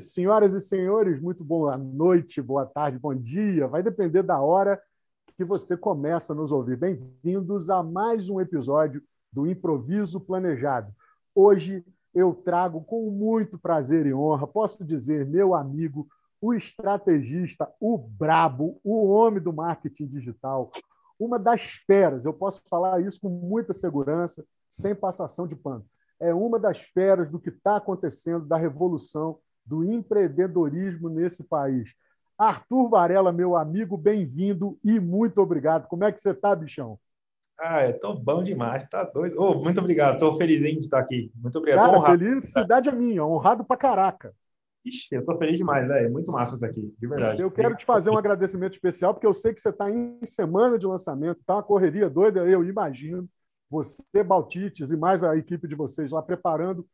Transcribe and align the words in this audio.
Senhoras 0.00 0.54
e 0.54 0.60
senhores, 0.60 1.20
muito 1.20 1.42
boa 1.42 1.76
noite, 1.76 2.40
boa 2.40 2.64
tarde, 2.64 2.98
bom 2.98 3.14
dia. 3.14 3.66
Vai 3.66 3.82
depender 3.82 4.22
da 4.22 4.40
hora 4.40 4.80
que 5.36 5.44
você 5.44 5.76
começa 5.76 6.32
a 6.32 6.36
nos 6.36 6.52
ouvir. 6.52 6.76
Bem-vindos 6.76 7.68
a 7.68 7.82
mais 7.82 8.30
um 8.30 8.40
episódio 8.40 9.02
do 9.32 9.46
Improviso 9.46 10.20
Planejado. 10.20 10.92
Hoje 11.34 11.84
eu 12.14 12.32
trago 12.32 12.82
com 12.82 13.10
muito 13.10 13.58
prazer 13.58 14.06
e 14.06 14.14
honra, 14.14 14.46
posso 14.46 14.84
dizer, 14.84 15.26
meu 15.26 15.54
amigo, 15.54 16.06
o 16.40 16.54
estrategista, 16.54 17.68
o 17.80 17.98
brabo, 17.98 18.80
o 18.84 19.08
homem 19.08 19.42
do 19.42 19.52
marketing 19.52 20.06
digital, 20.06 20.70
uma 21.18 21.38
das 21.38 21.62
feras, 21.86 22.24
eu 22.24 22.32
posso 22.32 22.62
falar 22.68 23.00
isso 23.00 23.20
com 23.20 23.28
muita 23.28 23.72
segurança, 23.72 24.44
sem 24.70 24.94
passação 24.94 25.46
de 25.46 25.56
pano. 25.56 25.84
É 26.20 26.32
uma 26.32 26.58
das 26.58 26.80
feras 26.80 27.30
do 27.30 27.40
que 27.40 27.48
está 27.48 27.76
acontecendo, 27.76 28.46
da 28.46 28.56
revolução 28.56 29.38
do 29.68 29.84
empreendedorismo 29.84 31.10
nesse 31.10 31.44
país. 31.44 31.92
Arthur 32.38 32.88
Varela, 32.88 33.30
meu 33.30 33.54
amigo, 33.54 33.98
bem-vindo 33.98 34.78
e 34.82 34.98
muito 34.98 35.38
obrigado. 35.42 35.86
Como 35.88 36.04
é 36.04 36.10
que 36.10 36.20
você 36.20 36.30
está, 36.30 36.56
bichão? 36.56 36.98
Ah, 37.60 37.86
eu 37.86 37.98
tô 37.98 38.14
bom 38.14 38.42
demais, 38.42 38.88
tá 38.88 39.04
doido. 39.04 39.36
Oh, 39.38 39.54
muito 39.54 39.78
obrigado, 39.78 40.14
estou 40.14 40.32
felizinho 40.34 40.76
de 40.76 40.86
estar 40.86 41.00
aqui. 41.00 41.30
Muito 41.34 41.58
obrigado. 41.58 41.90
Cara, 41.90 42.18
felicidade 42.18 42.88
é 42.88 42.92
minha, 42.92 43.24
honrado 43.24 43.64
pra 43.64 43.76
caraca. 43.76 44.32
Ixi, 44.84 45.16
eu 45.16 45.24
tô 45.24 45.36
feliz 45.36 45.58
demais, 45.58 45.86
velho. 45.86 46.06
É 46.06 46.08
muito 46.08 46.32
massa 46.32 46.54
estar 46.54 46.68
aqui, 46.68 46.94
de 46.98 47.06
verdade. 47.06 47.42
Eu 47.42 47.50
quero 47.50 47.76
te 47.76 47.84
fazer 47.84 48.10
um 48.10 48.16
agradecimento 48.16 48.72
especial, 48.72 49.12
porque 49.12 49.26
eu 49.26 49.34
sei 49.34 49.52
que 49.52 49.60
você 49.60 49.68
está 49.68 49.90
em 49.90 50.18
semana 50.24 50.78
de 50.78 50.86
lançamento, 50.86 51.40
tá 51.44 51.56
uma 51.56 51.62
correria 51.62 52.08
doida, 52.08 52.40
eu 52.48 52.64
imagino. 52.64 53.28
Você, 53.68 54.22
Baltites, 54.24 54.90
e 54.90 54.96
mais 54.96 55.22
a 55.22 55.36
equipe 55.36 55.68
de 55.68 55.74
vocês 55.74 56.10
lá 56.10 56.22
preparando 56.22 56.86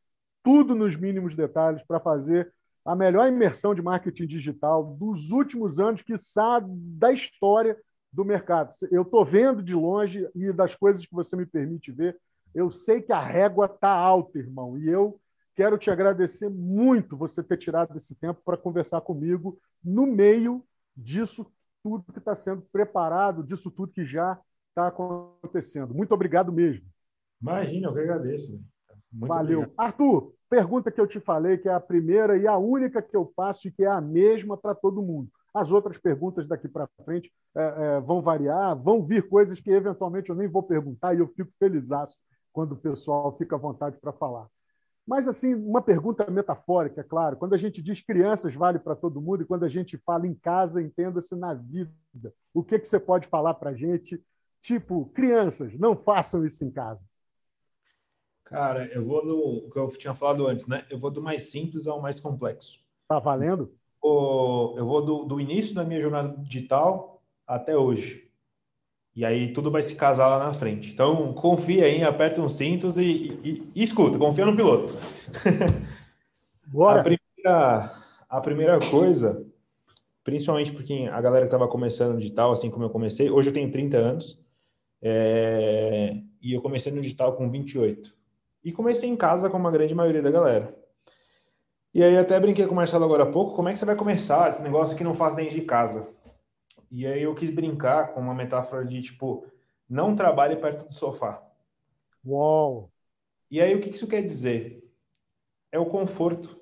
tudo 0.42 0.74
nos 0.74 0.96
mínimos 0.96 1.36
detalhes 1.36 1.82
para 1.82 2.00
fazer 2.00 2.52
a 2.84 2.94
melhor 2.94 3.26
imersão 3.28 3.74
de 3.74 3.82
marketing 3.82 4.26
digital 4.26 4.84
dos 4.84 5.30
últimos 5.30 5.80
anos, 5.80 6.02
que 6.02 6.18
sabe 6.18 6.68
da 6.70 7.12
história 7.12 7.76
do 8.12 8.24
mercado. 8.24 8.72
Eu 8.90 9.02
estou 9.02 9.24
vendo 9.24 9.62
de 9.62 9.74
longe 9.74 10.28
e 10.34 10.52
das 10.52 10.74
coisas 10.74 11.04
que 11.04 11.14
você 11.14 11.34
me 11.34 11.46
permite 11.46 11.90
ver, 11.90 12.18
eu 12.54 12.70
sei 12.70 13.00
que 13.00 13.12
a 13.12 13.20
régua 13.20 13.66
está 13.66 13.90
alta, 13.90 14.38
irmão, 14.38 14.78
e 14.78 14.88
eu 14.88 15.20
quero 15.54 15.78
te 15.78 15.90
agradecer 15.90 16.48
muito 16.48 17.16
você 17.16 17.42
ter 17.42 17.56
tirado 17.56 17.96
esse 17.96 18.14
tempo 18.14 18.40
para 18.44 18.56
conversar 18.56 19.00
comigo 19.00 19.58
no 19.82 20.06
meio 20.06 20.64
disso 20.96 21.50
tudo 21.82 22.12
que 22.12 22.18
está 22.18 22.34
sendo 22.34 22.62
preparado, 22.72 23.42
disso 23.42 23.70
tudo 23.70 23.92
que 23.92 24.04
já 24.04 24.38
está 24.68 24.88
acontecendo. 24.88 25.94
Muito 25.94 26.12
obrigado 26.12 26.52
mesmo. 26.52 26.86
Imagina, 27.40 27.88
eu 27.88 27.92
que 27.92 28.00
agradeço. 28.00 28.60
Muito 29.12 29.28
Valeu. 29.28 29.60
Obrigado. 29.60 29.74
Arthur, 29.78 30.34
pergunta 30.54 30.92
que 30.92 31.00
eu 31.00 31.06
te 31.06 31.18
falei, 31.18 31.58
que 31.58 31.68
é 31.68 31.72
a 31.72 31.80
primeira 31.80 32.36
e 32.36 32.46
a 32.46 32.56
única 32.56 33.02
que 33.02 33.16
eu 33.16 33.26
faço 33.34 33.66
e 33.66 33.72
que 33.72 33.82
é 33.82 33.88
a 33.88 34.00
mesma 34.00 34.56
para 34.56 34.72
todo 34.72 35.02
mundo. 35.02 35.28
As 35.52 35.72
outras 35.72 35.98
perguntas 35.98 36.46
daqui 36.46 36.68
para 36.68 36.88
frente 37.04 37.32
é, 37.56 37.62
é, 37.64 38.00
vão 38.00 38.22
variar, 38.22 38.76
vão 38.76 39.04
vir 39.04 39.28
coisas 39.28 39.58
que 39.58 39.70
eventualmente 39.70 40.30
eu 40.30 40.36
nem 40.36 40.46
vou 40.46 40.62
perguntar 40.62 41.12
e 41.12 41.18
eu 41.18 41.26
fico 41.26 41.50
feliz 41.58 41.88
quando 42.52 42.72
o 42.72 42.76
pessoal 42.76 43.36
fica 43.36 43.56
à 43.56 43.58
vontade 43.58 43.96
para 44.00 44.12
falar. 44.12 44.46
Mas, 45.04 45.26
assim, 45.26 45.56
uma 45.56 45.82
pergunta 45.82 46.30
metafórica, 46.30 47.00
é 47.00 47.04
claro. 47.04 47.36
Quando 47.36 47.54
a 47.54 47.58
gente 47.58 47.82
diz 47.82 48.00
crianças, 48.00 48.54
vale 48.54 48.78
para 48.78 48.94
todo 48.94 49.20
mundo, 49.20 49.42
e 49.42 49.46
quando 49.46 49.64
a 49.64 49.68
gente 49.68 49.98
fala 49.98 50.24
em 50.24 50.34
casa, 50.34 50.80
entenda-se 50.80 51.34
na 51.34 51.52
vida. 51.52 51.92
O 52.54 52.62
que, 52.62 52.78
que 52.78 52.86
você 52.86 53.00
pode 53.00 53.26
falar 53.26 53.54
para 53.54 53.70
a 53.70 53.74
gente? 53.74 54.22
Tipo, 54.62 55.06
crianças, 55.06 55.74
não 55.78 55.96
façam 55.96 56.46
isso 56.46 56.64
em 56.64 56.70
casa. 56.70 57.04
Cara, 58.44 58.86
eu 58.92 59.04
vou 59.04 59.24
no 59.24 59.70
que 59.70 59.78
eu 59.78 59.88
tinha 59.96 60.14
falado 60.14 60.46
antes, 60.46 60.66
né? 60.66 60.84
Eu 60.90 60.98
vou 60.98 61.10
do 61.10 61.22
mais 61.22 61.50
simples 61.50 61.86
ao 61.86 62.00
mais 62.00 62.20
complexo. 62.20 62.80
Tá 63.08 63.18
valendo? 63.18 63.72
Eu 64.02 64.86
vou 64.86 65.02
do, 65.02 65.24
do 65.24 65.40
início 65.40 65.74
da 65.74 65.82
minha 65.82 66.00
jornada 66.00 66.36
digital 66.38 67.22
até 67.46 67.76
hoje. 67.76 68.30
E 69.16 69.24
aí 69.24 69.52
tudo 69.52 69.70
vai 69.70 69.82
se 69.82 69.94
casar 69.94 70.28
lá 70.28 70.38
na 70.38 70.52
frente. 70.52 70.92
Então, 70.92 71.32
confia 71.32 71.86
aí, 71.86 72.02
aperta 72.02 72.40
uns 72.40 72.56
cintos 72.56 72.98
e, 72.98 73.38
e, 73.42 73.70
e 73.74 73.82
escuta, 73.82 74.18
confia 74.18 74.44
no 74.44 74.56
piloto. 74.56 74.92
Bora! 76.66 77.00
a, 77.00 77.04
primeira, 77.04 77.92
a 78.28 78.40
primeira 78.40 78.78
coisa, 78.90 79.46
principalmente 80.22 80.72
porque 80.72 81.08
a 81.10 81.20
galera 81.20 81.46
que 81.46 81.54
estava 81.54 81.68
começando 81.68 82.14
no 82.14 82.18
digital, 82.18 82.52
assim 82.52 82.70
como 82.70 82.84
eu 82.84 82.90
comecei, 82.90 83.30
hoje 83.30 83.48
eu 83.50 83.54
tenho 83.54 83.70
30 83.70 83.96
anos, 83.96 84.38
é, 85.00 86.16
e 86.42 86.52
eu 86.52 86.60
comecei 86.60 86.92
no 86.92 87.00
digital 87.00 87.34
com 87.34 87.48
28. 87.48 88.12
E 88.64 88.72
comecei 88.72 89.08
em 89.08 89.16
casa 89.16 89.50
como 89.50 89.68
a 89.68 89.70
grande 89.70 89.94
maioria 89.94 90.22
da 90.22 90.30
galera. 90.30 90.74
E 91.92 92.02
aí 92.02 92.18
até 92.18 92.40
brinquei 92.40 92.66
com 92.66 92.72
o 92.72 92.76
Marcelo 92.76 93.04
agora 93.04 93.22
há 93.22 93.30
pouco, 93.30 93.54
como 93.54 93.68
é 93.68 93.72
que 93.72 93.78
você 93.78 93.84
vai 93.84 93.94
começar 93.94 94.48
esse 94.48 94.62
negócio 94.62 94.96
que 94.96 95.04
não 95.04 95.14
faz 95.14 95.34
dentro 95.34 95.54
de 95.54 95.62
casa? 95.62 96.08
E 96.90 97.06
aí 97.06 97.22
eu 97.22 97.34
quis 97.34 97.50
brincar 97.50 98.14
com 98.14 98.20
uma 98.20 98.34
metáfora 98.34 98.84
de 98.84 99.00
tipo, 99.00 99.46
não 99.88 100.16
trabalhe 100.16 100.56
perto 100.56 100.88
do 100.88 100.94
sofá. 100.94 101.40
Uau! 102.26 102.90
E 103.50 103.60
aí 103.60 103.74
o 103.74 103.80
que 103.80 103.90
isso 103.90 104.08
quer 104.08 104.22
dizer? 104.22 104.82
É 105.70 105.78
o 105.78 105.86
conforto. 105.86 106.60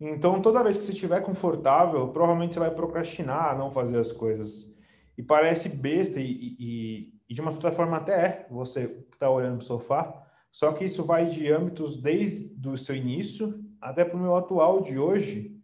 Então, 0.00 0.40
toda 0.40 0.62
vez 0.62 0.76
que 0.76 0.84
você 0.84 0.92
estiver 0.92 1.20
confortável, 1.22 2.08
provavelmente 2.08 2.54
você 2.54 2.60
vai 2.60 2.70
procrastinar 2.70 3.50
a 3.50 3.54
não 3.56 3.70
fazer 3.70 3.98
as 3.98 4.12
coisas. 4.12 4.72
E 5.16 5.22
parece 5.22 5.68
besta, 5.68 6.20
e, 6.20 6.56
e, 6.58 7.14
e 7.28 7.34
de 7.34 7.40
uma 7.40 7.50
certa 7.50 7.72
forma 7.72 7.96
até 7.96 8.12
é, 8.12 8.46
você 8.48 8.86
que 8.86 9.16
está 9.16 9.28
olhando 9.28 9.56
para 9.56 9.64
o 9.64 9.66
sofá, 9.66 10.27
só 10.50 10.72
que 10.72 10.84
isso 10.84 11.04
vai 11.04 11.26
de 11.26 11.50
âmbitos 11.50 11.96
desde 11.96 12.68
o 12.68 12.76
seu 12.76 12.96
início 12.96 13.62
até 13.80 14.04
para 14.04 14.16
o 14.16 14.20
meu 14.20 14.36
atual 14.36 14.80
de 14.80 14.98
hoje, 14.98 15.56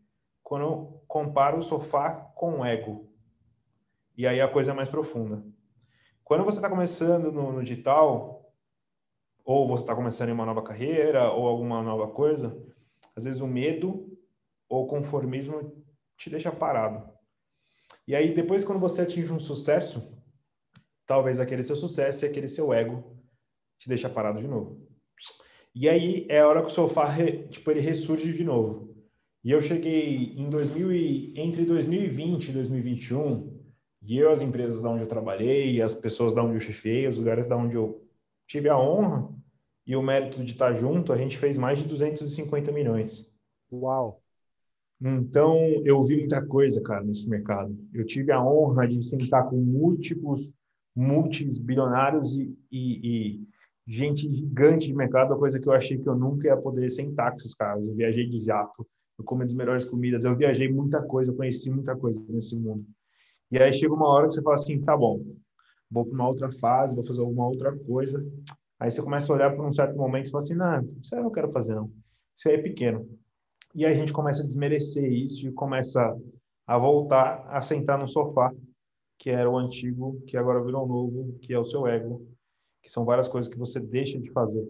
quando 0.43 0.63
eu 0.63 1.05
comparo 1.07 1.59
o 1.59 1.63
sofá 1.63 2.13
com 2.13 2.61
o 2.61 2.65
ego. 2.65 3.11
E 4.17 4.27
aí 4.27 4.41
a 4.41 4.49
coisa 4.49 4.71
é 4.71 4.75
mais 4.75 4.89
profunda. 4.89 5.45
Quando 6.23 6.45
você 6.45 6.59
está 6.59 6.71
começando 6.71 7.33
no, 7.33 7.53
no, 7.53 7.63
digital, 7.63 8.53
ou 9.45 9.67
você 9.67 9.83
está 9.83 9.95
começando 9.95 10.29
em 10.29 10.33
uma 10.33 10.47
nova 10.47 10.63
carreira, 10.63 11.31
ou 11.33 11.47
alguma 11.47 11.83
nova 11.83 12.09
coisa, 12.09 12.57
às 13.17 13.25
vezes 13.25 13.41
o 13.41 13.47
medo 13.47 14.17
ou 14.69 14.85
o 14.85 14.87
conformismo 14.87 15.85
te 16.17 16.31
deixa 16.31 16.53
parado. 16.53 17.13
E 18.07 18.15
aí 18.15 18.35
depois, 18.35 18.65
quando 18.65 18.81
você 18.81 19.03
atinge 19.03 19.33
um 19.33 19.41
sucesso, 19.41 20.17
talvez 21.07 21.41
aquele 21.41 21.63
seu 21.63 21.77
sucesso 21.77 22.25
e 22.25 22.29
aquele 22.29 22.49
seu 22.49 22.73
ego 22.73 23.15
te 23.79 23.89
deixa 23.89 24.09
parado 24.09 24.41
de 24.41 24.49
novo. 24.49 24.81
E 25.75 25.89
aí 25.89 26.27
é 26.29 26.41
a 26.41 26.49
hora 26.49 26.63
que 26.63 26.69
o 26.69 26.71
sofá, 26.71 27.07
tipo, 27.51 27.71
ele 27.71 27.81
ressurge 27.81 28.33
de 28.33 28.45
novo. 28.45 28.95
E 29.43 29.51
eu 29.51 29.61
cheguei 29.61 30.33
em 30.37 30.49
2000 30.49 30.93
e, 30.93 31.35
entre 31.37 31.65
2020 31.65 32.49
e 32.49 32.53
2021, 32.53 33.61
e 34.03 34.19
eu, 34.19 34.31
as 34.31 34.41
empresas 34.41 34.81
da 34.81 34.89
onde 34.91 35.03
eu 35.03 35.09
trabalhei, 35.09 35.83
as 35.83 35.95
pessoas 35.95 36.35
da 36.35 36.43
onde 36.43 36.55
eu 36.55 36.61
chefei, 36.61 37.09
os 37.09 37.19
lugares 37.19 37.47
da 37.47 37.57
onde 37.57 37.75
eu 37.75 38.07
tive 38.47 38.69
a 38.69 38.79
honra 38.79 39.29
e 39.87 39.97
o 39.97 40.03
mérito 40.03 40.43
de 40.45 40.53
estar 40.53 40.75
junto, 40.75 41.13
a 41.13 41.17
gente 41.17 41.37
fez 41.37 41.57
mais 41.57 41.79
de 41.79 41.89
250 41.89 42.71
milhões. 42.73 43.31
Uau! 43.73 44.23
Então, 45.01 45.59
eu 45.85 46.03
vi 46.03 46.17
muita 46.19 46.45
coisa, 46.45 46.81
cara, 46.83 47.03
nesse 47.03 47.29
mercado. 47.29 47.77
Eu 47.93 48.07
tive 48.07 48.33
a 48.33 48.43
honra 48.43 48.87
de 48.87 49.03
sentar 49.03 49.49
com 49.49 49.57
múltiplos, 49.57 50.55
multibilionários 50.95 52.37
e, 52.39 52.57
e, 52.71 53.01
e 53.03 53.49
gente 53.87 54.33
gigante 54.33 54.87
de 54.87 54.95
mercado, 54.95 55.37
coisa 55.37 55.61
que 55.61 55.69
eu 55.69 55.73
achei 55.73 55.99
que 55.99 56.09
eu 56.09 56.15
nunca 56.15 56.49
ia 56.49 56.57
poder 56.57 56.89
sentar 56.91 57.31
com 57.31 57.37
esses 57.37 57.55
caras. 57.55 57.85
Eu 57.85 57.95
viajei 57.95 58.27
de 58.27 58.41
jato, 58.41 58.87
eu 59.19 59.25
comi 59.25 59.45
as 59.45 59.53
melhores 59.53 59.85
comidas, 59.85 60.25
eu 60.25 60.35
viajei 60.35 60.73
muita 60.73 61.03
coisa, 61.03 61.31
eu 61.31 61.37
conheci 61.37 61.71
muita 61.71 61.95
coisa 61.95 62.23
nesse 62.29 62.57
mundo. 62.57 62.85
E 63.51 63.59
aí 63.59 63.73
chega 63.73 63.93
uma 63.93 64.09
hora 64.09 64.27
que 64.27 64.35
você 64.35 64.43
fala 64.43 64.55
assim, 64.55 64.81
tá 64.81 64.97
bom, 64.97 65.23
vou 65.91 66.05
para 66.05 66.15
uma 66.15 66.29
outra 66.29 66.51
fase, 66.51 66.95
vou 66.95 67.05
fazer 67.05 67.21
alguma 67.21 67.47
outra 67.47 67.77
coisa. 67.79 68.25
Aí 68.81 68.91
você 68.91 69.03
começa 69.03 69.33
a 69.33 69.37
olhar 69.37 69.55
para 69.55 69.67
um 69.67 69.73
certo 69.73 69.97
momento 69.97 70.27
e 70.27 70.31
fala 70.31 70.43
assim, 70.43 70.55
não, 70.55 70.83
isso 71.03 71.15
aí 71.15 71.21
eu 71.21 71.25
não 71.25 71.31
quero 71.31 71.53
fazer 71.53 71.75
não. 71.75 71.91
Isso 72.37 72.49
aí 72.49 72.55
é 72.55 72.63
pequeno. 72.63 73.09
E 73.75 73.85
aí 73.85 73.93
a 73.93 73.95
gente 73.95 74.13
começa 74.13 74.43
a 74.43 74.47
desmerecer 74.47 75.11
isso 75.11 75.47
e 75.47 75.53
começa 75.53 76.17
a 76.67 76.79
voltar 76.79 77.47
a 77.49 77.61
sentar 77.61 77.99
no 77.99 78.09
sofá, 78.09 78.53
que 79.19 79.31
era 79.31 79.49
o 79.49 79.57
antigo, 79.57 80.21
que 80.27 80.37
agora 80.37 80.63
virou 80.63 80.87
novo, 80.87 81.39
que 81.41 81.53
é 81.53 81.59
o 81.59 81.65
seu 81.65 81.87
ego, 81.87 82.27
que 82.85 82.91
são 82.93 83.05
várias 83.05 83.27
coisas 83.27 83.53
que 83.53 83.59
você 83.59 83.81
deixa 83.81 84.21
de 84.21 84.31
fazer. 84.31 84.65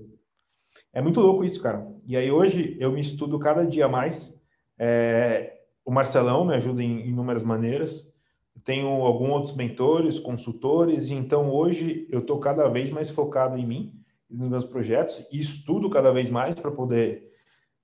É 0.93 1.03
muito 1.03 1.21
louco 1.21 1.45
isso, 1.45 1.61
cara. 1.61 1.87
E 2.07 2.17
aí 2.17 2.31
hoje 2.31 2.79
eu 2.81 2.91
me 2.93 3.01
estudo 3.01 3.39
cada 3.39 3.67
dia 3.67 3.89
mais. 3.89 4.41
É, 4.79 5.59
o 5.85 5.91
Marcelão 5.91 6.47
me 6.47 6.55
ajuda 6.55 6.83
em 6.83 7.07
inúmeras 7.07 7.43
maneiras 7.43 8.15
tenho 8.63 8.89
alguns 8.89 9.31
outros 9.31 9.57
mentores, 9.57 10.19
consultores, 10.19 11.09
e 11.09 11.15
então 11.15 11.51
hoje 11.51 12.07
eu 12.11 12.21
estou 12.21 12.39
cada 12.39 12.69
vez 12.69 12.91
mais 12.91 13.11
focado 13.11 13.59
em 13.59 13.67
mim, 13.67 14.01
nos 14.31 14.49
meus 14.49 14.65
projetos, 14.65 15.27
e 15.31 15.39
estudo 15.39 15.91
cada 15.91 16.11
vez 16.11 16.31
mais 16.31 16.55
para 16.55 16.71
poder 16.71 17.31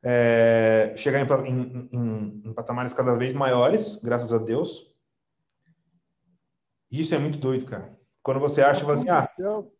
é, 0.02 0.92
chegar 0.96 1.20
em, 1.20 1.50
em, 1.50 1.88
em, 1.92 2.42
em, 2.46 2.54
patamares 2.54 2.94
cada 2.94 3.14
vez 3.14 3.32
maiores, 3.32 4.00
graças 4.02 4.32
a 4.32 4.38
Deus. 4.38 4.90
Isso 6.90 7.14
é 7.14 7.18
muito 7.18 7.38
doido, 7.38 7.66
cara. 7.66 7.99
Quando 8.22 8.40
você 8.40 8.62
acha, 8.62 8.90
assim, 8.92 9.08
ah, 9.08 9.26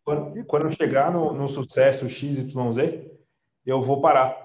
quando, 0.03 0.45
quando 0.45 0.65
eu 0.65 0.71
chegar 0.71 1.11
no, 1.11 1.31
no 1.33 1.47
sucesso 1.47 2.09
XYZ, 2.09 2.47
eu 3.65 3.81
vou 3.81 4.01
parar. 4.01 4.35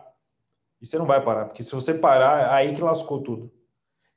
E 0.81 0.87
você 0.87 0.99
não 0.99 1.07
vai 1.07 1.23
parar, 1.23 1.47
porque 1.47 1.63
se 1.63 1.75
você 1.75 1.95
parar, 1.95 2.43
é 2.43 2.55
aí 2.55 2.75
que 2.75 2.83
lascou 2.83 3.23
tudo. 3.23 3.51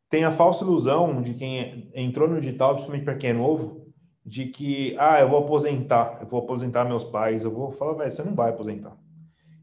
Tem 0.09 0.25
a 0.25 0.31
falsa 0.31 0.63
ilusão 0.63 1.21
de 1.21 1.33
quem 1.33 1.89
entrou 1.95 2.27
no 2.27 2.39
digital, 2.39 2.71
principalmente 2.71 3.05
para 3.05 3.15
quem 3.15 3.29
é 3.29 3.33
novo, 3.33 3.93
de 4.25 4.47
que, 4.47 4.95
ah, 4.99 5.21
eu 5.21 5.29
vou 5.29 5.39
aposentar, 5.39 6.17
eu 6.21 6.27
vou 6.27 6.41
aposentar 6.41 6.83
meus 6.83 7.03
pais, 7.03 7.43
eu 7.43 7.51
vou 7.51 7.71
falar, 7.71 7.93
velho, 7.93 8.11
você 8.11 8.23
não 8.23 8.35
vai 8.35 8.49
aposentar. 8.49 8.97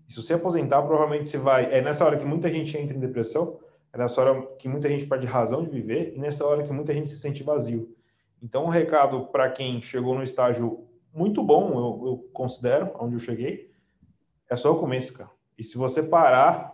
E 0.09 0.13
se 0.13 0.23
você 0.23 0.35
aposentar, 0.35 0.83
provavelmente 0.83 1.29
você 1.29 1.37
vai. 1.37 1.73
É 1.73 1.83
nessa 1.83 2.05
hora 2.05 2.17
que 2.17 2.25
muita 2.25 2.49
gente 2.49 2.77
entra 2.79 2.97
em 2.97 3.01
depressão, 3.01 3.59
é 3.93 3.99
nessa 3.99 4.21
hora 4.21 4.47
que 4.59 4.69
muita 4.69 4.89
gente 4.89 5.05
perde 5.07 5.27
razão 5.27 5.63
de 5.63 5.71
viver, 5.71 6.15
e 6.17 6.19
nessa 6.19 6.47
hora 6.47 6.63
que 6.63 6.73
muita 6.73 6.95
gente 6.95 7.09
se 7.09 7.19
sente 7.19 7.43
vazio. 7.43 7.96
Então, 8.43 8.65
um 8.65 8.69
recado 8.69 9.27
para 9.27 9.51
quem 9.51 9.81
chegou 9.81 10.15
no 10.15 10.23
estágio 10.23 10.87
muito 11.13 11.43
bom, 11.43 11.71
eu, 11.71 12.07
eu 12.09 12.31
considero, 12.33 12.93
onde 13.01 13.15
eu 13.15 13.19
cheguei, 13.19 13.73
é 14.51 14.57
só 14.57 14.73
o 14.73 14.79
começo, 14.79 15.13
cara. 15.15 15.31
E 15.59 15.65
se 15.65 15.79
você 15.79 16.03
parar, 16.03 16.73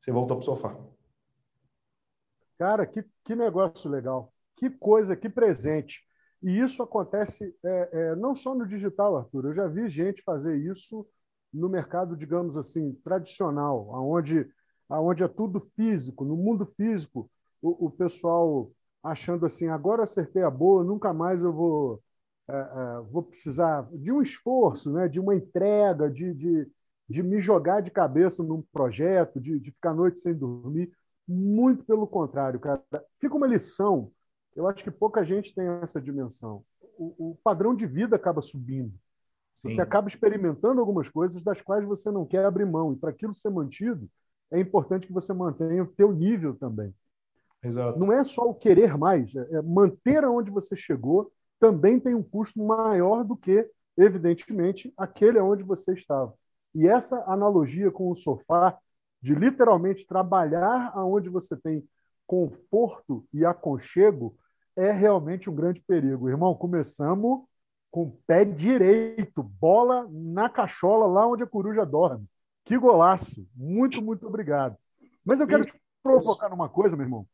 você 0.00 0.10
voltou 0.10 0.36
para 0.36 0.42
o 0.42 0.44
sofá. 0.44 0.76
Cara, 2.58 2.84
que, 2.86 3.04
que 3.24 3.36
negócio 3.36 3.88
legal. 3.88 4.32
Que 4.56 4.68
coisa, 4.68 5.16
que 5.16 5.28
presente. 5.28 6.04
E 6.42 6.58
isso 6.58 6.82
acontece 6.82 7.56
é, 7.64 7.88
é, 7.92 8.16
não 8.16 8.34
só 8.34 8.54
no 8.54 8.66
digital, 8.66 9.16
Arthur. 9.16 9.46
Eu 9.46 9.54
já 9.54 9.66
vi 9.68 9.88
gente 9.88 10.22
fazer 10.22 10.56
isso 10.56 11.06
no 11.52 11.68
mercado, 11.68 12.16
digamos 12.16 12.56
assim, 12.56 12.92
tradicional, 13.04 13.88
onde, 13.90 14.48
onde 14.90 15.22
é 15.22 15.28
tudo 15.28 15.60
físico. 15.60 16.24
No 16.24 16.36
mundo 16.36 16.66
físico, 16.66 17.30
o, 17.62 17.86
o 17.86 17.90
pessoal 17.90 18.70
achando 19.10 19.46
assim, 19.46 19.68
agora 19.68 20.02
acertei 20.02 20.42
a 20.42 20.50
boa, 20.50 20.84
nunca 20.84 21.12
mais 21.12 21.42
eu 21.42 21.52
vou, 21.52 22.02
é, 22.48 22.52
é, 22.56 23.00
vou 23.10 23.22
precisar 23.22 23.88
de 23.92 24.12
um 24.12 24.22
esforço, 24.22 24.90
né? 24.92 25.08
de 25.08 25.20
uma 25.20 25.34
entrega, 25.34 26.10
de, 26.10 26.32
de, 26.34 26.70
de 27.08 27.22
me 27.22 27.40
jogar 27.40 27.80
de 27.80 27.90
cabeça 27.90 28.42
num 28.42 28.62
projeto, 28.72 29.40
de, 29.40 29.58
de 29.58 29.70
ficar 29.70 29.94
noite 29.94 30.18
sem 30.18 30.34
dormir. 30.34 30.90
Muito 31.26 31.84
pelo 31.84 32.06
contrário, 32.06 32.58
cara. 32.58 32.82
Fica 33.16 33.36
uma 33.36 33.46
lição. 33.46 34.10
Eu 34.56 34.66
acho 34.66 34.82
que 34.82 34.90
pouca 34.90 35.24
gente 35.24 35.54
tem 35.54 35.66
essa 35.82 36.00
dimensão. 36.00 36.64
O, 36.98 37.32
o 37.32 37.38
padrão 37.44 37.74
de 37.74 37.86
vida 37.86 38.16
acaba 38.16 38.40
subindo. 38.40 38.94
Você 39.62 39.76
Sim. 39.76 39.80
acaba 39.80 40.08
experimentando 40.08 40.80
algumas 40.80 41.08
coisas 41.08 41.42
das 41.42 41.60
quais 41.60 41.84
você 41.84 42.10
não 42.10 42.24
quer 42.24 42.44
abrir 42.44 42.64
mão. 42.64 42.92
E 42.92 42.96
para 42.96 43.10
aquilo 43.10 43.34
ser 43.34 43.50
mantido, 43.50 44.08
é 44.50 44.58
importante 44.58 45.06
que 45.06 45.12
você 45.12 45.32
mantenha 45.32 45.82
o 45.82 45.86
teu 45.86 46.12
nível 46.12 46.54
também. 46.54 46.94
Exato. 47.62 47.98
Não 47.98 48.12
é 48.12 48.22
só 48.22 48.48
o 48.48 48.54
querer 48.54 48.96
mais, 48.96 49.34
é, 49.34 49.56
é 49.56 49.62
manter 49.62 50.24
aonde 50.24 50.50
você 50.50 50.76
chegou 50.76 51.32
também 51.58 51.98
tem 51.98 52.14
um 52.14 52.22
custo 52.22 52.62
maior 52.62 53.24
do 53.24 53.36
que, 53.36 53.68
evidentemente, 53.96 54.92
aquele 54.96 55.38
aonde 55.38 55.62
você 55.62 55.92
estava. 55.92 56.34
E 56.74 56.86
essa 56.86 57.22
analogia 57.26 57.90
com 57.90 58.10
o 58.10 58.14
sofá, 58.14 58.78
de 59.20 59.34
literalmente 59.34 60.06
trabalhar 60.06 60.92
aonde 60.94 61.28
você 61.28 61.56
tem 61.56 61.84
conforto 62.26 63.26
e 63.32 63.44
aconchego, 63.44 64.36
é 64.76 64.92
realmente 64.92 65.50
um 65.50 65.54
grande 65.54 65.80
perigo. 65.80 66.28
Irmão, 66.28 66.54
começamos 66.54 67.44
com 67.90 68.16
pé 68.26 68.44
direito, 68.44 69.42
bola 69.42 70.06
na 70.10 70.48
cachola, 70.48 71.06
lá 71.06 71.26
onde 71.26 71.42
a 71.42 71.46
coruja 71.48 71.84
dorme. 71.84 72.26
Que 72.64 72.78
golaço! 72.78 73.44
Muito, 73.56 74.00
muito 74.00 74.26
obrigado. 74.26 74.76
Mas 75.24 75.40
eu 75.40 75.48
quero 75.48 75.64
te 75.64 75.74
provocar 76.00 76.48
numa 76.48 76.68
coisa, 76.68 76.96
meu 76.96 77.06
irmão. 77.06 77.26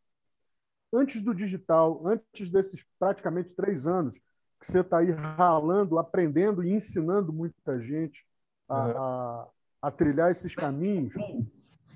Antes 0.94 1.20
do 1.20 1.34
digital, 1.34 2.06
antes 2.06 2.48
desses 2.48 2.84
praticamente 2.98 3.54
três 3.54 3.86
anos 3.86 4.16
que 4.60 4.66
você 4.66 4.80
está 4.80 4.98
aí 4.98 5.10
ralando, 5.10 5.98
aprendendo 5.98 6.62
e 6.62 6.72
ensinando 6.72 7.32
muita 7.32 7.80
gente 7.80 8.24
a, 8.68 8.90
a, 8.90 9.48
a 9.82 9.90
trilhar 9.90 10.30
esses 10.30 10.54
caminhos, 10.54 11.12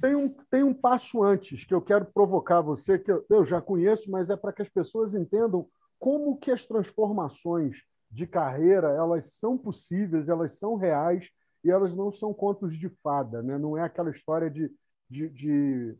tem 0.00 0.14
um, 0.14 0.28
tem 0.50 0.62
um 0.62 0.74
passo 0.74 1.22
antes 1.22 1.64
que 1.64 1.74
eu 1.74 1.80
quero 1.80 2.06
provocar 2.06 2.60
você, 2.60 2.98
que 2.98 3.10
eu, 3.10 3.24
eu 3.30 3.44
já 3.44 3.60
conheço, 3.60 4.10
mas 4.10 4.30
é 4.30 4.36
para 4.36 4.52
que 4.52 4.62
as 4.62 4.68
pessoas 4.68 5.14
entendam 5.14 5.68
como 5.98 6.36
que 6.36 6.50
as 6.50 6.64
transformações 6.64 7.82
de 8.10 8.26
carreira 8.26 8.88
elas 8.90 9.34
são 9.34 9.58
possíveis, 9.58 10.28
elas 10.28 10.58
são 10.58 10.76
reais 10.76 11.28
e 11.64 11.70
elas 11.70 11.94
não 11.94 12.12
são 12.12 12.32
contos 12.32 12.76
de 12.76 12.88
fada, 13.02 13.42
né? 13.42 13.58
não 13.58 13.76
é 13.76 13.82
aquela 13.82 14.10
história 14.10 14.50
de, 14.50 14.70
de, 15.10 15.28
de 15.30 15.96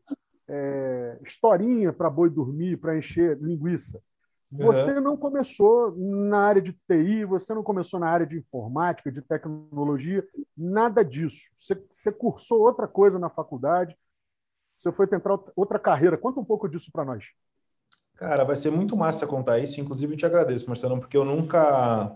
é, 0.49 1.19
historinha 1.23 1.93
para 1.93 2.09
boi 2.09 2.31
dormir, 2.31 2.79
para 2.79 2.97
encher 2.97 3.39
linguiça. 3.39 4.00
Você 4.50 4.93
uhum. 4.93 5.00
não 5.03 5.17
começou 5.17 5.95
na 5.95 6.41
área 6.41 6.62
de 6.62 6.73
TI, 6.73 7.25
você 7.27 7.53
não 7.53 7.62
começou 7.62 8.00
na 8.00 8.09
área 8.09 8.27
de 8.27 8.39
informática, 8.39 9.12
de 9.12 9.21
tecnologia, 9.21 10.27
nada 10.56 11.05
disso. 11.05 11.50
Você, 11.55 11.75
você 11.93 12.11
cursou 12.11 12.62
outra 12.62 12.89
coisa 12.89 13.19
na 13.19 13.29
faculdade, 13.29 13.95
você 14.75 14.91
foi 14.91 15.06
tentar 15.06 15.39
outra 15.55 15.79
carreira. 15.79 16.17
Conta 16.17 16.41
um 16.41 16.45
pouco 16.45 16.67
disso 16.67 16.91
para 16.91 17.05
nós. 17.05 17.27
Cara, 18.17 18.43
vai 18.43 18.56
ser 18.56 18.71
muito 18.71 18.97
massa 18.97 19.27
contar 19.27 19.59
isso. 19.59 19.81
Inclusive, 19.81 20.15
eu 20.15 20.17
te 20.17 20.25
agradeço, 20.25 20.67
Marcelo, 20.67 20.99
porque 20.99 21.17
eu 21.17 21.25
nunca. 21.25 22.15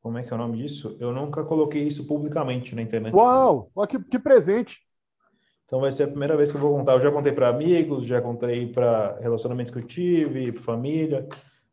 Como 0.00 0.18
é 0.18 0.22
que 0.22 0.32
é 0.32 0.34
o 0.34 0.38
nome 0.38 0.58
disso? 0.58 0.96
Eu 0.98 1.12
nunca 1.12 1.44
coloquei 1.44 1.82
isso 1.82 2.06
publicamente 2.06 2.74
na 2.74 2.82
internet. 2.82 3.14
Uau! 3.14 3.70
Olha 3.74 3.86
que, 3.86 4.02
que 4.02 4.18
presente! 4.18 4.87
Então 5.68 5.80
vai 5.80 5.92
ser 5.92 6.04
a 6.04 6.08
primeira 6.08 6.34
vez 6.34 6.50
que 6.50 6.56
eu 6.56 6.60
vou 6.60 6.74
contar. 6.76 6.94
Eu 6.94 7.00
já 7.00 7.12
contei 7.12 7.30
para 7.30 7.50
amigos, 7.50 8.06
já 8.06 8.22
contei 8.22 8.66
para 8.72 9.18
relacionamentos 9.20 9.70
que 9.70 9.78
eu 9.78 9.86
tive, 9.86 10.50
para 10.50 10.62
família, 10.62 11.28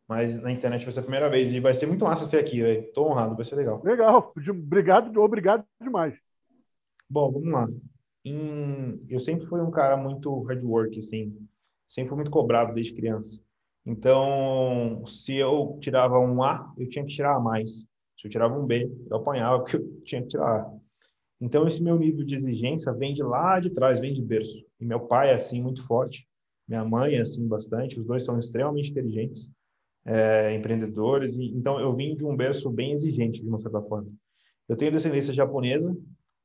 mas 0.06 0.40
na 0.40 0.52
internet 0.52 0.84
vai 0.84 0.92
ser 0.92 1.00
a 1.00 1.02
primeira 1.02 1.30
vez 1.30 1.52
e 1.54 1.60
vai 1.60 1.72
ser 1.72 1.86
muito 1.86 2.04
massa 2.04 2.26
ser 2.26 2.38
aqui, 2.38 2.62
velho. 2.62 2.92
Tô 2.92 3.06
honrado, 3.06 3.34
vai 3.34 3.44
ser 3.44 3.56
legal. 3.56 3.80
Legal, 3.82 4.32
obrigado, 4.50 5.20
obrigado 5.20 5.64
demais. 5.80 6.14
Bom, 7.08 7.32
vamos 7.32 7.50
lá. 7.50 7.66
Eu 9.08 9.18
sempre 9.18 9.46
fui 9.46 9.60
um 9.60 9.70
cara 9.70 9.96
muito 9.96 10.42
hard 10.42 10.62
work, 10.62 10.98
assim 10.98 11.34
sempre 11.88 12.08
fui 12.08 12.16
muito 12.16 12.30
cobrado 12.30 12.74
desde 12.74 12.94
criança. 12.94 13.42
Então, 13.84 15.04
se 15.06 15.36
eu 15.36 15.78
tirava 15.80 16.18
um 16.18 16.42
A, 16.42 16.72
eu 16.76 16.88
tinha 16.88 17.04
que 17.04 17.14
tirar 17.14 17.36
A 17.36 17.40
mais. 17.40 17.86
Se 18.18 18.26
eu 18.26 18.30
tirava 18.30 18.58
um 18.58 18.66
B, 18.66 18.90
eu 19.08 19.16
apanhava 19.16 19.60
porque 19.60 19.76
eu 19.76 20.00
tinha 20.04 20.22
que 20.22 20.28
tirar 20.28 20.60
A. 20.60 20.75
Então, 21.40 21.66
esse 21.66 21.82
meu 21.82 21.98
nível 21.98 22.24
de 22.24 22.34
exigência 22.34 22.92
vem 22.92 23.12
de 23.12 23.22
lá 23.22 23.60
de 23.60 23.70
trás, 23.70 23.98
vem 23.98 24.12
de 24.12 24.22
berço. 24.22 24.64
E 24.80 24.86
meu 24.86 25.00
pai 25.00 25.30
é 25.30 25.34
assim 25.34 25.62
muito 25.62 25.86
forte, 25.86 26.26
minha 26.66 26.84
mãe 26.84 27.14
é 27.14 27.20
assim 27.20 27.46
bastante. 27.46 28.00
Os 28.00 28.06
dois 28.06 28.24
são 28.24 28.38
extremamente 28.38 28.90
inteligentes, 28.90 29.48
é, 30.04 30.54
empreendedores. 30.54 31.36
E, 31.36 31.44
então, 31.54 31.78
eu 31.78 31.94
vim 31.94 32.16
de 32.16 32.24
um 32.24 32.36
berço 32.36 32.70
bem 32.70 32.92
exigente, 32.92 33.42
de 33.42 33.48
uma 33.48 33.58
certa 33.58 33.82
forma. 33.82 34.10
Eu 34.68 34.76
tenho 34.76 34.90
descendência 34.90 35.34
japonesa, 35.34 35.94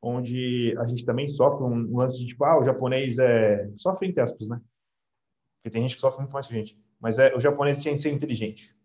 onde 0.02 0.76
a 0.78 0.86
gente 0.88 1.06
também 1.06 1.28
sofre 1.28 1.64
um 1.64 1.96
lance 1.96 2.20
de 2.20 2.28
tipo, 2.28 2.44
ah, 2.44 2.60
o 2.60 2.64
japonês 2.64 3.18
é. 3.20 3.70
sofre 3.78 4.08
entre 4.08 4.22
aspas, 4.22 4.48
né? 4.48 4.60
Porque 5.58 5.72
tem 5.72 5.84
gente 5.84 5.96
que 5.96 6.02
sofre 6.02 6.20
muito 6.20 6.34
mais 6.34 6.48
que 6.48 6.54
a 6.54 6.58
gente. 6.58 6.78
Mas 7.00 7.20
é, 7.20 7.36
o 7.36 7.40
japonês 7.40 7.80
tinha 7.80 7.94
que 7.94 8.00
ser 8.00 8.12
inteligente. 8.12 8.76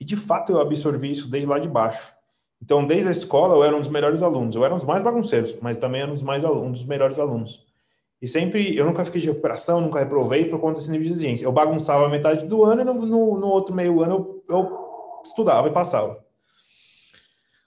E 0.00 0.04
de 0.04 0.16
fato 0.16 0.52
eu 0.52 0.60
absorvi 0.60 1.10
isso 1.10 1.30
desde 1.30 1.48
lá 1.48 1.58
de 1.58 1.68
baixo. 1.68 2.14
Então, 2.62 2.86
desde 2.86 3.08
a 3.08 3.10
escola, 3.10 3.56
eu 3.56 3.64
era 3.64 3.76
um 3.76 3.80
dos 3.80 3.88
melhores 3.88 4.22
alunos. 4.22 4.54
Eu 4.54 4.64
era 4.64 4.72
um 4.72 4.76
dos 4.76 4.86
mais 4.86 5.02
bagunceiros, 5.02 5.56
mas 5.60 5.80
também 5.80 6.00
era 6.00 6.08
um 6.08 6.14
dos, 6.14 6.22
mais, 6.22 6.44
um 6.44 6.70
dos 6.70 6.84
melhores 6.84 7.18
alunos. 7.18 7.66
E 8.20 8.28
sempre, 8.28 8.76
eu 8.76 8.86
nunca 8.86 9.04
fiquei 9.04 9.20
de 9.20 9.26
recuperação, 9.26 9.80
nunca 9.80 9.98
reprovei 9.98 10.44
por 10.44 10.60
conta 10.60 10.78
desse 10.78 10.88
nível 10.88 11.08
de 11.08 11.12
exigência. 11.12 11.44
Eu 11.44 11.50
bagunçava 11.50 12.08
metade 12.08 12.46
do 12.46 12.62
ano 12.62 12.82
e 12.82 12.84
no, 12.84 12.94
no, 12.94 13.40
no 13.40 13.48
outro 13.48 13.74
meio 13.74 14.00
ano 14.00 14.44
eu, 14.48 14.56
eu, 14.56 14.78
estudava 15.24 15.66
e 15.66 15.72
passava. 15.72 16.24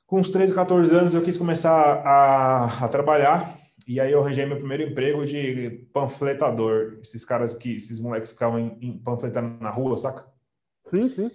Com 0.07 0.17
uns 0.17 0.29
13, 0.29 0.53
14 0.53 0.95
anos, 0.95 1.13
eu 1.13 1.21
quis 1.21 1.35
começar 1.35 1.73
a, 1.73 2.85
a 2.85 2.87
trabalhar 2.87 3.53
e 3.85 3.99
aí 3.99 4.13
eu 4.13 4.21
arranjei 4.21 4.45
meu 4.45 4.55
primeiro 4.55 4.83
emprego 4.83 5.25
de 5.25 5.85
panfletador. 5.91 6.99
Esses 7.01 7.25
caras 7.25 7.53
que, 7.53 7.75
esses 7.75 7.99
moleques 7.99 8.31
ficavam 8.31 8.59
em, 8.59 8.77
em 8.79 8.97
panfletando 8.97 9.61
na 9.61 9.71
rua, 9.71 9.97
saca? 9.97 10.25
Sim, 10.85 11.09
sim. 11.09 11.29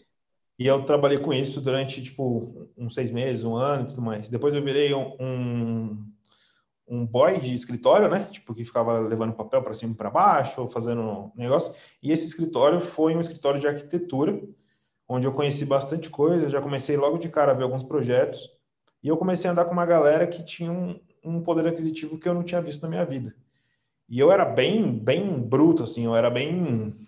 E 0.61 0.67
eu 0.67 0.85
trabalhei 0.85 1.17
com 1.17 1.33
isso 1.33 1.59
durante, 1.59 2.02
tipo, 2.02 2.69
uns 2.76 2.93
seis 2.93 3.11
meses, 3.11 3.45
um 3.45 3.57
ano 3.57 3.85
e 3.85 3.87
tudo 3.87 4.02
mais. 4.02 4.29
Depois 4.29 4.52
eu 4.52 4.62
virei 4.62 4.93
um, 4.93 5.17
um, 5.19 6.07
um 6.87 7.07
boy 7.07 7.40
de 7.40 7.55
escritório, 7.55 8.11
né? 8.11 8.29
Tipo, 8.31 8.55
que 8.55 8.62
ficava 8.62 8.99
levando 8.99 9.33
papel 9.33 9.62
para 9.62 9.73
cima 9.73 9.95
e 9.95 9.97
para 9.97 10.11
baixo, 10.11 10.69
fazendo 10.69 11.33
negócio. 11.35 11.75
E 12.02 12.12
esse 12.12 12.26
escritório 12.26 12.79
foi 12.83 13.17
um 13.17 13.21
escritório 13.21 13.59
de 13.59 13.67
arquitetura, 13.67 14.38
onde 15.09 15.26
eu 15.26 15.33
conheci 15.33 15.64
bastante 15.64 16.11
coisa. 16.11 16.50
Já 16.50 16.61
comecei 16.61 16.95
logo 16.95 17.17
de 17.17 17.31
cara 17.31 17.52
a 17.52 17.55
ver 17.55 17.62
alguns 17.62 17.83
projetos. 17.83 18.47
E 19.02 19.09
eu 19.09 19.17
comecei 19.17 19.49
a 19.49 19.55
andar 19.55 19.64
com 19.64 19.73
uma 19.73 19.87
galera 19.87 20.26
que 20.26 20.45
tinha 20.45 20.71
um, 20.71 21.00
um 21.25 21.40
poder 21.40 21.67
aquisitivo 21.67 22.19
que 22.19 22.29
eu 22.29 22.35
não 22.35 22.43
tinha 22.43 22.61
visto 22.61 22.83
na 22.83 22.90
minha 22.90 23.05
vida. 23.07 23.35
E 24.11 24.19
eu 24.19 24.31
era 24.31 24.45
bem, 24.45 24.93
bem 24.93 25.40
bruto, 25.40 25.85
assim, 25.85 26.05
eu 26.05 26.14
era 26.14 26.29
bem. 26.29 27.00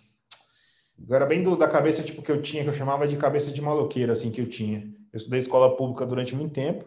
Era 1.10 1.26
bem 1.26 1.42
do, 1.42 1.56
da 1.56 1.68
cabeça 1.68 2.02
tipo 2.02 2.22
que 2.22 2.30
eu 2.30 2.40
tinha, 2.42 2.62
que 2.62 2.68
eu 2.68 2.72
chamava 2.72 3.06
de 3.06 3.16
cabeça 3.16 3.50
de 3.52 3.60
maloqueiro, 3.60 4.12
assim, 4.12 4.30
que 4.30 4.40
eu 4.40 4.48
tinha. 4.48 4.80
Eu 5.12 5.16
estudei 5.16 5.38
escola 5.40 5.76
pública 5.76 6.06
durante 6.06 6.34
muito 6.34 6.52
tempo, 6.54 6.84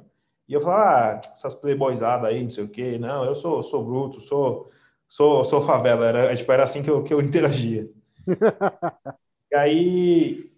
e 0.48 0.54
eu 0.54 0.62
falava, 0.62 1.20
ah, 1.20 1.22
essas 1.34 1.56
playboysadas 1.56 2.30
aí, 2.30 2.42
não 2.44 2.50
sei 2.50 2.64
o 2.64 2.70
quê, 2.70 2.98
não, 2.98 3.26
eu 3.26 3.36
sou, 3.36 3.62
sou 3.64 3.84
bruto, 3.84 4.22
sou, 4.22 4.70
sou, 5.08 5.44
sou 5.44 5.62
favela, 5.62 6.06
era, 6.08 6.36
tipo, 6.36 6.52
era 6.52 6.64
assim 6.64 6.82
que 6.84 6.90
eu, 6.90 7.04
que 7.04 7.14
eu 7.14 7.22
interagia. 7.22 7.90
e 9.52 9.56
aí, 9.56 10.52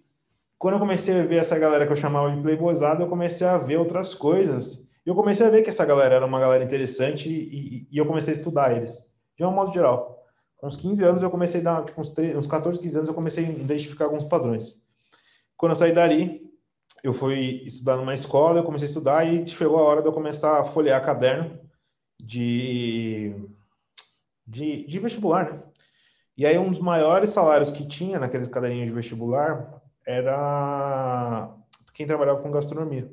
quando 0.59 0.75
eu 0.75 0.79
comecei 0.79 1.19
a 1.21 1.25
ver 1.25 1.37
essa 1.37 1.59
galera 1.59 1.85
que 1.87 1.93
eu 1.93 1.97
chamava 1.97 2.31
de 2.35 2.41
playboyzada, 2.41 3.03
eu 3.03 3.09
comecei 3.09 3.47
a 3.47 3.57
ver 3.57 3.77
outras 3.77 4.13
coisas 4.15 4.87
E 5.05 5.09
eu 5.09 5.15
comecei 5.15 5.45
a 5.47 5.49
ver 5.49 5.63
que 5.63 5.69
essa 5.69 5.85
galera 5.85 6.15
era 6.15 6.25
uma 6.25 6.39
galera 6.39 6.63
interessante 6.63 7.29
e, 7.29 7.87
e 7.91 7.97
eu 7.97 8.05
comecei 8.07 8.33
a 8.33 8.37
estudar 8.37 8.75
eles, 8.77 9.15
de 9.37 9.45
um 9.45 9.51
modo 9.51 9.73
geral. 9.73 10.16
Com 10.57 10.67
uns 10.67 10.75
15 10.75 11.03
anos 11.03 11.21
eu 11.21 11.29
comecei 11.29 11.61
a 11.61 11.63
dar, 11.63 11.85
tipo, 11.85 12.01
uns, 12.01 12.09
3, 12.09 12.35
uns 12.35 12.47
14, 12.47 12.79
15 12.79 12.97
anos 12.97 13.09
eu 13.09 13.15
comecei 13.15 13.45
a 13.45 13.49
identificar 13.49 14.05
alguns 14.05 14.23
padrões. 14.23 14.83
Quando 15.55 15.71
eu 15.71 15.75
saí 15.75 15.93
dali, 15.93 16.51
eu 17.03 17.13
fui 17.13 17.63
estudar 17.63 17.95
numa 17.95 18.13
escola, 18.13 18.59
eu 18.59 18.63
comecei 18.63 18.87
a 18.87 18.89
estudar 18.89 19.25
e 19.25 19.45
chegou 19.47 19.77
a 19.77 19.83
hora 19.83 20.01
de 20.01 20.07
eu 20.07 20.13
começar 20.13 20.59
a 20.59 20.65
folhear 20.65 21.03
caderno 21.05 21.59
de, 22.19 23.35
de, 24.45 24.85
de 24.87 24.99
vestibular, 24.99 25.51
né? 25.51 25.63
E 26.35 26.45
aí 26.45 26.57
um 26.57 26.69
dos 26.69 26.79
maiores 26.79 27.31
salários 27.31 27.71
que 27.71 27.87
tinha 27.87 28.19
naqueles 28.19 28.47
caderninhos 28.47 28.87
de 28.87 28.93
vestibular 28.93 29.81
era 30.05 31.49
quem 31.93 32.05
trabalhava 32.05 32.41
com 32.41 32.51
gastronomia. 32.51 33.11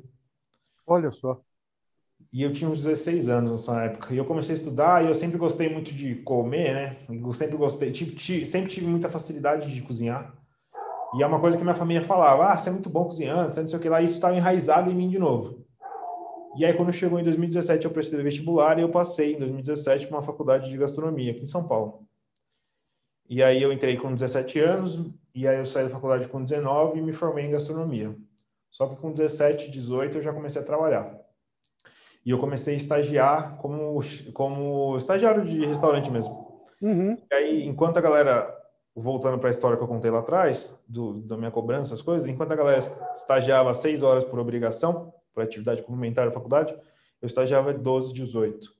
Olha 0.85 1.11
só. 1.11 1.41
E 2.31 2.43
eu 2.43 2.51
tinha 2.51 2.69
uns 2.69 2.83
16 2.83 3.29
anos 3.29 3.51
nessa 3.51 3.83
época. 3.83 4.13
E 4.13 4.17
eu 4.17 4.25
comecei 4.25 4.53
a 4.53 4.57
estudar 4.57 5.03
e 5.03 5.07
eu 5.07 5.15
sempre 5.15 5.37
gostei 5.37 5.69
muito 5.69 5.93
de 5.93 6.15
comer, 6.15 6.73
né? 6.73 6.95
Eu 7.09 7.33
sempre 7.33 7.55
gostei, 7.55 7.91
tive, 7.91 8.11
tive, 8.15 8.45
sempre 8.45 8.69
tive 8.69 8.87
muita 8.87 9.09
facilidade 9.09 9.73
de 9.73 9.81
cozinhar. 9.81 10.33
E 11.15 11.23
é 11.23 11.27
uma 11.27 11.39
coisa 11.39 11.57
que 11.57 11.63
minha 11.63 11.75
família 11.75 12.03
falava: 12.03 12.51
ah, 12.51 12.57
você 12.57 12.69
é 12.69 12.71
muito 12.73 12.89
bom 12.89 13.05
cozinhando, 13.05 13.51
você 13.51 13.61
não 13.61 13.67
sei 13.67 13.79
o 13.79 13.81
que 13.81 13.89
lá. 13.89 14.01
E 14.01 14.05
isso 14.05 14.15
estava 14.15 14.35
enraizado 14.35 14.91
em 14.91 14.95
mim 14.95 15.07
de 15.07 15.17
novo. 15.17 15.65
E 16.57 16.65
aí, 16.65 16.73
quando 16.73 16.91
chegou 16.93 17.19
em 17.19 17.23
2017, 17.23 17.85
eu 17.85 17.91
prestei 17.91 18.21
vestibular 18.21 18.79
e 18.79 18.81
eu 18.81 18.89
passei 18.89 19.33
em 19.33 19.39
2017 19.39 20.07
para 20.07 20.17
uma 20.17 20.21
faculdade 20.21 20.69
de 20.69 20.77
gastronomia 20.77 21.31
aqui 21.31 21.41
em 21.41 21.45
São 21.45 21.67
Paulo. 21.67 22.07
E 23.29 23.41
aí 23.41 23.61
eu 23.61 23.73
entrei 23.73 23.97
com 23.97 24.13
17 24.13 24.59
anos, 24.59 24.99
e 25.33 25.47
aí 25.47 25.57
eu 25.57 25.65
saí 25.65 25.83
da 25.83 25.89
faculdade 25.89 26.27
com 26.27 26.41
19 26.41 26.99
e 26.99 27.01
me 27.01 27.11
formei 27.11 27.45
em 27.45 27.51
gastronomia. 27.51 28.15
Só 28.69 28.87
que 28.87 28.95
com 28.95 29.11
17, 29.11 29.69
18 29.69 30.17
eu 30.17 30.23
já 30.23 30.31
comecei 30.31 30.61
a 30.61 30.65
trabalhar. 30.65 31.24
E 32.25 32.31
eu 32.31 32.39
comecei 32.39 32.73
a 32.73 32.77
estagiar 32.77 33.57
como, 33.57 33.99
como 34.33 34.97
estagiário 34.97 35.45
de 35.45 35.63
restaurante 35.65 36.11
mesmo. 36.11 36.63
Uhum. 36.81 37.17
E 37.31 37.35
aí, 37.35 37.63
enquanto 37.63 37.97
a 37.97 38.01
galera, 38.01 38.51
voltando 38.95 39.37
para 39.37 39.49
a 39.49 39.51
história 39.51 39.77
que 39.77 39.83
eu 39.83 39.87
contei 39.87 40.09
lá 40.09 40.19
atrás, 40.19 40.81
do, 40.87 41.21
da 41.21 41.37
minha 41.37 41.51
cobrança, 41.51 41.93
as 41.93 42.01
coisas, 42.01 42.27
enquanto 42.27 42.51
a 42.51 42.55
galera 42.55 42.79
estagiava 43.13 43.73
seis 43.73 44.01
horas 44.01 44.23
por 44.23 44.39
obrigação, 44.39 45.13
por 45.33 45.43
atividade 45.43 45.83
complementar 45.83 46.25
da 46.25 46.31
faculdade, 46.31 46.73
eu 47.21 47.27
estagiava 47.27 47.73
12, 47.73 48.13
18. 48.13 48.73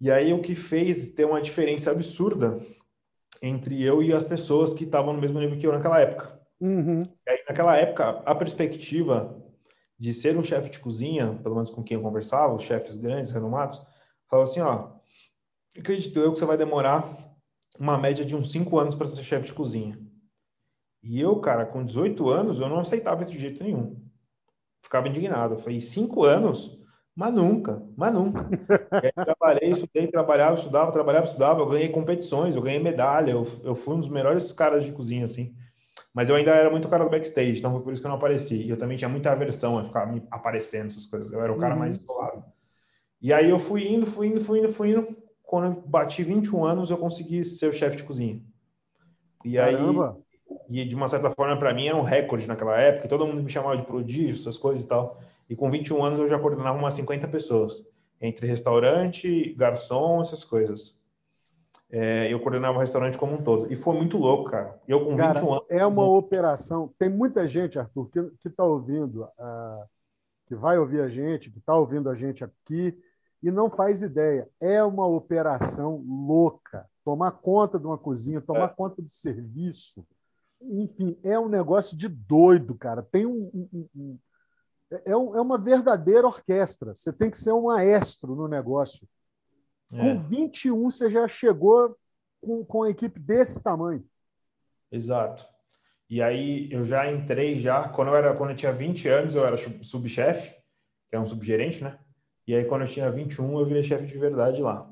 E 0.00 0.10
aí 0.10 0.32
o 0.32 0.40
que 0.40 0.54
fez 0.54 1.10
ter 1.10 1.24
uma 1.24 1.40
diferença 1.40 1.90
absurda 1.90 2.58
entre 3.42 3.82
eu 3.82 4.02
e 4.02 4.12
as 4.12 4.24
pessoas 4.24 4.72
que 4.72 4.84
estavam 4.84 5.12
no 5.12 5.20
mesmo 5.20 5.40
nível 5.40 5.58
que 5.58 5.66
eu 5.66 5.72
naquela 5.72 6.00
época. 6.00 6.38
Uhum. 6.60 7.02
Aí, 7.26 7.38
naquela 7.48 7.76
época, 7.76 8.22
a 8.24 8.34
perspectiva 8.34 9.36
de 9.98 10.12
ser 10.14 10.36
um 10.36 10.42
chefe 10.42 10.70
de 10.70 10.78
cozinha, 10.78 11.38
pelo 11.42 11.54
menos 11.54 11.70
com 11.70 11.82
quem 11.82 11.96
eu 11.96 12.02
conversava, 12.02 12.54
os 12.54 12.62
chefes 12.62 12.96
grandes, 12.96 13.32
renomados, 13.32 13.80
falava 14.28 14.48
assim, 14.48 14.60
ó, 14.60 14.92
acredito 15.76 16.18
eu 16.20 16.32
que 16.32 16.38
você 16.38 16.44
vai 16.44 16.56
demorar 16.56 17.06
uma 17.78 17.98
média 17.98 18.24
de 18.24 18.36
uns 18.36 18.52
5 18.52 18.78
anos 18.78 18.94
para 18.94 19.08
ser 19.08 19.22
chefe 19.22 19.46
de 19.46 19.52
cozinha. 19.52 19.98
E 21.02 21.20
eu, 21.20 21.40
cara, 21.40 21.66
com 21.66 21.84
18 21.84 22.28
anos, 22.28 22.60
eu 22.60 22.68
não 22.68 22.80
aceitava 22.80 23.22
isso 23.22 23.32
de 23.32 23.38
jeito 23.38 23.62
nenhum. 23.62 24.00
Ficava 24.82 25.08
indignado. 25.08 25.54
Eu 25.54 25.58
falei, 25.58 25.80
5 25.80 26.24
anos? 26.24 26.78
Mas 27.14 27.34
nunca, 27.34 27.82
mas 27.96 28.12
nunca. 28.14 28.48
aí, 28.92 29.12
trabalhei, 29.12 29.70
estudei, 29.70 30.06
trabalhava, 30.06 30.54
estudava, 30.54 30.92
trabalhava, 30.92 31.24
estudava. 31.24 31.60
Eu 31.60 31.66
ganhei 31.66 31.88
competições, 31.88 32.54
eu 32.54 32.62
ganhei 32.62 32.78
medalha. 32.78 33.32
Eu, 33.32 33.46
eu 33.64 33.74
fui 33.74 33.94
um 33.94 34.00
dos 34.00 34.08
melhores 34.08 34.52
caras 34.52 34.84
de 34.84 34.92
cozinha, 34.92 35.24
assim. 35.24 35.54
Mas 36.18 36.28
eu 36.28 36.34
ainda 36.34 36.50
era 36.50 36.68
muito 36.68 36.88
cara 36.88 37.04
do 37.04 37.10
backstage, 37.10 37.60
então 37.60 37.70
foi 37.70 37.80
por 37.80 37.92
isso 37.92 38.02
que 38.02 38.06
eu 38.08 38.08
não 38.08 38.16
apareci. 38.16 38.56
E 38.56 38.68
eu 38.68 38.76
também 38.76 38.96
tinha 38.96 39.08
muita 39.08 39.30
aversão 39.30 39.78
a 39.78 39.84
ficar 39.84 40.04
me 40.04 40.20
aparecendo 40.32 40.86
essas 40.86 41.06
coisas. 41.06 41.30
Eu 41.30 41.40
era 41.40 41.52
o 41.52 41.56
cara 41.56 41.74
uhum. 41.74 41.78
mais 41.78 41.94
isolado. 41.94 42.42
E 43.22 43.32
aí 43.32 43.48
eu 43.48 43.60
fui 43.60 43.86
indo, 43.86 44.04
fui 44.04 44.26
indo, 44.26 44.40
fui 44.40 44.58
indo, 44.58 44.68
fui 44.68 44.90
indo. 44.90 45.16
Quando 45.44 45.76
eu 45.76 45.82
bati 45.86 46.24
21 46.24 46.64
anos, 46.64 46.90
eu 46.90 46.98
consegui 46.98 47.44
ser 47.44 47.68
o 47.68 47.72
chefe 47.72 47.98
de 47.98 48.02
cozinha. 48.02 48.42
E 49.44 49.54
Caramba. 49.54 50.18
aí, 50.68 50.80
e 50.80 50.84
de 50.84 50.96
uma 50.96 51.06
certa 51.06 51.30
forma, 51.30 51.56
para 51.56 51.72
mim 51.72 51.86
era 51.86 51.96
um 51.96 52.02
recorde 52.02 52.48
naquela 52.48 52.76
época. 52.76 53.06
Todo 53.06 53.24
mundo 53.24 53.40
me 53.40 53.48
chamava 53.48 53.76
de 53.76 53.84
prodígio, 53.84 54.34
essas 54.34 54.58
coisas 54.58 54.84
e 54.84 54.88
tal. 54.88 55.20
E 55.48 55.54
com 55.54 55.70
21 55.70 56.02
anos 56.02 56.18
eu 56.18 56.26
já 56.26 56.36
coordenava 56.36 56.76
umas 56.76 56.94
50 56.94 57.28
pessoas, 57.28 57.86
entre 58.20 58.44
restaurante, 58.44 59.54
garçom, 59.56 60.20
essas 60.20 60.42
coisas. 60.42 60.97
É, 61.90 62.30
eu 62.32 62.38
coordenava 62.40 62.76
o 62.76 62.80
restaurante 62.80 63.16
como 63.16 63.34
um 63.34 63.42
todo. 63.42 63.72
E 63.72 63.76
foi 63.76 63.96
muito 63.96 64.18
louco, 64.18 64.50
cara. 64.50 64.78
Eu 64.86 65.04
com 65.04 65.16
cara, 65.16 65.40
21 65.40 65.52
anos. 65.52 65.66
É 65.70 65.86
uma 65.86 66.04
operação. 66.04 66.92
Tem 66.98 67.08
muita 67.08 67.48
gente, 67.48 67.78
Arthur, 67.78 68.10
que 68.10 68.48
está 68.48 68.64
ouvindo, 68.64 69.22
uh, 69.22 69.86
que 70.46 70.54
vai 70.54 70.78
ouvir 70.78 71.00
a 71.00 71.08
gente, 71.08 71.50
que 71.50 71.58
está 71.58 71.74
ouvindo 71.74 72.10
a 72.10 72.14
gente 72.14 72.44
aqui 72.44 72.98
e 73.42 73.50
não 73.50 73.70
faz 73.70 74.02
ideia. 74.02 74.48
É 74.60 74.82
uma 74.82 75.06
operação 75.06 76.04
louca. 76.06 76.86
Tomar 77.04 77.32
conta 77.32 77.78
de 77.78 77.86
uma 77.86 77.96
cozinha, 77.96 78.40
tomar 78.40 78.66
é. 78.66 78.74
conta 78.74 79.00
do 79.00 79.10
serviço. 79.10 80.06
Enfim, 80.60 81.16
é 81.22 81.38
um 81.38 81.48
negócio 81.48 81.96
de 81.96 82.08
doido, 82.08 82.74
cara. 82.74 83.02
Tem 83.02 83.24
um, 83.24 83.50
um, 83.72 83.88
um 83.94 84.18
é, 84.90 85.12
é, 85.12 85.16
uma 85.16 85.58
verdadeira 85.58 86.26
orquestra. 86.26 86.94
Você 86.94 87.12
tem 87.12 87.30
que 87.30 87.38
ser 87.38 87.52
um 87.52 87.64
maestro 87.64 88.34
no 88.34 88.48
negócio. 88.48 89.06
É. 89.92 89.98
Com 89.98 90.18
21, 90.18 90.90
você 90.90 91.10
já 91.10 91.26
chegou 91.26 91.96
com, 92.40 92.64
com 92.64 92.82
a 92.82 92.90
equipe 92.90 93.18
desse 93.18 93.62
tamanho. 93.62 94.04
Exato. 94.90 95.46
E 96.08 96.22
aí 96.22 96.68
eu 96.72 96.84
já 96.84 97.10
entrei 97.10 97.60
já, 97.60 97.88
quando 97.88 98.08
eu 98.08 98.16
era 98.16 98.34
quando 98.34 98.50
eu 98.50 98.56
tinha 98.56 98.72
20 98.72 99.08
anos, 99.08 99.34
eu 99.34 99.46
era 99.46 99.56
subchefe, 99.82 100.54
que 101.08 101.16
é 101.16 101.20
um 101.20 101.26
subgerente, 101.26 101.84
né? 101.84 101.98
E 102.46 102.54
aí 102.54 102.64
quando 102.64 102.82
eu 102.82 102.88
tinha 102.88 103.10
21, 103.10 103.58
eu 103.58 103.66
virei 103.66 103.82
chefe 103.82 104.06
de 104.06 104.16
verdade 104.16 104.62
lá. 104.62 104.90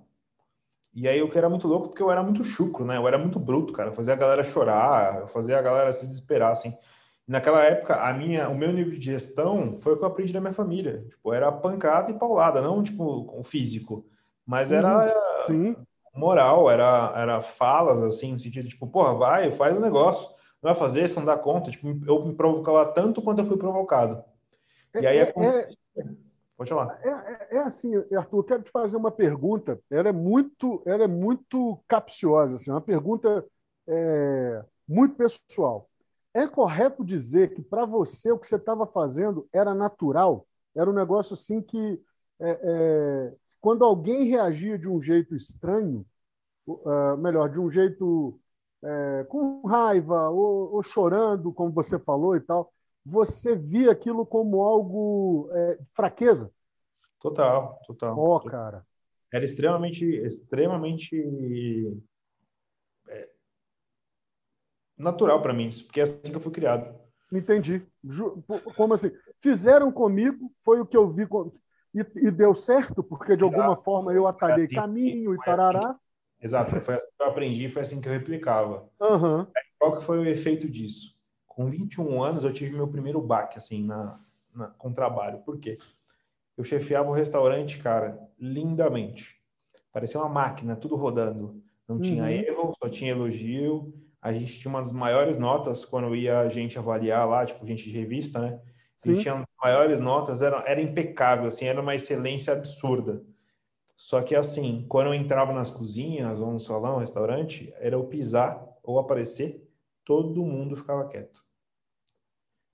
E 0.93 1.09
aí 1.09 1.23
o 1.23 1.29
que 1.29 1.39
era 1.39 1.49
muito 1.49 1.67
louco 1.67 1.89
porque 1.89 2.03
eu 2.03 2.11
era 2.11 2.23
muito 2.23 2.45
chucro, 2.45 2.85
né? 2.85 2.97
Eu 2.97 3.09
era 3.09 3.19
muito 3.19 3.39
bruto, 3.39 3.73
cara. 3.73 3.91
Eu 3.91 3.95
fazia 3.95 4.13
a 4.13 4.17
galera 4.17 4.43
chorar, 4.45 5.21
eu 5.21 5.29
fazia 5.29 5.59
a 5.59 5.63
galera 5.63 5.93
se 5.93 6.07
desesperar 6.07 6.53
assim. 6.53 6.75
Naquela 7.27 7.63
época, 7.65 7.97
a 7.97 8.13
minha, 8.13 8.49
o 8.49 8.57
meu 8.57 8.73
nível 8.73 8.99
de 8.99 9.05
gestão 9.05 9.79
foi 9.79 9.95
o 9.95 9.97
que 9.97 10.05
eu 10.05 10.09
aprendi 10.09 10.33
da 10.33 10.41
minha 10.41 10.53
família. 10.53 11.05
Tipo, 11.09 11.33
era 11.33 11.51
pancada 11.51 12.11
e 12.11 12.19
paulada, 12.19 12.63
não 12.63 12.83
tipo 12.83 13.25
com 13.25 13.43
físico, 13.43 14.07
mas 14.47 14.71
era 14.71 15.13
Sim. 15.47 15.77
moral, 16.15 16.71
era, 16.71 17.13
era 17.17 17.43
falas 17.43 18.01
assim, 18.03 18.33
no 18.33 18.39
sentido 18.39 18.69
tipo, 18.69 18.87
porra, 18.87 19.15
vai, 19.15 19.51
faz 19.51 19.75
o 19.75 19.79
um 19.79 19.83
negócio, 19.83 20.29
não 20.63 20.73
vai 20.73 20.75
fazer, 20.75 21.09
você 21.09 21.19
não 21.19 21.27
dá 21.27 21.37
conta. 21.37 21.71
Tipo, 21.71 21.89
eu 22.07 22.25
me 22.25 22.35
provocava 22.35 22.87
tanto 22.93 23.21
quanto 23.21 23.41
eu 23.41 23.47
fui 23.47 23.57
provocado. 23.57 24.23
É, 24.95 25.01
e 25.01 25.07
aí 25.07 25.19
é, 25.19 25.23
é, 25.23 25.65
Pode 26.57 26.71
falar. 26.71 26.99
É, 27.05 27.09
é, 27.09 27.57
é, 27.57 27.59
assim, 27.59 27.95
Arthur, 28.17 28.39
eu 28.39 28.45
quero 28.45 28.63
te 28.63 28.71
fazer 28.71 28.97
uma 28.97 29.11
pergunta. 29.11 29.79
Ela 29.91 30.09
é 30.09 30.13
muito, 30.13 30.83
ela 30.87 31.05
é 31.05 31.09
muito 31.09 31.79
capciosa, 31.87 32.57
assim, 32.57 32.71
uma 32.71 32.81
pergunta 32.81 33.45
é, 33.87 34.65
muito 34.89 35.17
pessoal. 35.17 35.89
É 36.33 36.47
correto 36.47 37.05
dizer 37.05 37.55
que 37.55 37.63
para 37.63 37.85
você 37.85 38.33
o 38.33 38.39
que 38.39 38.47
você 38.47 38.57
estava 38.57 38.87
fazendo 38.87 39.47
era 39.53 39.75
natural? 39.75 40.47
Era 40.75 40.89
um 40.91 40.95
negócio 40.95 41.35
assim 41.35 41.61
que, 41.61 42.01
é, 42.41 42.51
é, 42.63 43.33
quando 43.61 43.85
alguém 43.85 44.25
reagia 44.25 44.79
de 44.79 44.89
um 44.89 45.01
jeito 45.01 45.35
estranho, 45.35 46.07
uh, 46.67 47.17
melhor, 47.19 47.49
de 47.51 47.61
um 47.61 47.71
jeito 47.71 48.39
é, 48.83 49.25
com 49.25 49.67
raiva 49.67 50.29
ou, 50.29 50.75
ou, 50.75 50.83
chorando, 50.83 51.53
como 51.53 51.73
você 51.73 51.99
falou 51.99 52.37
e 52.37 52.41
tal, 52.41 52.73
você 53.05 53.57
via 53.57 53.91
aquilo 53.91 54.27
como 54.27 54.63
algo 54.63 55.49
é, 55.53 55.77
de 55.77 55.91
fraqueza? 55.93 56.53
Total, 57.21 57.81
total. 57.87 58.19
Ó, 58.19 58.37
oh, 58.37 58.41
cara. 58.41 58.87
Era 59.33 59.45
extremamente, 59.45 60.05
extremamente 60.05 61.17
natural 64.97 65.43
para 65.43 65.53
mim, 65.53 65.69
porque 65.85 66.01
é 66.01 66.03
assim 66.05 66.31
que 66.31 66.37
eu 66.37 66.41
fui 66.41 66.53
criado. 66.53 66.99
Entendi. 67.31 67.87
Como 68.77 68.95
assim? 68.95 69.11
Fizeram 69.39 69.93
comigo, 69.93 70.51
foi 70.59 70.81
o 70.81 70.87
que 70.87 70.97
eu 70.97 71.11
vi 71.11 71.27
e, 72.01 72.29
e 72.29 72.31
deu 72.31 72.55
certo, 72.55 73.03
porque 73.03 73.37
de 73.37 73.45
Exato. 73.45 73.61
alguma 73.61 73.77
forma 73.77 74.13
eu 74.13 74.27
atalhei 74.27 74.67
assim, 74.67 74.75
caminho 74.75 75.35
e 75.35 75.39
tarará. 75.39 75.91
Assim. 75.91 75.99
Exato, 76.43 76.81
foi 76.81 76.95
assim 76.95 77.09
que 77.17 77.23
eu 77.23 77.27
aprendi, 77.27 77.69
foi 77.69 77.83
assim 77.83 78.01
que 78.01 78.09
eu 78.09 78.13
replicava. 78.13 78.89
Uhum. 79.01 79.47
Qual 79.79 79.93
que 79.97 80.05
foi 80.05 80.19
o 80.19 80.27
efeito 80.27 80.69
disso? 80.69 81.17
Com 81.47 81.67
21 81.67 82.23
anos 82.23 82.45
eu 82.45 82.53
tive 82.53 82.75
meu 82.75 82.89
primeiro 82.89 83.21
baque 83.21 83.59
assim 83.59 83.85
na, 83.85 84.21
na 84.55 84.67
com 84.69 84.93
trabalho. 84.93 85.39
Por 85.39 85.59
quê? 85.59 85.79
Eu 86.57 86.65
chefiava 86.65 87.09
o 87.09 87.13
restaurante, 87.13 87.79
cara, 87.79 88.19
lindamente. 88.39 89.37
Parecia 89.93 90.21
uma 90.21 90.29
máquina, 90.29 90.77
tudo 90.77 90.97
rodando. 90.97 91.63
Não 91.89 92.01
tinha 92.01 92.25
uhum. 92.25 92.29
erro, 92.29 92.75
só 92.79 92.89
tinha 92.89 93.13
elogio 93.13 93.93
a 94.27 94.33
gente 94.33 94.59
tinha 94.59 94.69
umas 94.69 94.91
maiores 94.91 95.37
notas 95.37 95.85
quando 95.85 96.13
ia 96.17 96.41
a 96.41 96.49
gente 96.49 96.77
avaliar 96.77 97.29
lá, 97.29 97.47
tipo, 97.47 97.65
gente 97.65 97.85
de 97.85 97.97
revista, 97.97 98.41
né? 98.41 98.61
Sim. 98.97 99.15
E 99.15 99.19
tinha 99.19 99.45
maiores 99.63 100.01
notas, 100.01 100.43
era, 100.43 100.65
era 100.67 100.81
impecável, 100.81 101.47
assim, 101.47 101.67
era 101.67 101.81
uma 101.81 101.95
excelência 101.95 102.53
absurda. 102.53 103.23
Só 103.95 104.23
que, 104.23 104.35
assim, 104.35 104.85
quando 104.89 105.09
eu 105.09 105.15
entrava 105.15 105.53
nas 105.53 105.71
cozinhas 105.71 106.41
ou 106.41 106.53
no 106.53 106.61
salão, 106.61 106.99
restaurante, 106.99 107.73
era 107.79 107.97
eu 107.97 108.05
pisar 108.05 108.63
ou 108.83 108.99
aparecer, 108.99 109.67
todo 110.05 110.45
mundo 110.45 110.77
ficava 110.77 111.09
quieto. 111.09 111.45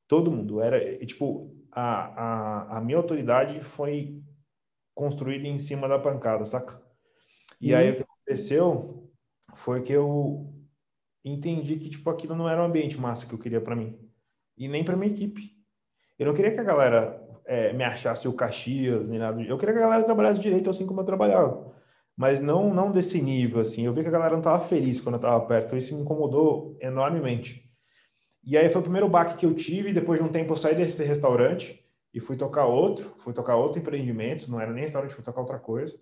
Todo 0.09 0.31
mundo. 0.31 0.61
Era, 0.61 0.99
tipo, 1.07 1.57
a, 1.71 2.75
a, 2.75 2.79
a 2.79 2.81
minha 2.81 2.99
autoridade 2.99 3.61
foi 3.61 4.23
construída 4.95 5.47
em 5.47 5.59
cima 5.59 5.89
da 5.89 5.99
pancada, 5.99 6.45
saca? 6.45 6.81
E 7.61 7.75
aí 7.75 7.93
o 7.93 7.97
que 7.97 8.03
aconteceu 8.03 9.11
foi 9.55 9.83
que 9.83 9.93
eu 9.93 10.53
entendi 11.25 11.77
que 11.77 11.89
tipo 11.89 12.11
aquilo 12.11 12.35
não 12.35 12.49
era 12.49 12.61
um 12.61 12.67
ambiente 12.67 12.99
massa 12.99 13.27
que 13.27 13.33
eu 13.33 13.39
queria 13.39 13.61
para 13.61 13.77
mim 13.77 13.99
e 14.57 14.69
nem 14.69 14.85
para 14.85 14.97
minha 14.97 15.13
equipe. 15.13 15.52
Eu 16.23 16.29
não 16.29 16.35
queria 16.35 16.53
que 16.53 16.61
a 16.61 16.65
galera 16.65 17.21
é, 17.45 17.73
me 17.73 17.83
achasse 17.83 18.29
o 18.29 18.33
Caxias 18.33 19.09
nem 19.09 19.19
nada. 19.19 19.43
Eu 19.43 19.59
queria 19.59 19.75
que 19.75 19.81
a 19.81 19.83
galera 19.83 20.05
trabalhasse 20.05 20.41
direito 20.41 20.71
assim 20.71 20.87
como 20.87 21.01
eu 21.01 21.05
trabalhava, 21.05 21.75
mas 22.17 22.41
não 22.41 22.73
não 22.73 22.93
desse 22.93 23.21
nível 23.21 23.61
assim. 23.61 23.85
Eu 23.85 23.93
vi 23.93 24.03
que 24.03 24.09
a 24.09 24.13
galera 24.13 24.31
não 24.31 24.39
estava 24.39 24.61
feliz 24.61 25.01
quando 25.01 25.17
eu 25.17 25.19
estava 25.19 25.45
perto. 25.45 25.77
Isso 25.77 25.97
me 25.97 26.03
incomodou 26.03 26.77
enormemente. 26.81 27.69
E 28.45 28.57
aí 28.57 28.69
foi 28.71 28.81
o 28.81 28.85
primeiro 28.85 29.09
baque 29.09 29.37
que 29.37 29.47
eu 29.47 29.53
tive. 29.53 29.93
Depois 29.93 30.21
de 30.21 30.27
um 30.27 30.31
tempo 30.31 30.53
eu 30.53 30.57
saí 30.57 30.77
desse 30.77 31.03
restaurante 31.05 31.85
e 32.15 32.21
fui 32.21 32.37
tocar 32.37 32.67
outro, 32.67 33.15
fui 33.19 33.33
tocar 33.33 33.57
outro 33.57 33.81
empreendimento. 33.81 34.49
Não 34.49 34.61
era 34.61 34.73
nem 34.73 34.83
restaurante, 34.83 35.15
fui 35.15 35.25
tocar 35.25 35.41
outra 35.41 35.59
coisa. 35.59 35.99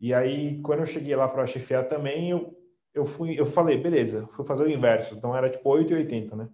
E 0.00 0.14
aí 0.14 0.62
quando 0.62 0.80
eu 0.80 0.86
cheguei 0.86 1.14
lá 1.14 1.28
para 1.28 1.46
chefiar 1.46 1.84
também, 1.84 2.30
eu 2.30 2.56
eu 2.94 3.06
fui, 3.06 3.40
eu 3.40 3.46
falei, 3.46 3.78
beleza, 3.78 4.28
fui 4.32 4.44
fazer 4.44 4.64
o 4.64 4.70
inverso. 4.70 5.14
Então 5.14 5.36
era 5.36 5.48
tipo 5.48 5.68
8,80, 5.70 6.36
né? 6.36 6.48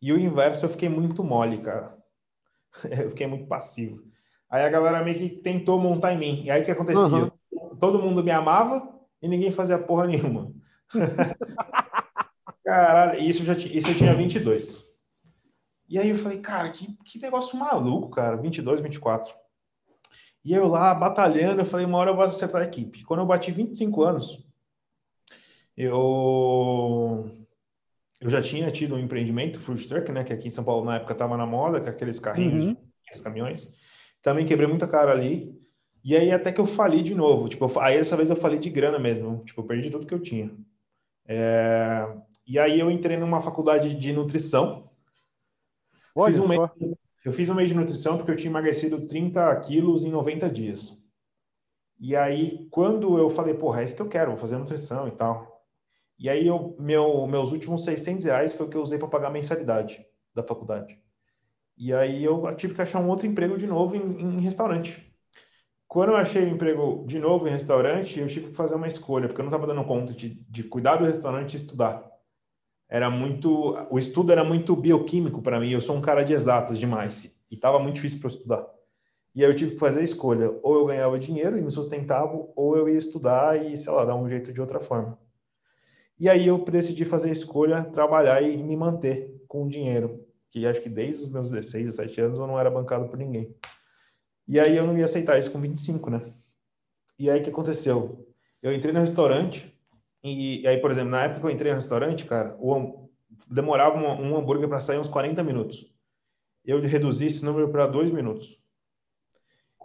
E 0.00 0.12
o 0.12 0.18
inverso 0.18 0.66
eu 0.66 0.70
fiquei 0.70 0.88
muito 0.88 1.24
mole, 1.24 1.58
cara. 1.58 1.96
Eu 2.90 3.08
fiquei 3.08 3.26
muito 3.26 3.46
passivo. 3.46 4.02
Aí 4.50 4.62
a 4.62 4.68
galera 4.68 5.02
meio 5.02 5.16
que 5.16 5.28
tentou 5.28 5.80
montar 5.80 6.12
em 6.12 6.18
mim. 6.18 6.42
E 6.44 6.50
aí 6.50 6.60
o 6.60 6.64
que 6.64 6.70
acontecia? 6.70 7.02
Uhum. 7.02 7.30
Todo 7.80 7.98
mundo 7.98 8.22
me 8.22 8.30
amava 8.30 8.86
e 9.20 9.28
ninguém 9.28 9.50
fazia 9.50 9.78
porra 9.78 10.06
nenhuma. 10.06 10.52
Caralho, 12.64 13.20
isso, 13.20 13.44
já, 13.44 13.54
isso 13.54 13.90
eu 13.90 13.94
tinha 13.94 14.14
22. 14.14 14.84
E 15.88 15.98
aí 15.98 16.10
eu 16.10 16.18
falei, 16.18 16.40
cara, 16.40 16.68
que, 16.70 16.96
que 17.04 17.20
negócio 17.20 17.58
maluco, 17.58 18.10
cara. 18.10 18.36
22, 18.36 18.80
24. 18.80 19.32
E 20.44 20.52
eu 20.52 20.68
lá 20.68 20.94
batalhando, 20.94 21.62
eu 21.62 21.66
falei, 21.66 21.86
uma 21.86 21.98
hora 21.98 22.10
eu 22.10 22.16
vou 22.16 22.24
acertar 22.24 22.60
a 22.60 22.64
equipe. 22.64 23.04
Quando 23.04 23.20
eu 23.20 23.26
bati 23.26 23.50
25 23.50 24.02
anos, 24.02 24.46
eu 25.76 27.45
eu 28.20 28.30
já 28.30 28.40
tinha 28.40 28.70
tido 28.70 28.94
um 28.94 28.98
empreendimento, 28.98 29.60
food 29.60 29.86
truck, 29.86 30.10
né, 30.10 30.24
que 30.24 30.32
aqui 30.32 30.48
em 30.48 30.50
São 30.50 30.64
Paulo 30.64 30.84
na 30.84 30.96
época 30.96 31.12
estava 31.12 31.36
na 31.36 31.46
moda, 31.46 31.80
com 31.80 31.88
aqueles 31.88 32.18
carrinhos, 32.18 32.66
uhum. 32.66 32.76
aqueles 33.04 33.22
caminhões. 33.22 33.74
Também 34.22 34.46
quebrei 34.46 34.68
muita 34.68 34.88
cara 34.88 35.12
ali. 35.12 35.54
E 36.02 36.16
aí 36.16 36.30
até 36.30 36.52
que 36.52 36.60
eu 36.60 36.66
fali 36.66 37.02
de 37.02 37.14
novo, 37.14 37.48
tipo, 37.48 37.64
eu, 37.64 37.80
aí 37.80 37.98
dessa 37.98 38.16
vez 38.16 38.30
eu 38.30 38.36
falei 38.36 38.58
de 38.58 38.70
grana 38.70 38.98
mesmo, 38.98 39.42
tipo, 39.44 39.60
eu 39.60 39.66
perdi 39.66 39.90
tudo 39.90 40.06
que 40.06 40.14
eu 40.14 40.20
tinha. 40.20 40.50
É, 41.26 42.06
e 42.46 42.58
aí 42.58 42.78
eu 42.78 42.90
entrei 42.90 43.16
numa 43.16 43.40
faculdade 43.40 43.92
de 43.92 44.12
nutrição. 44.12 44.88
Olha 46.14 46.32
fiz 46.32 46.42
um 46.42 46.46
só. 46.46 46.72
Mês, 46.78 46.96
eu 47.24 47.32
fiz 47.32 47.48
um 47.48 47.54
mês 47.54 47.70
de 47.70 47.76
nutrição 47.76 48.16
porque 48.16 48.30
eu 48.30 48.36
tinha 48.36 48.50
emagrecido 48.50 49.06
30 49.06 49.54
quilos 49.60 50.04
em 50.04 50.10
90 50.10 50.48
dias. 50.48 51.04
E 51.98 52.14
aí, 52.14 52.66
quando 52.70 53.18
eu 53.18 53.28
falei, 53.28 53.54
porra, 53.54 53.80
é 53.80 53.84
isso 53.84 53.96
que 53.96 54.02
eu 54.02 54.08
quero, 54.08 54.30
vou 54.30 54.38
fazer 54.38 54.56
nutrição 54.56 55.08
e 55.08 55.10
tal. 55.10 55.55
E 56.18 56.28
aí, 56.30 56.46
eu, 56.46 56.76
meu, 56.78 57.26
meus 57.26 57.52
últimos 57.52 57.84
600 57.84 58.24
reais 58.24 58.54
foi 58.54 58.66
o 58.66 58.68
que 58.70 58.76
eu 58.76 58.82
usei 58.82 58.98
para 58.98 59.08
pagar 59.08 59.28
a 59.28 59.30
mensalidade 59.30 60.04
da 60.34 60.42
faculdade. 60.42 60.98
E 61.76 61.92
aí, 61.94 62.24
eu 62.24 62.42
tive 62.56 62.74
que 62.74 62.82
achar 62.82 63.00
um 63.00 63.08
outro 63.08 63.26
emprego 63.26 63.58
de 63.58 63.66
novo 63.66 63.96
em, 63.96 64.36
em 64.38 64.40
restaurante. 64.40 65.02
Quando 65.88 66.10
eu 66.10 66.16
achei 66.16 66.44
o 66.44 66.48
emprego 66.48 67.04
de 67.06 67.18
novo 67.18 67.46
em 67.46 67.52
restaurante, 67.52 68.20
eu 68.20 68.26
tive 68.26 68.48
que 68.48 68.54
fazer 68.56 68.74
uma 68.74 68.86
escolha, 68.86 69.28
porque 69.28 69.40
eu 69.40 69.44
não 69.44 69.50
estava 69.52 69.66
dando 69.66 69.86
conta 69.86 70.12
de, 70.12 70.30
de 70.50 70.64
cuidar 70.64 70.96
do 70.96 71.04
restaurante 71.04 71.54
e 71.54 71.56
estudar. 71.56 72.04
Era 72.88 73.10
muito. 73.10 73.74
O 73.90 73.98
estudo 73.98 74.32
era 74.32 74.44
muito 74.44 74.74
bioquímico 74.76 75.42
para 75.42 75.58
mim. 75.60 75.70
Eu 75.70 75.80
sou 75.80 75.96
um 75.96 76.00
cara 76.00 76.24
de 76.24 76.32
exatas 76.32 76.78
demais. 76.78 77.42
E 77.50 77.54
estava 77.54 77.78
muito 77.78 77.96
difícil 77.96 78.20
para 78.20 78.28
estudar. 78.28 78.66
E 79.34 79.44
aí 79.44 79.50
eu 79.50 79.54
tive 79.54 79.72
que 79.72 79.78
fazer 79.78 80.00
a 80.00 80.04
escolha. 80.04 80.50
Ou 80.62 80.76
eu 80.76 80.86
ganhava 80.86 81.18
dinheiro 81.18 81.58
e 81.58 81.62
me 81.62 81.70
sustentava, 81.70 82.32
ou 82.56 82.76
eu 82.76 82.88
ia 82.88 82.98
estudar 82.98 83.60
e, 83.64 83.76
sei 83.76 83.92
lá, 83.92 84.04
dar 84.04 84.16
um 84.16 84.28
jeito 84.28 84.52
de 84.52 84.60
outra 84.60 84.80
forma. 84.80 85.18
E 86.18 86.28
aí 86.28 86.46
eu 86.46 86.58
decidi 86.64 87.04
fazer 87.04 87.28
a 87.28 87.32
escolha, 87.32 87.84
trabalhar 87.84 88.40
e 88.42 88.56
me 88.62 88.76
manter 88.76 89.34
com 89.46 89.68
dinheiro, 89.68 90.24
que 90.50 90.66
acho 90.66 90.80
que 90.80 90.88
desde 90.88 91.24
os 91.24 91.28
meus 91.28 91.50
16, 91.50 91.84
17 91.96 92.20
anos 92.20 92.38
eu 92.38 92.46
não 92.46 92.58
era 92.58 92.70
bancado 92.70 93.06
por 93.08 93.18
ninguém. 93.18 93.54
E 94.48 94.58
aí 94.58 94.76
eu 94.76 94.86
não 94.86 94.96
ia 94.96 95.04
aceitar 95.04 95.38
isso 95.38 95.50
com 95.50 95.60
25, 95.60 96.08
né? 96.08 96.32
E 97.18 97.28
aí 97.28 97.40
o 97.40 97.42
que 97.42 97.50
aconteceu? 97.50 98.26
Eu 98.62 98.72
entrei 98.74 98.92
no 98.92 99.00
restaurante 99.00 99.72
e, 100.22 100.62
e 100.62 100.66
aí, 100.66 100.80
por 100.80 100.90
exemplo, 100.90 101.10
na 101.10 101.24
época 101.24 101.40
que 101.40 101.46
eu 101.46 101.50
entrei 101.50 101.72
no 101.72 101.76
restaurante, 101.76 102.24
cara, 102.24 102.56
o, 102.58 103.08
demorava 103.48 103.96
um, 103.96 104.32
um 104.32 104.36
hambúrguer 104.36 104.68
para 104.68 104.80
sair 104.80 104.98
uns 104.98 105.08
40 105.08 105.42
minutos. 105.42 105.94
Eu 106.64 106.80
reduzi 106.80 107.26
esse 107.26 107.44
número 107.44 107.68
para 107.68 107.86
dois 107.86 108.10
minutos. 108.10 108.60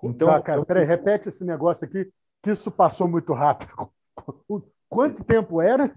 Então, 0.03 0.27
tá, 0.29 0.41
cara, 0.41 0.61
eu... 0.61 0.65
peraí, 0.65 0.85
repete 0.85 1.29
esse 1.29 1.43
negócio 1.43 1.85
aqui, 1.85 2.11
que 2.41 2.49
isso 2.49 2.71
passou 2.71 3.07
muito 3.07 3.33
rápido. 3.33 3.91
Quanto 4.89 5.23
tempo 5.23 5.61
era? 5.61 5.93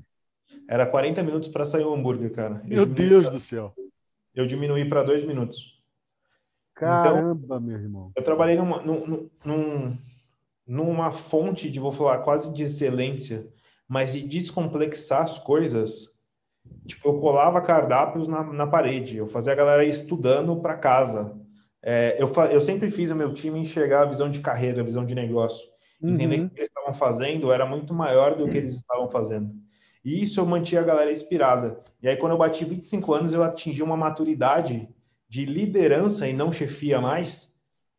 Era 0.69 0.87
40 0.87 1.23
minutos 1.23 1.49
para 1.49 1.65
sair 1.65 1.85
o 1.85 1.95
hambúrguer, 1.95 2.33
cara. 2.33 2.63
Eu 2.65 2.77
Meu 2.77 2.87
Deus 2.87 3.25
pra... 3.25 3.33
do 3.33 3.41
céu. 3.41 3.75
Eu 4.35 4.47
diminuí 4.47 4.85
para 4.89 5.03
dois 5.03 5.25
minutos. 5.25 5.75
Caramba, 6.75 7.41
então, 7.45 7.61
meu 7.61 7.79
irmão. 7.79 8.13
Eu 8.17 8.23
trabalhei 8.23 8.57
numa, 8.57 8.83
num, 8.83 9.31
num, 9.45 9.99
numa 10.67 11.13
fonte 11.13 11.71
de, 11.71 11.79
vou 11.79 11.93
falar, 11.93 12.19
quase 12.19 12.53
de 12.53 12.65
excelência, 12.65 13.47
mas 13.89 14.13
de 14.13 14.27
descomplexar 14.27 15.23
as 15.23 15.39
coisas. 15.39 16.19
Tipo, 16.87 17.11
eu 17.11 17.17
colava 17.19 17.61
cardápios 17.61 18.27
na, 18.27 18.43
na 18.43 18.67
parede, 18.67 19.19
eu 19.19 19.29
fazia 19.29 19.53
a 19.53 19.57
galera 19.57 19.85
estudando 19.85 20.57
para 20.61 20.77
casa. 20.77 21.39
É, 21.83 22.17
eu, 22.19 22.33
eu 22.51 22.61
sempre 22.61 22.91
fiz 22.91 23.11
o 23.11 23.17
meu 23.17 23.33
time 23.33 23.61
enxergar 23.61 24.03
a 24.03 24.07
visão 24.07 24.31
de 24.31 24.41
carreira, 24.41 24.81
a 24.81 24.85
visão 24.85 25.05
de 25.05 25.15
negócio. 25.15 25.69
Uhum. 26.01 26.15
Entender 26.15 26.39
que 26.39 26.45
o 26.45 26.51
que 26.51 26.61
eles 26.61 26.69
estavam 26.69 26.95
fazendo 26.95 27.53
era 27.53 27.67
muito 27.67 27.95
maior 27.95 28.35
do 28.35 28.49
que 28.49 28.57
eles 28.57 28.75
estavam 28.75 29.09
fazendo. 29.09 29.55
E 30.05 30.23
isso 30.23 30.39
eu 30.39 30.45
mantinha 30.45 30.83
a 30.83 30.85
galera 30.85 31.11
inspirada. 31.11 31.83
E 32.03 32.09
aí, 32.09 32.17
quando 32.17 32.33
eu 32.33 32.39
bati 32.39 32.65
25 32.65 33.15
anos, 33.15 33.33
eu 33.33 33.43
atingi 33.43 33.83
uma 33.83 33.97
maturidade 33.97 34.89
de 35.27 35.47
liderança 35.47 36.29
e 36.29 36.35
não 36.35 36.53
chefia 36.53 37.01
mais, 37.01 37.55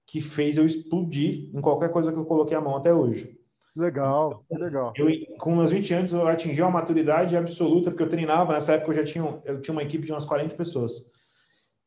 que 0.05 0.21
fez 0.21 0.57
eu 0.57 0.65
explodir 0.65 1.49
em 1.51 1.59
qualquer 1.59 1.89
coisa 1.91 2.11
que 2.11 2.19
eu 2.19 2.25
coloquei 2.25 2.55
a 2.55 2.61
mão 2.61 2.75
até 2.75 2.93
hoje. 2.93 3.39
Legal, 3.75 4.45
legal. 4.51 4.93
Eu, 4.95 5.07
com 5.39 5.55
meus 5.55 5.71
20 5.71 5.93
anos, 5.95 6.13
eu 6.13 6.27
atingi 6.27 6.61
uma 6.61 6.71
maturidade 6.71 7.35
absoluta, 7.35 7.89
porque 7.89 8.03
eu 8.03 8.09
treinava, 8.09 8.53
nessa 8.53 8.73
época 8.73 8.91
eu 8.91 8.95
já 8.95 9.03
tinha, 9.03 9.41
eu 9.43 9.59
tinha 9.59 9.73
uma 9.73 9.83
equipe 9.83 10.05
de 10.05 10.13
umas 10.13 10.23
40 10.23 10.55
pessoas. 10.55 10.93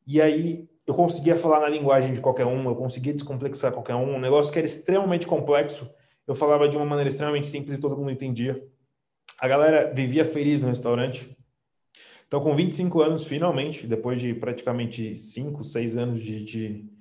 E 0.05 0.21
aí, 0.21 0.69
eu 0.85 0.95
conseguia 0.95 1.37
falar 1.37 1.61
na 1.61 1.69
linguagem 1.69 2.13
de 2.13 2.21
qualquer 2.21 2.45
um, 2.45 2.69
eu 2.69 2.75
conseguia 2.75 3.15
descomplexar 3.15 3.73
qualquer 3.73 3.95
um, 3.95 4.17
um 4.17 4.21
negócio 4.21 4.53
que 4.53 4.59
era 4.59 4.67
extremamente 4.67 5.27
complexo, 5.27 5.89
eu 6.27 6.35
falava 6.35 6.69
de 6.69 6.77
uma 6.77 6.85
maneira 6.85 7.09
extremamente 7.09 7.47
simples 7.47 7.79
e 7.79 7.81
todo 7.81 7.97
mundo 7.97 8.11
entendia 8.11 8.61
a 9.39 9.47
galera 9.47 9.93
vivia 9.95 10.25
feliz 10.25 10.63
no 10.63 10.69
restaurante. 10.69 11.37
Então, 12.27 12.41
com 12.41 12.55
25 12.55 13.01
anos, 13.01 13.25
finalmente, 13.25 13.87
depois 13.87 14.21
de 14.21 14.35
praticamente 14.35 15.17
5, 15.17 15.65
6 15.65 15.97
anos 15.97 16.21
de, 16.21 16.45
de, 16.45 16.93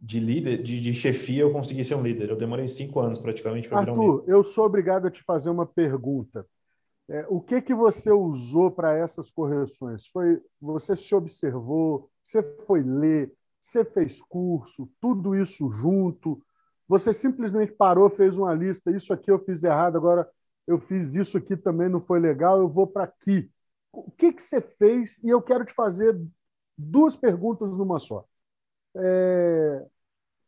de 0.00 0.20
líder, 0.20 0.62
de, 0.62 0.80
de, 0.80 0.94
chefia, 0.94 1.42
eu 1.42 1.52
consegui 1.52 1.84
ser 1.84 1.96
um 1.96 2.02
líder. 2.02 2.30
Eu 2.30 2.36
demorei 2.36 2.68
5 2.68 3.00
anos 3.00 3.18
praticamente 3.18 3.68
para 3.68 3.80
virar 3.80 3.92
um 3.92 4.18
líder. 4.18 4.30
eu 4.30 4.44
sou 4.44 4.64
obrigado 4.64 5.06
a 5.06 5.10
te 5.10 5.22
fazer 5.22 5.50
uma 5.50 5.66
pergunta. 5.66 6.46
É, 7.10 7.24
o 7.28 7.40
que 7.40 7.62
que 7.62 7.74
você 7.74 8.12
usou 8.12 8.70
para 8.70 8.96
essas 8.96 9.30
correções? 9.30 10.06
Foi 10.06 10.40
você 10.60 10.94
se 10.94 11.14
observou, 11.14 12.10
você 12.22 12.42
foi 12.66 12.82
ler, 12.82 13.32
você 13.58 13.82
fez 13.82 14.20
curso, 14.20 14.88
tudo 15.00 15.34
isso 15.34 15.72
junto? 15.72 16.40
Você 16.86 17.12
simplesmente 17.14 17.72
parou, 17.72 18.10
fez 18.10 18.38
uma 18.38 18.52
lista, 18.54 18.90
isso 18.90 19.12
aqui 19.12 19.30
eu 19.30 19.38
fiz 19.38 19.64
errado, 19.64 19.96
agora 19.96 20.28
eu 20.68 20.78
fiz 20.78 21.14
isso 21.14 21.38
aqui 21.38 21.56
também 21.56 21.88
não 21.88 22.00
foi 22.00 22.20
legal, 22.20 22.58
eu 22.58 22.68
vou 22.68 22.86
para 22.86 23.04
aqui. 23.04 23.50
O 23.90 24.10
que, 24.10 24.32
que 24.34 24.42
você 24.42 24.60
fez? 24.60 25.18
E 25.24 25.30
eu 25.30 25.40
quero 25.40 25.64
te 25.64 25.72
fazer 25.72 26.20
duas 26.76 27.16
perguntas 27.16 27.78
numa 27.78 27.98
só. 27.98 28.24
É... 28.94 29.86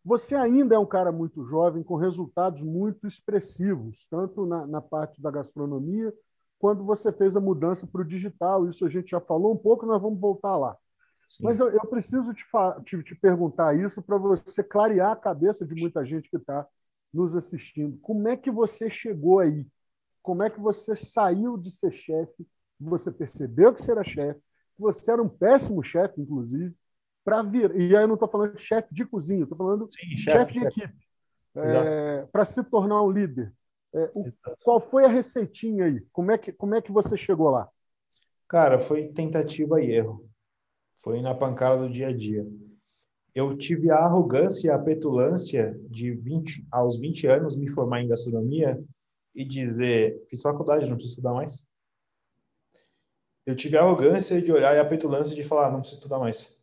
Você 0.05 0.35
ainda 0.35 0.75
é 0.75 0.79
um 0.79 0.87
cara 0.87 1.11
muito 1.11 1.45
jovem, 1.45 1.83
com 1.83 1.97
resultados 1.97 2.63
muito 2.63 3.07
expressivos, 3.07 4.07
tanto 4.11 4.45
na, 4.45 4.67
na 4.67 4.81
parte 4.81 5.21
da 5.21 5.31
gastronomia, 5.31 6.13
quando 6.59 6.85
você 6.85 7.11
fez 7.13 7.35
a 7.35 7.41
mudança 7.41 7.87
para 7.87 8.03
o 8.03 8.05
digital. 8.05 8.69
Isso 8.69 8.85
a 8.85 8.91
gente 8.91 9.11
já 9.11 9.21
falou 9.21 9.55
um 9.55 9.59
pouco, 9.59 9.87
nós 9.87 10.01
vamos 10.01 10.21
voltar 10.21 10.57
lá. 10.57 10.77
Sim. 11.31 11.45
Mas 11.45 11.61
eu, 11.61 11.71
eu 11.71 11.87
preciso 11.87 12.35
te, 12.35 12.45
te, 12.85 13.03
te 13.03 13.15
perguntar 13.15 13.75
isso 13.75 14.03
para 14.03 14.19
você 14.19 14.63
clarear 14.63 15.13
a 15.13 15.17
cabeça 15.17 15.65
de 15.65 15.75
muita 15.75 16.05
gente 16.05 16.29
que 16.29 16.37
está 16.37 16.67
nos 17.13 17.35
assistindo. 17.35 17.99
Como 18.01 18.29
é 18.29 18.37
que 18.37 18.51
você 18.51 18.91
chegou 18.91 19.39
aí? 19.39 19.67
Como 20.23 20.43
é 20.43 20.51
que 20.51 20.61
você 20.61 20.95
saiu 20.95 21.57
de 21.57 21.71
ser 21.71 21.93
chefe, 21.93 22.47
você 22.79 23.11
percebeu 23.11 23.75
que 23.75 23.83
você 23.83 23.91
era 23.93 24.05
chefe, 24.05 24.41
que 24.75 24.81
você 24.81 25.11
era 25.11 25.23
um 25.23 25.29
péssimo 25.29 25.83
chefe, 25.83 26.21
inclusive, 26.21 26.75
para 27.25 27.43
vir. 27.43 27.75
E 27.77 27.97
aí 27.97 28.03
eu 28.03 28.09
não 28.09 28.15
estou 28.15 28.29
falando 28.29 28.55
de 28.55 28.63
chefe 28.63 28.95
de 28.95 29.05
cozinha, 29.05 29.43
estou 29.43 29.59
falando 29.59 29.89
Sim, 29.91 30.17
chefe, 30.17 30.55
chefe 30.55 30.61
de 30.61 30.67
equipe, 30.67 31.07
é, 31.57 32.27
para 32.33 32.45
se 32.45 32.63
tornar 32.65 33.03
um 33.03 33.11
líder. 33.11 33.53
É, 33.93 34.11
o, 34.15 34.33
qual 34.63 34.81
foi 34.81 35.05
a 35.05 35.09
receitinha 35.09 35.87
aí? 35.87 36.01
Como 36.13 36.31
é, 36.31 36.39
que, 36.39 36.53
como 36.53 36.75
é 36.75 36.81
que 36.81 36.93
você 36.93 37.17
chegou 37.17 37.51
lá? 37.51 37.69
Cara, 38.49 38.81
foi 38.81 39.09
tentativa 39.09 39.81
e 39.81 39.91
erro. 39.91 40.29
Foi 41.03 41.21
na 41.21 41.35
pancada 41.35 41.83
do 41.83 41.91
dia 41.91 42.09
a 42.09 42.17
dia. 42.17 42.47
eu 43.35 43.57
tive 43.57 43.91
a 43.91 43.99
arrogância 43.99 44.69
e 44.69 44.71
a 44.71 44.79
petulância 44.79 45.79
de 45.89 46.13
20, 46.13 46.67
aos 46.71 46.99
20 46.99 47.27
anos 47.27 47.57
me 47.57 47.69
formar 47.69 48.03
em 48.03 48.09
gastronomia 48.09 48.79
e 49.35 49.45
dizer, 49.45 50.27
fiz 50.29 50.43
faculdade, 50.43 50.89
não 50.89 50.97
preciso 50.97 51.15
estudar 51.15 51.35
mais. 51.35 51.65
Eu 53.47 53.57
tive 53.57 53.77
a 53.77 53.81
arrogância 53.81 54.41
de 54.41 54.53
olhar 54.53 54.75
e 54.75 54.79
a 54.79 54.85
petulância 54.85 55.35
de 55.35 55.43
falar, 55.43 55.71
não 55.71 55.81
preciso 55.81 56.01
estudar 56.01 56.19
mais. 56.19 56.57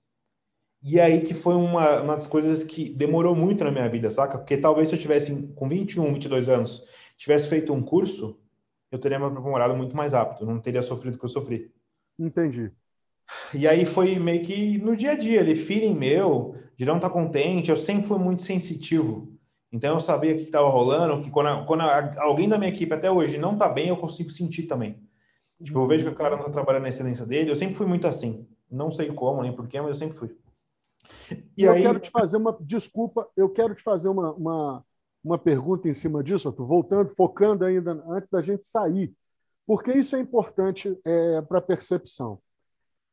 E 0.82 1.00
aí 1.00 1.22
que 1.22 1.34
foi 1.34 1.56
uma, 1.56 2.02
uma 2.02 2.16
das 2.16 2.28
coisas 2.28 2.64
que 2.64 2.90
demorou 2.90 3.36
muito 3.36 3.64
na 3.64 3.72
minha 3.72 3.90
vida, 3.90 4.10
saca? 4.10 4.38
Porque 4.38 4.58
talvez 4.58 4.88
se 4.88 4.96
eu 4.96 5.00
tivesse 5.00 5.48
com 5.54 5.68
21, 5.68 6.14
22 6.14 6.50
anos, 6.50 6.88
tivesse 7.18 7.50
feito 7.50 7.74
um 7.74 7.82
curso, 7.82 8.40
eu 8.92 9.00
teria 9.00 9.20
me 9.20 9.26
aprimorado 9.26 9.76
muito 9.76 9.96
mais 9.96 10.14
rápido, 10.14 10.46
não 10.46 10.60
teria 10.60 10.82
sofrido 10.82 11.16
o 11.16 11.20
que 11.20 11.26
eu 11.26 11.30
sofri. 11.30 11.72
Entendi. 12.18 12.72
E 13.54 13.68
aí 13.68 13.86
foi 13.86 14.18
meio 14.18 14.42
que 14.42 14.78
no 14.78 14.96
dia 14.96 15.12
a 15.12 15.16
dia, 15.16 15.42
ali, 15.42 15.56
feeling 15.56 15.96
meu, 15.96 16.56
de 16.78 16.86
não 16.86 16.96
estar 16.96 17.10
tá 17.10 17.14
contente, 17.14 17.70
eu 17.70 17.76
sempre 17.76 18.08
fui 18.08 18.18
muito 18.18 18.42
sensitivo. 18.42 19.37
Então 19.72 19.96
eu 19.96 20.00
sabia 20.00 20.36
que 20.36 20.44
estava 20.44 20.70
rolando, 20.70 21.22
que 21.22 21.30
quando, 21.30 21.66
quando 21.66 21.82
alguém 22.20 22.48
da 22.48 22.58
minha 22.58 22.72
equipe 22.72 22.94
até 22.94 23.12
hoje 23.12 23.38
não 23.38 23.54
está 23.54 23.68
bem, 23.68 23.90
eu 23.90 23.98
consigo 23.98 24.30
sentir 24.30 24.64
também. 24.64 25.02
Tipo, 25.62 25.80
eu 25.80 25.88
vejo 25.88 26.06
que 26.06 26.12
o 26.12 26.16
cara 26.16 26.36
não 26.36 26.44
está 26.44 26.52
trabalhando 26.52 26.84
na 26.84 26.90
excelência 26.90 27.26
dele, 27.26 27.52
eu 27.52 27.56
sempre 27.56 27.76
fui 27.76 27.86
muito 27.86 28.08
assim. 28.08 28.48
Não 28.70 28.92
sei 28.92 29.12
como, 29.12 29.42
nem 29.42 29.54
porquê, 29.54 29.80
mas 29.82 29.90
eu 29.90 29.96
sempre 29.96 30.18
fui. 30.18 30.38
E 31.58 31.64
eu 31.64 31.72
aí... 31.72 31.82
quero 31.82 32.00
te 32.00 32.10
fazer 32.10 32.38
uma 32.38 32.56
desculpa, 32.62 33.28
eu 33.36 33.50
quero 33.50 33.74
te 33.74 33.82
fazer 33.82 34.10
uma, 34.10 34.34
uma, 34.34 34.86
uma 35.24 35.38
pergunta 35.38 35.88
em 35.90 35.94
cima 35.94 36.24
disso, 36.24 36.48
Arthur, 36.48 36.66
voltando, 36.66 37.10
focando 37.10 37.66
ainda 37.66 37.92
antes 38.08 38.30
da 38.30 38.42
gente 38.42 38.66
sair, 38.66 39.14
porque 39.66 39.92
isso 39.92 40.16
é 40.16 40.20
importante 40.20 40.98
é, 41.06 41.42
para 41.42 41.60
a 41.60 41.62
percepção. 41.62 42.40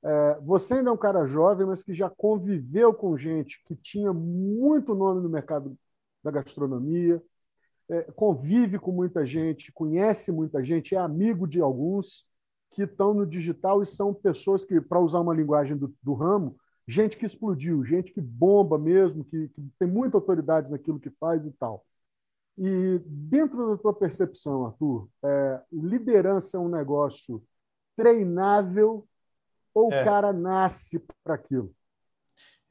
É, 0.04 0.38
você 0.42 0.74
ainda 0.74 0.90
é 0.90 0.92
um 0.92 0.98
cara 0.98 1.26
jovem, 1.26 1.66
mas 1.66 1.82
que 1.82 1.94
já 1.94 2.10
conviveu 2.10 2.92
com 2.92 3.16
gente 3.16 3.62
que 3.64 3.74
tinha 3.74 4.12
muito 4.12 4.94
nome 4.94 5.22
no 5.22 5.28
mercado 5.28 5.76
da 6.24 6.30
gastronomia, 6.30 7.22
é, 7.88 8.02
convive 8.12 8.78
com 8.78 8.90
muita 8.90 9.26
gente, 9.26 9.70
conhece 9.70 10.32
muita 10.32 10.64
gente, 10.64 10.94
é 10.94 10.98
amigo 10.98 11.46
de 11.46 11.60
alguns 11.60 12.26
que 12.72 12.82
estão 12.82 13.12
no 13.12 13.26
digital 13.26 13.82
e 13.82 13.86
são 13.86 14.12
pessoas 14.12 14.64
que, 14.64 14.80
para 14.80 14.98
usar 14.98 15.20
uma 15.20 15.34
linguagem 15.34 15.76
do, 15.76 15.94
do, 16.02 16.14
ramo, 16.14 16.56
gente 16.88 17.16
que 17.16 17.26
explodiu, 17.26 17.84
gente 17.84 18.10
que 18.10 18.20
bomba 18.20 18.78
mesmo, 18.78 19.24
que, 19.24 19.48
que 19.48 19.62
tem 19.78 19.86
muita 19.86 20.16
autoridade 20.16 20.70
naquilo 20.70 20.98
que 20.98 21.10
faz 21.10 21.46
e 21.46 21.52
tal. 21.52 21.84
E 22.56 23.00
dentro 23.06 23.70
da 23.70 23.76
tua 23.76 23.92
percepção, 23.92 24.66
Arthur, 24.66 25.08
é, 25.22 25.60
liderança 25.70 26.56
é 26.56 26.60
um 26.60 26.68
negócio 26.68 27.42
treinável 27.96 29.06
ou 29.72 29.92
é. 29.92 30.00
o 30.00 30.04
cara 30.04 30.32
nasce 30.32 31.04
para 31.22 31.34
aquilo? 31.34 31.74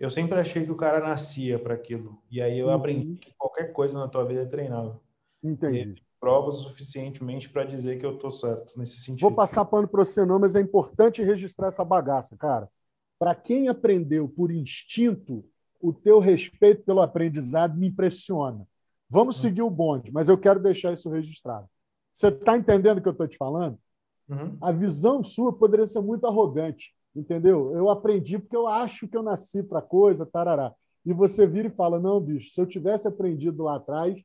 Eu 0.03 0.09
sempre 0.09 0.37
achei 0.37 0.65
que 0.65 0.71
o 0.71 0.75
cara 0.75 0.99
nascia 0.99 1.57
para 1.57 1.75
aquilo. 1.75 2.21
E 2.29 2.41
aí 2.41 2.59
eu 2.59 2.67
uhum. 2.67 2.73
aprendi 2.73 3.15
que 3.15 3.33
qualquer 3.37 3.71
coisa 3.71 3.97
na 3.97 4.09
tua 4.09 4.25
vida 4.25 4.41
é 4.41 4.45
treinável. 4.45 4.99
Entendi. 5.41 6.03
Provas 6.19 6.55
suficientemente 6.55 7.49
para 7.49 7.63
dizer 7.63 7.99
que 7.99 8.05
eu 8.05 8.17
tô 8.17 8.29
certo 8.29 8.77
nesse 8.77 8.97
sentido. 8.97 9.21
Vou 9.21 9.31
passar 9.31 9.63
pano 9.63 9.87
para 9.87 10.03
você 10.03 10.25
não, 10.25 10.39
mas 10.39 10.57
é 10.57 10.59
importante 10.59 11.23
registrar 11.23 11.67
essa 11.67 11.85
bagaça, 11.85 12.35
cara. 12.35 12.69
Para 13.17 13.33
quem 13.33 13.69
aprendeu 13.69 14.27
por 14.27 14.51
instinto, 14.51 15.45
o 15.79 15.93
teu 15.93 16.19
respeito 16.19 16.83
pelo 16.83 17.01
aprendizado 17.01 17.77
me 17.77 17.87
impressiona. 17.87 18.67
Vamos 19.09 19.37
uhum. 19.37 19.41
seguir 19.41 19.61
o 19.61 19.69
bonde, 19.69 20.11
mas 20.11 20.27
eu 20.27 20.37
quero 20.37 20.59
deixar 20.59 20.91
isso 20.91 21.09
registrado. 21.09 21.69
Você 22.11 22.27
está 22.27 22.57
entendendo 22.57 22.97
o 22.97 23.01
que 23.01 23.07
eu 23.07 23.13
estou 23.13 23.27
te 23.27 23.37
falando? 23.37 23.79
Uhum. 24.27 24.57
A 24.61 24.71
visão 24.73 25.23
sua 25.23 25.53
poderia 25.53 25.85
ser 25.85 26.01
muito 26.01 26.27
arrogante, 26.27 26.93
entendeu? 27.15 27.71
Eu 27.75 27.89
aprendi 27.89 28.39
porque 28.39 28.55
eu 28.55 28.67
acho 28.67 29.07
que 29.07 29.15
eu 29.15 29.23
nasci 29.23 29.63
para 29.63 29.81
coisa, 29.81 30.25
tarará. 30.25 30.73
E 31.05 31.13
você 31.13 31.45
vira 31.47 31.67
e 31.67 31.71
fala: 31.71 31.99
não, 31.99 32.19
bicho, 32.19 32.51
se 32.51 32.59
eu 32.59 32.65
tivesse 32.65 33.07
aprendido 33.07 33.63
lá 33.63 33.75
atrás, 33.75 34.21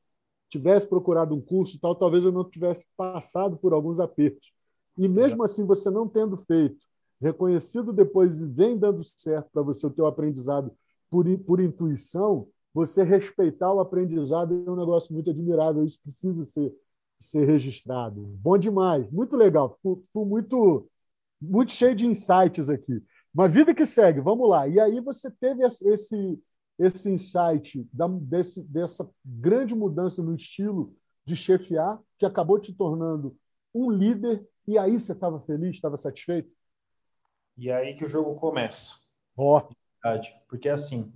tivesse 0.48 0.87
procurado 0.87 1.35
um 1.35 1.40
curso 1.40 1.77
e 1.77 1.81
tal, 1.81 1.94
talvez 1.94 2.24
eu 2.24 2.33
não 2.33 2.44
tivesse 2.44 2.87
passado 2.96 3.57
por 3.57 3.72
alguns 3.72 4.01
apertos. 4.01 4.53
E 4.96 5.09
mesmo 5.09 5.42
assim, 5.44 5.64
você 5.64 5.90
não 5.90 6.09
tendo 6.09 6.37
feito, 6.38 6.79
reconhecido 7.20 7.92
depois 7.92 8.40
e 8.40 8.46
vem 8.46 8.77
dando 8.77 9.03
certo 9.05 9.51
para 9.53 9.62
você 9.62 9.87
o 9.87 9.90
teu 9.90 10.07
aprendizado 10.07 10.72
por, 11.11 11.27
por 11.40 11.61
intuição, 11.61 12.48
você 12.72 13.03
respeitar 13.03 13.72
o 13.72 13.81
aprendizado 13.81 14.64
é 14.66 14.70
um 14.70 14.77
negócio 14.77 15.12
muito 15.12 15.31
admirável. 15.31 15.85
Isso 15.85 16.01
precisa 16.03 16.44
ser 16.44 16.74
ser 17.18 17.44
registrado. 17.44 18.20
Bom 18.40 18.57
demais, 18.57 19.11
muito 19.11 19.37
legal. 19.37 19.79
Fui 19.83 20.24
muito, 20.24 20.87
muito 21.40 21.72
cheio 21.72 21.94
de 21.94 22.07
insights 22.07 22.68
aqui. 22.68 23.03
Uma 23.33 23.48
vida 23.48 23.74
que 23.74 23.85
segue, 23.87 24.20
vamos 24.20 24.48
lá. 24.48 24.66
E 24.66 24.81
aí 24.81 25.01
você 25.01 25.31
teve 25.31 25.64
esse, 25.64 26.40
esse 26.79 27.11
insight 27.11 27.88
da, 27.92 28.07
desse, 28.09 28.62
dessa 28.62 29.09
grande 29.24 29.74
mudança 29.74 30.22
no 30.22 30.35
estilo 30.35 30.94
de 31.24 31.37
chefiar, 31.37 32.01
que 32.18 32.24
acabou 32.24 32.59
te 32.59 32.72
tornando 32.72 33.37
um 33.74 33.90
líder, 33.90 34.46
e 34.66 34.79
aí 34.79 34.98
você 34.98 35.12
estava 35.12 35.40
feliz, 35.40 35.77
estava 35.77 35.96
satisfeito? 35.96 36.51
E 37.57 37.70
aí 37.70 37.94
que 37.94 38.05
o 38.05 38.09
jogo 38.09 38.35
começa. 38.37 38.94
Ó. 39.37 39.68
Oh. 39.68 39.74
Porque 40.48 40.68
assim, 40.68 41.12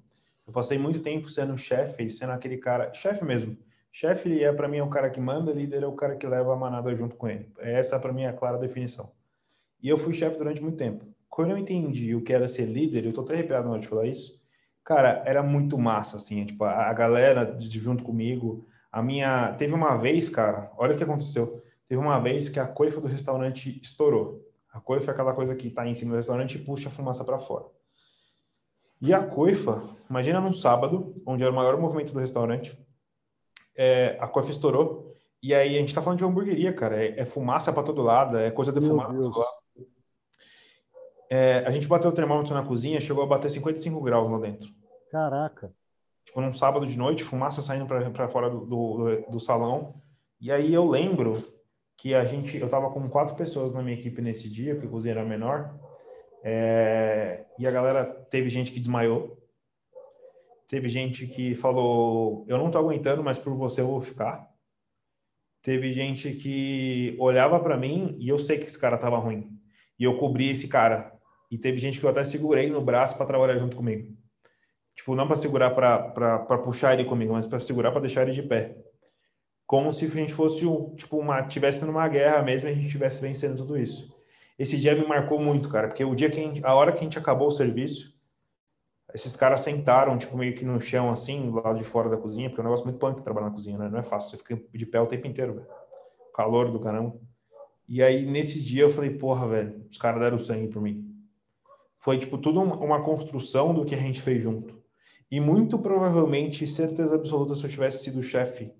eu 0.46 0.52
passei 0.52 0.76
muito 0.76 1.00
tempo 1.00 1.28
sendo 1.30 1.56
chefe, 1.56 2.11
sendo 2.11 2.32
aquele 2.32 2.58
cara, 2.58 2.92
chefe 2.92 3.24
mesmo, 3.24 3.56
Chefe 3.94 4.42
é 4.42 4.50
para 4.50 4.66
mim 4.66 4.78
é 4.78 4.82
o 4.82 4.88
cara 4.88 5.11
que 5.11 5.20
manda, 5.20 5.52
líder 5.52 5.82
é 5.82 5.87
o 5.87 5.92
cara 5.92 6.16
que 6.16 6.26
leva 6.26 6.54
a 6.54 6.56
manada 6.56 6.94
junto 6.96 7.14
com 7.14 7.28
ele. 7.28 7.52
Essa 7.58 8.00
para 8.00 8.11
mim 8.11 8.22
é 8.22 8.28
a 8.28 8.32
clara 8.32 8.56
definição. 8.56 9.12
E 9.82 9.88
eu 9.88 9.98
fui 9.98 10.14
chefe 10.14 10.38
durante 10.38 10.62
muito 10.62 10.76
tempo. 10.76 11.04
Quando 11.28 11.50
eu 11.50 11.58
entendi 11.58 12.14
o 12.14 12.22
que 12.22 12.32
era 12.32 12.46
ser 12.46 12.66
líder, 12.66 13.06
eu 13.06 13.12
tô 13.12 13.22
até 13.22 13.34
arrepiado 13.34 13.64
na 13.64 13.72
hora 13.72 13.80
de 13.80 13.88
falar 13.88 14.06
isso. 14.06 14.40
Cara, 14.84 15.22
era 15.24 15.42
muito 15.42 15.78
massa 15.78 16.16
assim, 16.16 16.44
tipo, 16.44 16.64
a 16.64 16.92
galera 16.92 17.56
junto 17.58 18.02
comigo, 18.04 18.66
a 18.90 19.02
minha, 19.02 19.54
teve 19.54 19.72
uma 19.72 19.96
vez, 19.96 20.28
cara, 20.28 20.70
olha 20.76 20.94
o 20.94 20.98
que 20.98 21.04
aconteceu. 21.04 21.62
Teve 21.88 22.00
uma 22.00 22.18
vez 22.18 22.48
que 22.48 22.60
a 22.60 22.66
coifa 22.66 23.00
do 23.00 23.08
restaurante 23.08 23.80
estourou. 23.82 24.46
A 24.70 24.80
coifa 24.80 25.10
é 25.10 25.14
aquela 25.14 25.34
coisa 25.34 25.54
que 25.54 25.68
está 25.68 25.86
em 25.86 25.94
cima 25.94 26.12
do 26.12 26.16
restaurante 26.16 26.56
e 26.56 26.58
puxa 26.58 26.88
a 26.88 26.92
fumaça 26.92 27.24
para 27.24 27.38
fora. 27.38 27.66
E 29.00 29.12
a 29.12 29.24
coifa, 29.24 29.82
imagina 30.08 30.40
num 30.40 30.52
sábado, 30.52 31.14
onde 31.26 31.42
era 31.42 31.52
o 31.52 31.56
maior 31.56 31.78
movimento 31.78 32.12
do 32.12 32.20
restaurante, 32.20 32.78
é, 33.76 34.16
a 34.20 34.28
coifa 34.28 34.50
estourou. 34.50 35.14
E 35.42 35.54
aí 35.54 35.76
a 35.76 35.80
gente 35.80 35.94
tá 35.94 36.00
falando 36.00 36.18
de 36.18 36.24
hamburgueria, 36.24 36.72
cara. 36.72 37.02
É, 37.02 37.20
é 37.20 37.24
fumaça 37.24 37.72
para 37.72 37.82
todo 37.82 38.02
lado, 38.02 38.38
é 38.38 38.50
coisa 38.50 38.70
defumada 38.70 39.12
todo 39.12 39.38
lado. 39.38 39.62
É, 41.34 41.64
a 41.66 41.70
gente 41.70 41.88
bateu 41.88 42.10
o 42.10 42.12
termômetro 42.12 42.52
na 42.52 42.62
cozinha, 42.62 43.00
chegou 43.00 43.24
a 43.24 43.26
bater 43.26 43.50
55 43.50 43.98
graus 44.02 44.30
lá 44.30 44.38
dentro. 44.38 44.68
Caraca. 45.10 45.72
Tipo, 46.26 46.42
num 46.42 46.52
sábado 46.52 46.86
de 46.86 46.98
noite, 46.98 47.24
fumaça 47.24 47.62
saindo 47.62 47.86
para 47.86 48.28
fora 48.28 48.50
do, 48.50 48.66
do, 48.66 49.20
do, 49.30 49.40
salão. 49.40 49.94
E 50.38 50.52
aí 50.52 50.74
eu 50.74 50.86
lembro 50.86 51.42
que 51.96 52.14
a 52.14 52.22
gente, 52.26 52.58
eu 52.58 52.68
tava 52.68 52.90
com 52.90 53.08
quatro 53.08 53.34
pessoas 53.34 53.72
na 53.72 53.82
minha 53.82 53.96
equipe 53.96 54.20
nesse 54.20 54.46
dia, 54.50 54.74
porque 54.74 54.88
a 54.88 54.90
cozinha 54.90 55.14
era 55.14 55.24
menor. 55.24 55.74
É, 56.44 57.46
e 57.58 57.66
a 57.66 57.70
galera 57.70 58.04
teve 58.04 58.50
gente 58.50 58.70
que 58.70 58.78
desmaiou. 58.78 59.38
Teve 60.68 60.86
gente 60.90 61.26
que 61.26 61.54
falou: 61.54 62.44
Eu 62.46 62.58
não 62.58 62.70
tô 62.70 62.76
aguentando, 62.76 63.24
mas 63.24 63.38
por 63.38 63.54
você 63.54 63.80
eu 63.80 63.86
vou 63.86 64.00
ficar. 64.02 64.50
Teve 65.62 65.92
gente 65.92 66.30
que 66.34 67.16
olhava 67.18 67.58
para 67.58 67.78
mim 67.78 68.18
e 68.20 68.28
eu 68.28 68.36
sei 68.36 68.58
que 68.58 68.66
esse 68.66 68.78
cara 68.78 68.98
tava 68.98 69.16
ruim. 69.16 69.58
E 69.98 70.04
eu 70.04 70.18
cobri 70.18 70.50
esse 70.50 70.68
cara. 70.68 71.12
E 71.52 71.58
teve 71.58 71.76
gente 71.76 72.00
que 72.00 72.06
eu 72.06 72.08
até 72.08 72.24
segurei 72.24 72.70
no 72.70 72.80
braço 72.80 73.14
para 73.14 73.26
trabalhar 73.26 73.58
junto 73.58 73.76
comigo. 73.76 74.16
Tipo, 74.94 75.14
não 75.14 75.26
para 75.26 75.36
segurar 75.36 75.70
para 75.72 76.58
puxar 76.64 76.94
ele 76.94 77.04
comigo, 77.04 77.34
mas 77.34 77.46
para 77.46 77.60
segurar 77.60 77.92
para 77.92 78.00
deixar 78.00 78.22
ele 78.22 78.30
de 78.30 78.42
pé. 78.42 78.78
Como 79.66 79.92
se 79.92 80.06
a 80.06 80.08
gente 80.08 80.32
fosse, 80.32 80.64
tipo, 80.96 81.18
uma, 81.18 81.42
tivesse 81.42 81.84
numa 81.84 82.08
guerra 82.08 82.42
mesmo 82.42 82.70
e 82.70 82.72
a 82.72 82.74
gente 82.74 82.86
estivesse 82.86 83.20
vencendo 83.20 83.58
tudo 83.58 83.76
isso. 83.76 84.16
Esse 84.58 84.80
dia 84.80 84.94
me 84.94 85.06
marcou 85.06 85.38
muito, 85.38 85.68
cara, 85.68 85.88
porque 85.88 86.02
o 86.02 86.14
dia 86.14 86.30
que 86.30 86.40
a, 86.40 86.42
gente, 86.42 86.64
a 86.64 86.74
hora 86.74 86.90
que 86.90 87.00
a 87.00 87.02
gente 87.02 87.18
acabou 87.18 87.48
o 87.48 87.52
serviço, 87.52 88.18
esses 89.12 89.36
caras 89.36 89.60
sentaram, 89.60 90.16
tipo, 90.16 90.34
meio 90.38 90.54
que 90.54 90.64
no 90.64 90.80
chão, 90.80 91.10
assim, 91.10 91.50
do 91.50 91.60
lado 91.62 91.76
de 91.76 91.84
fora 91.84 92.08
da 92.08 92.16
cozinha, 92.16 92.48
porque 92.48 92.62
é 92.62 92.64
um 92.64 92.66
negócio 92.66 92.86
muito 92.86 92.98
punk 92.98 93.20
trabalhar 93.22 93.48
na 93.48 93.52
cozinha, 93.52 93.76
né? 93.76 93.90
Não 93.90 93.98
é 93.98 94.02
fácil, 94.02 94.30
você 94.30 94.36
fica 94.38 94.58
de 94.72 94.86
pé 94.86 95.02
o 95.02 95.06
tempo 95.06 95.26
inteiro, 95.26 95.52
velho. 95.52 95.66
Calor 96.34 96.72
do 96.72 96.80
caramba. 96.80 97.14
E 97.86 98.02
aí, 98.02 98.24
nesse 98.24 98.62
dia, 98.62 98.84
eu 98.84 98.90
falei, 98.90 99.10
porra, 99.10 99.46
velho, 99.46 99.86
os 99.90 99.98
caras 99.98 100.18
deram 100.18 100.38
sangue 100.38 100.68
por 100.68 100.80
mim. 100.80 101.12
Foi, 102.02 102.18
tipo, 102.18 102.36
tudo 102.36 102.60
uma 102.60 103.02
construção 103.02 103.72
do 103.72 103.84
que 103.84 103.94
a 103.94 103.98
gente 103.98 104.20
fez 104.20 104.42
junto. 104.42 104.82
E 105.30 105.40
muito 105.40 105.78
provavelmente, 105.78 106.66
certeza 106.66 107.14
absoluta, 107.14 107.54
se 107.54 107.64
eu 107.64 107.70
tivesse 107.70 108.02
sido 108.02 108.22
chefe, 108.22 108.72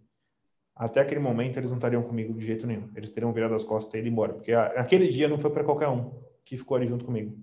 até 0.75 1.01
aquele 1.01 1.21
momento, 1.21 1.57
eles 1.57 1.71
não 1.71 1.79
estariam 1.79 2.03
comigo 2.03 2.35
de 2.35 2.45
jeito 2.45 2.67
nenhum. 2.67 2.91
Eles 2.97 3.11
teriam 3.11 3.33
virado 3.33 3.55
as 3.55 3.63
costas 3.63 3.95
e 3.95 3.99
ido 3.99 4.09
embora. 4.09 4.35
Porque 4.35 4.53
aquele 4.53 5.09
dia 5.09 5.29
não 5.29 5.39
foi 5.39 5.51
para 5.51 5.63
qualquer 5.63 5.89
um 5.89 6.11
que 6.45 6.57
ficou 6.57 6.77
ali 6.77 6.87
junto 6.87 7.05
comigo. 7.05 7.39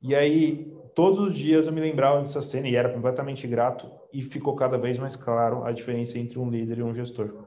E 0.00 0.14
aí, 0.14 0.72
todos 0.94 1.18
os 1.18 1.36
dias 1.36 1.66
eu 1.66 1.72
me 1.72 1.80
lembrava 1.80 2.20
dessa 2.20 2.40
cena 2.40 2.68
e 2.68 2.76
era 2.76 2.92
completamente 2.92 3.46
grato 3.48 3.90
e 4.12 4.22
ficou 4.22 4.54
cada 4.54 4.78
vez 4.78 4.96
mais 4.98 5.16
claro 5.16 5.64
a 5.64 5.72
diferença 5.72 6.16
entre 6.16 6.38
um 6.38 6.48
líder 6.48 6.78
e 6.78 6.82
um 6.84 6.94
gestor. 6.94 7.44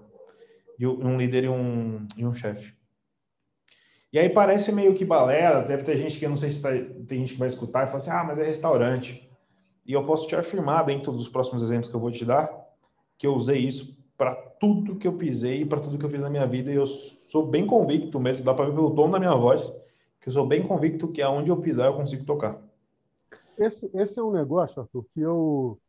E 0.78 0.86
um 0.86 1.18
líder 1.18 1.46
e 1.46 1.50
um, 1.50 2.06
e 2.18 2.26
um 2.26 2.34
chefe. 2.34 2.76
E 4.14 4.20
aí 4.20 4.30
parece 4.30 4.72
meio 4.72 4.94
que 4.94 5.04
balela, 5.04 5.64
deve 5.64 5.82
ter 5.82 5.98
gente 5.98 6.20
que 6.20 6.28
não 6.28 6.38
sei 6.38 6.52
se 6.52 6.62
tá, 6.62 6.70
tem 7.08 7.18
gente 7.18 7.34
que 7.34 7.40
vai 7.40 7.48
escutar 7.48 7.84
e 7.84 7.88
fala 7.88 7.98
assim, 7.98 8.12
ah, 8.12 8.24
mas 8.24 8.38
é 8.38 8.44
restaurante. 8.44 9.28
E 9.84 9.92
eu 9.92 10.06
posso 10.06 10.28
te 10.28 10.36
afirmar, 10.36 10.86
dentro 10.86 11.12
dos 11.12 11.28
próximos 11.28 11.64
exemplos 11.64 11.90
que 11.90 11.96
eu 11.96 12.00
vou 12.00 12.12
te 12.12 12.24
dar, 12.24 12.48
que 13.18 13.26
eu 13.26 13.34
usei 13.34 13.58
isso 13.58 13.98
para 14.16 14.36
tudo 14.36 14.98
que 14.98 15.08
eu 15.08 15.18
pisei 15.18 15.62
e 15.62 15.66
para 15.66 15.80
tudo 15.80 15.98
que 15.98 16.06
eu 16.06 16.10
fiz 16.12 16.22
na 16.22 16.30
minha 16.30 16.46
vida. 16.46 16.72
E 16.72 16.76
eu 16.76 16.86
sou 16.86 17.48
bem 17.48 17.66
convicto 17.66 18.20
mesmo, 18.20 18.46
dá 18.46 18.54
para 18.54 18.66
ver 18.66 18.76
pelo 18.76 18.94
tom 18.94 19.10
da 19.10 19.18
minha 19.18 19.36
voz, 19.36 19.70
que 20.22 20.30
eu 20.30 20.34
sou 20.34 20.46
bem 20.46 20.62
convicto 20.62 21.08
que 21.08 21.20
aonde 21.20 21.50
eu 21.50 21.58
pisar 21.58 21.88
eu 21.88 21.96
consigo 21.96 22.24
tocar. 22.24 22.62
Esse, 23.58 23.90
esse 23.96 24.20
é 24.20 24.24
um 24.24 24.32
negócio, 24.32 24.80
Arthur, 24.80 25.06
que 25.12 25.22
eu 25.22 25.80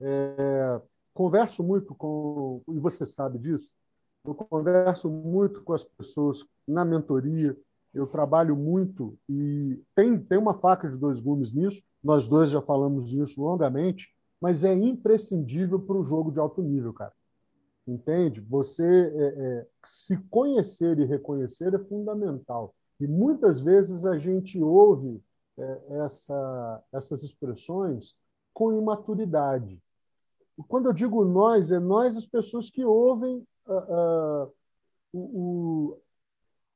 é, 0.00 0.80
converso 1.12 1.62
muito 1.62 1.94
com, 1.94 2.62
e 2.68 2.78
você 2.78 3.04
sabe 3.04 3.38
disso, 3.38 3.76
eu 4.24 4.34
converso 4.34 5.10
muito 5.10 5.62
com 5.62 5.74
as 5.74 5.84
pessoas 5.84 6.44
na 6.66 6.84
mentoria, 6.84 7.56
eu 7.96 8.06
trabalho 8.06 8.54
muito 8.54 9.18
e 9.28 9.80
tem, 9.94 10.18
tem 10.18 10.38
uma 10.38 10.54
faca 10.54 10.88
de 10.88 10.96
dois 10.96 11.18
gumes 11.18 11.52
nisso, 11.52 11.82
nós 12.02 12.26
dois 12.26 12.50
já 12.50 12.60
falamos 12.60 13.08
disso 13.08 13.42
longamente, 13.42 14.14
mas 14.40 14.62
é 14.62 14.74
imprescindível 14.74 15.80
para 15.80 15.96
o 15.96 16.04
jogo 16.04 16.30
de 16.30 16.38
alto 16.38 16.62
nível, 16.62 16.92
cara. 16.92 17.12
Entende? 17.86 18.40
Você 18.40 18.84
é, 18.84 19.26
é, 19.26 19.66
se 19.84 20.16
conhecer 20.28 20.98
e 20.98 21.04
reconhecer 21.04 21.72
é 21.72 21.78
fundamental. 21.78 22.74
E 23.00 23.06
muitas 23.06 23.60
vezes 23.60 24.04
a 24.04 24.18
gente 24.18 24.60
ouve 24.62 25.22
é, 25.58 25.80
essa, 26.04 26.82
essas 26.92 27.22
expressões 27.22 28.14
com 28.52 28.72
imaturidade. 28.72 29.80
E 30.58 30.62
quando 30.64 30.86
eu 30.86 30.92
digo 30.92 31.24
nós, 31.24 31.70
é 31.70 31.78
nós 31.78 32.16
as 32.16 32.26
pessoas 32.26 32.70
que 32.70 32.84
ouvem 32.84 33.46
uh, 33.66 34.44
uh, 34.44 34.52
o, 35.12 35.98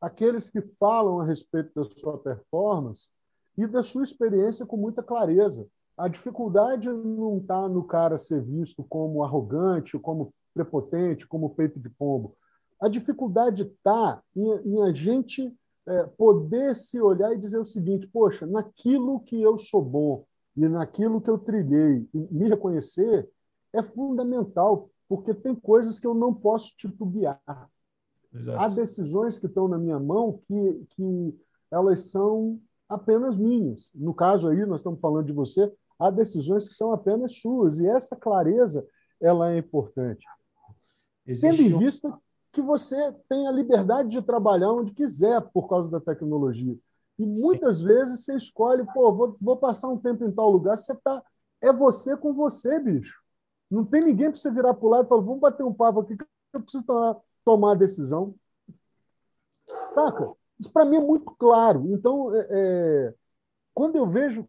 aqueles 0.01 0.49
que 0.49 0.63
falam 0.79 1.21
a 1.21 1.25
respeito 1.25 1.73
da 1.75 1.85
sua 1.85 2.19
performance 2.19 3.09
e 3.57 3.67
da 3.67 3.83
sua 3.83 4.05
experiência 4.05 4.65
com 4.65 4.77
muita 4.77 5.03
clareza. 5.03 5.67
A 5.97 6.09
dificuldade 6.09 6.89
não 6.89 7.39
está 7.39 7.69
no 7.69 7.85
cara 7.85 8.17
ser 8.19 8.43
visto 8.43 8.83
como 8.85 9.23
arrogante, 9.23 9.99
como 9.99 10.33
prepotente, 10.55 11.27
como 11.27 11.51
peito 11.51 11.79
de 11.79 11.91
pombo. 11.91 12.35
A 12.81 12.89
dificuldade 12.89 13.63
está 13.63 14.23
em, 14.35 14.51
em, 14.65 14.83
a 14.83 14.93
gente 14.93 15.55
é, 15.87 16.05
poder 16.05 16.75
se 16.75 17.01
olhar 17.01 17.35
e 17.35 17.39
dizer 17.39 17.59
o 17.59 17.67
seguinte: 17.67 18.07
poxa, 18.07 18.47
naquilo 18.47 19.21
que 19.21 19.41
eu 19.41 19.59
sou 19.59 19.83
bom 19.83 20.25
e 20.57 20.67
naquilo 20.67 21.21
que 21.21 21.29
eu 21.29 21.39
trilhei, 21.39 22.09
me 22.15 22.49
reconhecer 22.49 23.29
é 23.73 23.83
fundamental, 23.83 24.91
porque 25.09 25.35
tem 25.35 25.55
coisas 25.55 25.99
que 25.99 26.07
eu 26.07 26.15
não 26.15 26.33
posso 26.33 26.75
titubear. 26.77 27.41
Exato. 28.33 28.59
Há 28.59 28.69
decisões 28.69 29.39
que 29.39 29.47
estão 29.47 29.67
na 29.67 29.79
minha 29.79 29.99
mão 29.99 30.41
que, 30.47 30.87
que 30.91 31.41
elas 31.71 32.11
são 32.11 32.61
apenas 32.89 33.37
minhas. 33.37 33.91
No 33.95 34.15
caso 34.15 34.49
aí, 34.49 34.65
nós 34.67 34.81
estamos 34.81 35.01
falando 35.01 35.27
de 35.27 35.33
você, 35.33 35.73
há 35.99 36.11
decisões 36.11 36.67
que 36.67 36.75
são 36.75 36.93
apenas 36.93 37.39
suas, 37.39 37.79
e 37.79 37.87
essa 37.87 38.17
clareza 38.17 38.87
ela 39.21 39.53
é 39.53 39.59
importante. 39.59 40.27
Existe 41.27 41.63
Tendo 41.63 41.77
em 41.77 41.79
vista 41.79 42.19
que 42.53 42.61
você 42.61 43.15
tem 43.29 43.47
a 43.47 43.53
liberdade 43.53 44.09
de 44.09 44.23
trabalhar 44.23 44.73
onde 44.73 44.93
quiser 44.93 45.41
por 45.53 45.69
causa 45.69 45.89
da 45.91 46.01
tecnologia. 46.01 46.77
E 47.19 47.27
muitas 47.27 47.79
Sim. 47.79 47.87
vezes 47.87 48.25
você 48.25 48.37
escolhe, 48.37 48.85
pô, 48.93 49.13
vou, 49.13 49.37
vou 49.41 49.57
passar 49.57 49.89
um 49.89 49.99
tempo 49.99 50.25
em 50.25 50.33
tal 50.33 50.51
lugar, 50.51 50.77
você 50.77 50.95
tá, 50.97 51.23
é 51.61 51.73
você 51.73 52.17
com 52.17 52.33
você, 52.33 52.81
bicho. 52.81 53.21
Não 53.71 53.85
tem 53.85 54.03
ninguém 54.03 54.31
para 54.31 54.41
você 54.41 54.51
virar 54.51 54.75
para 54.75 54.87
o 54.87 54.89
lado 54.89 55.05
e 55.05 55.09
falar, 55.09 55.21
vamos 55.21 55.41
bater 55.41 55.63
um 55.63 55.73
papo 55.73 56.01
aqui 56.01 56.17
que 56.17 56.25
eu 56.55 56.61
preciso 56.61 56.83
tomar, 56.83 57.17
tomar 57.51 57.73
a 57.73 57.77
decisão. 57.77 58.35
Saca? 59.93 60.33
Isso 60.59 60.73
para 60.73 60.85
mim 60.85 60.99
é 60.99 61.01
muito 61.01 61.35
claro. 61.37 61.93
Então, 61.93 62.35
é, 62.35 62.47
é, 62.49 63.15
quando 63.75 63.97
eu 63.97 64.07
vejo, 64.07 64.49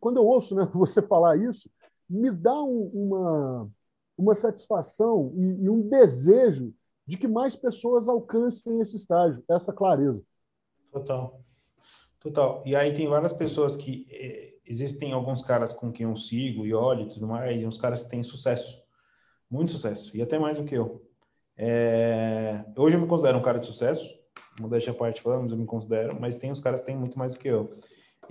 quando 0.00 0.16
eu 0.16 0.26
ouço 0.26 0.54
né, 0.54 0.64
você 0.72 1.02
falar 1.02 1.36
isso, 1.36 1.70
me 2.08 2.30
dá 2.30 2.54
um, 2.62 2.90
uma, 2.94 3.70
uma 4.16 4.34
satisfação 4.34 5.30
e, 5.36 5.64
e, 5.64 5.68
um 5.68 5.86
desejo 5.86 6.72
de 7.06 7.18
que 7.18 7.28
mais 7.28 7.54
pessoas 7.54 8.08
alcancem 8.08 8.80
esse 8.80 8.96
estágio, 8.96 9.44
essa 9.48 9.72
clareza. 9.72 10.24
Total. 10.90 11.42
Total. 12.18 12.62
E 12.64 12.74
aí 12.74 12.94
tem 12.94 13.06
várias 13.08 13.32
pessoas 13.32 13.76
que. 13.76 14.06
Eh, 14.10 14.54
existem 14.70 15.12
alguns 15.12 15.42
caras 15.42 15.72
com 15.72 15.90
quem 15.90 16.04
eu 16.04 16.14
sigo 16.14 16.66
e 16.66 16.74
olho 16.74 17.06
e 17.06 17.08
tudo 17.08 17.26
mais, 17.26 17.62
e 17.62 17.66
uns 17.66 17.78
caras 17.78 18.02
que 18.02 18.10
têm 18.10 18.22
sucesso. 18.22 18.82
Muito 19.50 19.70
sucesso. 19.70 20.14
E 20.14 20.20
até 20.20 20.38
mais 20.38 20.58
do 20.58 20.64
que 20.64 20.74
eu. 20.74 21.07
É... 21.58 22.64
Hoje 22.76 22.96
eu 22.96 23.00
me 23.00 23.08
considero 23.08 23.36
um 23.36 23.42
cara 23.42 23.58
de 23.58 23.66
sucesso, 23.66 24.16
modéstia 24.60 24.92
a 24.92 24.96
parte 24.96 25.20
falando, 25.20 25.42
mas 25.42 25.52
eu 25.52 25.58
me 25.58 25.66
considero, 25.66 26.18
mas 26.18 26.38
tem 26.38 26.52
uns 26.52 26.60
caras 26.60 26.80
que 26.80 26.86
têm 26.86 26.96
muito 26.96 27.18
mais 27.18 27.32
do 27.32 27.38
que 27.38 27.48
eu. 27.48 27.76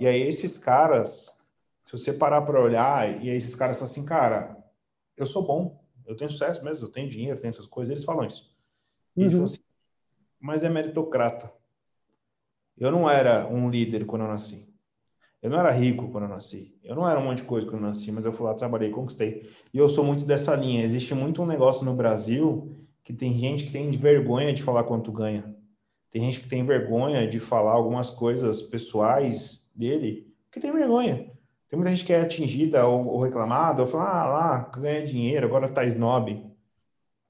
E 0.00 0.06
aí 0.06 0.22
esses 0.22 0.56
caras, 0.56 1.38
se 1.84 1.92
você 1.92 2.12
parar 2.12 2.42
para 2.42 2.60
olhar, 2.60 3.22
e 3.22 3.28
aí 3.30 3.36
esses 3.36 3.54
caras 3.54 3.76
falam 3.76 3.90
assim, 3.90 4.06
cara, 4.06 4.56
eu 5.14 5.26
sou 5.26 5.46
bom, 5.46 5.84
eu 6.06 6.16
tenho 6.16 6.30
sucesso 6.30 6.64
mesmo, 6.64 6.86
eu 6.86 6.90
tenho 6.90 7.08
dinheiro, 7.08 7.36
eu 7.36 7.40
tenho 7.40 7.50
essas 7.50 7.66
coisas, 7.66 7.90
eles 7.90 8.04
falam 8.04 8.26
isso. 8.26 8.50
E 9.14 9.20
uhum. 9.20 9.26
eles 9.26 9.32
falam 9.32 9.44
assim, 9.44 9.58
mas 10.40 10.62
é 10.62 10.70
meritocrata. 10.70 11.52
Eu 12.78 12.90
não 12.90 13.10
era 13.10 13.46
um 13.48 13.68
líder 13.68 14.06
quando 14.06 14.22
eu 14.22 14.28
nasci. 14.28 14.66
Eu 15.42 15.50
não 15.50 15.58
era 15.58 15.70
rico 15.70 16.08
quando 16.10 16.24
eu 16.24 16.30
nasci. 16.30 16.76
Eu 16.82 16.96
não 16.96 17.08
era 17.08 17.18
um 17.18 17.24
monte 17.24 17.38
de 17.38 17.44
coisa 17.44 17.66
quando 17.66 17.82
eu 17.82 17.88
nasci, 17.88 18.10
mas 18.10 18.24
eu 18.24 18.32
fui 18.32 18.46
lá, 18.46 18.54
trabalhei, 18.54 18.90
conquistei. 18.90 19.48
E 19.74 19.78
eu 19.78 19.88
sou 19.88 20.04
muito 20.04 20.24
dessa 20.24 20.54
linha. 20.54 20.84
Existe 20.84 21.14
muito 21.14 21.42
um 21.42 21.46
negócio 21.46 21.84
no 21.84 21.94
Brasil 21.94 22.77
que 23.08 23.14
tem 23.14 23.38
gente 23.38 23.64
que 23.64 23.72
tem 23.72 23.90
vergonha 23.90 24.52
de 24.52 24.62
falar 24.62 24.84
quanto 24.84 25.10
ganha. 25.10 25.56
Tem 26.10 26.20
gente 26.20 26.42
que 26.42 26.48
tem 26.48 26.62
vergonha 26.62 27.26
de 27.26 27.38
falar 27.38 27.72
algumas 27.72 28.10
coisas 28.10 28.60
pessoais 28.60 29.66
dele, 29.74 30.30
que 30.52 30.60
tem 30.60 30.70
vergonha. 30.70 31.32
Tem 31.70 31.78
muita 31.78 31.88
gente 31.88 32.04
que 32.04 32.12
é 32.12 32.20
atingida 32.20 32.86
ou, 32.86 33.06
ou 33.06 33.22
reclamada, 33.22 33.80
ou 33.80 33.88
fala, 33.88 34.10
ah, 34.10 34.26
lá, 34.26 34.58
ganha 34.76 35.06
dinheiro, 35.06 35.46
agora 35.46 35.70
tá 35.70 35.86
snob. 35.86 36.32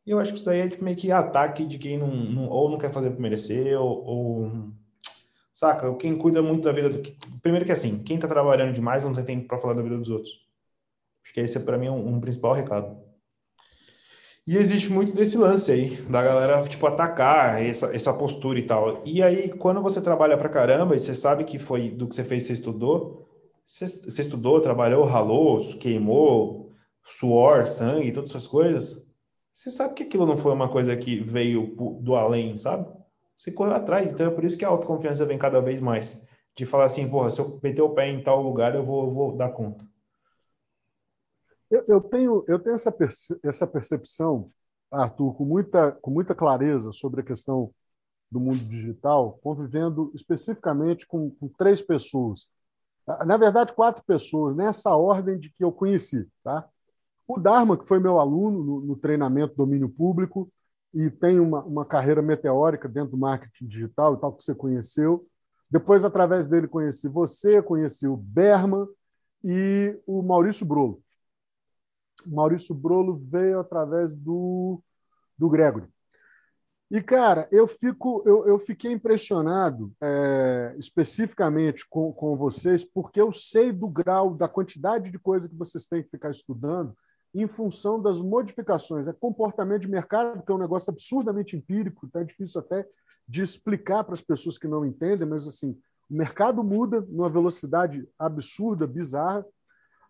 E 0.04 0.10
eu 0.10 0.18
acho 0.18 0.32
que 0.32 0.38
isso 0.38 0.46
daí 0.46 0.62
é 0.62 0.68
tipo, 0.68 0.82
meio 0.82 0.96
que 0.96 1.12
ataque 1.12 1.64
de 1.64 1.78
quem 1.78 1.96
não, 1.96 2.08
não, 2.08 2.48
ou 2.48 2.68
não 2.68 2.76
quer 2.76 2.90
fazer 2.90 3.10
por 3.10 3.20
merecer, 3.20 3.80
ou, 3.80 4.04
ou, 4.04 4.72
Saca? 5.52 5.94
Quem 5.94 6.18
cuida 6.18 6.42
muito 6.42 6.64
da 6.64 6.72
vida 6.72 6.90
do. 6.90 7.00
Primeiro 7.40 7.64
que 7.64 7.70
assim, 7.70 8.02
quem 8.02 8.18
tá 8.18 8.26
trabalhando 8.26 8.74
demais 8.74 9.04
não 9.04 9.14
tem 9.14 9.24
tempo 9.24 9.46
para 9.46 9.58
falar 9.58 9.74
da 9.74 9.82
vida 9.82 9.96
dos 9.96 10.10
outros. 10.10 10.44
Acho 11.22 11.32
que 11.32 11.38
esse 11.38 11.56
é 11.56 11.60
para 11.60 11.78
mim 11.78 11.88
um, 11.88 12.16
um 12.16 12.20
principal 12.20 12.52
recado. 12.52 13.07
E 14.48 14.56
existe 14.56 14.90
muito 14.90 15.12
desse 15.12 15.36
lance 15.36 15.70
aí, 15.70 15.94
da 16.08 16.22
galera, 16.22 16.66
tipo, 16.66 16.86
atacar 16.86 17.62
essa, 17.62 17.94
essa 17.94 18.14
postura 18.14 18.58
e 18.58 18.62
tal. 18.66 19.02
E 19.04 19.22
aí, 19.22 19.50
quando 19.50 19.82
você 19.82 20.00
trabalha 20.00 20.38
pra 20.38 20.48
caramba 20.48 20.96
e 20.96 20.98
você 20.98 21.14
sabe 21.14 21.44
que 21.44 21.58
foi 21.58 21.90
do 21.90 22.08
que 22.08 22.14
você 22.14 22.24
fez, 22.24 22.44
você 22.44 22.54
estudou, 22.54 23.28
você, 23.66 23.86
você 23.86 24.22
estudou, 24.22 24.58
trabalhou, 24.62 25.04
ralou, 25.04 25.60
queimou, 25.78 26.72
suor, 27.04 27.66
sangue, 27.66 28.10
todas 28.10 28.30
essas 28.30 28.46
coisas, 28.46 29.06
você 29.52 29.70
sabe 29.70 29.92
que 29.92 30.04
aquilo 30.04 30.24
não 30.24 30.38
foi 30.38 30.54
uma 30.54 30.70
coisa 30.70 30.96
que 30.96 31.20
veio 31.20 31.76
do 32.00 32.14
além, 32.16 32.56
sabe? 32.56 32.88
Você 33.36 33.52
correu 33.52 33.74
atrás, 33.74 34.14
então 34.14 34.28
é 34.28 34.30
por 34.30 34.46
isso 34.46 34.56
que 34.56 34.64
a 34.64 34.68
autoconfiança 34.68 35.26
vem 35.26 35.36
cada 35.36 35.60
vez 35.60 35.78
mais. 35.78 36.26
De 36.56 36.64
falar 36.64 36.84
assim, 36.84 37.06
porra, 37.06 37.28
se 37.28 37.38
eu 37.38 37.60
meter 37.62 37.82
o 37.82 37.90
pé 37.90 38.08
em 38.08 38.22
tal 38.22 38.40
lugar, 38.40 38.74
eu 38.74 38.82
vou, 38.82 39.12
vou 39.12 39.36
dar 39.36 39.50
conta. 39.50 39.84
Eu, 41.70 41.84
eu, 41.86 42.00
tenho, 42.00 42.44
eu 42.48 42.58
tenho 42.58 42.74
essa, 42.74 42.90
perce, 42.90 43.38
essa 43.42 43.66
percepção, 43.66 44.50
Arthur, 44.90 45.34
com 45.34 45.44
muita, 45.44 45.92
com 45.92 46.10
muita 46.10 46.34
clareza 46.34 46.92
sobre 46.92 47.20
a 47.20 47.24
questão 47.24 47.70
do 48.30 48.40
mundo 48.40 48.58
digital, 48.58 49.38
convivendo 49.42 50.10
especificamente 50.14 51.06
com, 51.06 51.30
com 51.30 51.48
três 51.48 51.82
pessoas. 51.82 52.46
Na 53.26 53.36
verdade, 53.36 53.72
quatro 53.72 54.02
pessoas, 54.04 54.54
nessa 54.54 54.94
ordem 54.94 55.38
de 55.38 55.50
que 55.50 55.64
eu 55.64 55.72
conheci. 55.72 56.28
Tá? 56.44 56.68
O 57.26 57.38
Dharma, 57.38 57.76
que 57.76 57.86
foi 57.86 57.98
meu 57.98 58.18
aluno 58.18 58.62
no, 58.62 58.80
no 58.80 58.96
treinamento 58.96 59.54
domínio 59.56 59.88
público 59.88 60.50
e 60.92 61.10
tem 61.10 61.40
uma, 61.40 61.62
uma 61.64 61.84
carreira 61.84 62.22
meteórica 62.22 62.88
dentro 62.88 63.12
do 63.12 63.16
marketing 63.18 63.66
digital 63.66 64.14
e 64.14 64.20
tal, 64.20 64.32
que 64.32 64.44
você 64.44 64.54
conheceu. 64.54 65.26
Depois, 65.70 66.04
através 66.04 66.48
dele, 66.48 66.66
conheci 66.66 67.08
você, 67.08 67.62
conheci 67.62 68.06
o 68.06 68.16
Berman 68.16 68.86
e 69.44 69.98
o 70.06 70.22
Maurício 70.22 70.64
Brolo. 70.66 71.02
Maurício 72.26 72.74
Brolo 72.74 73.16
veio 73.16 73.60
através 73.60 74.12
do, 74.14 74.82
do 75.36 75.48
Gregory. 75.48 75.86
E, 76.90 77.02
cara, 77.02 77.46
eu, 77.52 77.68
fico, 77.68 78.22
eu, 78.24 78.46
eu 78.46 78.58
fiquei 78.58 78.92
impressionado 78.92 79.92
é, 80.00 80.74
especificamente 80.78 81.86
com, 81.86 82.12
com 82.12 82.34
vocês, 82.34 82.82
porque 82.82 83.20
eu 83.20 83.30
sei 83.30 83.72
do 83.72 83.86
grau, 83.88 84.34
da 84.34 84.48
quantidade 84.48 85.10
de 85.10 85.18
coisa 85.18 85.48
que 85.48 85.54
vocês 85.54 85.84
têm 85.84 86.02
que 86.02 86.08
ficar 86.08 86.30
estudando 86.30 86.96
em 87.34 87.46
função 87.46 88.00
das 88.00 88.22
modificações. 88.22 89.06
É 89.06 89.12
comportamento 89.12 89.82
de 89.82 89.88
mercado, 89.88 90.42
que 90.42 90.50
é 90.50 90.54
um 90.54 90.58
negócio 90.58 90.90
absurdamente 90.90 91.54
empírico, 91.54 92.06
então 92.06 92.22
é 92.22 92.24
difícil 92.24 92.60
até 92.60 92.86
de 93.28 93.42
explicar 93.42 94.02
para 94.02 94.14
as 94.14 94.22
pessoas 94.22 94.56
que 94.56 94.66
não 94.66 94.86
entendem, 94.86 95.28
mas 95.28 95.46
assim, 95.46 95.78
o 96.08 96.14
mercado 96.14 96.64
muda 96.64 97.02
numa 97.02 97.28
velocidade 97.28 98.08
absurda, 98.18 98.86
bizarra, 98.86 99.44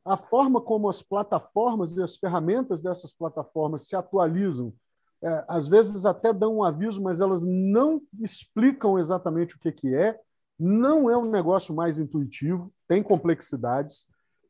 a 0.08 0.16
forma 0.16 0.60
como 0.60 0.88
as 0.88 1.02
plataformas 1.02 1.96
e 1.96 2.02
as 2.02 2.16
ferramentas 2.16 2.80
dessas 2.80 3.12
plataformas 3.12 3.86
se 3.86 3.94
atualizam, 3.94 4.72
é, 5.22 5.44
às 5.48 5.68
vezes 5.68 6.06
até 6.06 6.32
dão 6.32 6.56
um 6.56 6.64
aviso, 6.64 7.02
mas 7.02 7.20
elas 7.20 7.42
não 7.44 8.00
explicam 8.20 8.98
exatamente 8.98 9.56
o 9.56 9.58
que, 9.58 9.70
que 9.70 9.94
é, 9.94 10.18
não 10.58 11.10
é 11.10 11.16
um 11.16 11.30
negócio 11.30 11.74
mais 11.74 11.98
intuitivo, 11.98 12.72
tem 12.88 13.02
complexidades. 13.02 14.06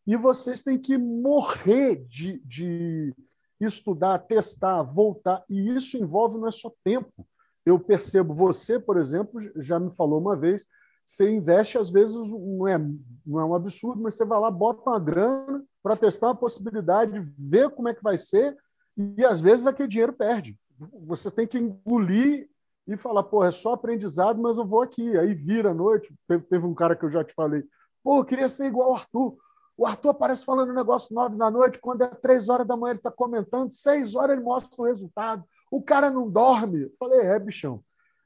E 0.07 0.17
vocês 0.17 0.63
têm 0.63 0.79
que 0.79 0.97
morrer 0.97 1.97
de, 2.07 2.41
de 2.45 3.15
estudar, 3.61 4.19
testar, 4.21 4.83
voltar. 4.83 5.45
E 5.51 5.75
isso 5.75 5.99
envolve 5.99 6.39
não 6.39 6.49
é 6.49 6.53
só 6.53 6.73
tempo. 6.85 7.27
Eu 7.67 7.79
percebo, 7.79 8.33
você, 8.33 8.79
por 8.79 8.97
exemplo, 8.97 9.41
já 9.57 9.79
me 9.79 9.95
falou 9.95 10.21
uma 10.21 10.37
vez, 10.37 10.67
você 11.09 11.31
investe, 11.31 11.79
às 11.79 11.89
vezes, 11.89 12.15
não 12.17 12.69
é, 12.69 12.79
não 13.25 13.41
é 13.41 13.45
um 13.47 13.55
absurdo, 13.55 14.03
mas 14.03 14.15
você 14.15 14.27
vai 14.27 14.39
lá, 14.39 14.51
bota 14.51 14.91
uma 14.91 15.01
grana 15.01 15.65
para 15.83 15.97
testar 15.97 16.27
uma 16.27 16.37
possibilidade, 16.37 17.27
ver 17.39 17.71
como 17.71 17.89
é 17.89 17.95
que 17.95 18.03
vai 18.03 18.19
ser, 18.19 18.55
e 19.17 19.25
às 19.25 19.41
vezes 19.41 19.67
aquele 19.67 19.89
dinheiro 19.89 20.13
perde. 20.13 20.55
Você 21.07 21.31
tem 21.31 21.47
que 21.47 21.57
engolir 21.57 22.51
e 22.87 22.95
falar, 22.99 23.23
pô, 23.23 23.43
é 23.43 23.51
só 23.51 23.73
aprendizado, 23.73 24.39
mas 24.41 24.59
eu 24.59 24.67
vou 24.67 24.83
aqui. 24.83 25.17
Aí 25.17 25.33
vira 25.33 25.71
a 25.71 25.75
noite. 25.75 26.15
Teve, 26.27 26.45
teve 26.45 26.67
um 26.67 26.75
cara 26.75 26.95
que 26.95 27.05
eu 27.05 27.11
já 27.11 27.25
te 27.25 27.33
falei, 27.33 27.65
pô, 28.05 28.19
eu 28.19 28.25
queria 28.25 28.49
ser 28.49 28.67
igual 28.67 28.91
o 28.91 28.95
Arthur. 28.95 29.37
O 29.79 29.87
Arthur 29.87 30.11
aparece 30.11 30.45
falando 30.45 30.71
um 30.71 30.75
negócio 30.75 31.15
nove 31.15 31.37
da 31.37 31.51
noite, 31.51 31.79
quando 31.79 32.03
é 32.03 32.09
três 32.09 32.51
horas 32.51 32.67
da 32.67 32.77
manhã 32.77 32.93
ele 32.93 32.99
está 32.99 33.11
comentando, 33.11 33.73
seis 33.73 34.15
horas 34.15 34.37
ele 34.37 34.45
mostra 34.45 34.71
o 34.77 34.85
resultado. 34.85 35.43
O 35.71 35.81
cara 35.81 36.11
não 36.11 36.29
dorme. 36.29 36.83
Eu 36.83 36.93
falei, 36.99 37.21
é, 37.21 37.39
bichão. 37.39 37.83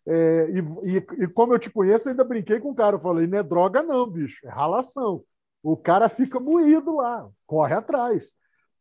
É, 0.07 0.51
e, 0.51 0.97
e, 0.97 1.25
e, 1.25 1.29
como 1.29 1.55
eu 1.55 1.59
te 1.59 1.71
conheço, 1.71 2.09
ainda 2.09 2.25
brinquei 2.25 2.59
com 2.61 2.71
o 2.71 2.75
cara. 2.75 2.97
Eu 2.97 3.01
falei, 3.01 3.27
não 3.27 3.39
é 3.39 3.43
droga, 3.43 3.83
não, 3.83 4.09
bicho, 4.09 4.47
é 4.47 4.51
ralação. 4.51 5.25
O 5.63 5.77
cara 5.77 6.09
fica 6.09 6.41
moído 6.41 6.97
lá, 6.97 7.29
corre 7.47 7.75
atrás. 7.75 8.35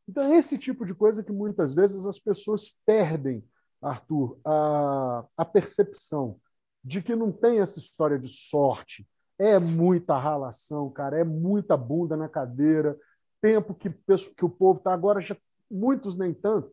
Então, 0.08 0.34
esse 0.34 0.58
tipo 0.58 0.86
de 0.86 0.96
coisa 0.96 1.24
que 1.24 1.32
muitas 1.32 1.74
vezes 1.74 2.06
as 2.06 2.18
pessoas 2.18 2.76
perdem, 2.86 3.44
Arthur, 3.82 4.40
a, 4.46 5.26
a 5.38 5.46
percepção 5.46 6.38
de 6.84 7.02
que 7.02 7.16
não 7.16 7.32
tem 7.32 7.60
essa 7.60 7.80
história 7.80 8.18
de 8.18 8.28
sorte, 8.28 9.08
é 9.38 9.58
muita 9.60 10.18
ralação, 10.18 10.90
cara, 10.90 11.20
é 11.20 11.24
muita 11.24 11.78
bunda 11.78 12.18
na 12.18 12.28
cadeira, 12.28 12.98
tempo 13.42 13.74
que, 13.74 13.90
que 13.90 14.46
o 14.46 14.50
povo 14.50 14.80
está 14.80 14.94
agora, 14.94 15.22
já, 15.22 15.36
muitos 15.70 16.16
nem 16.16 16.34
tanto, 16.34 16.72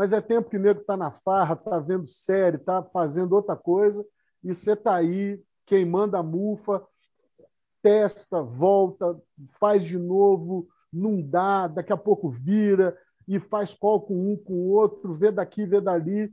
mas 0.00 0.14
é 0.14 0.20
tempo 0.22 0.48
que 0.48 0.56
o 0.56 0.60
nego 0.60 0.80
está 0.80 0.96
na 0.96 1.10
farra, 1.10 1.52
está 1.52 1.78
vendo 1.78 2.08
série, 2.08 2.56
está 2.56 2.82
fazendo 2.82 3.34
outra 3.34 3.54
coisa, 3.54 4.02
e 4.42 4.48
você 4.48 4.72
está 4.72 4.94
aí 4.94 5.38
queimando 5.66 6.16
a 6.16 6.22
mufa, 6.22 6.82
testa, 7.82 8.42
volta, 8.42 9.20
faz 9.58 9.84
de 9.84 9.98
novo, 9.98 10.66
não 10.90 11.20
dá, 11.20 11.66
daqui 11.66 11.92
a 11.92 11.98
pouco 11.98 12.30
vira 12.30 12.96
e 13.28 13.38
faz 13.38 13.74
call 13.74 14.00
com 14.00 14.32
um, 14.32 14.38
com 14.38 14.54
o 14.54 14.68
outro, 14.70 15.12
vê 15.12 15.30
daqui, 15.30 15.66
vê 15.66 15.82
dali. 15.82 16.32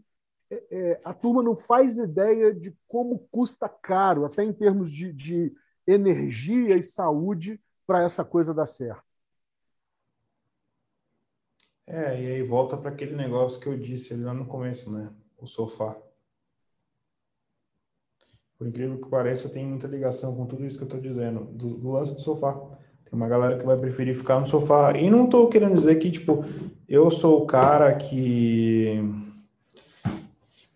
É, 0.50 0.64
é, 0.72 1.02
a 1.04 1.14
turma 1.14 1.44
não 1.44 1.58
faz 1.58 1.98
ideia 1.98 2.54
de 2.54 2.74
como 2.88 3.28
custa 3.30 3.68
caro, 3.68 4.24
até 4.24 4.46
em 4.46 4.54
termos 4.54 4.90
de, 4.90 5.12
de 5.12 5.54
energia 5.86 6.78
e 6.78 6.84
saúde 6.84 7.60
para 7.86 8.02
essa 8.02 8.24
coisa 8.24 8.54
dar 8.54 8.66
certo. 8.66 9.07
É, 11.88 12.22
e 12.22 12.28
aí 12.28 12.44
volta 12.44 12.76
para 12.76 12.92
aquele 12.92 13.16
negócio 13.16 13.62
que 13.62 13.68
eu 13.68 13.78
disse 13.78 14.14
ali 14.14 14.24
lá 14.24 14.34
no 14.34 14.46
começo, 14.46 14.92
né? 14.92 15.10
O 15.38 15.48
sofá. 15.48 15.96
Por 18.58 18.68
incrível 18.68 19.00
que 19.00 19.10
pareça, 19.10 19.48
tem 19.48 19.66
muita 19.66 19.88
ligação 19.88 20.36
com 20.36 20.46
tudo 20.46 20.66
isso 20.66 20.78
que 20.78 20.84
eu 20.84 20.88
estou 20.88 21.00
dizendo, 21.00 21.46
do, 21.46 21.78
do, 21.78 21.92
lance 21.92 22.14
do 22.14 22.20
sofá. 22.20 22.54
Tem 23.06 23.14
uma 23.14 23.28
galera 23.28 23.58
que 23.58 23.66
vai 23.66 23.78
preferir 23.78 24.14
ficar 24.14 24.40
no 24.40 24.48
sofá. 24.48 24.98
E 24.98 25.10
não 25.10 25.26
estou 25.26 25.48
querendo 25.48 25.76
dizer 25.76 25.96
que, 25.96 26.12
tipo, 26.12 26.44
eu 26.90 27.10
sou 27.10 27.44
o 27.44 27.46
cara 27.46 27.96
que 27.96 29.00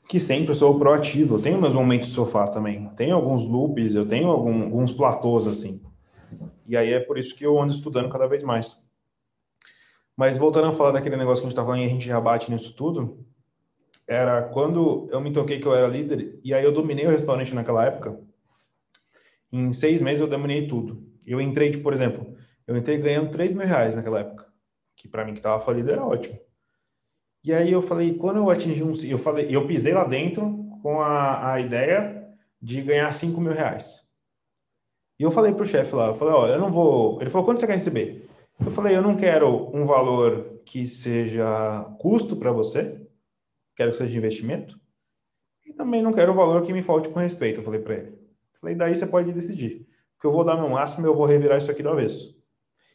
que 0.07 0.19
sempre 0.19 0.53
sou 0.53 0.77
proativo. 0.77 1.35
Eu 1.35 1.41
tenho 1.41 1.59
meus 1.59 1.73
momentos 1.73 2.09
de 2.09 2.13
sofá 2.13 2.45
também. 2.45 2.89
Tenho 2.97 3.15
alguns 3.15 3.45
loops, 3.45 3.95
eu 3.95 4.05
tenho 4.05 4.29
algum, 4.29 4.63
alguns 4.63 4.91
platôs 4.91 5.47
assim. 5.47 5.81
E 6.67 6.75
aí 6.75 6.91
é 6.91 6.99
por 6.99 7.17
isso 7.17 7.33
que 7.33 7.45
eu 7.45 7.59
ando 7.59 7.73
estudando 7.73 8.09
cada 8.09 8.27
vez 8.27 8.43
mais. 8.43 8.85
Mas 10.21 10.37
voltando 10.37 10.67
a 10.67 10.73
falar 10.73 10.91
daquele 10.91 11.17
negócio 11.17 11.41
que 11.41 11.47
a 11.47 11.49
gente 11.49 11.53
estava 11.53 11.69
falando 11.69 11.81
e 11.81 11.85
a 11.87 11.89
gente 11.89 12.05
já 12.05 12.21
bate 12.21 12.51
nisso 12.51 12.75
tudo, 12.75 13.25
era 14.07 14.43
quando 14.43 15.07
eu 15.09 15.19
me 15.19 15.33
toquei 15.33 15.59
que 15.59 15.65
eu 15.65 15.73
era 15.73 15.87
líder, 15.87 16.39
e 16.43 16.53
aí 16.53 16.63
eu 16.63 16.71
dominei 16.71 17.07
o 17.07 17.09
restaurante 17.09 17.55
naquela 17.55 17.83
época. 17.87 18.19
Em 19.51 19.73
seis 19.73 19.99
meses 19.99 20.21
eu 20.21 20.27
dominei 20.27 20.67
tudo. 20.67 21.03
Eu 21.25 21.41
entrei, 21.41 21.71
tipo, 21.71 21.81
por 21.81 21.91
exemplo, 21.91 22.35
eu 22.67 22.77
entrei 22.77 22.99
ganhando 22.99 23.31
3 23.31 23.53
mil 23.53 23.65
reais 23.65 23.95
naquela 23.95 24.19
época, 24.19 24.45
que 24.95 25.07
para 25.07 25.25
mim 25.25 25.33
que 25.33 25.39
estava 25.39 25.59
falido 25.59 25.89
era 25.89 26.05
ótimo. 26.05 26.39
E 27.43 27.51
aí 27.51 27.71
eu 27.71 27.81
falei, 27.81 28.13
quando 28.13 28.37
eu 28.37 28.49
atingi 28.51 28.83
um. 28.83 28.93
Eu 29.03 29.17
falei, 29.17 29.47
eu 29.49 29.65
pisei 29.65 29.91
lá 29.91 30.03
dentro 30.03 30.69
com 30.83 31.01
a, 31.01 31.53
a 31.53 31.59
ideia 31.59 32.29
de 32.61 32.79
ganhar 32.83 33.11
5 33.11 33.41
mil 33.41 33.53
reais. 33.53 34.01
E 35.19 35.23
eu 35.23 35.31
falei 35.31 35.51
pro 35.51 35.65
chefe 35.65 35.95
lá, 35.95 36.09
eu 36.09 36.13
falei, 36.13 36.35
ó, 36.35 36.47
eu 36.47 36.59
não 36.59 36.71
vou. 36.71 37.19
Ele 37.19 37.31
falou, 37.31 37.43
quanto 37.43 37.59
você 37.59 37.65
quer 37.65 37.73
receber? 37.73 38.29
Eu 38.59 38.71
falei, 38.71 38.95
eu 38.95 39.01
não 39.01 39.15
quero 39.15 39.75
um 39.75 39.85
valor 39.85 40.61
que 40.65 40.87
seja 40.87 41.83
custo 41.99 42.35
para 42.35 42.51
você, 42.51 43.01
quero 43.75 43.91
que 43.91 43.97
seja 43.97 44.11
de 44.11 44.17
investimento, 44.17 44.79
e 45.65 45.73
também 45.73 46.01
não 46.01 46.13
quero 46.13 46.31
um 46.31 46.35
valor 46.35 46.61
que 46.61 46.73
me 46.73 46.83
falte 46.83 47.09
com 47.09 47.19
respeito, 47.19 47.59
eu 47.59 47.63
falei 47.63 47.79
para 47.79 47.95
ele. 47.95 48.09
Eu 48.09 48.59
falei, 48.59 48.75
daí 48.75 48.95
você 48.95 49.07
pode 49.07 49.31
decidir, 49.31 49.87
porque 50.13 50.27
eu 50.27 50.31
vou 50.31 50.43
dar 50.43 50.55
meu 50.55 50.69
máximo 50.69 51.05
e 51.05 51.09
eu 51.09 51.15
vou 51.15 51.25
revirar 51.25 51.57
isso 51.57 51.71
aqui 51.71 51.81
do 51.81 51.89
avesso. 51.89 52.39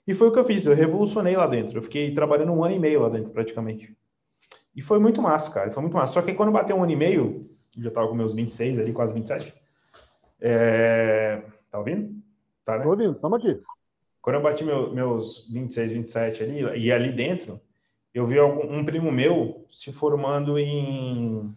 E 0.07 0.15
foi 0.15 0.29
o 0.29 0.33
que 0.33 0.39
eu 0.39 0.45
fiz, 0.45 0.67
eu 0.67 0.75
revolucionei 0.75 1.37
lá 1.37 1.47
dentro, 1.47 1.79
eu 1.79 1.83
fiquei 1.83 2.15
trabalhando 2.15 2.53
um 2.53 2.63
ano 2.63 2.75
e 2.75 2.79
meio 2.79 3.01
lá 3.01 3.09
dentro 3.09 3.33
praticamente. 3.33 3.97
E 4.77 4.83
foi 4.83 4.99
muito 4.99 5.23
massa, 5.23 5.51
cara. 5.51 5.71
Foi 5.71 5.81
muito 5.81 5.97
massa. 5.97 6.13
Só 6.13 6.23
que 6.23 6.35
quando 6.35 6.53
bateu 6.53 6.77
um 6.77 6.83
ano 6.83 6.93
e 6.93 6.97
meio, 6.97 7.51
já 7.79 7.91
tava 7.91 8.09
com 8.09 8.15
meus 8.15 8.35
26 8.35 8.79
ali, 8.79 8.93
quase 8.93 9.15
27. 9.15 9.55
É... 10.39 11.43
Tá 11.71 11.79
ouvindo? 11.79 12.15
Tá, 12.63 12.77
né? 12.77 12.85
Tô 12.85 12.91
ouvindo, 12.91 13.13
estamos 13.13 13.39
aqui. 13.39 13.59
Quando 14.27 14.39
eu 14.39 14.43
bati 14.43 14.65
meu, 14.65 14.93
meus 14.93 15.47
26, 15.51 15.93
27 15.93 16.43
ali, 16.43 16.81
e 16.81 16.91
ali 16.91 17.13
dentro, 17.13 17.61
eu 18.13 18.27
vi 18.27 18.37
algum, 18.37 18.77
um 18.77 18.85
primo 18.85 19.13
meu 19.13 19.65
se 19.71 19.93
formando 19.93 20.59
em, 20.59 21.55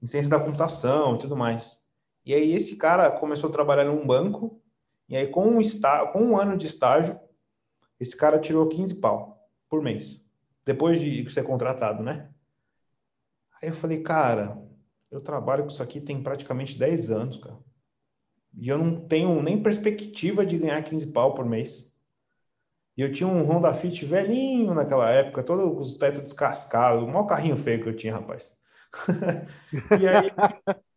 em 0.00 0.06
ciência 0.06 0.30
da 0.30 0.38
computação 0.38 1.16
e 1.16 1.18
tudo 1.18 1.36
mais. 1.36 1.84
E 2.24 2.32
aí 2.32 2.54
esse 2.54 2.76
cara 2.76 3.10
começou 3.10 3.50
a 3.50 3.52
trabalhar 3.52 3.86
num 3.86 4.06
banco, 4.06 4.62
e 5.08 5.16
aí 5.16 5.26
com 5.26 5.48
um, 5.48 5.60
está, 5.60 6.06
com 6.06 6.22
um 6.22 6.38
ano 6.38 6.56
de 6.56 6.68
estágio, 6.68 7.18
esse 7.98 8.16
cara 8.16 8.38
tirou 8.38 8.68
15 8.68 9.00
pau 9.00 9.50
por 9.68 9.82
mês, 9.82 10.24
depois 10.64 11.00
de 11.00 11.28
ser 11.28 11.42
contratado, 11.42 12.04
né? 12.04 12.30
Aí 13.60 13.68
eu 13.68 13.74
falei, 13.74 14.00
cara, 14.00 14.56
eu 15.10 15.20
trabalho 15.20 15.64
com 15.64 15.70
isso 15.70 15.82
aqui 15.82 16.00
tem 16.00 16.22
praticamente 16.22 16.78
10 16.78 17.10
anos, 17.10 17.36
cara. 17.36 17.58
E 18.54 18.68
eu 18.68 18.78
não 18.78 19.08
tenho 19.08 19.42
nem 19.42 19.60
perspectiva 19.60 20.46
de 20.46 20.56
ganhar 20.56 20.80
15 20.82 21.08
pau 21.08 21.34
por 21.34 21.44
mês. 21.44 21.95
E 22.96 23.02
eu 23.02 23.12
tinha 23.12 23.28
um 23.28 23.42
Honda 23.42 23.74
Fit 23.74 24.04
velhinho 24.06 24.72
naquela 24.72 25.10
época, 25.10 25.42
todo 25.42 25.78
os 25.78 25.94
tetos 25.94 26.22
descascados, 26.22 27.02
o 27.02 27.06
maior 27.06 27.26
carrinho 27.26 27.56
feio 27.56 27.82
que 27.82 27.88
eu 27.88 27.96
tinha, 27.96 28.14
rapaz. 28.14 28.56
e 30.00 30.08
aí, 30.08 30.32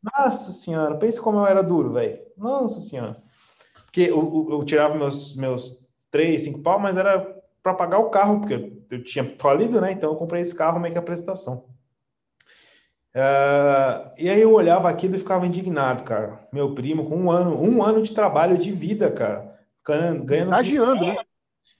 nossa 0.02 0.54
senhora, 0.54 0.96
pensa 0.96 1.22
como 1.22 1.40
eu 1.40 1.46
era 1.46 1.62
duro, 1.62 1.94
velho. 1.94 2.20
Nossa 2.38 2.80
senhora. 2.80 3.22
Porque 3.86 4.02
eu, 4.02 4.18
eu, 4.18 4.48
eu, 4.52 4.64
tirava 4.64 4.96
meus, 4.96 5.36
meus 5.36 5.86
3, 6.10 6.42
5 6.42 6.62
pau, 6.62 6.80
mas 6.80 6.96
era 6.96 7.20
para 7.62 7.74
pagar 7.74 8.00
o 8.00 8.10
carro, 8.10 8.40
porque 8.40 8.54
eu, 8.54 8.98
eu 9.00 9.04
tinha 9.04 9.36
falido, 9.38 9.82
né? 9.82 9.92
Então 9.92 10.12
eu 10.12 10.16
comprei 10.16 10.42
esse 10.42 10.56
carro 10.56 10.80
meio 10.80 10.94
que 10.94 10.98
a 10.98 11.02
apresentação. 11.02 11.66
Uh, 13.14 14.14
e 14.18 14.30
aí 14.30 14.40
eu 14.40 14.54
olhava 14.54 14.90
aquilo 14.90 15.16
e 15.16 15.20
ficava 15.20 15.46
indignado, 15.46 16.04
cara. 16.04 16.48
Meu 16.54 16.74
primo 16.74 17.10
com 17.10 17.18
um 17.18 17.32
ano, 17.32 17.62
um 17.62 17.84
ano 17.84 18.02
de 18.02 18.14
trabalho 18.14 18.58
de 18.58 18.72
vida, 18.72 19.12
cara. 19.12 19.60
Ganhando, 19.86 20.24
ganhando 20.24 20.52
Estagiando, 20.52 21.06
né? 21.06 21.18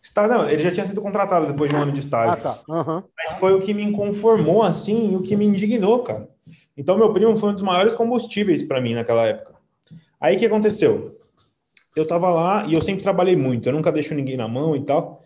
Está, 0.02 0.28
não, 0.28 0.50
ele 0.50 0.62
já 0.62 0.72
tinha 0.72 0.86
sido 0.86 1.02
contratado 1.02 1.48
depois 1.48 1.70
de 1.70 1.76
um 1.76 1.82
ano 1.82 1.92
de 1.92 2.00
estágio. 2.00 2.34
Ah, 2.34 2.38
tá. 2.38 2.62
Uhum. 2.68 3.04
Mas 3.18 3.38
foi 3.38 3.54
o 3.54 3.60
que 3.60 3.74
me 3.74 3.84
inconformou, 3.84 4.64
assim, 4.64 5.12
e 5.12 5.16
o 5.16 5.22
que 5.22 5.36
me 5.36 5.46
indignou, 5.46 6.04
cara. 6.04 6.30
Então, 6.78 6.98
meu 6.98 7.12
primo 7.12 7.36
foi 7.38 7.50
um 7.50 7.54
dos 7.54 7.64
maiores 7.64 7.96
combustíveis 7.96 8.64
para 8.64 8.80
mim 8.80 8.96
naquela 8.96 9.26
época. 9.26 9.56
Aí, 10.20 10.36
o 10.36 10.40
que 10.40 10.46
aconteceu? 10.46 11.20
Eu 11.96 12.08
tava 12.08 12.30
lá 12.30 12.66
e 12.66 12.74
eu 12.74 12.82
sempre 12.82 13.04
trabalhei 13.04 13.36
muito, 13.36 13.68
eu 13.68 13.74
nunca 13.74 13.92
deixo 13.92 14.16
ninguém 14.16 14.38
na 14.38 14.48
mão 14.48 14.76
e 14.76 14.86
tal. 14.86 15.22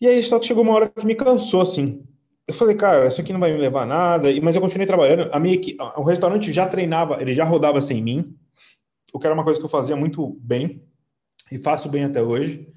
E 0.00 0.06
aí, 0.06 0.22
só 0.22 0.38
que 0.38 0.46
chegou 0.46 0.62
uma 0.62 0.72
hora 0.72 0.88
que 0.88 1.04
me 1.04 1.14
cansou, 1.14 1.60
assim. 1.60 2.04
Eu 2.46 2.54
falei, 2.54 2.74
cara, 2.74 3.06
isso 3.06 3.20
aqui 3.20 3.32
não 3.32 3.40
vai 3.40 3.52
me 3.52 3.58
levar 3.58 3.82
a 3.82 3.86
nada, 3.86 4.28
mas 4.42 4.56
eu 4.56 4.62
continuei 4.62 4.86
trabalhando. 4.86 5.28
A 5.32 5.38
minha, 5.38 5.58
o 5.96 6.02
restaurante 6.02 6.52
já 6.52 6.66
treinava, 6.66 7.20
ele 7.20 7.32
já 7.32 7.44
rodava 7.44 7.80
sem 7.80 8.02
mim, 8.02 8.34
o 9.12 9.18
que 9.18 9.26
era 9.26 9.34
uma 9.34 9.44
coisa 9.44 9.58
que 9.58 9.64
eu 9.64 9.70
fazia 9.70 9.96
muito 9.96 10.38
bem 10.40 10.82
e 11.50 11.58
faço 11.58 11.88
bem 11.88 12.04
até 12.04 12.22
hoje, 12.22 12.68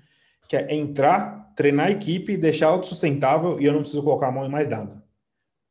que 0.47 0.55
é 0.55 0.73
entrar, 0.73 1.53
treinar 1.55 1.87
a 1.87 1.91
equipe, 1.91 2.37
deixar 2.37 2.67
autossustentável 2.67 3.59
e 3.59 3.65
eu 3.65 3.73
não 3.73 3.81
preciso 3.81 4.03
colocar 4.03 4.27
a 4.27 4.31
mão 4.31 4.45
em 4.45 4.49
mais 4.49 4.67
nada. 4.67 5.03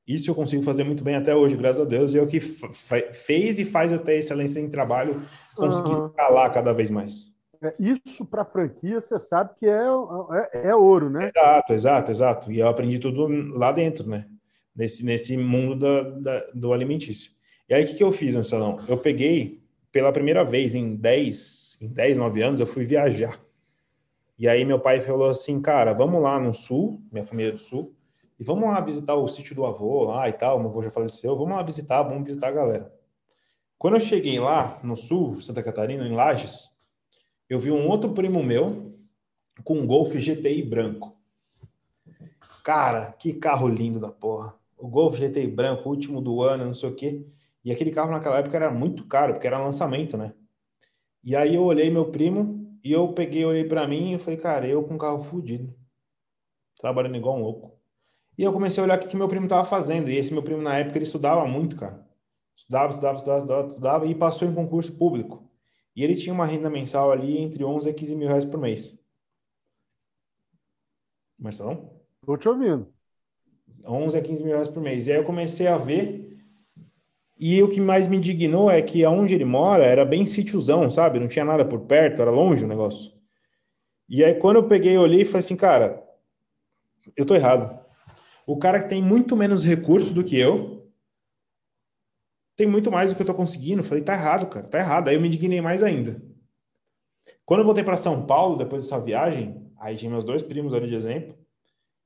Isso 0.06 0.30
eu 0.30 0.34
consigo 0.34 0.62
fazer 0.62 0.84
muito 0.84 1.04
bem 1.04 1.14
até 1.14 1.34
hoje, 1.34 1.56
graças 1.56 1.82
a 1.82 1.86
Deus, 1.86 2.12
e 2.12 2.18
é 2.18 2.22
o 2.22 2.26
que 2.26 2.40
fez 2.40 3.58
e 3.58 3.64
faz 3.64 3.92
eu 3.92 3.98
ter 3.98 4.16
excelência 4.16 4.60
em 4.60 4.68
trabalho, 4.68 5.22
conseguir 5.54 5.94
uhum. 5.94 6.12
lá 6.16 6.50
cada 6.50 6.72
vez 6.72 6.90
mais. 6.90 7.32
É, 7.62 7.72
isso 7.78 8.26
para 8.26 8.44
franquia, 8.44 9.00
você 9.00 9.20
sabe 9.20 9.50
que 9.58 9.66
é, 9.66 9.84
é, 10.52 10.68
é, 10.68 10.74
ouro, 10.74 11.08
né? 11.08 11.30
Exato, 11.34 11.72
exato, 11.72 12.10
exato. 12.10 12.52
E 12.52 12.58
eu 12.58 12.66
aprendi 12.66 12.98
tudo 12.98 13.28
lá 13.56 13.70
dentro, 13.70 14.08
né? 14.08 14.26
Nesse, 14.74 15.04
nesse 15.04 15.36
mundo 15.36 15.76
da, 15.76 16.02
da 16.02 16.46
do 16.52 16.72
alimentício. 16.72 17.30
E 17.68 17.74
aí, 17.74 17.84
o 17.84 17.86
que, 17.86 17.94
que 17.94 18.02
eu 18.02 18.10
fiz 18.10 18.34
no 18.34 18.42
salão? 18.42 18.78
Eu 18.88 18.98
peguei, 18.98 19.62
pela 19.92 20.12
primeira 20.12 20.42
vez 20.42 20.74
em 20.74 20.96
10, 20.96 21.78
em 21.80 21.88
10, 21.88 22.16
9 22.18 22.42
anos, 22.42 22.60
eu 22.60 22.66
fui 22.66 22.84
viajar. 22.84 23.38
E 24.42 24.48
aí 24.48 24.64
meu 24.64 24.80
pai 24.80 25.00
falou 25.00 25.28
assim, 25.28 25.62
cara, 25.62 25.92
vamos 25.92 26.20
lá 26.20 26.36
no 26.40 26.52
sul, 26.52 27.00
minha 27.12 27.24
família 27.24 27.50
é 27.50 27.52
do 27.52 27.60
sul, 27.60 27.94
e 28.40 28.42
vamos 28.42 28.68
lá 28.68 28.80
visitar 28.80 29.14
o 29.14 29.28
sítio 29.28 29.54
do 29.54 29.64
avô 29.64 30.02
lá 30.02 30.28
e 30.28 30.32
tal, 30.32 30.58
meu 30.58 30.68
avô 30.68 30.82
já 30.82 30.90
faleceu, 30.90 31.36
vamos 31.36 31.56
lá 31.56 31.62
visitar, 31.62 32.02
vamos 32.02 32.24
visitar 32.24 32.48
a 32.48 32.50
galera. 32.50 32.92
Quando 33.78 33.94
eu 33.94 34.00
cheguei 34.00 34.40
lá 34.40 34.80
no 34.82 34.96
sul, 34.96 35.40
Santa 35.40 35.62
Catarina, 35.62 36.04
em 36.08 36.16
Lages, 36.16 36.76
eu 37.48 37.60
vi 37.60 37.70
um 37.70 37.88
outro 37.88 38.14
primo 38.14 38.42
meu 38.42 38.98
com 39.62 39.78
um 39.78 39.86
Golf 39.86 40.12
GTI 40.12 40.60
branco. 40.64 41.16
Cara, 42.64 43.12
que 43.12 43.34
carro 43.34 43.68
lindo 43.68 44.00
da 44.00 44.10
porra. 44.10 44.56
O 44.76 44.88
Golf 44.88 45.20
GTI 45.20 45.46
branco, 45.46 45.88
último 45.88 46.20
do 46.20 46.42
ano, 46.42 46.64
não 46.64 46.74
sei 46.74 46.88
o 46.88 46.96
quê. 46.96 47.24
E 47.64 47.70
aquele 47.70 47.92
carro 47.92 48.10
naquela 48.10 48.40
época 48.40 48.56
era 48.56 48.72
muito 48.72 49.06
caro, 49.06 49.34
porque 49.34 49.46
era 49.46 49.62
lançamento, 49.62 50.16
né? 50.16 50.34
E 51.22 51.36
aí 51.36 51.54
eu 51.54 51.62
olhei 51.62 51.88
meu 51.88 52.06
primo 52.06 52.61
e 52.82 52.92
eu 52.92 53.12
peguei, 53.12 53.44
olhei 53.44 53.64
para 53.64 53.86
mim 53.86 54.14
e 54.14 54.18
falei, 54.18 54.38
cara, 54.38 54.66
eu 54.66 54.82
com 54.82 54.98
carro 54.98 55.22
fudido, 55.22 55.74
trabalhando 56.78 57.16
igual 57.16 57.36
um 57.36 57.42
louco. 57.42 57.80
E 58.36 58.42
eu 58.42 58.52
comecei 58.52 58.82
a 58.82 58.84
olhar 58.84 58.98
o 58.98 59.08
que 59.08 59.16
meu 59.16 59.28
primo 59.28 59.46
tava 59.46 59.64
fazendo. 59.64 60.10
E 60.10 60.16
esse 60.16 60.32
meu 60.32 60.42
primo, 60.42 60.62
na 60.62 60.78
época, 60.78 60.98
ele 60.98 61.04
estudava 61.04 61.46
muito, 61.46 61.76
cara. 61.76 62.06
Estudava, 62.56 62.90
estudava, 62.90 63.16
estudava, 63.18 63.38
estudava, 63.38 63.66
estudava 63.68 64.06
e 64.06 64.14
passou 64.14 64.48
em 64.48 64.54
concurso 64.54 64.96
público. 64.96 65.48
E 65.94 66.02
ele 66.02 66.16
tinha 66.16 66.32
uma 66.32 66.46
renda 66.46 66.70
mensal 66.70 67.12
ali 67.12 67.38
entre 67.38 67.64
11 67.64 67.90
a 67.90 67.94
15 67.94 68.16
mil 68.16 68.28
reais 68.28 68.44
por 68.44 68.58
mês. 68.58 68.98
Marcelão? 71.38 72.00
Estou 72.20 72.36
te 72.36 72.48
ouvindo. 72.48 72.92
11 73.84 74.16
a 74.16 74.22
15 74.22 74.44
mil 74.44 74.52
reais 74.52 74.68
por 74.68 74.82
mês. 74.82 75.06
E 75.06 75.12
aí 75.12 75.18
eu 75.18 75.24
comecei 75.24 75.66
a 75.66 75.76
ver 75.76 76.21
e 77.44 77.60
o 77.60 77.68
que 77.68 77.80
mais 77.80 78.06
me 78.06 78.18
indignou 78.18 78.70
é 78.70 78.80
que 78.80 79.04
aonde 79.04 79.34
ele 79.34 79.44
mora 79.44 79.84
era 79.84 80.04
bem 80.04 80.24
sítiozão, 80.24 80.88
sabe? 80.88 81.18
Não 81.18 81.26
tinha 81.26 81.44
nada 81.44 81.64
por 81.64 81.80
perto, 81.80 82.22
era 82.22 82.30
longe 82.30 82.64
o 82.64 82.68
negócio. 82.68 83.12
E 84.08 84.22
aí 84.22 84.36
quando 84.36 84.58
eu 84.58 84.68
peguei, 84.68 84.96
olhei 84.96 85.22
e 85.22 85.24
falei 85.24 85.40
assim, 85.40 85.56
cara, 85.56 86.00
eu 87.16 87.26
tô 87.26 87.34
errado. 87.34 87.84
O 88.46 88.56
cara 88.56 88.80
que 88.80 88.88
tem 88.88 89.02
muito 89.02 89.36
menos 89.36 89.64
recursos 89.64 90.12
do 90.12 90.22
que 90.22 90.38
eu 90.38 90.88
tem 92.54 92.64
muito 92.64 92.92
mais 92.92 93.10
do 93.10 93.16
que 93.16 93.22
eu 93.22 93.26
tô 93.26 93.34
conseguindo. 93.34 93.82
falei, 93.82 94.04
tá 94.04 94.12
errado, 94.12 94.46
cara, 94.46 94.68
tá 94.68 94.78
errado. 94.78 95.08
Aí 95.08 95.16
eu 95.16 95.20
me 95.20 95.26
indignei 95.26 95.60
mais 95.60 95.82
ainda. 95.82 96.22
Quando 97.44 97.60
eu 97.60 97.66
voltei 97.66 97.82
para 97.82 97.96
São 97.96 98.24
Paulo, 98.24 98.56
depois 98.56 98.84
dessa 98.84 99.00
viagem, 99.00 99.68
aí 99.80 99.96
tinha 99.96 100.10
meus 100.12 100.24
dois 100.24 100.44
primos 100.44 100.72
ali 100.72 100.86
de 100.86 100.94
exemplo, 100.94 101.36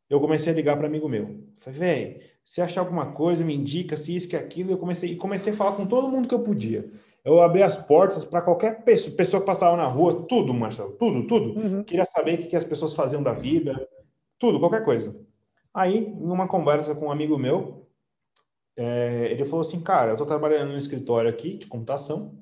eu 0.09 0.19
comecei 0.19 0.51
a 0.51 0.57
ligar 0.57 0.79
para 0.79 0.87
amigo 0.87 1.11
meu. 1.11 1.45
Falei, 1.59 1.79
velho, 1.79 2.21
se 2.47 2.63
achar 2.63 2.81
alguma 2.81 3.11
coisa, 3.11 3.45
me 3.45 3.53
indica, 3.53 3.97
se 3.97 4.15
isso, 4.15 4.29
que 4.29 4.37
aquilo. 4.37 4.71
Eu 4.71 4.79
comecei, 4.79 5.11
e 5.11 5.17
comecei 5.17 5.53
a 5.53 5.57
falar 5.57 5.73
com 5.73 5.85
todo 5.85 6.09
mundo 6.09 6.29
que 6.29 6.35
eu 6.35 6.45
podia. 6.45 6.89
Eu 7.25 7.43
abri 7.43 7.61
as 7.61 7.77
portas 7.77 8.25
para 8.25 8.41
qualquer 8.41 8.85
pessoa, 8.85 9.17
pessoa 9.17 9.41
que 9.41 9.47
passava 9.47 9.77
na 9.77 9.87
rua, 9.89 10.25
tudo, 10.29 10.55
Marcelo, 10.55 10.93
tudo, 10.93 11.27
tudo. 11.27 11.59
Uhum. 11.59 11.83
Queria 11.83 12.07
saber 12.07 12.35
o 12.35 12.39
que, 12.39 12.47
que 12.47 12.55
as 12.55 12.63
pessoas 12.63 12.95
faziam 12.95 13.21
da 13.21 13.33
vida, 13.33 13.89
tudo, 14.39 14.61
qualquer 14.61 14.85
coisa. 14.85 15.19
Aí, 15.75 16.09
numa 16.21 16.47
conversa 16.47 16.95
com 16.95 17.07
um 17.07 17.11
amigo 17.11 17.37
meu, 17.37 17.85
é, 18.77 19.27
ele 19.33 19.45
falou 19.45 19.63
assim, 19.63 19.81
cara, 19.81 20.13
eu 20.13 20.15
estou 20.15 20.27
trabalhando 20.27 20.71
no 20.71 20.79
escritório 20.79 21.29
aqui 21.29 21.57
de 21.57 21.67
computação, 21.67 22.39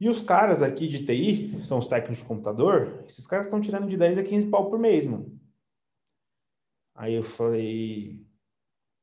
e 0.00 0.08
os 0.08 0.20
caras 0.20 0.62
aqui 0.62 0.86
de 0.86 1.04
TI, 1.04 1.64
são 1.64 1.78
os 1.78 1.88
técnicos 1.88 2.18
de 2.18 2.24
computador, 2.24 3.02
esses 3.08 3.26
caras 3.26 3.46
estão 3.46 3.60
tirando 3.60 3.88
de 3.88 3.96
10 3.96 4.18
a 4.18 4.22
15 4.22 4.46
pau 4.46 4.70
por 4.70 4.78
mês, 4.78 5.04
mano. 5.04 5.36
Aí 6.94 7.14
eu 7.14 7.24
falei, 7.24 8.27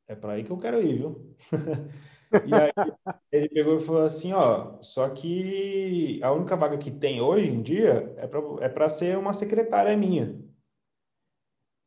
é 0.07 0.15
para 0.15 0.33
aí 0.33 0.43
que 0.43 0.51
eu 0.51 0.57
quero 0.57 0.81
ir, 0.81 0.97
viu? 0.97 1.35
e 2.45 2.53
aí 2.53 2.71
ele 3.31 3.49
pegou 3.49 3.77
e 3.77 3.81
falou 3.81 4.03
assim, 4.03 4.33
ó, 4.33 4.81
só 4.81 5.09
que 5.09 6.19
a 6.23 6.31
única 6.31 6.55
vaga 6.55 6.77
que 6.77 6.91
tem 6.91 7.21
hoje 7.21 7.47
em 7.47 7.61
dia 7.61 8.13
é 8.17 8.27
para 8.27 8.85
é 8.85 8.89
ser 8.89 9.17
uma 9.17 9.33
secretária 9.33 9.95
minha. 9.97 10.39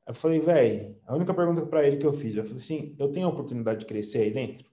Eu 0.07 0.15
falei, 0.15 0.41
velho, 0.41 0.99
a 1.07 1.15
única 1.15 1.35
pergunta 1.35 1.65
para 1.67 1.87
ele 1.87 1.99
que 1.99 2.07
eu 2.07 2.13
fiz, 2.13 2.35
eu 2.35 2.43
falei 2.43 2.59
assim, 2.59 2.97
eu 2.99 3.13
tenho 3.13 3.27
a 3.27 3.31
oportunidade 3.31 3.81
de 3.81 3.87
crescer 3.87 4.23
aí 4.23 4.31
dentro? 4.33 4.69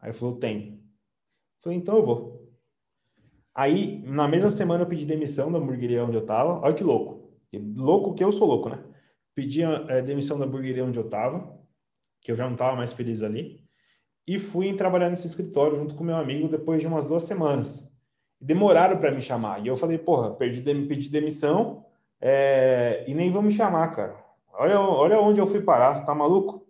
Aí 0.00 0.10
ele 0.10 0.18
falou, 0.18 0.38
tem. 0.38 0.74
Eu 1.58 1.62
falei, 1.62 1.78
então 1.78 1.96
eu 1.96 2.06
vou. 2.06 2.46
Aí, 3.54 4.02
na 4.02 4.28
mesma 4.28 4.50
semana, 4.50 4.84
eu 4.84 4.88
pedi 4.88 5.06
demissão 5.06 5.50
da 5.50 5.58
hamburgueria 5.58 6.04
onde 6.04 6.16
eu 6.16 6.24
tava. 6.26 6.60
Olha 6.60 6.74
que 6.74 6.84
louco. 6.84 7.30
louco 7.54 8.14
que 8.14 8.22
eu 8.24 8.32
sou 8.32 8.46
louco, 8.46 8.68
né? 8.68 8.84
Pedi 9.34 9.62
a, 9.62 9.98
a 9.98 10.00
demissão 10.00 10.38
da 10.38 10.44
hamburgueria 10.44 10.84
onde 10.84 10.98
eu 10.98 11.08
tava 11.08 11.55
que 12.26 12.32
eu 12.32 12.36
já 12.36 12.44
não 12.44 12.54
estava 12.54 12.74
mais 12.74 12.92
feliz 12.92 13.22
ali, 13.22 13.60
e 14.26 14.36
fui 14.40 14.74
trabalhar 14.74 15.08
nesse 15.08 15.28
escritório 15.28 15.76
junto 15.76 15.94
com 15.94 16.02
meu 16.02 16.16
amigo 16.16 16.48
depois 16.48 16.80
de 16.80 16.88
umas 16.88 17.04
duas 17.04 17.22
semanas. 17.22 17.88
Demoraram 18.40 18.98
para 18.98 19.12
me 19.12 19.20
chamar, 19.20 19.64
e 19.64 19.68
eu 19.68 19.76
falei, 19.76 19.96
porra, 19.96 20.34
perdi, 20.34 20.60
pedi 20.60 21.08
demissão 21.08 21.84
é, 22.20 23.04
e 23.06 23.14
nem 23.14 23.30
vão 23.30 23.42
me 23.42 23.52
chamar, 23.52 23.94
cara. 23.94 24.16
Olha, 24.54 24.80
olha 24.80 25.20
onde 25.20 25.40
eu 25.40 25.46
fui 25.46 25.62
parar, 25.62 25.94
você 25.94 26.04
tá 26.04 26.16
maluco? 26.16 26.66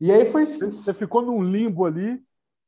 E 0.00 0.10
aí 0.10 0.24
foi 0.24 0.42
isso. 0.42 0.58
Você 0.68 0.92
ficou 0.92 1.22
num 1.22 1.40
limbo 1.40 1.84
ali, 1.84 2.20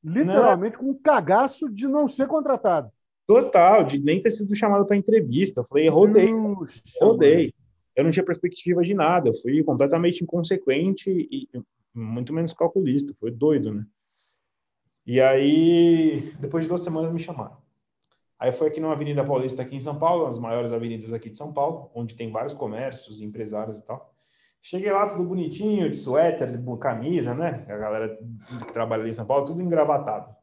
literalmente 0.05 0.77
não. 0.77 0.85
com 0.85 0.91
um 0.91 0.95
cagaço 0.95 1.69
de 1.69 1.89
não 1.89 2.07
ser 2.07 2.29
contratado. 2.29 2.93
Total, 3.27 3.83
de 3.83 3.99
nem 3.99 4.23
ter 4.23 4.31
sido 4.31 4.55
chamado 4.55 4.87
para 4.87 4.97
entrevista. 4.97 5.63
Eu 5.63 5.65
falei, 5.65 5.89
rodei, 5.89 6.31
rodei 7.01 7.53
eu 7.97 8.05
não 8.05 8.11
tinha 8.11 8.25
perspectiva 8.25 8.83
de 8.83 8.95
nada, 8.95 9.31
eu 9.31 9.35
fui 9.35 9.65
completamente 9.65 10.23
inconsequente 10.23 11.11
e 11.11 11.49
muito 11.95 12.33
menos 12.33 12.53
calculista, 12.53 13.15
foi 13.19 13.31
doido, 13.31 13.73
né? 13.73 13.87
E 15.07 15.21
aí, 15.21 16.35
depois 16.39 16.65
de 16.65 16.69
duas 16.69 16.83
semanas, 16.83 17.13
me 17.13 17.19
chamaram. 17.19 17.57
Aí 18.39 18.53
foi 18.53 18.69
aqui 18.69 18.81
numa 18.81 18.93
Avenida 18.93 19.25
Paulista, 19.25 19.63
aqui 19.63 19.77
em 19.77 19.81
São 19.81 19.99
Paulo, 19.99 20.25
uma 20.25 20.29
das 20.29 20.39
maiores 20.39 20.73
avenidas 20.73 21.13
aqui 21.13 21.31
de 21.31 21.39
São 21.39 21.53
Paulo, 21.53 21.91
onde 21.95 22.15
tem 22.15 22.31
vários 22.31 22.53
comércios, 22.53 23.23
empresários 23.23 23.79
e 23.79 23.85
tal. 23.85 24.15
Cheguei 24.61 24.91
lá 24.91 25.09
tudo 25.09 25.23
bonitinho, 25.23 25.89
de 25.89 25.97
suéter, 25.97 26.51
de 26.51 26.79
camisa, 26.79 27.35
né? 27.35 27.65
A 27.69 27.77
galera 27.77 28.19
que 28.67 28.73
trabalha 28.73 29.03
ali 29.03 29.11
em 29.11 29.15
São 29.15 29.25
Paulo, 29.25 29.47
tudo 29.47 29.63
engravatado. 29.63 30.35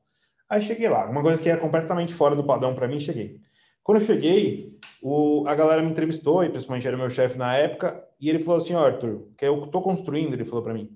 Aí 0.50 0.62
cheguei 0.62 0.90
lá, 0.90 1.08
uma 1.10 1.22
coisa 1.22 1.42
que 1.42 1.50
é 1.50 1.58
completamente 1.58 2.14
fora 2.14 2.36
do 2.36 2.44
padrão 2.44 2.74
para 2.74 2.88
mim, 2.88 3.00
cheguei. 3.00 3.40
Quando 3.84 4.00
eu 4.00 4.06
cheguei, 4.08 4.80
o, 5.02 5.44
a 5.48 5.54
galera 5.54 5.82
me 5.82 5.90
entrevistou, 5.90 6.44
e 6.44 6.50
principalmente 6.50 6.88
era 6.88 6.98
meu 6.98 7.10
chefe 7.10 7.38
na 7.38 7.56
época, 7.56 8.08
e 8.20 8.30
ele 8.30 8.40
falou 8.40 8.58
assim, 8.58 8.74
Arthur, 8.74 9.28
que 9.38 9.46
eu 9.46 9.62
estou 9.62 9.82
construindo, 9.82 10.34
ele 10.34 10.46
falou 10.46 10.64
para 10.64 10.74
mim, 10.74 10.90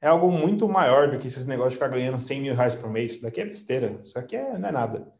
é 0.00 0.08
algo 0.08 0.30
muito 0.30 0.68
maior 0.68 1.10
do 1.10 1.18
que 1.18 1.26
esses 1.26 1.44
negócios 1.44 1.74
de 1.74 1.78
ficar 1.78 1.88
ganhando 1.88 2.18
100 2.18 2.40
mil 2.40 2.54
reais 2.54 2.74
por 2.74 2.88
mês. 2.88 3.12
Isso 3.12 3.22
daqui 3.22 3.40
é 3.40 3.44
besteira, 3.44 4.00
isso 4.02 4.18
aqui 4.18 4.36
é, 4.36 4.56
não 4.56 4.68
é 4.68 4.72
nada. 4.72 5.12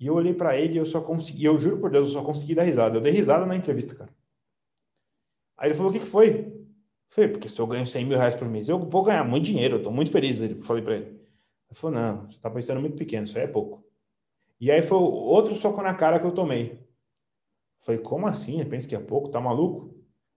E 0.00 0.06
eu 0.06 0.14
olhei 0.14 0.34
para 0.34 0.56
ele 0.58 0.74
e 0.74 0.76
eu 0.78 0.86
só 0.86 1.00
consegui, 1.00 1.44
eu 1.44 1.58
juro 1.58 1.78
por 1.78 1.90
Deus, 1.90 2.08
eu 2.08 2.14
só 2.14 2.24
consegui 2.24 2.54
dar 2.54 2.62
risada. 2.62 2.96
Eu 2.96 3.00
dei 3.00 3.12
risada 3.12 3.46
na 3.46 3.54
entrevista, 3.54 3.94
cara. 3.94 4.10
Aí 5.56 5.68
ele 5.68 5.74
falou, 5.74 5.90
o 5.90 5.92
que, 5.92 6.00
que 6.00 6.06
foi? 6.06 6.52
Falei, 7.10 7.30
porque 7.30 7.48
se 7.48 7.60
eu 7.60 7.66
ganho 7.66 7.86
100 7.86 8.06
mil 8.06 8.16
reais 8.16 8.34
por 8.34 8.48
mês, 8.48 8.68
eu 8.68 8.78
vou 8.78 9.02
ganhar 9.02 9.24
muito 9.24 9.44
dinheiro, 9.44 9.76
eu 9.76 9.82
tô 9.82 9.90
muito 9.90 10.10
feliz. 10.10 10.40
Eu 10.40 10.62
falei 10.62 10.82
para 10.82 10.96
ele. 10.96 11.06
Ele 11.06 11.74
falou, 11.74 12.00
não, 12.00 12.28
você 12.28 12.40
tá 12.40 12.50
pensando 12.50 12.80
muito 12.80 12.96
pequeno, 12.96 13.24
isso 13.24 13.36
aí 13.36 13.44
é 13.44 13.46
pouco. 13.46 13.84
E 14.60 14.70
aí 14.70 14.82
foi 14.82 14.98
outro 14.98 15.54
soco 15.54 15.80
na 15.82 15.94
cara 15.94 16.20
que 16.20 16.26
eu 16.26 16.32
tomei. 16.32 16.78
Falei, 17.80 18.00
como 18.00 18.26
assim? 18.26 18.60
Eu 18.60 18.66
penso 18.66 18.86
que 18.86 18.94
é 18.94 19.00
pouco, 19.00 19.30
tá 19.30 19.40
maluco? 19.40 19.94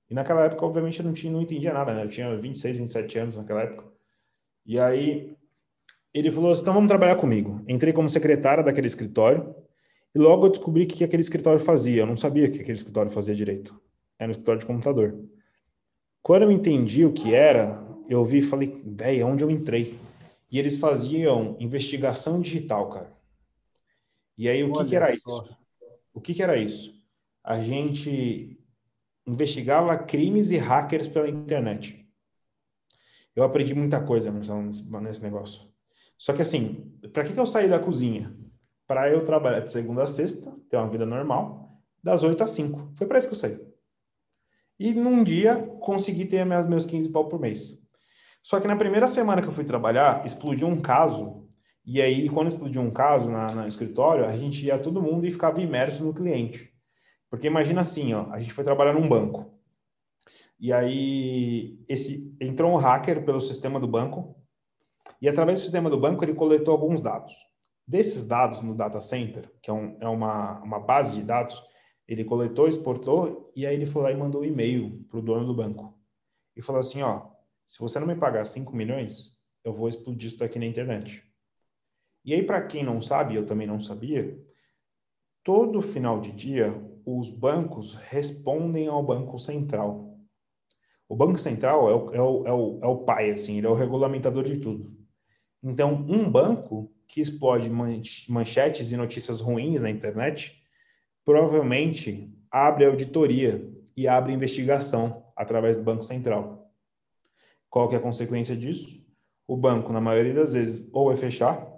E 0.09 0.13
naquela 0.13 0.45
época, 0.45 0.65
obviamente, 0.65 0.99
eu 0.99 1.05
não, 1.05 1.13
tinha, 1.13 1.31
não 1.31 1.41
entendia 1.41 1.73
nada, 1.73 1.93
né? 1.93 2.03
Eu 2.03 2.09
tinha 2.09 2.35
26, 2.37 2.77
27 2.77 3.19
anos 3.19 3.37
naquela 3.37 3.63
época. 3.63 3.91
E 4.65 4.79
aí 4.79 5.35
ele 6.13 6.31
falou 6.31 6.51
assim, 6.51 6.61
então 6.61 6.73
vamos 6.73 6.87
trabalhar 6.87 7.15
comigo. 7.15 7.61
Entrei 7.67 7.91
como 7.91 8.07
secretária 8.07 8.63
daquele 8.63 8.87
escritório 8.87 9.53
e 10.15 10.19
logo 10.19 10.45
eu 10.45 10.51
descobri 10.51 10.83
o 10.83 10.87
que 10.87 11.03
aquele 11.03 11.21
escritório 11.21 11.59
fazia. 11.59 12.03
Eu 12.03 12.05
não 12.05 12.15
sabia 12.15 12.47
o 12.47 12.51
que 12.51 12.61
aquele 12.61 12.77
escritório 12.77 13.11
fazia 13.11 13.33
direito. 13.35 13.79
Era 14.17 14.29
um 14.29 14.31
escritório 14.31 14.59
de 14.59 14.65
computador. 14.65 15.19
Quando 16.21 16.43
eu 16.43 16.51
entendi 16.51 17.03
o 17.03 17.11
que 17.11 17.33
era, 17.33 17.83
eu 18.07 18.23
vi 18.23 18.37
e 18.37 18.41
falei, 18.41 18.81
velho, 18.85 19.27
onde 19.27 19.43
eu 19.43 19.51
entrei? 19.51 19.99
E 20.49 20.59
eles 20.59 20.77
faziam 20.77 21.57
investigação 21.59 22.39
digital, 22.39 22.89
cara. 22.89 23.11
E 24.37 24.49
aí, 24.49 24.63
o 24.63 24.73
que, 24.73 24.85
que 24.85 24.95
era 24.95 25.05
só. 25.05 25.13
isso? 25.13 25.57
O 26.13 26.21
que, 26.21 26.33
que 26.33 26.43
era 26.43 26.57
isso? 26.57 26.93
A 27.43 27.61
gente 27.61 28.59
investigava 29.25 29.97
crimes 29.97 30.51
e 30.51 30.57
hackers 30.57 31.07
pela 31.07 31.29
internet. 31.29 32.07
Eu 33.35 33.43
aprendi 33.43 33.73
muita 33.73 34.01
coisa 34.01 34.31
nesse, 34.31 34.83
nesse 35.01 35.23
negócio. 35.23 35.61
Só 36.17 36.33
que 36.33 36.41
assim, 36.41 36.97
para 37.11 37.23
que, 37.23 37.33
que 37.33 37.39
eu 37.39 37.45
saí 37.45 37.67
da 37.67 37.79
cozinha? 37.79 38.35
Para 38.85 39.09
eu 39.09 39.25
trabalhar 39.25 39.61
de 39.61 39.71
segunda 39.71 40.03
a 40.03 40.07
sexta, 40.07 40.51
ter 40.69 40.77
uma 40.77 40.89
vida 40.89 41.05
normal, 41.05 41.81
das 42.01 42.21
8 42.21 42.43
às 42.43 42.51
5. 42.51 42.93
Foi 42.95 43.07
para 43.07 43.17
isso 43.17 43.27
que 43.27 43.33
eu 43.33 43.39
saí. 43.39 43.59
E 44.79 44.93
num 44.93 45.23
dia 45.23 45.55
consegui 45.79 46.25
ter 46.25 46.45
meus 46.45 46.85
15 46.85 47.09
pau 47.09 47.27
por 47.27 47.39
mês. 47.39 47.81
Só 48.43 48.59
que 48.59 48.67
na 48.67 48.75
primeira 48.75 49.07
semana 49.07 49.41
que 49.41 49.47
eu 49.47 49.53
fui 49.53 49.63
trabalhar, 49.63 50.25
explodiu 50.25 50.67
um 50.67 50.81
caso 50.81 51.42
e 51.85 52.01
aí, 52.01 52.29
quando 52.29 52.47
explodiu 52.47 52.81
um 52.81 52.91
caso 52.91 53.29
na, 53.29 53.53
no 53.53 53.67
escritório, 53.67 54.25
a 54.25 54.37
gente 54.37 54.65
ia 54.65 54.79
todo 54.79 55.01
mundo 55.01 55.25
e 55.27 55.31
ficava 55.31 55.61
imerso 55.61 56.03
no 56.03 56.13
cliente. 56.13 56.73
Porque 57.29 57.47
imagina 57.47 57.81
assim, 57.81 58.13
ó, 58.13 58.31
a 58.31 58.39
gente 58.39 58.53
foi 58.53 58.63
trabalhar 58.63 58.93
num 58.93 59.07
banco. 59.07 59.53
E 60.59 60.71
aí 60.71 61.77
esse 61.89 62.33
entrou 62.39 62.71
um 62.71 62.77
hacker 62.77 63.25
pelo 63.25 63.41
sistema 63.41 63.79
do 63.79 63.87
banco 63.87 64.35
e 65.21 65.27
através 65.27 65.59
do 65.59 65.63
sistema 65.63 65.89
do 65.89 65.99
banco 65.99 66.23
ele 66.23 66.33
coletou 66.33 66.73
alguns 66.73 67.01
dados. 67.01 67.33
Desses 67.85 68.23
dados 68.23 68.61
no 68.61 68.73
data 68.73 69.01
center, 69.01 69.51
que 69.61 69.69
é, 69.69 69.73
um, 69.73 69.97
é 69.99 70.07
uma, 70.07 70.61
uma 70.61 70.79
base 70.79 71.13
de 71.15 71.21
dados, 71.21 71.61
Ele 72.07 72.23
coletou, 72.23 72.67
exportou 72.67 73.51
e 73.55 73.65
aí 73.65 73.75
ele 73.75 73.85
foi 73.85 74.03
lá 74.03 74.11
e 74.11 74.15
mandou 74.15 74.41
um 74.41 74.45
e-mail 74.45 75.03
para 75.09 75.19
o 75.19 75.21
dono 75.21 75.45
do 75.45 75.53
banco. 75.53 75.99
E 76.55 76.61
falou 76.61 76.79
assim, 76.79 77.01
ó, 77.01 77.29
se 77.65 77.79
você 77.79 77.99
não 77.99 78.07
me 78.07 78.15
pagar 78.15 78.45
5 78.45 78.73
milhões, 78.73 79.33
eu 79.65 79.73
vou 79.73 79.89
explodir 79.89 80.31
isso 80.31 80.43
aqui 80.43 80.59
na 80.59 80.65
internet. 80.65 81.23
E 82.25 82.33
aí, 82.33 82.43
para 82.43 82.61
quem 82.61 82.83
não 82.83 83.01
sabe, 83.01 83.35
eu 83.35 83.45
também 83.45 83.67
não 83.67 83.81
sabia, 83.81 84.37
todo 85.43 85.81
final 85.81 86.21
de 86.21 86.31
dia, 86.31 86.73
os 87.05 87.29
bancos 87.29 87.95
respondem 87.95 88.87
ao 88.87 89.03
Banco 89.03 89.37
Central. 89.37 90.17
O 91.09 91.15
Banco 91.15 91.37
Central 91.37 91.89
é 91.89 91.93
o, 91.93 92.15
é 92.15 92.21
o, 92.21 92.47
é 92.47 92.53
o, 92.53 92.79
é 92.81 92.87
o 92.87 92.97
pai, 92.99 93.31
assim, 93.31 93.57
ele 93.57 93.67
é 93.67 93.69
o 93.69 93.75
regulamentador 93.75 94.43
de 94.43 94.57
tudo. 94.57 94.95
Então, 95.61 96.05
um 96.09 96.29
banco 96.29 96.91
que 97.07 97.19
explode 97.19 97.69
manchetes 97.69 98.91
e 98.91 98.97
notícias 98.97 99.41
ruins 99.41 99.81
na 99.81 99.89
internet, 99.89 100.63
provavelmente 101.25 102.33
abre 102.49 102.85
auditoria 102.85 103.69
e 103.95 104.07
abre 104.07 104.33
investigação 104.33 105.25
através 105.35 105.77
do 105.77 105.83
Banco 105.83 106.03
Central. 106.03 106.71
Qual 107.69 107.89
que 107.89 107.95
é 107.95 107.97
a 107.97 108.01
consequência 108.01 108.55
disso? 108.55 109.05
O 109.45 109.57
banco, 109.57 109.91
na 109.91 109.99
maioria 109.99 110.33
das 110.33 110.53
vezes, 110.53 110.87
ou 110.93 111.07
vai 111.07 111.17
fechar 111.17 111.72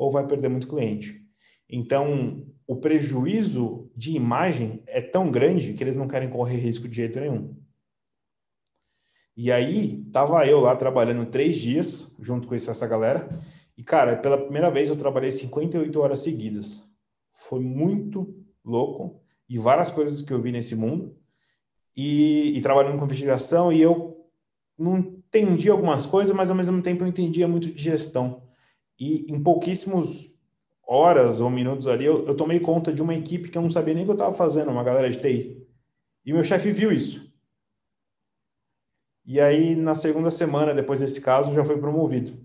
ou 0.00 0.10
vai 0.10 0.26
perder 0.26 0.48
muito 0.48 0.66
cliente. 0.66 1.20
Então, 1.68 2.46
o 2.66 2.76
prejuízo 2.76 3.90
de 3.94 4.16
imagem 4.16 4.82
é 4.86 5.02
tão 5.02 5.30
grande 5.30 5.74
que 5.74 5.84
eles 5.84 5.94
não 5.94 6.08
querem 6.08 6.30
correr 6.30 6.56
risco 6.56 6.88
de 6.88 6.96
jeito 6.96 7.20
nenhum. 7.20 7.54
E 9.36 9.52
aí, 9.52 10.02
tava 10.10 10.46
eu 10.46 10.58
lá 10.58 10.74
trabalhando 10.74 11.30
três 11.30 11.56
dias, 11.56 12.16
junto 12.18 12.48
com 12.48 12.54
essa 12.54 12.86
galera, 12.86 13.28
e, 13.76 13.84
cara, 13.84 14.16
pela 14.16 14.38
primeira 14.38 14.70
vez 14.70 14.88
eu 14.88 14.96
trabalhei 14.96 15.30
58 15.30 16.00
horas 16.00 16.20
seguidas. 16.20 16.82
Foi 17.34 17.60
muito 17.60 18.34
louco, 18.64 19.20
e 19.50 19.58
várias 19.58 19.90
coisas 19.90 20.22
que 20.22 20.32
eu 20.32 20.40
vi 20.40 20.50
nesse 20.50 20.74
mundo, 20.74 21.14
e, 21.94 22.56
e 22.56 22.62
trabalhando 22.62 22.98
com 22.98 23.04
investigação, 23.04 23.70
e 23.70 23.82
eu 23.82 24.16
não 24.78 24.96
entendi 24.96 25.68
algumas 25.68 26.06
coisas, 26.06 26.34
mas 26.34 26.48
ao 26.48 26.56
mesmo 26.56 26.80
tempo 26.80 27.04
eu 27.04 27.08
entendia 27.08 27.46
muito 27.46 27.70
de 27.70 27.82
gestão. 27.82 28.49
E 29.00 29.32
em 29.32 29.42
pouquíssimos 29.42 30.38
horas 30.86 31.40
ou 31.40 31.48
minutos 31.48 31.88
ali, 31.88 32.04
eu, 32.04 32.26
eu 32.26 32.36
tomei 32.36 32.60
conta 32.60 32.92
de 32.92 33.00
uma 33.00 33.14
equipe 33.14 33.48
que 33.48 33.56
eu 33.56 33.62
não 33.62 33.70
sabia 33.70 33.94
nem 33.94 34.02
o 34.02 34.06
que 34.06 34.10
eu 34.10 34.16
estava 34.16 34.34
fazendo, 34.34 34.70
uma 34.70 34.84
galera 34.84 35.08
de 35.08 35.18
TI. 35.18 35.66
E 36.26 36.32
meu 36.34 36.44
chefe 36.44 36.70
viu 36.70 36.92
isso. 36.92 37.32
E 39.24 39.40
aí, 39.40 39.74
na 39.74 39.94
segunda 39.94 40.30
semana, 40.30 40.74
depois 40.74 41.00
desse 41.00 41.20
caso, 41.20 41.52
já 41.52 41.64
foi 41.64 41.78
promovido 41.78 42.44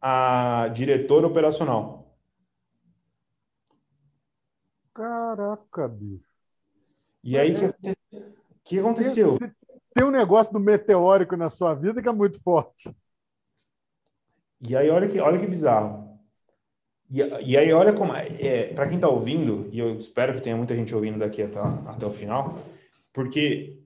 a 0.00 0.68
diretor 0.74 1.24
operacional. 1.24 2.14
Caraca, 4.92 5.88
bicho. 5.88 6.28
E 7.22 7.38
aí, 7.38 7.54
o 7.54 7.64
é, 7.64 7.72
que, 7.72 8.24
que 8.64 8.78
aconteceu? 8.78 9.38
Tem, 9.38 9.52
tem 9.94 10.04
um 10.04 10.10
negócio 10.10 10.52
do 10.52 10.60
meteórico 10.60 11.36
na 11.36 11.48
sua 11.48 11.72
vida 11.72 12.02
que 12.02 12.08
é 12.08 12.12
muito 12.12 12.38
forte. 12.42 12.94
E 14.68 14.76
aí, 14.76 14.88
olha 14.88 15.06
que, 15.06 15.18
olha 15.20 15.38
que 15.38 15.46
bizarro. 15.46 16.18
E, 17.10 17.20
e 17.44 17.56
aí, 17.56 17.72
olha 17.72 17.92
como. 17.92 18.14
É, 18.14 18.26
é 18.40 18.66
para 18.74 18.86
quem 18.86 18.96
está 18.96 19.08
ouvindo, 19.08 19.68
e 19.70 19.78
eu 19.78 19.98
espero 19.98 20.34
que 20.34 20.40
tenha 20.40 20.56
muita 20.56 20.74
gente 20.74 20.94
ouvindo 20.94 21.18
daqui 21.18 21.42
até, 21.42 21.58
até 21.58 22.06
o 22.06 22.10
final, 22.10 22.58
porque 23.12 23.78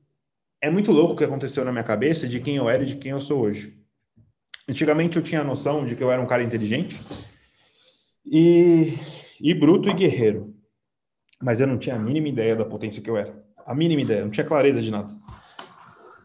é 0.60 0.70
muito 0.70 0.92
louco 0.92 1.14
o 1.14 1.16
que 1.16 1.24
aconteceu 1.24 1.64
na 1.64 1.72
minha 1.72 1.84
cabeça 1.84 2.28
de 2.28 2.40
quem 2.40 2.56
eu 2.56 2.68
era 2.68 2.82
e 2.82 2.86
de 2.86 2.96
quem 2.96 3.12
eu 3.12 3.20
sou 3.20 3.40
hoje. 3.40 3.78
Antigamente 4.68 5.16
eu 5.16 5.22
tinha 5.22 5.40
a 5.40 5.44
noção 5.44 5.84
de 5.84 5.96
que 5.96 6.02
eu 6.02 6.10
era 6.10 6.20
um 6.20 6.26
cara 6.26 6.42
inteligente 6.42 7.00
e, 8.24 8.94
e 9.40 9.54
bruto 9.54 9.88
e 9.88 9.94
guerreiro, 9.94 10.54
mas 11.40 11.60
eu 11.60 11.66
não 11.66 11.78
tinha 11.78 11.96
a 11.96 11.98
mínima 11.98 12.28
ideia 12.28 12.54
da 12.54 12.64
potência 12.64 13.02
que 13.02 13.08
eu 13.08 13.16
era. 13.16 13.42
A 13.64 13.74
mínima 13.74 14.02
ideia, 14.02 14.22
não 14.22 14.30
tinha 14.30 14.46
clareza 14.46 14.82
de 14.82 14.90
nada. 14.90 15.10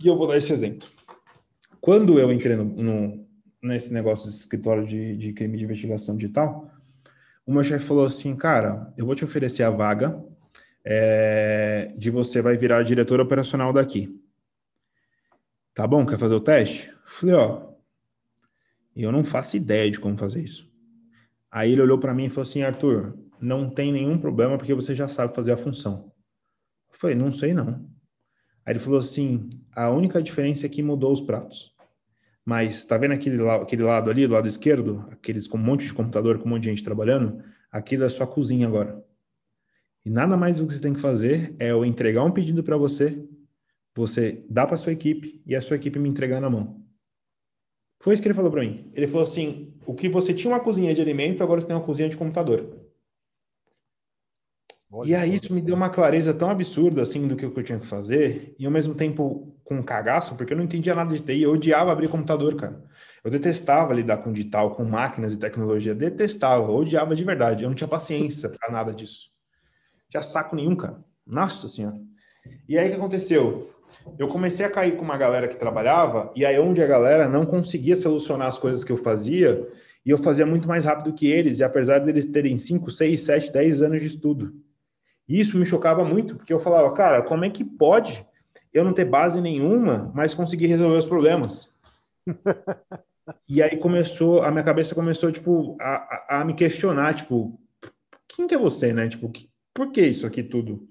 E 0.03 0.07
eu 0.07 0.17
vou 0.17 0.27
dar 0.27 0.37
esse 0.37 0.51
exemplo. 0.51 0.87
Quando 1.79 2.19
eu 2.19 2.31
entrei 2.31 2.55
no, 2.55 2.65
no 2.65 3.22
nesse 3.63 3.93
negócio 3.93 4.29
de 4.29 4.35
escritório 4.35 4.85
de, 4.85 5.15
de 5.15 5.33
crime 5.33 5.57
de 5.57 5.63
investigação 5.63 6.17
digital, 6.17 6.69
o 7.45 7.53
meu 7.53 7.63
chefe 7.63 7.85
falou 7.85 8.05
assim, 8.05 8.35
cara, 8.35 8.93
eu 8.97 9.05
vou 9.05 9.15
te 9.15 9.23
oferecer 9.23 9.63
a 9.63 9.69
vaga 9.69 10.21
é, 10.85 11.93
de 11.97 12.11
você 12.11 12.41
vai 12.41 12.57
virar 12.57 12.83
diretor 12.83 13.19
operacional 13.19 13.71
daqui. 13.71 14.19
Tá 15.73 15.87
bom? 15.87 16.05
Quer 16.05 16.19
fazer 16.19 16.35
o 16.35 16.39
teste? 16.39 16.93
Falei, 17.05 17.35
ó, 17.35 17.73
eu 18.95 19.11
não 19.11 19.23
faço 19.23 19.57
ideia 19.57 19.89
de 19.89 19.99
como 19.99 20.17
fazer 20.17 20.43
isso. 20.43 20.71
Aí 21.49 21.71
ele 21.71 21.81
olhou 21.81 21.97
para 21.97 22.13
mim 22.13 22.25
e 22.25 22.29
falou 22.29 22.43
assim, 22.43 22.63
Arthur, 22.63 23.17
não 23.39 23.69
tem 23.69 23.91
nenhum 23.91 24.17
problema 24.17 24.57
porque 24.57 24.73
você 24.73 24.93
já 24.93 25.07
sabe 25.07 25.35
fazer 25.35 25.51
a 25.51 25.57
função. 25.57 26.11
Eu 26.91 26.97
falei, 26.97 27.15
não 27.15 27.31
sei 27.31 27.53
não. 27.53 27.89
Aí 28.65 28.73
ele 28.73 28.79
falou 28.79 28.99
assim, 28.99 29.49
a 29.75 29.89
única 29.89 30.21
diferença 30.21 30.65
é 30.65 30.69
que 30.69 30.81
mudou 30.81 31.11
os 31.11 31.21
pratos. 31.21 31.72
Mas 32.45 32.83
tá 32.85 32.97
vendo 32.97 33.13
aquele, 33.13 33.41
aquele 33.49 33.83
lado 33.83 34.09
ali, 34.09 34.27
do 34.27 34.33
lado 34.33 34.47
esquerdo, 34.47 35.05
aqueles 35.11 35.47
com 35.47 35.57
um 35.57 35.61
monte 35.61 35.85
de 35.85 35.93
computador, 35.93 36.39
com 36.39 36.45
um 36.45 36.49
monte 36.49 36.63
de 36.63 36.69
gente 36.69 36.83
trabalhando? 36.83 37.41
Aquilo 37.71 38.03
é 38.03 38.09
sua 38.09 38.27
cozinha 38.27 38.67
agora. 38.67 39.03
E 40.05 40.09
nada 40.09 40.35
mais 40.35 40.57
do 40.57 40.67
que 40.67 40.73
você 40.73 40.81
tem 40.81 40.93
que 40.93 40.99
fazer 40.99 41.55
é 41.57 41.71
eu 41.71 41.85
entregar 41.85 42.23
um 42.23 42.31
pedido 42.31 42.61
para 42.61 42.75
você, 42.75 43.23
você 43.95 44.43
dá 44.49 44.65
para 44.65 44.75
sua 44.75 44.91
equipe 44.91 45.41
e 45.45 45.55
a 45.55 45.61
sua 45.61 45.77
equipe 45.77 45.97
me 45.97 46.09
entregar 46.09 46.41
na 46.41 46.49
mão. 46.49 46.83
Foi 48.01 48.13
isso 48.13 48.21
que 48.21 48.27
ele 48.27 48.35
falou 48.35 48.51
para 48.51 48.61
mim. 48.61 48.91
Ele 48.93 49.07
falou 49.07 49.23
assim: 49.23 49.73
o 49.85 49.93
que 49.93 50.09
você 50.09 50.33
tinha 50.33 50.51
uma 50.51 50.59
cozinha 50.59 50.93
de 50.93 51.01
alimento, 51.01 51.41
agora 51.41 51.61
você 51.61 51.67
tem 51.67 51.75
uma 51.75 51.85
cozinha 51.85 52.09
de 52.09 52.17
computador. 52.17 52.82
Olha 54.95 55.09
e 55.09 55.15
aí 55.15 55.35
isso 55.35 55.51
me 55.51 55.61
deu 55.61 55.75
uma 55.75 55.89
clareza 55.89 56.33
tão 56.33 56.49
absurda 56.49 57.01
assim 57.01 57.27
do 57.27 57.35
que 57.35 57.45
eu 57.45 57.63
tinha 57.63 57.79
que 57.79 57.85
fazer, 57.85 58.53
e 58.59 58.65
ao 58.65 58.71
mesmo 58.71 58.93
tempo 58.93 59.57
com 59.63 59.75
um 59.75 59.83
cagaço, 59.83 60.35
porque 60.35 60.53
eu 60.53 60.57
não 60.57 60.63
entendia 60.63 60.93
nada 60.93 61.15
de 61.15 61.21
TI, 61.21 61.41
eu 61.41 61.51
odiava 61.51 61.91
abrir 61.91 62.07
computador, 62.07 62.55
cara. 62.55 62.79
Eu 63.23 63.31
detestava 63.31 63.93
lidar 63.93 64.17
com 64.17 64.31
digital, 64.31 64.75
com 64.75 64.83
máquinas 64.83 65.33
e 65.33 65.39
tecnologia, 65.39 65.95
detestava, 65.95 66.71
odiava 66.71 67.15
de 67.15 67.23
verdade. 67.23 67.63
Eu 67.63 67.69
não 67.69 67.75
tinha 67.75 67.87
paciência 67.87 68.49
para 68.49 68.71
nada 68.71 68.93
disso. 68.93 69.29
Não 70.03 70.09
tinha 70.11 70.21
saco 70.21 70.55
nenhum, 70.55 70.75
cara. 70.75 71.03
Nossa 71.25 71.67
senhora. 71.67 71.97
E 72.67 72.77
aí 72.77 72.87
o 72.87 72.91
que 72.91 72.97
aconteceu? 72.97 73.73
eu 74.17 74.27
comecei 74.27 74.65
a 74.65 74.69
cair 74.69 74.95
com 74.95 75.03
uma 75.03 75.17
galera 75.17 75.47
que 75.47 75.57
trabalhava, 75.57 76.31
e 76.35 76.45
aí 76.45 76.59
onde 76.59 76.81
a 76.81 76.87
galera 76.87 77.27
não 77.27 77.45
conseguia 77.45 77.95
solucionar 77.95 78.47
as 78.47 78.57
coisas 78.57 78.83
que 78.83 78.91
eu 78.91 78.97
fazia, 78.97 79.67
e 80.05 80.09
eu 80.09 80.17
fazia 80.17 80.45
muito 80.45 80.67
mais 80.67 80.85
rápido 80.85 81.13
que 81.13 81.27
eles, 81.27 81.59
e 81.59 81.63
apesar 81.63 81.99
deles 81.99 82.25
terem 82.27 82.57
5, 82.57 82.91
6, 82.91 83.21
7, 83.21 83.53
10 83.53 83.81
anos 83.81 84.01
de 84.01 84.07
estudo. 84.07 84.53
Isso 85.27 85.57
me 85.57 85.65
chocava 85.65 86.03
muito, 86.03 86.35
porque 86.35 86.53
eu 86.53 86.59
falava, 86.59 86.91
cara, 86.93 87.23
como 87.23 87.45
é 87.45 87.49
que 87.49 87.63
pode 87.63 88.25
eu 88.73 88.83
não 88.83 88.93
ter 88.93 89.05
base 89.05 89.39
nenhuma, 89.39 90.11
mas 90.13 90.33
conseguir 90.33 90.67
resolver 90.67 90.97
os 90.97 91.05
problemas? 91.05 91.69
e 93.47 93.61
aí 93.61 93.77
começou, 93.77 94.41
a 94.43 94.51
minha 94.51 94.63
cabeça 94.63 94.95
começou, 94.95 95.31
tipo, 95.31 95.77
a, 95.79 95.95
a, 95.95 96.41
a 96.41 96.45
me 96.45 96.53
questionar, 96.53 97.13
tipo, 97.13 97.59
quem 98.27 98.47
que 98.47 98.55
é 98.55 98.57
você, 98.57 98.91
né? 98.93 99.07
Tipo, 99.07 99.29
que, 99.29 99.49
por 99.73 99.91
que 99.91 100.01
isso 100.01 100.25
aqui 100.25 100.43
tudo? 100.43 100.87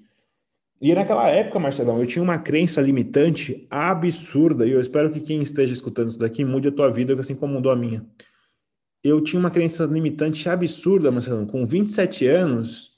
E 0.80 0.92
naquela 0.94 1.28
época, 1.28 1.60
Marcelão, 1.60 2.00
eu 2.00 2.06
tinha 2.06 2.22
uma 2.22 2.38
crença 2.38 2.80
limitante 2.80 3.66
absurda, 3.70 4.66
e 4.66 4.72
eu 4.72 4.80
espero 4.80 5.10
que 5.10 5.20
quem 5.20 5.40
esteja 5.40 5.72
escutando 5.72 6.08
isso 6.08 6.18
daqui 6.18 6.44
mude 6.44 6.68
a 6.68 6.72
tua 6.72 6.90
vida, 6.90 7.18
assim 7.20 7.36
como 7.36 7.54
mudou 7.54 7.70
a 7.70 7.76
minha. 7.76 8.04
Eu 9.04 9.20
tinha 9.20 9.38
uma 9.38 9.50
crença 9.50 9.84
limitante 9.84 10.48
absurda, 10.48 11.10
Marcelão, 11.10 11.46
com 11.46 11.64
27 11.64 12.26
anos, 12.26 12.91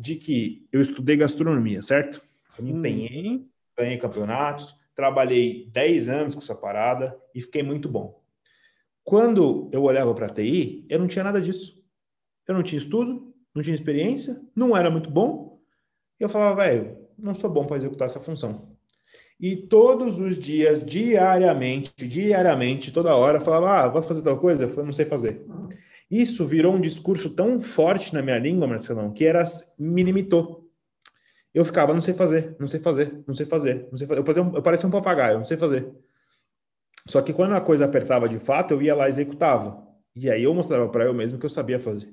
de 0.00 0.16
que 0.16 0.66
eu 0.72 0.80
estudei 0.80 1.16
gastronomia, 1.16 1.82
certo? 1.82 2.22
Eu 2.58 2.64
me 2.64 2.72
hum. 2.72 2.78
empenhei, 2.78 3.46
ganhei 3.76 3.98
campeonatos, 3.98 4.74
trabalhei 4.94 5.68
10 5.72 6.08
anos 6.08 6.34
com 6.34 6.40
essa 6.40 6.54
parada 6.54 7.16
e 7.34 7.42
fiquei 7.42 7.62
muito 7.62 7.88
bom. 7.88 8.20
Quando 9.04 9.68
eu 9.72 9.82
olhava 9.82 10.14
para 10.14 10.26
a 10.26 10.30
TI, 10.30 10.86
eu 10.88 10.98
não 10.98 11.06
tinha 11.06 11.24
nada 11.24 11.40
disso. 11.40 11.82
Eu 12.46 12.54
não 12.54 12.62
tinha 12.62 12.78
estudo, 12.78 13.34
não 13.54 13.62
tinha 13.62 13.74
experiência, 13.74 14.40
não 14.54 14.76
era 14.76 14.90
muito 14.90 15.10
bom. 15.10 15.60
E 16.18 16.22
eu 16.22 16.28
falava, 16.28 16.62
velho, 16.62 16.96
não 17.18 17.34
sou 17.34 17.50
bom 17.50 17.66
para 17.66 17.76
executar 17.76 18.06
essa 18.06 18.20
função. 18.20 18.76
E 19.38 19.56
todos 19.56 20.18
os 20.18 20.38
dias, 20.38 20.84
diariamente, 20.84 21.92
diariamente, 22.06 22.92
toda 22.92 23.16
hora, 23.16 23.40
falava, 23.40 23.70
ah, 23.70 23.88
vai 23.88 24.02
fazer 24.02 24.22
tal 24.22 24.38
coisa? 24.38 24.64
Eu 24.64 24.68
falei, 24.70 24.84
não 24.84 24.92
sei 24.92 25.06
fazer. 25.06 25.46
Isso 26.10 26.44
virou 26.44 26.74
um 26.74 26.80
discurso 26.80 27.30
tão 27.30 27.60
forte 27.60 28.12
na 28.12 28.20
minha 28.20 28.38
língua, 28.38 28.66
Marcelão, 28.66 29.12
que 29.12 29.24
era, 29.24 29.44
me 29.78 30.02
limitou. 30.02 30.68
Eu 31.54 31.64
ficava, 31.64 31.94
não 31.94 32.00
sei 32.00 32.14
fazer, 32.14 32.56
não 32.58 32.66
sei 32.66 32.80
fazer, 32.80 33.22
não 33.26 33.34
sei 33.34 33.46
fazer, 33.46 33.88
não 33.90 33.96
sei 33.96 34.06
fazer. 34.06 34.20
Eu, 34.20 34.24
fazia 34.24 34.42
um, 34.42 34.54
eu 34.54 34.62
parecia 34.62 34.88
um 34.88 34.90
papagaio, 34.92 35.38
não 35.38 35.44
sei 35.44 35.56
fazer. 35.56 35.88
Só 37.06 37.22
que 37.22 37.32
quando 37.32 37.54
a 37.54 37.60
coisa 37.60 37.84
apertava 37.84 38.28
de 38.28 38.38
fato, 38.38 38.74
eu 38.74 38.82
ia 38.82 38.94
lá 38.94 39.06
e 39.06 39.08
executava. 39.08 39.86
E 40.14 40.30
aí 40.30 40.42
eu 40.42 40.54
mostrava 40.54 40.88
para 40.88 41.04
eu 41.04 41.14
mesmo 41.14 41.38
que 41.38 41.46
eu 41.46 41.50
sabia 41.50 41.78
fazer. 41.78 42.12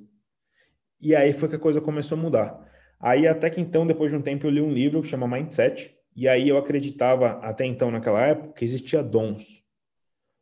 E 1.00 1.16
aí 1.16 1.34
foi 1.34 1.50
que 1.50 1.56
a 1.56 1.60
coisa 1.60 1.82
começou 1.82 2.18
a 2.18 2.22
mudar. 2.22 2.68
Aí 3.00 3.28
até 3.28 3.50
que 3.50 3.62
então, 3.62 3.86
depois 3.86 4.12
de 4.12 4.18
um 4.18 4.22
tempo, 4.22 4.48
eu 4.48 4.52
li 4.52 4.62
um 4.62 4.72
livro 4.72 5.02
que 5.02 5.08
chama 5.08 5.28
Mindset, 5.28 5.96
e 6.16 6.28
aí 6.28 6.50
eu 6.50 6.58
acreditava 6.58 7.34
até 7.44 7.66
então 7.66 7.92
naquela 7.92 8.26
época 8.26 8.54
que 8.54 8.66
existia 8.66 9.04
dons. 9.04 9.64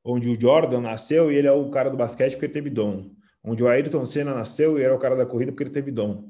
Onde 0.03 0.30
o 0.30 0.39
Jordan 0.39 0.82
nasceu 0.82 1.32
e 1.32 1.36
ele 1.36 1.47
é 1.47 1.51
o 1.51 1.70
cara 1.70 1.89
do 1.89 1.97
basquete 1.97 2.34
porque 2.34 2.47
teve 2.47 2.70
dom. 2.70 3.14
Onde 3.46 3.64
o 3.64 3.68
Ayrton 3.68 4.04
Senna 4.06 4.34
nasceu 4.34 4.80
e 4.80 4.84
era 4.84 4.96
o 4.96 5.00
cara 5.00 5.16
da 5.16 5.26
corrida 5.26 5.52
porque 5.52 5.64
ele 5.64 5.70
teve 5.70 5.91
dom. 5.91 6.30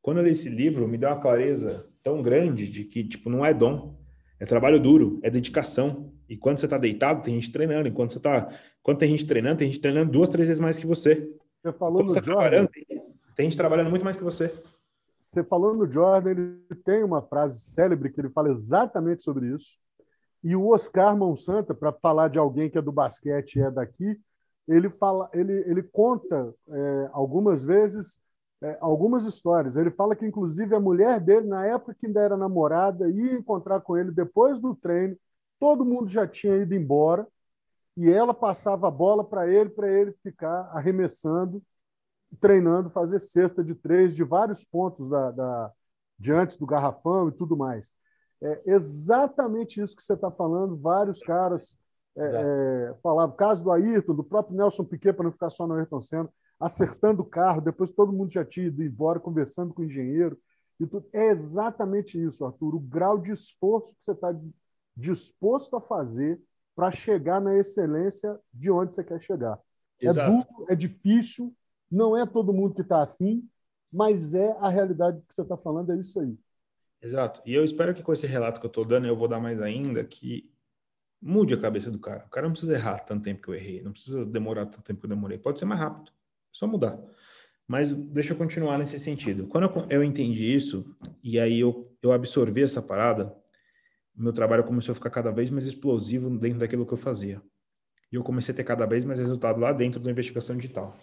Quando 0.00 0.18
eu 0.18 0.24
li 0.24 0.30
esse 0.30 0.48
livro, 0.48 0.86
me 0.86 0.96
deu 0.96 1.08
uma 1.08 1.20
clareza 1.20 1.88
tão 2.02 2.22
grande 2.22 2.68
de 2.68 2.84
que, 2.84 3.02
tipo, 3.02 3.28
não 3.28 3.44
é 3.44 3.52
dom, 3.52 3.98
é 4.38 4.44
trabalho 4.44 4.78
duro, 4.78 5.18
é 5.22 5.30
dedicação. 5.30 6.12
E 6.28 6.36
quando 6.36 6.58
você 6.58 6.66
está 6.66 6.78
deitado, 6.78 7.22
tem 7.22 7.34
gente 7.34 7.50
treinando. 7.50 7.88
Enquanto 7.88 8.12
você 8.12 8.20
tá, 8.20 8.48
quando 8.82 8.98
tem 8.98 9.08
gente 9.08 9.26
treinando, 9.26 9.58
tem 9.58 9.70
gente 9.70 9.80
treinando 9.80 10.12
duas, 10.12 10.28
três 10.28 10.46
vezes 10.46 10.60
mais 10.60 10.78
que 10.78 10.86
você. 10.86 11.28
Você 11.62 11.72
falou 11.72 11.96
quando 11.96 12.08
no 12.08 12.14
você 12.14 12.20
tá 12.20 12.26
Jordan. 12.26 12.66
Tem, 12.66 12.84
tem 13.34 13.46
gente 13.46 13.56
trabalhando 13.56 13.90
muito 13.90 14.04
mais 14.04 14.16
que 14.16 14.22
você. 14.22 14.52
Você 15.18 15.42
falou 15.42 15.74
no 15.74 15.90
Jordan, 15.90 16.30
ele 16.30 16.58
tem 16.84 17.02
uma 17.02 17.22
frase 17.22 17.58
célebre 17.58 18.10
que 18.12 18.20
ele 18.20 18.28
fala 18.28 18.50
exatamente 18.50 19.22
sobre 19.22 19.48
isso. 19.48 19.78
E 20.42 20.54
o 20.54 20.68
Oscar 20.68 21.16
Monsanto, 21.16 21.74
para 21.74 21.90
falar 21.90 22.28
de 22.28 22.38
alguém 22.38 22.68
que 22.68 22.76
é 22.76 22.82
do 22.82 22.92
basquete 22.92 23.56
e 23.56 23.62
é 23.62 23.70
daqui, 23.70 24.20
ele 24.66 24.90
fala, 24.90 25.28
ele, 25.32 25.52
ele 25.66 25.82
conta 25.82 26.54
é, 26.68 27.10
algumas 27.12 27.64
vezes 27.64 28.18
é, 28.64 28.78
algumas 28.80 29.26
histórias. 29.26 29.76
Ele 29.76 29.90
fala 29.90 30.16
que, 30.16 30.24
inclusive, 30.26 30.74
a 30.74 30.80
mulher 30.80 31.20
dele, 31.20 31.46
na 31.46 31.66
época 31.66 31.94
que 31.94 32.06
ainda 32.06 32.20
era 32.20 32.36
namorada, 32.36 33.08
ia 33.10 33.34
encontrar 33.34 33.80
com 33.80 33.96
ele 33.96 34.10
depois 34.10 34.58
do 34.58 34.74
treino. 34.74 35.16
Todo 35.60 35.84
mundo 35.84 36.08
já 36.08 36.26
tinha 36.26 36.56
ido 36.56 36.74
embora 36.74 37.26
e 37.96 38.10
ela 38.10 38.34
passava 38.34 38.88
a 38.88 38.90
bola 38.90 39.24
para 39.24 39.46
ele, 39.48 39.70
para 39.70 39.88
ele 39.90 40.12
ficar 40.22 40.70
arremessando, 40.72 41.62
treinando, 42.40 42.90
fazer 42.90 43.20
cesta 43.20 43.62
de 43.62 43.74
três 43.74 44.16
de 44.16 44.24
vários 44.24 44.64
pontos 44.64 45.08
da, 45.08 45.30
da 45.30 45.72
diante 46.18 46.58
do 46.58 46.66
garrafão 46.66 47.28
e 47.28 47.32
tudo 47.32 47.56
mais. 47.56 47.92
É 48.42 48.62
exatamente 48.66 49.80
isso 49.80 49.94
que 49.96 50.02
você 50.02 50.14
está 50.14 50.30
falando. 50.30 50.76
Vários 50.76 51.20
caras 51.20 51.78
é, 52.16 52.90
é, 52.90 52.94
falavam, 53.02 53.34
caso 53.36 53.64
do 53.64 53.72
Ayrton, 53.72 54.14
do 54.14 54.24
próprio 54.24 54.56
Nelson 54.56 54.84
Piquet, 54.84 55.12
para 55.12 55.24
não 55.24 55.32
ficar 55.32 55.50
só 55.50 55.66
no 55.66 55.74
Ayrton 55.74 56.00
Senna, 56.00 56.28
acertando 56.58 57.22
o 57.22 57.26
carro, 57.26 57.60
depois 57.60 57.90
todo 57.90 58.12
mundo 58.12 58.30
já 58.30 58.44
tinha 58.44 58.66
ido 58.66 58.82
embora, 58.82 59.18
conversando 59.18 59.74
com 59.74 59.82
o 59.82 59.84
engenheiro. 59.84 60.38
E 60.78 60.86
tudo. 60.86 61.06
É 61.12 61.28
exatamente 61.28 62.22
isso, 62.22 62.44
Arthur, 62.44 62.74
o 62.74 62.80
grau 62.80 63.18
de 63.18 63.32
esforço 63.32 63.94
que 63.96 64.04
você 64.04 64.12
está 64.12 64.34
disposto 64.96 65.76
a 65.76 65.80
fazer 65.80 66.40
para 66.74 66.90
chegar 66.90 67.40
na 67.40 67.56
excelência 67.56 68.38
de 68.52 68.70
onde 68.70 68.94
você 68.94 69.04
quer 69.04 69.20
chegar. 69.20 69.58
É 70.00 70.06
Exato. 70.06 70.30
É 70.30 70.34
duro, 70.34 70.66
é 70.68 70.74
difícil, 70.74 71.54
não 71.90 72.16
é 72.16 72.26
todo 72.26 72.52
mundo 72.52 72.74
que 72.74 72.82
está 72.82 73.02
afim, 73.02 73.48
mas 73.92 74.34
é 74.34 74.50
a 74.60 74.68
realidade 74.68 75.20
que 75.28 75.34
você 75.34 75.42
está 75.42 75.56
falando, 75.56 75.92
é 75.92 75.96
isso 75.96 76.20
aí. 76.20 76.36
Exato. 77.00 77.40
E 77.44 77.54
eu 77.54 77.62
espero 77.62 77.94
que 77.94 78.02
com 78.02 78.12
esse 78.12 78.26
relato 78.26 78.60
que 78.60 78.66
eu 78.66 78.68
estou 78.68 78.84
dando, 78.84 79.06
eu 79.06 79.16
vou 79.16 79.28
dar 79.28 79.38
mais 79.38 79.60
ainda, 79.60 80.02
que 80.02 80.50
mude 81.24 81.54
a 81.54 81.56
cabeça 81.56 81.90
do 81.90 81.98
cara. 81.98 82.24
O 82.26 82.30
cara 82.30 82.46
não 82.46 82.52
precisa 82.52 82.74
errar 82.74 82.98
tanto 82.98 83.24
tempo 83.24 83.40
que 83.40 83.48
eu 83.48 83.54
errei, 83.54 83.82
não 83.82 83.92
precisa 83.92 84.26
demorar 84.26 84.66
tanto 84.66 84.82
tempo 84.82 85.00
que 85.00 85.06
eu 85.06 85.10
demorei. 85.10 85.38
Pode 85.38 85.58
ser 85.58 85.64
mais 85.64 85.80
rápido 85.80 86.12
só 86.52 86.66
mudar. 86.66 87.00
Mas 87.66 87.90
deixa 87.90 88.34
eu 88.34 88.36
continuar 88.36 88.78
nesse 88.78 89.00
sentido. 89.00 89.46
Quando 89.46 89.64
eu, 89.64 89.86
eu 89.88 90.04
entendi 90.04 90.54
isso, 90.54 90.94
e 91.22 91.40
aí 91.40 91.60
eu, 91.60 91.90
eu 92.02 92.12
absorvi 92.12 92.62
essa 92.62 92.82
parada, 92.82 93.34
meu 94.14 94.34
trabalho 94.34 94.64
começou 94.64 94.92
a 94.92 94.94
ficar 94.94 95.08
cada 95.08 95.30
vez 95.30 95.50
mais 95.50 95.64
explosivo 95.64 96.28
dentro 96.38 96.58
daquilo 96.58 96.84
que 96.84 96.92
eu 96.92 96.98
fazia. 96.98 97.40
E 98.12 98.16
eu 98.16 98.22
comecei 98.22 98.52
a 98.52 98.56
ter 98.56 98.64
cada 98.64 98.84
vez 98.84 99.02
mais 99.02 99.18
resultado 99.18 99.58
lá 99.58 99.72
dentro 99.72 99.98
da 99.98 100.10
investigação 100.10 100.56
digital. 100.56 100.96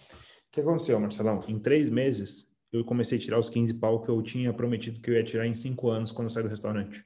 O 0.48 0.52
que 0.52 0.60
aconteceu, 0.60 0.98
Marcelão? 1.00 1.42
Em 1.48 1.58
três 1.58 1.90
meses, 1.90 2.48
eu 2.72 2.84
comecei 2.84 3.18
a 3.18 3.20
tirar 3.20 3.38
os 3.38 3.50
15 3.50 3.74
pau 3.74 4.00
que 4.00 4.08
eu 4.08 4.22
tinha 4.22 4.52
prometido 4.52 5.00
que 5.00 5.10
eu 5.10 5.14
ia 5.14 5.24
tirar 5.24 5.46
em 5.46 5.52
cinco 5.52 5.90
anos 5.90 6.12
quando 6.12 6.28
eu 6.28 6.30
saí 6.30 6.44
do 6.44 6.48
restaurante. 6.48 7.04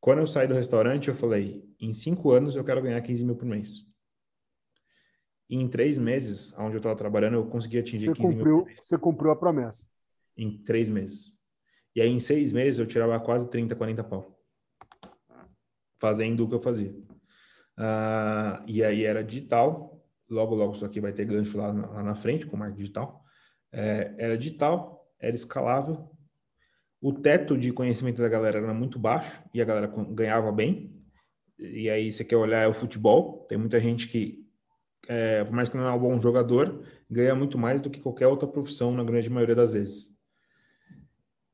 Quando 0.00 0.20
eu 0.20 0.26
saí 0.26 0.48
do 0.48 0.54
restaurante, 0.54 1.08
eu 1.08 1.14
falei, 1.14 1.68
em 1.78 1.92
cinco 1.92 2.30
anos 2.30 2.56
eu 2.56 2.64
quero 2.64 2.80
ganhar 2.80 3.00
15 3.00 3.24
mil 3.24 3.36
por 3.36 3.44
mês. 3.44 3.84
E 5.48 5.56
em 5.56 5.68
três 5.68 5.98
meses, 5.98 6.56
onde 6.56 6.76
eu 6.76 6.78
estava 6.78 6.96
trabalhando, 6.96 7.34
eu 7.34 7.46
consegui 7.46 7.78
atingir 7.78 8.06
você 8.06 8.14
15 8.14 8.34
cumpriu, 8.34 8.64
mil. 8.64 8.76
Você 8.82 8.96
cumpriu 8.96 9.30
a 9.30 9.36
promessa. 9.36 9.86
Em 10.36 10.56
três 10.62 10.88
meses. 10.88 11.40
E 11.94 12.00
aí, 12.00 12.08
em 12.08 12.20
seis 12.20 12.52
meses, 12.52 12.78
eu 12.78 12.86
tirava 12.86 13.18
quase 13.18 13.50
30, 13.50 13.74
40 13.74 14.04
pau. 14.04 14.40
Fazendo 15.98 16.44
o 16.44 16.48
que 16.48 16.54
eu 16.54 16.62
fazia. 16.62 16.92
Uh, 17.76 18.62
e 18.66 18.82
aí 18.84 19.04
era 19.04 19.24
digital. 19.24 20.00
Logo, 20.30 20.54
logo, 20.54 20.72
isso 20.72 20.86
aqui 20.86 21.00
vai 21.00 21.12
ter 21.12 21.24
gancho 21.24 21.58
lá 21.58 21.72
na, 21.72 21.86
lá 21.88 22.02
na 22.02 22.14
frente, 22.14 22.46
com 22.46 22.56
marketing 22.56 22.82
digital. 22.82 23.24
É, 23.72 24.14
era 24.18 24.38
digital, 24.38 25.04
era 25.18 25.34
escalável. 25.34 26.08
O 27.00 27.12
teto 27.12 27.56
de 27.56 27.72
conhecimento 27.72 28.20
da 28.20 28.28
galera 28.28 28.58
era 28.58 28.74
muito 28.74 28.98
baixo 28.98 29.42
e 29.54 29.60
a 29.60 29.64
galera 29.64 29.92
ganhava 30.10 30.52
bem. 30.52 30.94
E 31.58 31.88
aí, 31.88 32.12
você 32.12 32.24
quer 32.24 32.36
olhar 32.36 32.62
é 32.62 32.68
o 32.68 32.74
futebol. 32.74 33.46
Tem 33.48 33.56
muita 33.56 33.80
gente 33.80 34.08
que 34.08 34.40
é, 35.08 35.42
por 35.44 35.52
mais 35.52 35.68
que 35.68 35.76
não 35.76 35.86
é 35.86 35.92
um 35.92 35.98
bom 35.98 36.20
jogador, 36.20 36.84
ganha 37.10 37.34
muito 37.34 37.58
mais 37.58 37.80
do 37.80 37.90
que 37.90 38.00
qualquer 38.00 38.26
outra 38.26 38.46
profissão, 38.46 38.92
na 38.92 39.04
grande 39.04 39.30
maioria 39.30 39.54
das 39.54 39.72
vezes. 39.72 40.16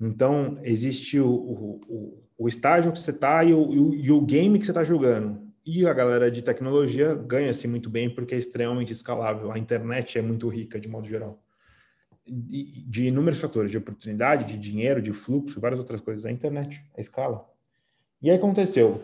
Então, 0.01 0.59
existe 0.62 1.18
o, 1.18 1.30
o, 1.30 1.80
o, 1.88 2.22
o 2.38 2.49
estágio 2.49 2.92
que 2.92 2.99
você 2.99 3.12
está 3.12 3.42
e, 3.44 3.51
e, 3.51 3.53
e 3.53 4.12
o, 4.12 4.20
game 4.20 4.59
que 4.59 4.64
você 4.64 4.72
está 4.72 4.84
jogando. 4.84 5.40
E 5.64 5.86
a 5.86 5.92
galera 5.92 6.30
de 6.30 6.42
tecnologia 6.42 7.14
ganha-se 7.14 7.66
muito 7.66 7.88
bem 7.88 8.14
porque 8.14 8.34
é 8.34 8.38
extremamente 8.38 8.92
escalável. 8.92 9.51
A 9.51 9.59
internet 9.59 10.18
é 10.18 10.22
muito 10.22 10.49
rica, 10.49 10.78
de 10.78 10.88
modo 10.88 11.09
geral. 11.09 11.42
De, 12.27 13.07
inúmeros 13.07 13.41
fatores, 13.41 13.70
de 13.70 13.79
oportunidade, 13.79 14.53
de 14.53 14.59
dinheiro, 14.59 15.01
de 15.01 15.12
fluxo, 15.12 15.61
várias 15.61 15.79
outras 15.79 16.01
coisas. 16.01 16.24
A 16.24 16.31
internet, 16.31 16.85
a 16.97 17.01
escala. 17.01 17.49
E 18.20 18.31
aí 18.31 18.37
aconteceu 18.37 19.01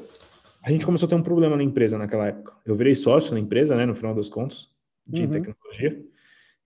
a 0.62 0.70
gente 0.70 0.86
começou 0.86 1.06
a 1.06 1.10
ter 1.10 1.16
um 1.16 1.22
problema 1.22 1.56
na 1.56 1.62
empresa 1.62 1.98
naquela 1.98 2.28
época. 2.28 2.52
Eu 2.64 2.76
virei 2.76 2.94
sócio 2.94 3.34
na 3.34 3.40
empresa, 3.40 3.74
né, 3.74 3.84
no 3.84 3.96
final 3.96 4.14
dos 4.14 4.28
contos, 4.28 4.70
de 5.04 5.24
uhum. 5.24 5.30
tecnologia. 5.30 6.04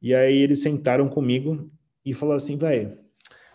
E 0.03 0.15
aí 0.15 0.37
eles 0.37 0.61
sentaram 0.61 1.09
comigo 1.09 1.71
e 2.05 2.13
falaram 2.13 2.37
assim, 2.37 2.59
velho, 2.59 2.99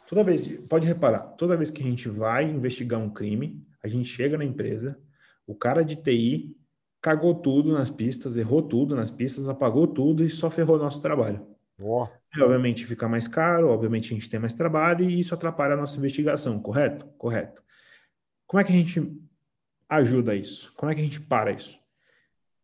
toda 0.10 0.24
vez, 0.24 0.48
pode 0.68 0.88
reparar, 0.88 1.20
toda 1.38 1.56
vez 1.56 1.70
que 1.70 1.84
a 1.84 1.86
gente 1.86 2.10
vai 2.10 2.50
investigar 2.50 3.00
um 3.00 3.10
crime, 3.10 3.64
a 3.84 3.88
gente 3.88 4.10
chega 4.10 4.36
na 4.38 4.44
empresa, 4.44 4.98
o 5.46 5.54
cara 5.54 5.84
de 5.84 5.96
TI 5.96 6.58
cagou 7.00 7.36
tudo 7.36 7.72
nas 7.72 7.92
pistas, 7.92 8.36
errou 8.36 8.64
tudo 8.64 8.96
nas 8.96 9.12
pistas, 9.12 9.48
apagou 9.48 9.88
tudo 9.88 10.24
e 10.24 10.30
só 10.30 10.50
ferrou 10.50 10.78
nosso 10.78 11.02
trabalho. 11.02 11.46
Oh. 11.82 12.08
Obviamente 12.38 12.86
fica 12.86 13.08
mais 13.08 13.28
caro, 13.28 13.70
obviamente 13.70 14.12
a 14.12 14.16
gente 14.16 14.30
tem 14.30 14.40
mais 14.40 14.54
trabalho 14.54 15.10
e 15.10 15.20
isso 15.20 15.34
atrapalha 15.34 15.74
a 15.74 15.78
nossa 15.78 15.98
investigação, 15.98 16.60
correto? 16.60 17.06
Correto. 17.18 17.64
Como 18.48 18.62
é 18.62 18.64
que 18.64 18.72
a 18.72 18.76
gente 18.76 19.02
ajuda 19.90 20.36
isso? 20.36 20.74
Como 20.76 20.92
é 20.92 20.96
que 20.96 21.02
a 21.02 21.04
gente 21.04 21.20
para 21.20 21.52
isso? 21.52 21.80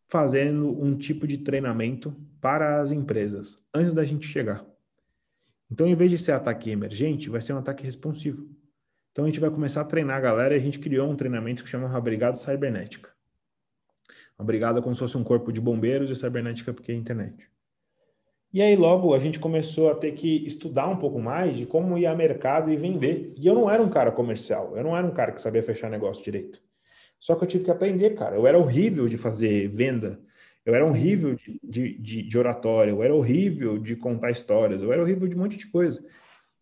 Fazendo 0.07 0.81
um 0.81 0.97
tipo 0.97 1.27
de 1.27 1.39
treinamento 1.39 2.15
para 2.39 2.79
as 2.79 2.91
empresas 2.91 3.65
antes 3.73 3.93
da 3.93 4.05
gente 4.05 4.25
chegar. 4.25 4.65
Então, 5.69 5.85
em 5.85 5.95
vez 5.95 6.11
de 6.11 6.17
ser 6.17 6.31
ataque 6.31 6.69
emergente, 6.69 7.29
vai 7.29 7.41
ser 7.41 7.53
um 7.53 7.57
ataque 7.57 7.83
responsivo. 7.83 8.49
Então, 9.11 9.25
a 9.25 9.27
gente 9.27 9.39
vai 9.39 9.49
começar 9.49 9.81
a 9.81 9.85
treinar 9.85 10.17
a 10.17 10.21
galera 10.21 10.53
e 10.53 10.57
a 10.57 10.61
gente 10.61 10.79
criou 10.79 11.09
um 11.09 11.15
treinamento 11.15 11.63
que 11.63 11.69
chama 11.69 11.99
Brigada 11.99 12.35
Cybernética. 12.35 13.11
Uma 14.37 14.45
brigada 14.45 14.81
como 14.81 14.93
se 14.93 14.99
fosse 14.99 15.17
um 15.17 15.23
corpo 15.23 15.51
de 15.51 15.59
bombeiros 15.59 16.09
e 16.09 16.15
cibernética 16.15 16.71
porque 16.73 16.91
é 16.91 16.95
internet. 16.95 17.49
E 18.57 18.61
aí, 18.63 18.75
logo, 18.75 19.13
a 19.13 19.19
gente 19.19 19.39
começou 19.39 19.91
a 19.91 19.93
ter 19.93 20.13
que 20.13 20.43
estudar 20.47 20.87
um 20.87 20.97
pouco 20.97 21.19
mais 21.19 21.55
de 21.55 21.67
como 21.67 21.95
ir 21.95 22.07
a 22.07 22.15
mercado 22.15 22.71
e 22.71 22.75
vender. 22.75 23.31
E 23.37 23.45
eu 23.45 23.53
não 23.53 23.69
era 23.69 23.83
um 23.83 23.87
cara 23.87 24.11
comercial, 24.11 24.75
eu 24.75 24.83
não 24.83 24.97
era 24.97 25.05
um 25.05 25.11
cara 25.11 25.31
que 25.31 25.39
sabia 25.39 25.61
fechar 25.61 25.91
negócio 25.91 26.23
direito. 26.23 26.59
Só 27.19 27.35
que 27.35 27.43
eu 27.43 27.47
tive 27.47 27.65
que 27.65 27.69
aprender, 27.69 28.15
cara. 28.15 28.35
Eu 28.35 28.47
era 28.47 28.57
horrível 28.57 29.07
de 29.07 29.15
fazer 29.15 29.67
venda, 29.67 30.19
eu 30.65 30.73
era 30.73 30.83
horrível 30.83 31.35
de, 31.35 31.59
de, 31.63 31.99
de, 31.99 32.23
de 32.23 32.37
oratória, 32.39 32.89
eu 32.89 33.03
era 33.03 33.13
horrível 33.13 33.77
de 33.77 33.95
contar 33.95 34.31
histórias, 34.31 34.81
eu 34.81 34.91
era 34.91 35.03
horrível 35.03 35.27
de 35.27 35.35
um 35.35 35.39
monte 35.39 35.55
de 35.55 35.67
coisa. 35.67 36.03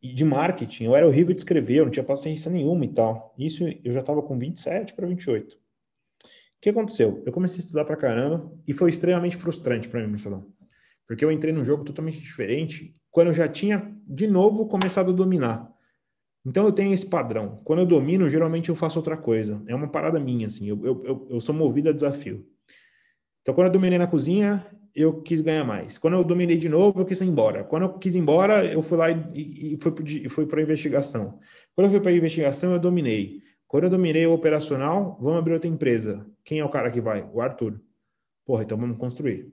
E 0.02 0.14
de 0.14 0.26
marketing, 0.26 0.84
eu 0.84 0.98
era 0.98 1.08
horrível 1.08 1.34
de 1.34 1.40
escrever, 1.40 1.78
eu 1.78 1.86
não 1.86 1.92
tinha 1.94 2.04
paciência 2.04 2.52
nenhuma 2.52 2.84
e 2.84 2.90
tal. 2.90 3.34
Isso 3.38 3.64
eu 3.64 3.94
já 3.94 4.02
estava 4.02 4.22
com 4.22 4.38
27 4.38 4.94
para 4.96 5.08
28. 5.08 5.56
O 5.56 5.58
que 6.60 6.72
aconteceu? 6.72 7.24
Eu 7.26 7.32
comecei 7.32 7.60
a 7.60 7.62
estudar 7.62 7.86
para 7.86 7.96
caramba 7.96 8.52
e 8.68 8.74
foi 8.74 8.90
extremamente 8.90 9.38
frustrante 9.38 9.88
para 9.88 10.02
mim, 10.02 10.08
Marcelão. 10.08 10.54
Porque 11.08 11.24
eu 11.24 11.32
entrei 11.32 11.54
num 11.54 11.64
jogo 11.64 11.84
totalmente 11.84 12.20
diferente 12.20 12.96
quando 13.12 13.28
eu 13.28 13.34
já 13.34 13.48
tinha, 13.48 13.96
de 14.06 14.28
novo, 14.28 14.68
começado 14.68 15.12
a 15.12 15.14
dominar. 15.14 15.72
Então 16.46 16.66
eu 16.66 16.72
tenho 16.72 16.94
esse 16.94 17.06
padrão. 17.06 17.62
Quando 17.64 17.80
eu 17.80 17.86
domino, 17.86 18.30
geralmente 18.30 18.70
eu 18.70 18.76
faço 18.76 19.00
outra 19.00 19.18
coisa. 19.18 19.64
É 19.68 19.74
uma 19.74 19.88
parada 19.88 20.20
minha, 20.20 20.48
assim. 20.48 20.68
Eu, 20.68 20.86
eu, 20.86 21.28
eu 21.30 21.42
sou 21.42 21.56
movido 21.56 21.90
a 21.90 21.94
desafio. 21.94 22.46
Então 23.42 23.56
quando 23.56 23.68
eu 23.68 23.74
dominei 23.74 23.98
na 23.98 24.08
cozinha, 24.08 24.66
eu 24.96 25.22
quis 25.22 25.42
ganhar 25.42 25.64
mais. 25.64 25.98
Quando 25.98 26.14
eu 26.14 26.24
dominei 26.24 26.58
de 26.58 26.70
novo, 26.70 27.02
eu 27.02 27.06
quis 27.06 27.20
ir 27.22 27.26
embora. 27.26 27.64
Quando 27.64 27.84
eu 27.84 27.94
quis 27.98 28.16
ir 28.16 28.20
embora, 28.20 28.66
eu 28.66 28.82
fui 28.82 28.98
lá 28.98 29.12
e, 29.12 29.74
e 29.74 30.30
fui, 30.30 30.46
para 30.46 30.62
investigação. 30.62 31.40
Quando 31.76 31.88
eu 31.88 31.92
fui 31.92 32.00
para 32.00 32.12
investigação, 32.12 32.74
eu 32.74 32.80
dominei. 32.80 33.42
Quando 33.68 33.86
eu 33.86 33.90
dominei 33.90 34.26
o 34.26 34.34
operacional, 34.34 35.18
vamos 35.20 35.40
abrir 35.40 35.54
outra 35.54 35.70
empresa. 35.70 36.26
Quem 36.44 36.60
é 36.60 36.66
o 36.66 36.70
cara 36.70 36.90
que 36.90 37.02
vai? 37.02 37.28
O 37.34 37.42
Arthur. 37.42 37.82
Porra, 38.46 38.64
então 38.64 38.78
vamos 38.78 38.98
construir. 38.98 39.52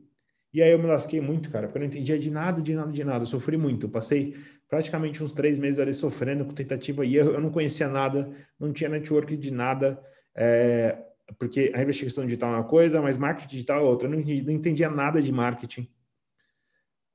E 0.52 0.62
aí 0.62 0.70
eu 0.70 0.78
me 0.78 0.86
lasquei 0.86 1.20
muito, 1.20 1.50
cara, 1.50 1.66
porque 1.66 1.78
eu 1.78 1.80
não 1.80 1.86
entendia 1.86 2.18
de 2.18 2.30
nada, 2.30 2.60
de 2.60 2.74
nada, 2.74 2.92
de 2.92 3.04
nada. 3.04 3.22
Eu 3.22 3.26
sofri 3.26 3.56
muito. 3.56 3.86
Eu 3.86 3.90
passei 3.90 4.36
praticamente 4.68 5.24
uns 5.24 5.32
três 5.32 5.58
meses 5.58 5.80
ali 5.80 5.94
sofrendo 5.94 6.44
com 6.44 6.52
tentativa 6.52 7.06
e 7.06 7.16
erro. 7.16 7.30
Eu 7.30 7.40
não 7.40 7.50
conhecia 7.50 7.88
nada, 7.88 8.30
não 8.60 8.72
tinha 8.72 8.90
network 8.90 9.34
de 9.36 9.50
nada, 9.50 9.98
é, 10.34 10.98
porque 11.38 11.72
a 11.74 11.82
investigação 11.82 12.24
digital 12.24 12.52
é 12.52 12.56
uma 12.56 12.64
coisa, 12.64 13.00
mas 13.00 13.16
marketing 13.16 13.48
digital 13.48 13.80
é 13.80 13.82
outra. 13.82 14.06
Eu 14.06 14.12
não 14.12 14.18
entendia, 14.20 14.44
não 14.44 14.52
entendia 14.52 14.90
nada 14.90 15.22
de 15.22 15.32
marketing. 15.32 15.88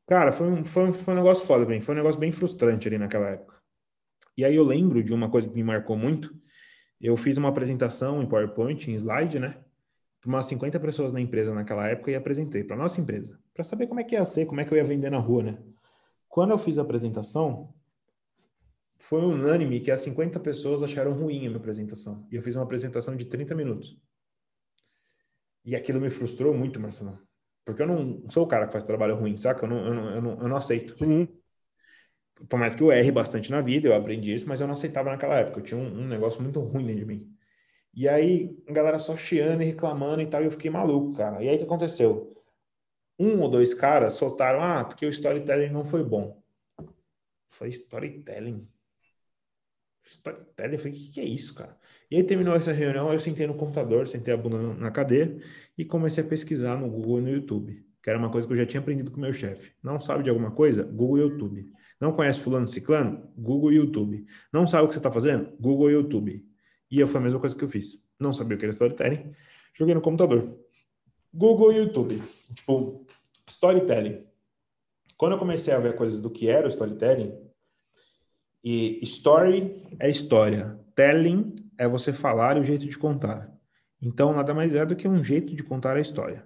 Cara, 0.08 0.32
foi 0.32 0.48
um, 0.48 0.64
foi, 0.64 0.94
foi 0.94 1.14
um 1.14 1.18
negócio 1.18 1.46
foda, 1.46 1.66
bem. 1.66 1.80
Foi 1.80 1.94
um 1.94 1.98
negócio 1.98 2.20
bem 2.20 2.32
frustrante 2.32 2.88
ali 2.88 2.98
naquela 2.98 3.30
época. 3.30 3.56
E 4.36 4.46
aí 4.46 4.56
eu 4.56 4.64
lembro 4.64 5.04
de 5.04 5.14
uma 5.14 5.30
coisa 5.30 5.48
que 5.48 5.56
me 5.56 5.64
marcou 5.64 5.96
muito. 5.96 6.34
Eu 7.00 7.16
fiz 7.18 7.38
uma 7.38 7.50
apresentação 7.50 8.24
em 8.24 8.26
PowerPoint, 8.28 8.90
em 8.90 8.96
slide, 8.96 9.40
né? 9.40 9.58
Para 10.28 10.36
umas 10.36 10.46
50 10.48 10.78
pessoas 10.82 11.14
na 11.14 11.22
empresa 11.22 11.54
naquela 11.54 11.88
época 11.88 12.12
e 12.12 12.16
apresentei 12.16 12.62
para 12.62 12.76
nossa 12.76 13.00
empresa, 13.00 13.40
para 13.54 13.64
saber 13.64 13.88
como 13.88 14.02
é 14.02 14.04
que 14.04 14.14
ia 14.14 14.26
ser, 14.26 14.46
como 14.46 14.60
é 14.60 14.66
que 14.66 14.74
eu 14.74 14.78
ia 14.78 14.84
vender 14.84 15.10
na 15.10 15.20
rua, 15.20 15.42
né? 15.42 15.58
Quando 16.28 16.52
eu 16.52 16.58
fiz 16.58 16.78
a 16.78 16.82
apresentação, 16.82 17.74
foi 19.00 19.22
unânime 19.22 19.80
que 19.80 19.90
as 19.90 20.02
50 20.02 20.38
pessoas 20.42 20.84
acharam 20.84 21.14
ruim 21.14 21.38
a 21.38 21.50
minha 21.50 21.56
apresentação. 21.56 22.28
E 22.30 22.36
eu 22.36 22.44
fiz 22.44 22.58
uma 22.58 22.66
apresentação 22.66 23.16
de 23.16 23.24
30 23.24 23.56
minutos. 23.56 23.98
E 25.64 25.78
aquilo 25.78 26.02
me 26.02 26.10
frustrou 26.10 26.54
muito, 26.54 26.78
Marcelo. 26.78 27.18
Porque 27.64 27.82
eu 27.82 27.88
não 27.88 28.30
sou 28.30 28.44
o 28.44 28.48
cara 28.48 28.68
que 28.68 28.74
faz 28.74 28.84
trabalho 28.84 29.16
ruim, 29.16 29.38
saca? 29.38 29.64
Eu 29.64 29.70
não, 29.70 29.86
eu 29.86 29.94
não, 29.94 30.10
eu 30.10 30.22
não, 30.22 30.42
eu 30.42 30.48
não 30.50 30.58
aceito. 30.58 30.98
Sim. 31.00 31.30
Por 32.50 32.60
mais 32.60 32.76
que 32.76 32.84
eu 32.84 32.92
erre 32.92 33.12
bastante 33.12 33.50
na 33.50 33.62
vida, 33.62 33.88
eu 33.88 33.96
aprendi 33.96 34.34
isso, 34.34 34.46
mas 34.46 34.60
eu 34.60 34.68
não 34.68 34.74
aceitava 34.74 35.10
naquela 35.10 35.40
época. 35.40 35.62
Eu 35.62 35.64
tinha 35.64 35.80
um, 35.80 36.02
um 36.02 36.06
negócio 36.06 36.42
muito 36.42 36.60
ruim 36.60 36.86
dentro 36.86 37.06
de 37.06 37.06
mim. 37.06 37.37
E 37.98 38.08
aí, 38.08 38.56
a 38.68 38.72
galera 38.72 39.00
só 39.00 39.18
chiando 39.18 39.64
e 39.64 39.66
reclamando 39.66 40.22
e 40.22 40.28
tal, 40.28 40.44
e 40.44 40.46
eu 40.46 40.52
fiquei 40.52 40.70
maluco, 40.70 41.18
cara. 41.18 41.44
E 41.44 41.50
aí, 41.50 41.56
o 41.56 41.58
que 41.58 41.66
aconteceu? 41.66 42.32
Um 43.18 43.42
ou 43.42 43.50
dois 43.50 43.74
caras 43.74 44.14
soltaram, 44.14 44.62
ah, 44.62 44.86
porque 44.86 45.04
o 45.04 45.10
storytelling 45.10 45.72
não 45.72 45.84
foi 45.84 46.04
bom. 46.04 46.40
Foi 47.50 47.70
storytelling. 47.70 48.68
Storytelling, 50.04 50.74
eu 50.74 50.80
falei, 50.80 50.94
o 50.94 50.96
que, 50.96 51.12
que 51.12 51.20
é 51.20 51.26
isso, 51.26 51.56
cara? 51.56 51.76
E 52.12 52.18
aí 52.18 52.24
terminou 52.24 52.56
essa 52.56 52.72
reunião, 52.72 53.12
eu 53.12 53.20
sentei 53.20 53.48
no 53.48 53.56
computador, 53.56 54.08
sentei 54.08 54.32
a 54.32 54.38
bunda 54.38 54.60
na 54.76 54.92
cadeira 54.92 55.36
e 55.76 55.84
comecei 55.84 56.24
a 56.24 56.28
pesquisar 56.28 56.78
no 56.78 56.88
Google 56.88 57.18
e 57.18 57.22
no 57.24 57.30
YouTube, 57.30 57.84
que 58.04 58.10
era 58.12 58.20
uma 58.20 58.30
coisa 58.30 58.46
que 58.46 58.54
eu 58.54 58.58
já 58.58 58.66
tinha 58.68 58.80
aprendido 58.80 59.10
com 59.10 59.20
meu 59.20 59.34
chefe. 59.34 59.74
Não 59.82 60.00
sabe 60.00 60.22
de 60.24 60.30
alguma 60.30 60.52
coisa? 60.52 60.84
Google 60.84 61.18
e 61.18 61.22
YouTube. 61.22 61.74
Não 62.00 62.14
conhece 62.14 62.40
fulano 62.42 62.68
ciclano? 62.68 63.28
Google 63.36 63.72
e 63.72 63.78
YouTube. 63.78 64.24
Não 64.54 64.68
sabe 64.68 64.86
o 64.86 64.88
que 64.88 64.94
você 64.94 65.00
está 65.00 65.12
fazendo? 65.12 65.52
Google 65.60 65.90
e 65.90 65.94
YouTube. 65.94 66.47
E 66.90 67.00
eu 67.00 67.08
foi 67.08 67.20
a 67.20 67.24
mesma 67.24 67.40
coisa 67.40 67.56
que 67.56 67.64
eu 67.64 67.70
fiz. 67.70 68.04
Não 68.20 68.34
sabia 68.34 68.56
o 68.56 68.60
que 68.60 68.66
era 68.66 68.72
storytelling, 68.72 69.32
joguei 69.74 69.94
no 69.94 70.02
computador. 70.02 70.58
Google 71.34 71.74
e 71.74 71.78
YouTube. 71.78 72.22
Tipo, 72.54 73.06
storytelling. 73.48 74.26
Quando 75.18 75.34
eu 75.34 75.38
comecei 75.38 75.74
a 75.74 75.80
ver 75.80 75.96
coisas 75.96 76.20
do 76.20 76.30
que 76.30 76.50
era 76.50 76.66
o 76.66 76.70
storytelling, 76.70 77.34
e 78.64 79.00
story 79.04 79.84
é 80.00 80.10
história, 80.10 80.80
telling 80.96 81.56
é 81.78 81.88
você 81.88 82.12
falar 82.12 82.58
e 82.58 82.60
o 82.60 82.64
jeito 82.64 82.88
de 82.88 82.98
contar. 82.98 83.52
Então, 84.02 84.34
nada 84.34 84.54
mais 84.54 84.74
é 84.74 84.86
do 84.86 84.96
que 84.96 85.08
um 85.08 85.24
jeito 85.24 85.56
de 85.56 85.64
contar 85.64 85.96
a 85.96 86.02
história. 86.02 86.46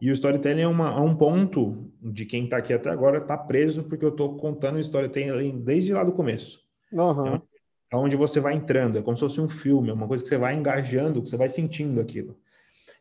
E 0.00 0.10
o 0.10 0.12
storytelling 0.12 0.62
é, 0.62 0.68
uma, 0.68 0.90
é 0.90 1.00
um 1.00 1.16
ponto 1.16 1.90
de 2.00 2.26
quem 2.26 2.44
está 2.44 2.58
aqui 2.58 2.72
até 2.72 2.90
agora 2.90 3.18
está 3.18 3.36
preso 3.36 3.84
porque 3.84 4.04
eu 4.04 4.10
estou 4.10 4.36
contando 4.36 4.76
o 4.76 4.80
storytelling 4.80 5.62
desde 5.62 5.92
lá 5.92 6.04
do 6.04 6.12
começo. 6.12 6.60
Uhum. 6.92 7.34
É 7.36 7.42
onde 7.92 8.16
você 8.16 8.40
vai 8.40 8.54
entrando, 8.54 8.98
é 8.98 9.02
como 9.02 9.16
se 9.16 9.20
fosse 9.20 9.40
um 9.40 9.48
filme, 9.48 9.90
é 9.90 9.92
uma 9.92 10.08
coisa 10.08 10.22
que 10.22 10.28
você 10.28 10.38
vai 10.38 10.54
engajando, 10.54 11.22
que 11.22 11.28
você 11.28 11.36
vai 11.36 11.48
sentindo 11.48 12.00
aquilo. 12.00 12.36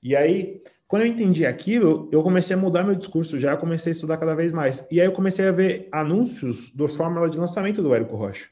E 0.02 0.16
aí, 0.16 0.62
quando 0.88 1.02
eu 1.02 1.08
entendi 1.08 1.46
aquilo, 1.46 2.08
eu 2.12 2.22
comecei 2.22 2.56
a 2.56 2.60
mudar 2.60 2.84
meu 2.84 2.96
discurso 2.96 3.40
já, 3.40 3.58
comecei 3.58 3.92
a 3.92 3.96
estudar 3.96 4.18
cada 4.18 4.36
vez 4.36 4.52
mais. 4.52 4.86
E 4.92 5.02
aí 5.02 5.08
eu 5.08 5.12
comecei 5.12 5.48
a 5.48 5.52
ver 5.52 5.90
anúncios 5.92 6.70
do 6.70 6.88
fórmula 6.88 7.30
de 7.30 7.40
lançamento 7.40 7.82
do 7.82 7.94
Érico 7.94 8.16
Rocha. 8.16 8.48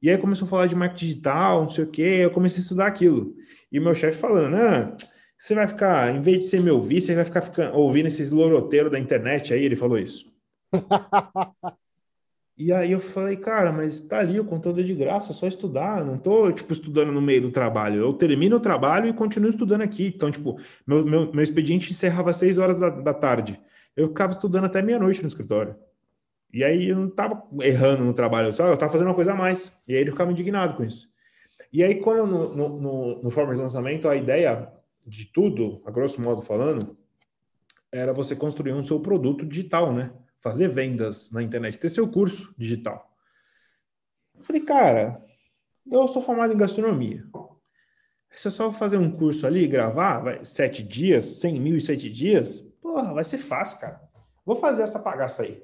E 0.00 0.10
aí 0.10 0.18
começou 0.18 0.46
a 0.46 0.50
falar 0.50 0.66
de 0.66 0.76
marketing 0.76 1.06
digital, 1.06 1.62
não 1.62 1.68
sei 1.68 1.84
o 1.84 1.90
quê, 1.90 2.18
eu 2.20 2.30
comecei 2.30 2.58
a 2.58 2.62
estudar 2.62 2.86
aquilo. 2.86 3.34
E 3.72 3.80
meu 3.80 3.94
chefe 3.94 4.18
falando, 4.18 4.54
ah, 4.54 4.96
você 5.36 5.54
vai 5.54 5.66
ficar, 5.66 6.14
em 6.14 6.22
vez 6.22 6.38
de 6.38 6.44
ser 6.44 6.60
me 6.60 6.70
ouvir, 6.70 7.00
você 7.00 7.14
vai 7.14 7.24
ficar 7.24 7.42
ficando, 7.42 7.76
ouvindo 7.76 8.06
esses 8.06 8.30
loroteiros 8.30 8.92
da 8.92 8.98
internet 8.98 9.52
aí, 9.52 9.64
ele 9.64 9.76
falou 9.76 9.98
isso. 9.98 10.32
e 12.56 12.72
aí 12.72 12.92
eu 12.92 13.00
falei, 13.00 13.36
cara, 13.36 13.72
mas 13.72 14.00
tá 14.00 14.20
ali 14.20 14.38
o 14.38 14.44
conteúdo 14.44 14.80
é 14.80 14.84
de 14.84 14.94
graça, 14.94 15.32
é 15.32 15.34
só 15.34 15.46
estudar, 15.48 16.04
não 16.04 16.16
tô, 16.16 16.52
tipo, 16.52 16.72
estudando 16.72 17.10
no 17.10 17.20
meio 17.20 17.42
do 17.42 17.50
trabalho. 17.50 18.00
Eu 18.00 18.12
termino 18.12 18.56
o 18.56 18.60
trabalho 18.60 19.08
e 19.08 19.12
continuo 19.12 19.50
estudando 19.50 19.82
aqui. 19.82 20.12
Então, 20.14 20.30
tipo, 20.30 20.60
meu, 20.86 21.04
meu, 21.04 21.32
meu 21.32 21.42
expediente 21.42 21.90
encerrava 21.90 22.30
às 22.30 22.36
seis 22.36 22.56
horas 22.56 22.78
da, 22.78 22.90
da 22.90 23.12
tarde. 23.12 23.60
Eu 23.96 24.08
ficava 24.08 24.32
estudando 24.32 24.66
até 24.66 24.80
meia-noite 24.82 25.20
no 25.22 25.28
escritório. 25.28 25.74
E 26.52 26.62
aí 26.62 26.90
eu 26.90 26.96
não 26.96 27.08
estava 27.08 27.42
errando 27.60 28.04
no 28.04 28.14
trabalho, 28.14 28.52
só 28.54 28.66
eu 28.68 28.74
estava 28.74 28.92
fazendo 28.92 29.08
uma 29.08 29.14
coisa 29.14 29.32
a 29.32 29.36
mais. 29.36 29.76
E 29.88 29.94
aí 29.94 30.00
ele 30.00 30.12
ficava 30.12 30.30
indignado 30.30 30.74
com 30.74 30.84
isso. 30.84 31.08
E 31.72 31.82
aí, 31.82 31.96
quando 31.96 32.24
no, 32.24 32.54
no, 32.54 32.80
no, 32.80 33.22
no 33.24 33.30
Formas 33.30 33.56
de 33.56 33.62
Lançamento, 33.62 34.08
a 34.08 34.14
ideia 34.14 34.72
de 35.04 35.26
tudo, 35.26 35.82
a 35.84 35.90
grosso 35.90 36.22
modo 36.22 36.40
falando, 36.40 36.96
era 37.90 38.12
você 38.12 38.36
construir 38.36 38.72
um 38.72 38.84
seu 38.84 39.00
produto 39.00 39.44
digital, 39.44 39.92
né? 39.92 40.12
Fazer 40.44 40.68
vendas 40.68 41.32
na 41.32 41.42
internet, 41.42 41.78
ter 41.78 41.88
seu 41.88 42.06
curso 42.06 42.54
digital. 42.58 43.10
Eu 44.36 44.44
falei, 44.44 44.60
cara, 44.60 45.24
eu 45.90 46.06
sou 46.06 46.20
formado 46.20 46.52
em 46.52 46.58
gastronomia. 46.58 47.24
Se 48.30 48.48
eu 48.48 48.52
só 48.52 48.70
fazer 48.70 48.98
um 48.98 49.10
curso 49.10 49.46
ali, 49.46 49.66
gravar, 49.66 50.18
vai, 50.18 50.44
sete 50.44 50.82
dias, 50.82 51.24
cem 51.40 51.58
mil 51.58 51.76
e 51.76 51.80
sete 51.80 52.10
dias, 52.10 52.58
porra, 52.82 53.14
vai 53.14 53.24
ser 53.24 53.38
fácil, 53.38 53.80
cara. 53.80 54.02
Vou 54.44 54.56
fazer 54.56 54.82
essa 54.82 54.98
bagaça 54.98 55.44
aí. 55.44 55.62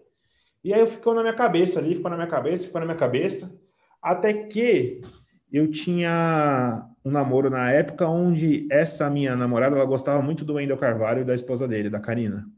E 0.64 0.72
aí 0.72 0.87
ficou 0.87 1.14
na 1.14 1.20
minha 1.20 1.35
cabeça 1.35 1.78
ali, 1.78 1.95
ficou 1.95 2.11
na 2.11 2.16
minha 2.16 2.28
cabeça, 2.28 2.66
ficou 2.66 2.81
na 2.81 2.87
minha 2.87 2.99
cabeça, 2.99 3.55
até 4.01 4.33
que 4.33 5.03
eu 5.53 5.70
tinha 5.70 6.89
um 7.05 7.11
namoro 7.11 7.51
na 7.51 7.70
época 7.70 8.09
onde 8.09 8.66
essa 8.72 9.11
minha 9.11 9.37
namorada, 9.37 9.76
ela 9.76 9.85
gostava 9.85 10.22
muito 10.22 10.43
do 10.43 10.55
Wendel 10.55 10.78
Carvalho 10.78 11.20
e 11.20 11.24
da 11.24 11.35
esposa 11.35 11.68
dele, 11.68 11.91
da 11.91 12.01
Karina. 12.01 12.49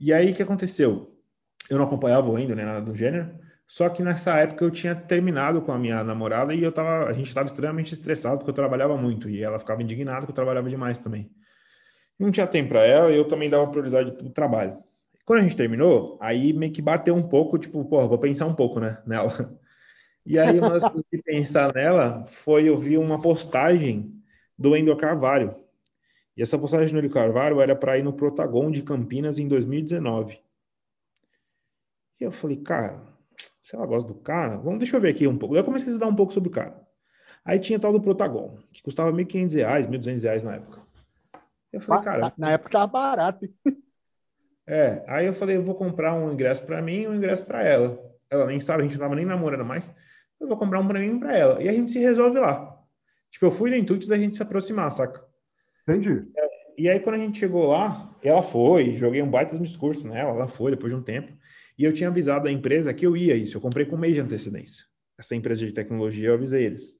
E 0.00 0.12
aí 0.12 0.32
o 0.32 0.34
que 0.34 0.42
aconteceu? 0.42 1.16
Eu 1.70 1.78
não 1.78 1.84
acompanhava 1.84 2.28
o 2.28 2.32
Wendel, 2.32 2.56
nem 2.56 2.64
nada 2.64 2.80
do 2.80 2.94
gênero, 2.94 3.38
só 3.68 3.88
que 3.88 4.02
nessa 4.02 4.36
época 4.38 4.64
eu 4.64 4.70
tinha 4.70 4.94
terminado 4.94 5.62
com 5.62 5.72
a 5.72 5.78
minha 5.78 6.02
namorada 6.02 6.54
e 6.54 6.62
eu 6.62 6.72
tava, 6.72 7.08
a 7.08 7.12
gente 7.12 7.28
estava 7.28 7.46
extremamente 7.46 7.94
estressado 7.94 8.38
porque 8.38 8.50
eu 8.50 8.54
trabalhava 8.54 8.96
muito 8.96 9.30
e 9.30 9.42
ela 9.42 9.58
ficava 9.58 9.82
indignada 9.82 10.26
que 10.26 10.32
eu 10.32 10.34
trabalhava 10.34 10.68
demais 10.68 10.98
também. 10.98 11.30
Não 12.18 12.30
tinha 12.30 12.46
tempo 12.46 12.70
para 12.70 12.84
ela 12.86 13.10
e 13.12 13.16
eu 13.16 13.26
também 13.26 13.50
dava 13.50 13.66
prioridade 13.68 14.12
para 14.12 14.26
o 14.26 14.30
trabalho. 14.30 14.78
Quando 15.24 15.40
a 15.40 15.42
gente 15.42 15.56
terminou, 15.56 16.18
aí 16.20 16.52
meio 16.52 16.72
que 16.72 16.82
bateu 16.82 17.14
um 17.14 17.22
pouco, 17.28 17.58
tipo, 17.58 17.84
pô, 17.84 18.08
vou 18.08 18.18
pensar 18.18 18.46
um 18.46 18.54
pouco, 18.54 18.80
né, 18.80 19.02
nela. 19.06 19.30
E 20.26 20.38
aí 20.38 20.58
uma 20.58 20.70
das 20.70 20.84
coisas 20.84 21.04
que 21.10 21.22
pensar 21.22 21.74
nela 21.74 22.24
foi 22.26 22.68
eu 22.68 22.76
vi 22.78 22.98
uma 22.98 23.20
postagem 23.20 24.22
do 24.58 24.76
Endo 24.76 24.96
Carvalho. 24.96 25.56
E 26.36 26.42
essa 26.42 26.58
postagem 26.58 26.94
do 26.94 27.04
Endo 27.04 27.12
Carvalho 27.12 27.60
era 27.60 27.74
para 27.74 27.98
ir 27.98 28.02
no 28.02 28.12
Protagon 28.12 28.70
de 28.70 28.82
Campinas 28.82 29.38
em 29.38 29.48
2019. 29.48 30.40
E 32.20 32.24
eu 32.24 32.30
falei, 32.30 32.56
cara, 32.56 33.02
se 33.62 33.74
ela 33.74 33.86
gosta 33.86 34.08
do 34.08 34.14
cara, 34.14 34.56
vamos, 34.56 34.78
deixa 34.78 34.96
eu 34.96 35.00
ver 35.00 35.10
aqui 35.10 35.26
um 35.26 35.36
pouco. 35.36 35.56
Eu 35.56 35.64
comecei 35.64 35.88
a 35.88 35.92
estudar 35.92 36.06
um 36.06 36.14
pouco 36.14 36.32
sobre 36.32 36.48
o 36.48 36.52
cara. 36.52 36.80
Aí 37.44 37.58
tinha 37.58 37.78
tal 37.78 37.92
do 37.92 38.00
Protagon, 38.00 38.58
que 38.72 38.82
custava 38.82 39.10
R$ 39.10 39.24
1.500, 39.24 39.54
R$ 39.54 39.98
1.200 39.98 40.42
na 40.44 40.54
época. 40.56 40.80
Eu 41.72 41.80
falei, 41.80 42.04
cara. 42.04 42.32
Na 42.36 42.52
época 42.52 42.68
estava 42.68 42.86
barato. 42.86 43.48
É, 44.72 45.02
aí 45.08 45.26
eu 45.26 45.34
falei, 45.34 45.56
eu 45.56 45.64
vou 45.64 45.74
comprar 45.74 46.14
um 46.14 46.32
ingresso 46.32 46.64
para 46.64 46.80
mim 46.80 47.00
e 47.00 47.08
um 47.08 47.14
ingresso 47.16 47.44
para 47.44 47.60
ela. 47.60 47.98
Ela 48.30 48.46
nem 48.46 48.60
sabe, 48.60 48.82
a 48.82 48.84
gente 48.84 48.92
não 48.92 49.00
tava 49.00 49.16
nem 49.16 49.24
namorando 49.26 49.64
mais. 49.64 49.92
Eu 50.38 50.46
vou 50.46 50.56
comprar 50.56 50.78
um 50.78 50.86
para 50.86 51.00
mim 51.00 51.16
e 51.16 51.18
para 51.18 51.36
ela. 51.36 51.60
E 51.60 51.68
a 51.68 51.72
gente 51.72 51.90
se 51.90 51.98
resolve 51.98 52.38
lá. 52.38 52.80
Tipo, 53.32 53.46
eu 53.46 53.50
fui 53.50 53.68
no 53.68 53.74
intuito 53.74 54.06
da 54.06 54.16
gente 54.16 54.36
se 54.36 54.42
aproximar, 54.42 54.92
saca? 54.92 55.26
Entendi. 55.90 56.26
É, 56.36 56.50
e 56.78 56.88
aí, 56.88 57.00
quando 57.00 57.16
a 57.16 57.18
gente 57.18 57.38
chegou 57.38 57.68
lá, 57.68 58.16
ela 58.22 58.42
foi, 58.42 58.96
joguei 58.96 59.22
um 59.22 59.30
baita 59.30 59.56
de 59.56 59.62
discurso 59.62 60.06
nela, 60.08 60.30
ela 60.30 60.48
foi 60.48 60.70
depois 60.70 60.92
de 60.92 60.98
um 60.98 61.02
tempo. 61.02 61.32
E 61.78 61.84
eu 61.84 61.92
tinha 61.92 62.08
avisado 62.08 62.46
a 62.46 62.52
empresa 62.52 62.92
que 62.92 63.06
eu 63.06 63.16
ia 63.16 63.34
isso. 63.34 63.56
Eu 63.56 63.60
comprei 63.60 63.86
com 63.86 63.96
um 63.96 63.98
mês 63.98 64.14
de 64.14 64.20
antecedência. 64.20 64.84
Essa 65.18 65.34
empresa 65.34 65.64
de 65.66 65.72
tecnologia, 65.72 66.28
eu 66.28 66.34
avisei 66.34 66.64
eles, 66.64 66.98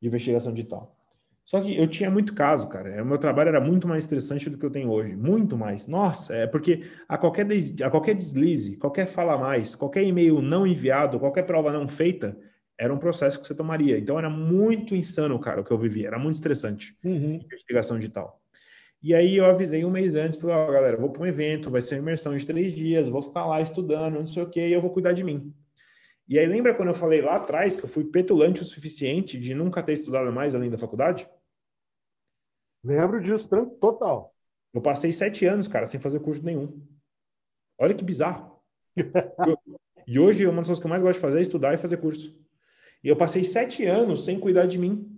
de 0.00 0.08
investigação 0.08 0.52
digital. 0.52 0.96
Só 1.44 1.60
que 1.60 1.76
eu 1.76 1.86
tinha 1.86 2.10
muito 2.10 2.34
caso, 2.34 2.68
cara. 2.68 3.00
O 3.02 3.06
meu 3.06 3.18
trabalho 3.18 3.48
era 3.48 3.60
muito 3.60 3.86
mais 3.86 4.02
estressante 4.02 4.50
do 4.50 4.58
que 4.58 4.66
eu 4.66 4.70
tenho 4.70 4.90
hoje. 4.90 5.14
Muito 5.14 5.56
mais. 5.56 5.86
Nossa, 5.86 6.34
é 6.34 6.46
porque 6.46 6.82
a 7.08 7.16
qualquer, 7.16 7.44
des... 7.44 7.80
a 7.80 7.88
qualquer 7.88 8.16
deslize, 8.16 8.76
qualquer 8.76 9.06
fala 9.06 9.38
mais, 9.38 9.76
qualquer 9.76 10.02
e-mail 10.02 10.42
não 10.42 10.66
enviado, 10.66 11.20
qualquer 11.20 11.44
prova 11.44 11.72
não 11.72 11.86
feita, 11.86 12.36
era 12.78 12.92
um 12.92 12.98
processo 12.98 13.40
que 13.40 13.46
você 13.46 13.54
tomaria. 13.54 13.98
Então 13.98 14.18
era 14.18 14.28
muito 14.28 14.94
insano, 14.94 15.38
cara, 15.38 15.60
o 15.60 15.64
que 15.64 15.70
eu 15.70 15.78
vivia. 15.78 16.08
Era 16.08 16.18
muito 16.18 16.34
estressante. 16.36 16.96
Uhum. 17.04 17.36
Investigação 17.36 17.98
digital. 17.98 18.40
E 19.02 19.14
aí 19.14 19.36
eu 19.36 19.44
avisei 19.44 19.84
um 19.84 19.90
mês 19.90 20.14
antes, 20.14 20.38
falei, 20.38 20.56
ó, 20.56 20.68
oh, 20.68 20.72
galera, 20.72 20.96
vou 20.96 21.10
para 21.10 21.22
um 21.22 21.26
evento, 21.26 21.70
vai 21.70 21.80
ser 21.80 21.94
uma 21.94 22.00
imersão 22.00 22.36
de 22.36 22.44
três 22.44 22.74
dias, 22.74 23.08
vou 23.08 23.22
ficar 23.22 23.46
lá 23.46 23.60
estudando, 23.60 24.14
não 24.14 24.26
sei 24.26 24.42
o 24.42 24.48
quê, 24.48 24.68
e 24.68 24.72
eu 24.72 24.80
vou 24.80 24.90
cuidar 24.90 25.12
de 25.12 25.22
mim. 25.22 25.54
E 26.28 26.38
aí 26.38 26.46
lembra 26.46 26.74
quando 26.74 26.88
eu 26.88 26.94
falei 26.94 27.20
lá 27.20 27.36
atrás 27.36 27.76
que 27.76 27.84
eu 27.84 27.88
fui 27.88 28.04
petulante 28.04 28.62
o 28.62 28.64
suficiente 28.64 29.38
de 29.38 29.54
nunca 29.54 29.82
ter 29.82 29.92
estudado 29.92 30.32
mais 30.32 30.54
além 30.54 30.70
da 30.70 30.78
faculdade? 30.78 31.28
Lembro 32.82 33.20
disso, 33.20 33.48
total. 33.80 34.34
Eu 34.74 34.80
passei 34.80 35.12
sete 35.12 35.46
anos, 35.46 35.68
cara, 35.68 35.86
sem 35.86 36.00
fazer 36.00 36.20
curso 36.20 36.44
nenhum. 36.44 36.84
Olha 37.78 37.94
que 37.94 38.04
bizarro. 38.04 38.60
e 40.06 40.18
hoje 40.18 40.46
uma 40.46 40.56
das 40.56 40.66
coisas 40.66 40.80
que 40.80 40.86
eu 40.86 40.90
mais 40.90 41.02
gosto 41.02 41.18
de 41.18 41.22
fazer 41.22 41.38
é 41.38 41.42
estudar 41.42 41.74
e 41.74 41.78
fazer 41.78 41.98
curso. 41.98 42.36
E 43.02 43.08
eu 43.08 43.16
passei 43.16 43.44
sete 43.44 43.84
anos 43.84 44.24
sem 44.24 44.38
cuidar 44.38 44.66
de 44.66 44.78
mim. 44.78 45.10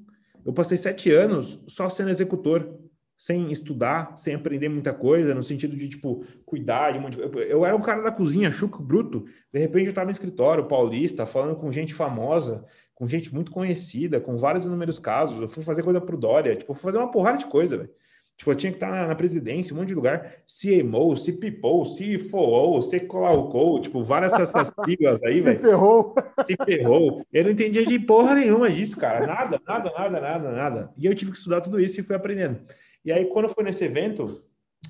Eu 0.45 0.53
passei 0.53 0.79
sete 0.79 1.11
anos 1.11 1.64
só 1.68 1.89
sendo 1.89 2.11
executor. 2.11 2.79
sem 3.18 3.51
estudar, 3.51 4.16
sem 4.16 4.35
aprender 4.37 4.68
muita 4.68 4.95
coisa, 4.95 5.35
no 5.35 5.43
sentido 5.43 5.76
de, 5.76 5.89
tipo, 5.89 6.24
cuidar 6.47 6.93
de 6.93 6.99
um 7.01 7.03
monte 7.03 7.16
de... 7.16 7.22
eu, 7.22 7.33
eu 7.43 7.66
era 7.66 7.74
um 7.74 7.83
cara 7.83 8.01
da 8.01 8.12
cozinha, 8.12 8.53
chuco, 8.53 8.81
bruto. 8.81 9.24
De 9.53 9.59
repente 9.59 9.87
eu 9.87 9.91
estava 9.91 10.05
no 10.05 10.12
escritório 10.12 10.68
paulista, 10.68 11.26
falando 11.26 11.57
com 11.57 11.72
gente 11.72 11.93
famosa, 11.93 12.64
com 12.95 13.09
gente 13.09 13.35
muito 13.35 13.51
conhecida, 13.51 14.20
com 14.20 14.37
vários 14.37 14.64
inúmeros 14.64 15.01
casos. 15.01 15.41
Eu 15.41 15.49
fui 15.49 15.64
fazer 15.64 15.83
coisa 15.83 16.01
pro 16.01 16.16
Dória, 16.16 16.55
tipo, 16.55 16.72
fui 16.74 16.83
fazer 16.83 16.99
uma 16.99 17.11
porrada 17.11 17.39
de 17.39 17.47
coisa, 17.47 17.76
velho. 17.79 17.91
Tipo, 18.39 18.53
eu 18.53 18.55
tinha 18.55 18.70
que 18.70 18.76
estar 18.76 18.89
na, 18.89 19.09
na, 19.09 19.16
presidência, 19.16 19.74
um 19.74 19.78
monte 19.78 19.89
de 19.89 19.97
lugar. 19.97 20.36
CMO, 20.47 21.16
CPO, 21.16 21.82
CFO, 21.82 22.80
CCLAUCO, 22.80 23.80
tipo, 23.80 24.05
várias 24.05 24.32
essas 24.32 24.72
siglas 24.86 25.20
aí, 25.24 25.41
velho. 25.41 25.59
Se 25.59 25.66
ferrou. 25.66 26.14
Se 26.47 26.57
ferrou. 26.64 27.26
Eu 27.32 27.45
não 27.45 27.51
entendia 27.51 27.84
de 27.84 27.99
porra 27.99 28.36
nenhuma 28.36 28.70
disso, 28.70 28.97
cara. 28.97 29.26
Nada, 29.26 29.61
nada, 29.66 29.91
nada, 29.91 30.20
nada, 30.20 30.53
nada. 30.53 30.95
E 30.97 31.05
eu 31.05 31.14
tive 31.16 31.32
que 31.32 31.36
estudar 31.36 31.61
tudo 31.61 31.80
isso 31.80 32.01
e 32.01 32.05
fui 32.05 32.14
aprendendo. 32.14 32.61
E 33.05 33.11
aí, 33.11 33.24
quando 33.26 33.49
foi 33.49 33.64
nesse 33.64 33.84
evento, 33.84 34.41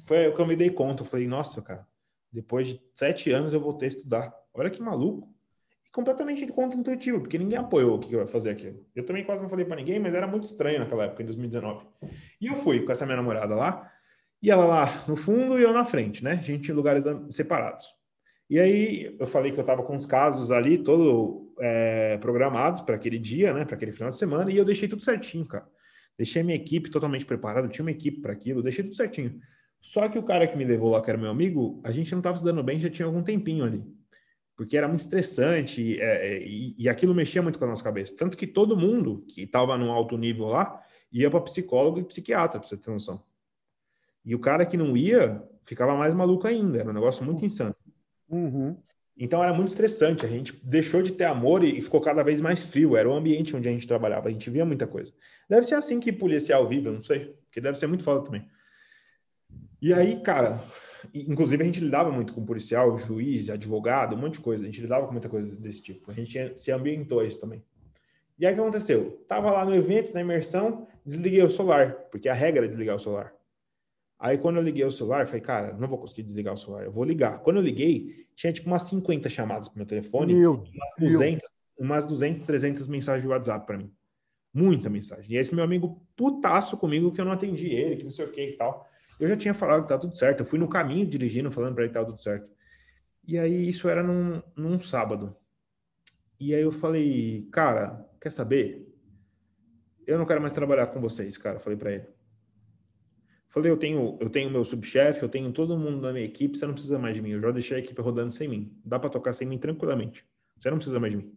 foi 0.04 0.28
o 0.28 0.34
que 0.34 0.40
eu 0.42 0.46
me 0.46 0.54
dei 0.54 0.68
conta. 0.68 1.02
Eu 1.02 1.06
falei, 1.06 1.26
nossa, 1.26 1.62
cara, 1.62 1.86
depois 2.30 2.66
de 2.66 2.82
sete 2.94 3.32
anos 3.32 3.54
eu 3.54 3.60
voltei 3.60 3.88
a 3.88 3.92
estudar. 3.92 4.34
Olha 4.52 4.68
que 4.68 4.82
maluco 4.82 5.26
completamente 5.92 6.46
contra-intuitivo, 6.48 7.20
porque 7.20 7.38
ninguém 7.38 7.58
apoiou 7.58 7.96
o 7.96 7.98
que 7.98 8.12
eu 8.12 8.20
ia 8.20 8.26
fazer 8.26 8.50
aquilo. 8.50 8.84
Eu 8.94 9.04
também 9.04 9.24
quase 9.24 9.42
não 9.42 9.48
falei 9.48 9.64
para 9.64 9.76
ninguém, 9.76 9.98
mas 9.98 10.14
era 10.14 10.26
muito 10.26 10.44
estranho 10.44 10.80
naquela 10.80 11.04
época, 11.04 11.22
em 11.22 11.26
2019. 11.26 11.86
E 12.40 12.46
eu 12.46 12.56
fui 12.56 12.84
com 12.84 12.92
essa 12.92 13.04
minha 13.04 13.16
namorada 13.16 13.54
lá, 13.54 13.90
e 14.42 14.50
ela 14.50 14.66
lá 14.66 15.04
no 15.08 15.16
fundo 15.16 15.58
e 15.58 15.62
eu 15.62 15.72
na 15.72 15.84
frente, 15.84 16.22
né? 16.22 16.40
Gente 16.42 16.70
em 16.70 16.74
lugares 16.74 17.04
separados. 17.30 17.86
E 18.48 18.58
aí 18.58 19.16
eu 19.18 19.26
falei 19.26 19.52
que 19.52 19.58
eu 19.58 19.62
estava 19.62 19.82
com 19.82 19.96
os 19.96 20.06
casos 20.06 20.50
ali, 20.50 20.78
todo 20.78 21.52
é, 21.60 22.16
programados 22.18 22.80
para 22.80 22.94
aquele 22.94 23.18
dia, 23.18 23.52
né? 23.52 23.64
Para 23.64 23.74
aquele 23.74 23.92
final 23.92 24.10
de 24.10 24.18
semana, 24.18 24.50
e 24.50 24.56
eu 24.56 24.64
deixei 24.64 24.88
tudo 24.88 25.02
certinho, 25.02 25.46
cara. 25.46 25.66
Deixei 26.16 26.42
minha 26.42 26.56
equipe 26.56 26.90
totalmente 26.90 27.24
preparada, 27.24 27.68
tinha 27.68 27.84
uma 27.84 27.90
equipe 27.90 28.20
para 28.20 28.32
aquilo, 28.32 28.62
deixei 28.62 28.84
tudo 28.84 28.96
certinho. 28.96 29.40
Só 29.80 30.08
que 30.08 30.18
o 30.18 30.22
cara 30.22 30.46
que 30.46 30.56
me 30.56 30.64
levou 30.64 30.90
lá, 30.90 31.00
que 31.00 31.08
era 31.08 31.18
meu 31.18 31.30
amigo, 31.30 31.80
a 31.84 31.92
gente 31.92 32.10
não 32.12 32.18
estava 32.18 32.36
se 32.36 32.44
dando 32.44 32.62
bem, 32.62 32.80
já 32.80 32.90
tinha 32.90 33.06
algum 33.06 33.22
tempinho 33.22 33.64
ali 33.64 33.97
porque 34.58 34.76
era 34.76 34.88
muito 34.88 34.98
estressante 34.98 36.00
é, 36.00 36.34
é, 36.34 36.42
e, 36.42 36.74
e, 36.76 36.88
aquilo 36.88 37.14
mexia 37.14 37.40
muito 37.40 37.60
com 37.60 37.64
a 37.64 37.68
nossa 37.68 37.84
cabeça. 37.84 38.16
Tanto 38.16 38.36
que 38.36 38.44
todo 38.44 38.76
mundo 38.76 39.24
que 39.28 39.42
estava 39.42 39.78
num 39.78 39.92
alto 39.92 40.18
nível 40.18 40.46
lá 40.46 40.82
ia 41.12 41.30
para 41.30 41.40
psicólogo 41.42 42.00
e 42.00 42.04
psiquiatra, 42.04 42.58
para 42.58 42.68
você 42.68 42.76
ter 42.76 42.90
noção. 42.90 43.22
E 44.24 44.34
o 44.34 44.40
cara 44.40 44.66
que 44.66 44.76
não 44.76 44.96
ia 44.96 45.40
ficava 45.62 45.96
mais 45.96 46.12
maluco 46.12 46.44
ainda, 46.48 46.80
era 46.80 46.90
um 46.90 46.92
negócio 46.92 47.24
muito 47.24 47.44
insano. 47.44 47.72
Uhum. 48.28 48.76
Então 49.16 49.44
era 49.44 49.54
muito 49.54 49.68
estressante, 49.68 50.26
a 50.26 50.28
gente 50.28 50.58
deixou 50.64 51.02
de 51.02 51.12
ter 51.12 51.26
amor 51.26 51.62
e 51.62 51.80
ficou 51.80 52.00
cada 52.00 52.24
vez 52.24 52.40
mais 52.40 52.64
frio, 52.64 52.96
era 52.96 53.08
o 53.08 53.14
ambiente 53.14 53.54
onde 53.54 53.68
a 53.68 53.72
gente 53.72 53.86
trabalhava, 53.86 54.28
a 54.28 54.32
gente 54.32 54.50
via 54.50 54.64
muita 54.64 54.88
coisa. 54.88 55.12
Deve 55.48 55.68
ser 55.68 55.76
assim 55.76 56.00
que 56.00 56.12
policial 56.12 56.68
vive, 56.68 56.88
eu 56.88 56.94
não 56.94 57.02
sei, 57.02 57.26
porque 57.44 57.60
deve 57.60 57.78
ser 57.78 57.86
muito 57.86 58.02
foda 58.02 58.24
também. 58.24 58.44
E 59.80 59.94
aí, 59.94 60.20
cara, 60.20 60.60
Inclusive, 61.14 61.62
a 61.62 61.66
gente 61.66 61.80
lidava 61.80 62.10
muito 62.10 62.32
com 62.32 62.44
policial, 62.44 62.96
juiz, 62.98 63.50
advogado, 63.50 64.14
um 64.14 64.18
monte 64.18 64.34
de 64.34 64.40
coisa. 64.40 64.62
A 64.62 64.66
gente 64.66 64.80
lidava 64.80 65.06
com 65.06 65.12
muita 65.12 65.28
coisa 65.28 65.54
desse 65.56 65.82
tipo. 65.82 66.10
A 66.10 66.14
gente 66.14 66.52
se 66.56 66.70
ambientou 66.70 67.24
isso 67.24 67.40
também. 67.40 67.62
E 68.38 68.46
aí 68.46 68.52
o 68.52 68.56
que 68.56 68.60
aconteceu? 68.60 69.24
Tava 69.26 69.50
lá 69.50 69.64
no 69.64 69.74
evento, 69.74 70.14
na 70.14 70.20
imersão, 70.20 70.86
desliguei 71.04 71.42
o 71.42 71.50
celular, 71.50 71.92
porque 72.10 72.28
a 72.28 72.34
regra 72.34 72.64
é 72.64 72.68
desligar 72.68 72.96
o 72.96 72.98
celular. 72.98 73.34
Aí 74.18 74.38
quando 74.38 74.56
eu 74.56 74.62
liguei 74.62 74.84
o 74.84 74.90
celular, 74.90 75.26
falei, 75.26 75.40
cara, 75.40 75.72
não 75.74 75.88
vou 75.88 75.98
conseguir 75.98 76.22
desligar 76.22 76.54
o 76.54 76.56
celular, 76.56 76.84
eu 76.84 76.92
vou 76.92 77.04
ligar. 77.04 77.40
Quando 77.40 77.56
eu 77.56 77.62
liguei, 77.62 78.26
tinha 78.34 78.52
tipo 78.52 78.68
umas 78.68 78.82
50 78.84 79.28
chamadas 79.28 79.68
pro 79.68 79.78
meu 79.78 79.86
telefone, 79.86 80.34
meu 80.34 80.54
umas 80.54 81.12
200, 81.12 81.42
umas 81.78 82.04
200, 82.04 82.46
300 82.46 82.86
mensagens 82.86 83.22
de 83.22 83.28
WhatsApp 83.28 83.66
para 83.66 83.78
mim. 83.78 83.92
Muita 84.52 84.88
mensagem. 84.88 85.32
E 85.32 85.36
esse 85.36 85.54
meu 85.54 85.64
amigo 85.64 86.00
putaço 86.16 86.76
comigo 86.76 87.12
que 87.12 87.20
eu 87.20 87.24
não 87.24 87.32
atendi 87.32 87.68
ele, 87.68 87.96
que 87.96 88.04
não 88.04 88.10
sei 88.10 88.24
o 88.24 88.30
que 88.30 88.42
e 88.42 88.56
tal. 88.56 88.88
Eu 89.18 89.28
já 89.28 89.36
tinha 89.36 89.54
falado 89.54 89.82
que 89.82 89.88
tá 89.88 89.98
tudo 89.98 90.16
certo. 90.16 90.40
Eu 90.40 90.46
fui 90.46 90.58
no 90.58 90.68
caminho 90.68 91.06
dirigindo, 91.06 91.50
falando 91.50 91.74
para 91.74 91.84
ele 91.84 91.90
que 91.90 91.94
tava 91.94 92.06
tudo 92.06 92.22
certo. 92.22 92.48
E 93.26 93.38
aí 93.38 93.68
isso 93.68 93.88
era 93.88 94.02
num, 94.02 94.42
num 94.56 94.78
sábado. 94.78 95.36
E 96.40 96.54
aí 96.54 96.62
eu 96.62 96.70
falei, 96.70 97.48
cara, 97.52 98.08
quer 98.20 98.30
saber? 98.30 98.86
Eu 100.06 100.18
não 100.18 100.24
quero 100.24 100.40
mais 100.40 100.52
trabalhar 100.52 100.86
com 100.86 101.00
vocês, 101.00 101.36
cara. 101.36 101.58
Falei 101.58 101.76
para 101.76 101.92
ele. 101.92 102.06
Falei, 103.48 103.70
eu 103.70 103.76
tenho, 103.76 104.16
eu 104.20 104.30
tenho 104.30 104.50
meu 104.50 104.64
subchefe, 104.64 105.22
eu 105.22 105.28
tenho 105.28 105.50
todo 105.52 105.76
mundo 105.76 106.00
da 106.00 106.12
minha 106.12 106.24
equipe, 106.24 106.56
você 106.56 106.66
não 106.66 106.74
precisa 106.74 106.98
mais 106.98 107.14
de 107.14 107.22
mim. 107.22 107.30
Eu 107.30 107.40
já 107.40 107.50
deixei 107.50 107.76
a 107.76 107.80
equipe 107.80 108.00
rodando 108.00 108.32
sem 108.32 108.46
mim. 108.46 108.78
Dá 108.84 108.98
para 108.98 109.10
tocar 109.10 109.32
sem 109.32 109.48
mim 109.48 109.58
tranquilamente. 109.58 110.24
Você 110.58 110.70
não 110.70 110.76
precisa 110.76 111.00
mais 111.00 111.12
de 111.12 111.18
mim. 111.18 111.36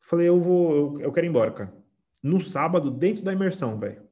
Falei, 0.00 0.28
eu 0.28 0.40
vou, 0.40 0.76
eu, 0.76 1.00
eu 1.00 1.12
quero 1.12 1.26
ir 1.26 1.28
embora, 1.28 1.50
cara. 1.50 1.74
No 2.22 2.40
sábado, 2.40 2.90
dentro 2.90 3.22
da 3.22 3.32
imersão, 3.32 3.78
velho. 3.78 4.07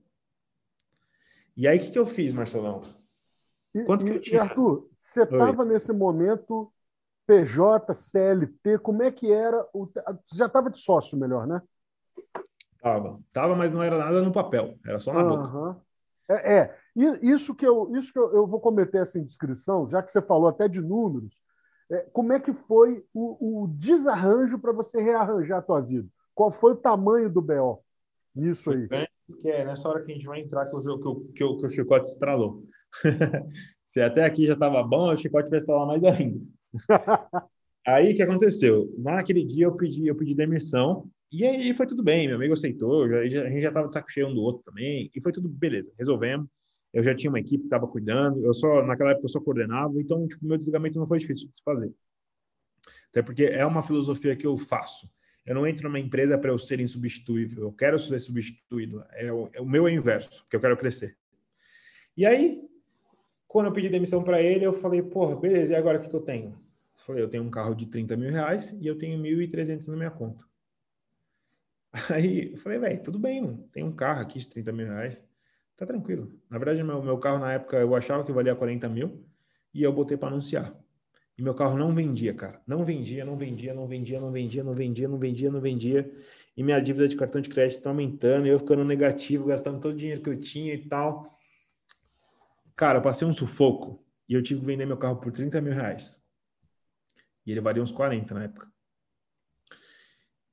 E 1.57 1.67
aí, 1.67 1.79
o 1.79 1.81
que, 1.81 1.91
que 1.91 1.99
eu 1.99 2.07
fiz, 2.07 2.33
Marcelão? 2.35 2.83
Quanto 3.87 4.05
e, 4.05 4.11
que 4.11 4.17
eu 4.17 4.21
tinha? 4.21 4.37
E 4.37 4.41
Arthur, 4.41 4.89
você 5.03 5.23
estava 5.23 5.65
nesse 5.65 5.93
momento 5.93 6.73
PJ, 7.27 7.93
CLT, 7.95 8.79
como 8.79 9.03
é 9.03 9.11
que 9.11 9.31
era? 9.31 9.67
O... 9.73 9.87
Você 9.87 10.37
já 10.37 10.47
estava 10.47 10.71
de 10.71 10.79
sócio, 10.79 11.19
melhor, 11.19 11.47
né? 11.47 11.63
Tava. 12.81 13.21
Tava, 13.33 13.57
mas 13.57 13.73
não 13.73 13.83
era 13.83 13.99
nada 13.99 14.23
no 14.23 14.33
papel, 14.33 14.79
era 14.87 14.99
só 14.99 15.13
na 15.13 15.25
uhum. 15.25 15.43
boca. 15.43 15.81
É, 16.29 16.59
é, 16.59 16.79
isso 17.23 17.55
que, 17.55 17.67
eu, 17.67 17.95
isso 17.97 18.13
que 18.13 18.19
eu, 18.19 18.33
eu 18.35 18.47
vou 18.47 18.61
cometer 18.61 18.99
essa 18.99 19.19
indiscrição, 19.19 19.89
já 19.89 20.03
que 20.03 20.11
você 20.11 20.21
falou 20.21 20.49
até 20.49 20.69
de 20.69 20.81
números, 20.81 21.41
é, 21.91 21.99
como 22.13 22.33
é 22.33 22.41
que 22.41 22.53
foi 22.53 23.05
o, 23.15 23.63
o 23.63 23.69
desarranjo 23.69 24.59
para 24.59 24.73
você 24.73 25.01
rearranjar 25.01 25.59
a 25.59 25.63
tua 25.63 25.81
vida? 25.81 26.09
Qual 26.35 26.51
foi 26.51 26.73
o 26.73 26.77
tamanho 26.77 27.31
do 27.31 27.41
BO 27.41 27.83
nisso 28.35 28.71
aí? 28.71 28.87
Bem, 28.89 29.09
que 29.35 29.49
é 29.49 29.65
nessa 29.65 29.89
hora 29.89 30.03
que 30.03 30.13
a 30.13 30.15
gente 30.15 30.27
vai 30.27 30.41
entrar 30.41 30.67
que 30.67 30.77
o, 30.77 30.81
que, 30.81 31.33
que, 31.33 31.57
que 31.57 31.67
o 31.67 31.69
chicote 31.69 32.11
estralou. 32.11 32.63
Se 33.87 34.01
até 34.01 34.25
aqui 34.25 34.47
já 34.47 34.55
estava 34.55 34.83
bom, 34.83 35.13
o 35.13 35.17
chicote 35.17 35.51
vai 35.51 35.59
estralar 35.59 35.87
mais 35.87 36.03
ainda. 36.05 36.41
aí 37.87 38.13
o 38.13 38.17
que 38.17 38.23
aconteceu? 38.23 38.93
Naquele 38.99 39.45
dia 39.45 39.67
eu 39.67 39.77
pedi, 39.77 40.07
eu 40.07 40.17
pedi 40.17 40.35
demissão 40.35 41.09
e 41.31 41.45
aí 41.45 41.75
foi 41.75 41.87
tudo 41.87 42.03
bem, 42.03 42.27
meu 42.27 42.37
amigo 42.37 42.55
aceitou, 42.55 43.09
já, 43.09 43.19
a 43.19 43.27
gente 43.27 43.61
já 43.61 43.69
estava 43.69 43.89
de 43.89 43.95
saco 43.95 44.11
cheio 44.11 44.29
um 44.29 44.35
do 44.35 44.43
outro 44.43 44.63
também 44.65 45.11
e 45.15 45.21
foi 45.21 45.33
tudo 45.33 45.49
beleza, 45.49 45.93
resolvemos. 45.99 46.49
Eu 46.93 47.03
já 47.03 47.15
tinha 47.15 47.31
uma 47.31 47.41
equipe 47.41 47.63
que 47.63 47.67
estava 47.67 47.87
cuidando, 47.87 48.45
eu 48.45 48.55
só 48.55 48.83
naquela 48.85 49.11
época 49.11 49.27
eu 49.27 49.31
só 49.31 49.41
coordenava, 49.41 50.01
então 50.01 50.27
tipo 50.27 50.47
meu 50.47 50.57
desligamento 50.57 50.99
não 50.99 51.07
foi 51.07 51.19
difícil 51.19 51.49
de 51.49 51.57
se 51.57 51.63
fazer. 51.63 51.93
Até 53.11 53.23
porque 53.23 53.45
é 53.45 53.65
uma 53.67 53.83
filosofia 53.83 54.37
que 54.37 54.47
eu 54.47 54.57
faço. 54.57 55.09
Eu 55.47 55.55
não 55.55 55.67
entro 55.67 55.85
numa 55.85 56.01
empresa 56.01 56.37
para 56.37 56.51
eu 56.51 56.59
ser 56.59 56.81
insubstituível. 56.81 57.63
Eu 57.63 57.73
quero 57.73 57.99
ser 57.99 58.19
substituído. 58.19 59.05
É 59.13 59.33
o, 59.33 59.49
é 59.53 59.61
o 59.61 59.65
meu 59.65 59.89
inverso, 59.89 60.43
porque 60.43 60.57
eu 60.57 60.61
quero 60.61 60.77
crescer. 60.77 61.17
E 62.17 62.27
aí, 62.27 62.61
quando 63.47 63.67
eu 63.67 63.73
pedi 63.73 63.89
demissão 63.89 64.25
para 64.25 64.43
ele, 64.43 64.67
eu 64.67 64.73
falei, 64.73 65.03
porra, 65.03 65.37
beleza, 65.37 65.73
e 65.73 65.77
agora 65.77 65.99
o 65.99 66.03
que, 66.03 66.09
que 66.09 66.17
eu 66.17 66.21
tenho? 66.21 66.49
Eu 66.49 66.59
falei, 66.97 67.23
eu 67.23 67.29
tenho 67.29 67.45
um 67.45 67.51
carro 67.51 67.75
de 67.75 67.87
30 67.87 68.17
mil 68.17 68.31
reais 68.31 68.73
e 68.73 68.87
eu 68.87 68.99
tenho 68.99 69.23
1.300 69.23 69.87
na 69.89 69.97
minha 69.97 70.11
conta. 70.11 70.45
Aí 72.13 72.53
eu 72.53 72.59
falei, 72.59 72.79
velho, 72.79 73.03
tudo 73.03 73.19
bem, 73.19 73.41
mano. 73.41 73.69
tem 73.73 73.85
um 73.85 73.93
carro 73.93 74.23
aqui 74.23 74.41
de 74.41 74.49
30 74.49 74.73
mil 74.73 74.87
reais, 74.87 75.25
tá 75.77 75.87
tranquilo. 75.87 76.33
Na 76.51 76.59
verdade, 76.59 76.83
meu, 76.83 77.03
meu 77.03 77.19
carro 77.19 77.39
na 77.39 77.53
época 77.53 77.77
eu 77.77 77.95
achava 77.95 78.25
que 78.25 78.33
valia 78.33 78.57
40 78.57 78.89
mil 78.89 79.25
e 79.73 79.83
eu 79.83 79.93
botei 79.93 80.17
para 80.17 80.29
anunciar. 80.29 80.75
E 81.39 81.43
meu 81.43 81.55
carro 81.55 81.77
não 81.77 81.95
vendia, 81.95 82.33
cara. 82.33 82.63
Não 82.67 82.85
vendia, 82.85 83.25
não 83.25 83.37
vendia, 83.37 83.75
não 83.75 83.87
vendia, 83.87 84.19
não 84.19 84.31
vendia, 84.31 84.65
não 84.65 84.75
vendia, 84.75 85.09
não 85.09 85.19
vendia, 85.19 85.51
não 85.51 85.61
vendia. 85.61 86.13
E 86.57 86.63
minha 86.63 86.81
dívida 86.81 87.07
de 87.07 87.17
cartão 87.17 87.41
de 87.41 87.51
crédito 87.51 87.79
está 87.79 87.91
aumentando, 87.91 88.47
eu 88.47 88.59
ficando 88.59 88.85
negativo, 88.85 89.47
gastando 89.47 89.79
todo 89.79 89.93
o 89.93 89.97
dinheiro 89.97 90.23
que 90.23 90.31
eu 90.31 90.41
tinha 90.41 90.73
e 90.73 90.89
tal. 90.89 91.39
Cara, 92.75 92.99
eu 92.99 93.03
passei 93.03 93.29
um 93.29 93.33
sufoco 93.33 94.03
e 94.29 94.35
eu 94.35 94.43
tive 94.43 94.61
que 94.61 94.67
vender 94.67 94.87
meu 94.87 94.97
carro 94.97 95.17
por 95.17 95.31
30 95.31 95.61
mil 95.61 95.75
reais. 95.75 96.23
E 97.45 97.51
ele 97.51 97.61
valia 97.61 97.83
uns 97.83 97.93
40 97.93 98.35
na 98.35 98.45
época. 98.45 98.67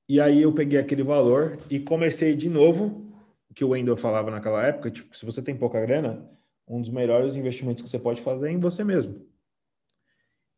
E 0.08 0.20
aí 0.20 0.42
eu 0.42 0.54
peguei 0.54 0.78
aquele 0.78 1.04
valor 1.04 1.58
e 1.70 1.80
comecei 1.80 2.36
de 2.36 2.50
novo, 2.50 3.18
que 3.56 3.64
o 3.64 3.70
Wendel 3.70 3.96
falava 3.96 4.30
naquela 4.30 4.66
época, 4.66 4.92
tipo, 4.92 5.16
se 5.16 5.26
você 5.26 5.42
tem 5.42 5.56
pouca 5.56 5.80
grana, 5.80 6.30
um 6.68 6.82
dos 6.82 6.90
melhores 6.90 7.36
investimentos 7.36 7.82
que 7.82 7.90
você 7.90 8.00
pode 8.00 8.22
fazer 8.22 8.50
é 8.50 8.52
em 8.52 8.60
você 8.60 8.84
mesmo. 8.84 9.26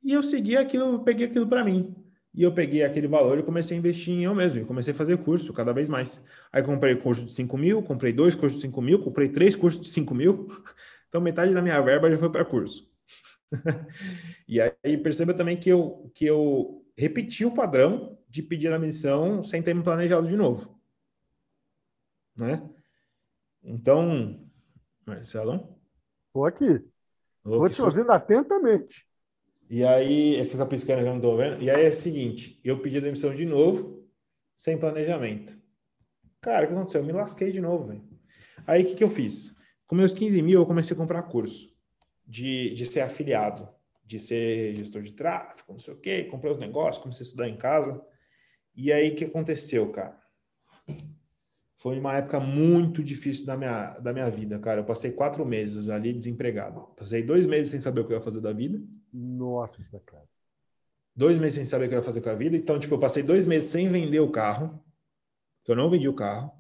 E 0.06 0.14
eu 0.14 0.22
segui 0.22 0.56
aquilo, 0.56 1.03
peguei 1.03 1.26
aquilo 1.26 1.47
para 1.47 1.64
mim. 1.66 1.95
E 2.32 2.43
eu 2.43 2.53
peguei 2.53 2.84
aquele 2.84 3.08
valor 3.08 3.39
e 3.39 3.43
comecei 3.43 3.76
a 3.76 3.80
investir 3.80 4.14
em 4.14 4.26
eu 4.26 4.36
mesmo. 4.36 4.60
E 4.60 4.64
comecei 4.66 4.93
a 4.93 4.95
fazer 4.95 5.18
curso 5.18 5.51
cada 5.51 5.74
vez 5.74 5.89
mais. 5.89 6.24
Aí 6.53 6.62
comprei 6.62 6.95
curso 6.95 7.26
de 7.26 7.32
5 7.32 7.58
mil, 7.58 7.82
comprei 7.82 8.14
dois 8.14 8.36
cursos 8.36 8.62
de 8.62 8.68
5 8.68 8.82
mil, 8.84 8.99
comprei 8.99 9.30
três 9.30 9.56
cursos 9.56 9.82
de 9.82 9.88
5 9.89 10.14
mil. 10.14 10.47
Então 11.08 11.24
metade 11.24 11.53
da 11.53 11.62
minha 11.62 11.80
verba 11.80 12.12
já 12.12 12.18
foi 12.18 12.30
para 12.30 12.43
curso. 12.43 12.91
e 14.45 14.60
aí 14.60 14.97
perceba 14.97 15.34
também 15.34 15.56
que 15.56 15.70
eu, 15.70 16.12
que 16.14 16.26
eu 16.26 16.86
repeti 16.97 17.45
o 17.45 17.53
padrão 17.53 18.20
de 18.28 18.43
pedir 18.43 18.74
a 18.74 18.78
missão 18.78 19.41
sem 19.41 19.64
ter 19.64 19.74
me 19.74 19.82
planejado 19.82 20.28
de 20.28 20.36
novo. 20.36 20.78
Né? 22.36 22.70
Então, 23.64 24.45
Marcelão? 25.06 25.80
Estou 26.28 26.45
aqui. 26.45 26.84
Estou 27.45 27.70
te 27.70 27.82
ouvindo 27.82 28.12
atentamente. 28.12 29.08
E 29.70 29.84
aí, 29.84 30.36
é 30.36 30.45
que 30.45 30.55
eu 30.55 30.68
piscando 30.68 31.01
que 31.01 31.07
eu 31.07 31.11
não 31.11 31.18
estou 31.18 31.38
vendo. 31.38 31.61
E 31.61 31.70
aí 31.70 31.86
é 31.86 31.89
o 31.89 31.93
seguinte: 31.93 32.59
eu 32.63 32.80
pedi 32.80 32.97
a 32.97 33.01
demissão 33.01 33.34
de 33.34 33.45
novo, 33.45 34.07
sem 34.55 34.78
planejamento. 34.78 35.57
Cara, 36.41 36.66
o 36.66 36.68
que 36.68 36.74
aconteceu? 36.74 37.01
Eu 37.01 37.07
me 37.07 37.11
lasquei 37.11 37.51
de 37.51 37.59
novo, 37.59 37.88
velho. 37.88 38.03
Aí 38.68 38.84
o 38.84 38.86
que, 38.86 38.95
que 38.95 39.03
eu 39.03 39.09
fiz? 39.09 39.55
Com 39.88 39.95
meus 39.95 40.13
15 40.13 40.41
mil, 40.41 40.59
eu 40.59 40.66
comecei 40.66 40.95
a 40.95 40.97
comprar 40.97 41.24
curso 41.24 41.76
de, 42.26 42.74
de 42.74 42.86
ser 42.86 43.01
afiliado, 43.01 43.68
de 44.03 44.20
ser 44.20 44.76
gestor 44.76 45.01
de 45.01 45.11
tráfego, 45.11 45.74
não 45.74 45.80
sei 45.80 45.93
o 45.93 45.97
quê. 45.97 46.24
Comprei 46.26 46.51
os 46.51 46.59
negócios, 46.59 47.01
comecei 47.01 47.24
a 47.24 47.28
estudar 47.28 47.49
em 47.49 47.57
casa. 47.57 47.99
E 48.76 48.91
aí, 48.91 49.09
o 49.09 49.16
que 49.16 49.26
aconteceu, 49.26 49.89
cara? 49.91 50.20
Foi 51.78 51.99
uma 51.99 52.18
época 52.18 52.39
muito 52.39 53.03
difícil 53.03 53.45
da 53.45 53.55
minha, 53.55 53.91
da 53.99 54.11
minha 54.11 54.30
vida, 54.30 54.57
cara. 54.57 54.82
Eu 54.82 54.86
passei 54.86 55.11
quatro 55.11 55.45
meses 55.45 55.88
ali 55.89 56.13
desempregado. 56.13 56.82
Passei 56.95 57.22
dois 57.22 57.45
meses 57.45 57.72
sem 57.72 57.80
saber 57.80 58.01
o 58.01 58.05
que 58.05 58.13
eu 58.13 58.18
ia 58.18 58.24
fazer 58.24 58.41
da 58.41 58.51
vida. 58.51 58.82
Nossa, 59.16 59.99
cara. 60.05 60.28
Dois 61.16 61.39
meses 61.39 61.53
sem 61.53 61.66
saber 61.66 61.86
o 61.86 61.88
que 61.88 61.95
eu 61.95 61.99
ia 61.99 62.03
fazer 62.03 62.20
com 62.20 62.30
a 62.30 62.36
vida. 62.36 62.57
Então, 62.57 62.78
tipo, 62.78 62.93
eu 62.95 62.99
passei 62.99 63.24
dois 63.24 63.47
meses 63.47 63.70
sem 63.70 63.88
vender 63.88 64.20
o 64.20 64.30
carro. 64.30 64.84
Eu 65.66 65.76
não 65.76 65.89
vendi 65.89 66.09
o 66.09 66.13
carro. 66.13 66.51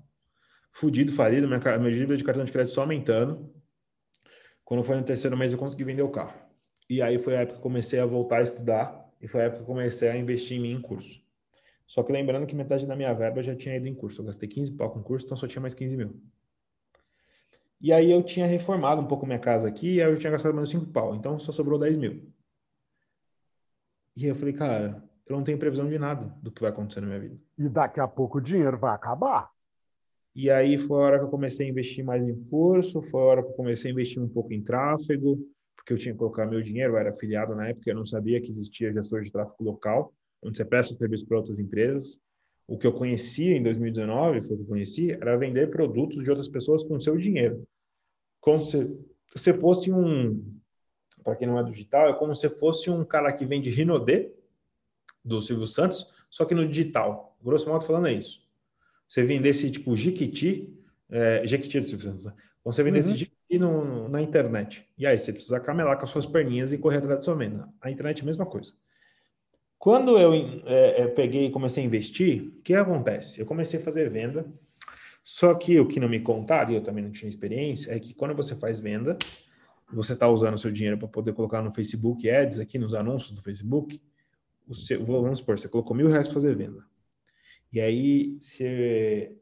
Fudido, 0.71 1.11
falido. 1.11 1.47
Minha, 1.47 1.59
minha 1.77 1.91
dívida 1.91 2.15
de 2.15 2.23
cartão 2.23 2.45
de 2.45 2.51
crédito 2.51 2.73
só 2.73 2.81
aumentando. 2.81 3.53
Quando 4.63 4.83
foi 4.83 4.95
no 4.95 5.03
terceiro 5.03 5.35
mês, 5.35 5.51
eu 5.51 5.59
consegui 5.59 5.83
vender 5.83 6.01
o 6.01 6.09
carro. 6.09 6.33
E 6.89 7.01
aí 7.01 7.19
foi 7.19 7.35
a 7.35 7.41
época 7.41 7.55
que 7.55 7.59
eu 7.59 7.63
comecei 7.63 7.99
a 7.99 8.05
voltar 8.05 8.37
a 8.37 8.43
estudar. 8.43 9.05
E 9.21 9.27
foi 9.27 9.41
a 9.41 9.43
época 9.45 9.57
que 9.57 9.63
eu 9.63 9.75
comecei 9.75 10.07
a 10.07 10.17
investir 10.17 10.57
em 10.57 10.61
mim 10.61 10.71
em 10.71 10.81
curso. 10.81 11.21
Só 11.85 12.01
que 12.03 12.11
lembrando 12.13 12.47
que 12.47 12.55
metade 12.55 12.85
da 12.85 12.95
minha 12.95 13.13
verba 13.13 13.43
já 13.43 13.55
tinha 13.55 13.75
ido 13.75 13.87
em 13.87 13.93
curso. 13.93 14.21
Eu 14.21 14.25
gastei 14.25 14.47
15 14.47 14.71
pau 14.71 14.89
com 14.89 15.03
curso, 15.03 15.25
então 15.25 15.37
só 15.37 15.47
tinha 15.47 15.61
mais 15.61 15.73
15 15.73 15.97
mil. 15.97 16.21
E 17.81 17.91
aí 17.91 18.09
eu 18.09 18.23
tinha 18.23 18.47
reformado 18.47 19.01
um 19.01 19.07
pouco 19.07 19.25
minha 19.25 19.37
casa 19.37 19.67
aqui, 19.67 19.95
e 19.95 20.01
aí 20.01 20.09
eu 20.09 20.17
tinha 20.17 20.31
gastado 20.31 20.53
menos 20.53 20.69
5 20.69 20.85
pau. 20.87 21.13
Então 21.13 21.37
só 21.37 21.51
sobrou 21.51 21.77
10 21.77 21.97
mil. 21.97 22.34
E 24.15 24.25
eu 24.25 24.35
falei, 24.35 24.53
cara, 24.53 25.03
eu 25.27 25.35
não 25.35 25.43
tenho 25.43 25.57
previsão 25.57 25.89
de 25.89 25.97
nada 25.99 26.33
do 26.41 26.51
que 26.51 26.61
vai 26.61 26.69
acontecer 26.69 27.01
na 27.01 27.07
minha 27.07 27.19
vida. 27.19 27.37
E 27.57 27.67
daqui 27.67 27.99
a 27.99 28.07
pouco 28.07 28.37
o 28.37 28.41
dinheiro 28.41 28.77
vai 28.77 28.93
acabar. 28.93 29.49
E 30.33 30.49
aí 30.49 30.77
foi 30.77 30.97
a 30.97 31.05
hora 31.05 31.19
que 31.19 31.25
eu 31.25 31.29
comecei 31.29 31.65
a 31.65 31.69
investir 31.69 32.03
mais 32.03 32.21
em 32.21 32.35
curso, 32.45 33.01
foi 33.03 33.21
a 33.21 33.25
hora 33.25 33.43
que 33.43 33.49
eu 33.49 33.55
comecei 33.55 33.89
a 33.89 33.93
investir 33.93 34.21
um 34.21 34.27
pouco 34.27 34.53
em 34.53 34.61
tráfego, 34.61 35.39
porque 35.75 35.93
eu 35.93 35.97
tinha 35.97 36.13
que 36.13 36.19
colocar 36.19 36.45
meu 36.45 36.61
dinheiro, 36.61 36.93
eu 36.93 36.97
era 36.97 37.11
afiliado 37.11 37.55
na 37.55 37.69
época, 37.69 37.89
eu 37.89 37.95
não 37.95 38.05
sabia 38.05 38.41
que 38.41 38.49
existia 38.49 38.91
gestor 38.91 39.23
de 39.23 39.31
tráfego 39.31 39.63
local 39.63 40.13
onde 40.45 40.57
você 40.57 40.65
presta 40.65 40.93
serviço 40.93 41.25
para 41.27 41.37
outras 41.37 41.59
empresas. 41.59 42.19
O 42.67 42.77
que 42.77 42.87
eu 42.87 42.93
conhecia 42.93 43.55
em 43.55 43.63
2019, 43.63 44.41
foi 44.41 44.55
o 44.55 44.57
que 44.57 44.63
eu 44.63 44.67
conheci, 44.67 45.11
era 45.11 45.37
vender 45.37 45.69
produtos 45.69 46.23
de 46.23 46.29
outras 46.29 46.47
pessoas 46.47 46.83
com 46.83 46.99
seu 46.99 47.17
dinheiro. 47.17 47.67
Como 48.39 48.59
se 48.59 48.97
você 49.33 49.53
fosse 49.53 49.91
um, 49.91 50.59
para 51.25 51.35
quem 51.35 51.47
não 51.47 51.59
é 51.59 51.63
digital, 51.63 52.07
é 52.07 52.13
como 52.13 52.35
se 52.35 52.47
fosse 52.49 52.89
um 52.89 53.03
cara 53.03 53.33
que 53.33 53.43
vende 53.43 53.69
Rinodê, 53.69 54.31
do 55.25 55.41
Silvio 55.41 55.65
Santos, 55.65 56.07
só 56.29 56.45
que 56.45 56.53
no 56.53 56.67
digital. 56.67 57.35
Grosso 57.43 57.67
modo 57.67 57.83
falando 57.83 58.07
é 58.07 58.13
isso. 58.13 58.45
Você 59.07 59.23
vendesse 59.23 59.71
tipo 59.71 59.95
Jiquiti, 59.95 60.71
é, 61.09 61.41
Jequiti 61.47 61.79
do 61.79 61.87
Silvio 61.87 62.05
Santos, 62.05 62.25
né? 62.25 62.33
Então 62.59 62.71
você 62.71 62.83
vendesse 62.83 63.09
uhum. 63.09 63.17
Jiquiti 63.17 63.57
no, 63.57 64.07
na 64.07 64.21
internet. 64.21 64.87
E 64.97 65.05
aí 65.05 65.17
você 65.17 65.33
precisa 65.33 65.59
camelar 65.59 65.97
com 65.97 66.05
as 66.05 66.11
suas 66.11 66.27
perninhas 66.27 66.71
e 66.71 66.77
correr 66.77 66.97
atrás 66.97 67.17
da 67.17 67.21
sua 67.23 67.35
venda. 67.35 67.67
A 67.81 67.89
internet 67.89 68.19
é 68.19 68.21
a 68.21 68.25
mesma 68.25 68.45
coisa. 68.45 68.73
Quando 69.79 70.17
eu 70.17 70.33
é, 70.65 71.01
é, 71.01 71.07
peguei 71.07 71.47
e 71.47 71.51
comecei 71.51 71.83
a 71.83 71.85
investir, 71.85 72.53
o 72.59 72.61
que 72.61 72.73
acontece? 72.73 73.39
Eu 73.39 73.45
comecei 73.45 73.79
a 73.79 73.83
fazer 73.83 74.09
venda, 74.09 74.45
só 75.23 75.53
que 75.55 75.79
o 75.79 75.87
que 75.87 75.99
não 75.99 76.09
me 76.09 76.19
contaram, 76.19 76.71
e 76.71 76.75
eu 76.75 76.81
também 76.81 77.03
não 77.03 77.11
tinha 77.11 77.29
experiência, 77.29 77.91
é 77.91 77.99
que 77.99 78.13
quando 78.13 78.35
você 78.35 78.55
faz 78.55 78.79
venda, 78.79 79.17
você 79.93 80.13
está 80.13 80.27
usando 80.27 80.55
o 80.55 80.57
seu 80.57 80.71
dinheiro 80.71 80.97
para 80.97 81.07
poder 81.07 81.33
colocar 81.33 81.61
no 81.61 81.73
Facebook 81.73 82.29
Ads, 82.29 82.59
aqui 82.59 82.77
nos 82.77 82.93
anúncios 82.93 83.31
do 83.31 83.41
Facebook, 83.41 84.01
seu, 84.73 85.05
vamos 85.05 85.39
supor, 85.39 85.57
você 85.57 85.67
colocou 85.67 85.95
mil 85.95 86.07
reais 86.07 86.27
para 86.27 86.35
fazer 86.35 86.55
venda. 86.55 86.83
E 87.71 87.79
aí 87.79 88.37
você 88.39 89.35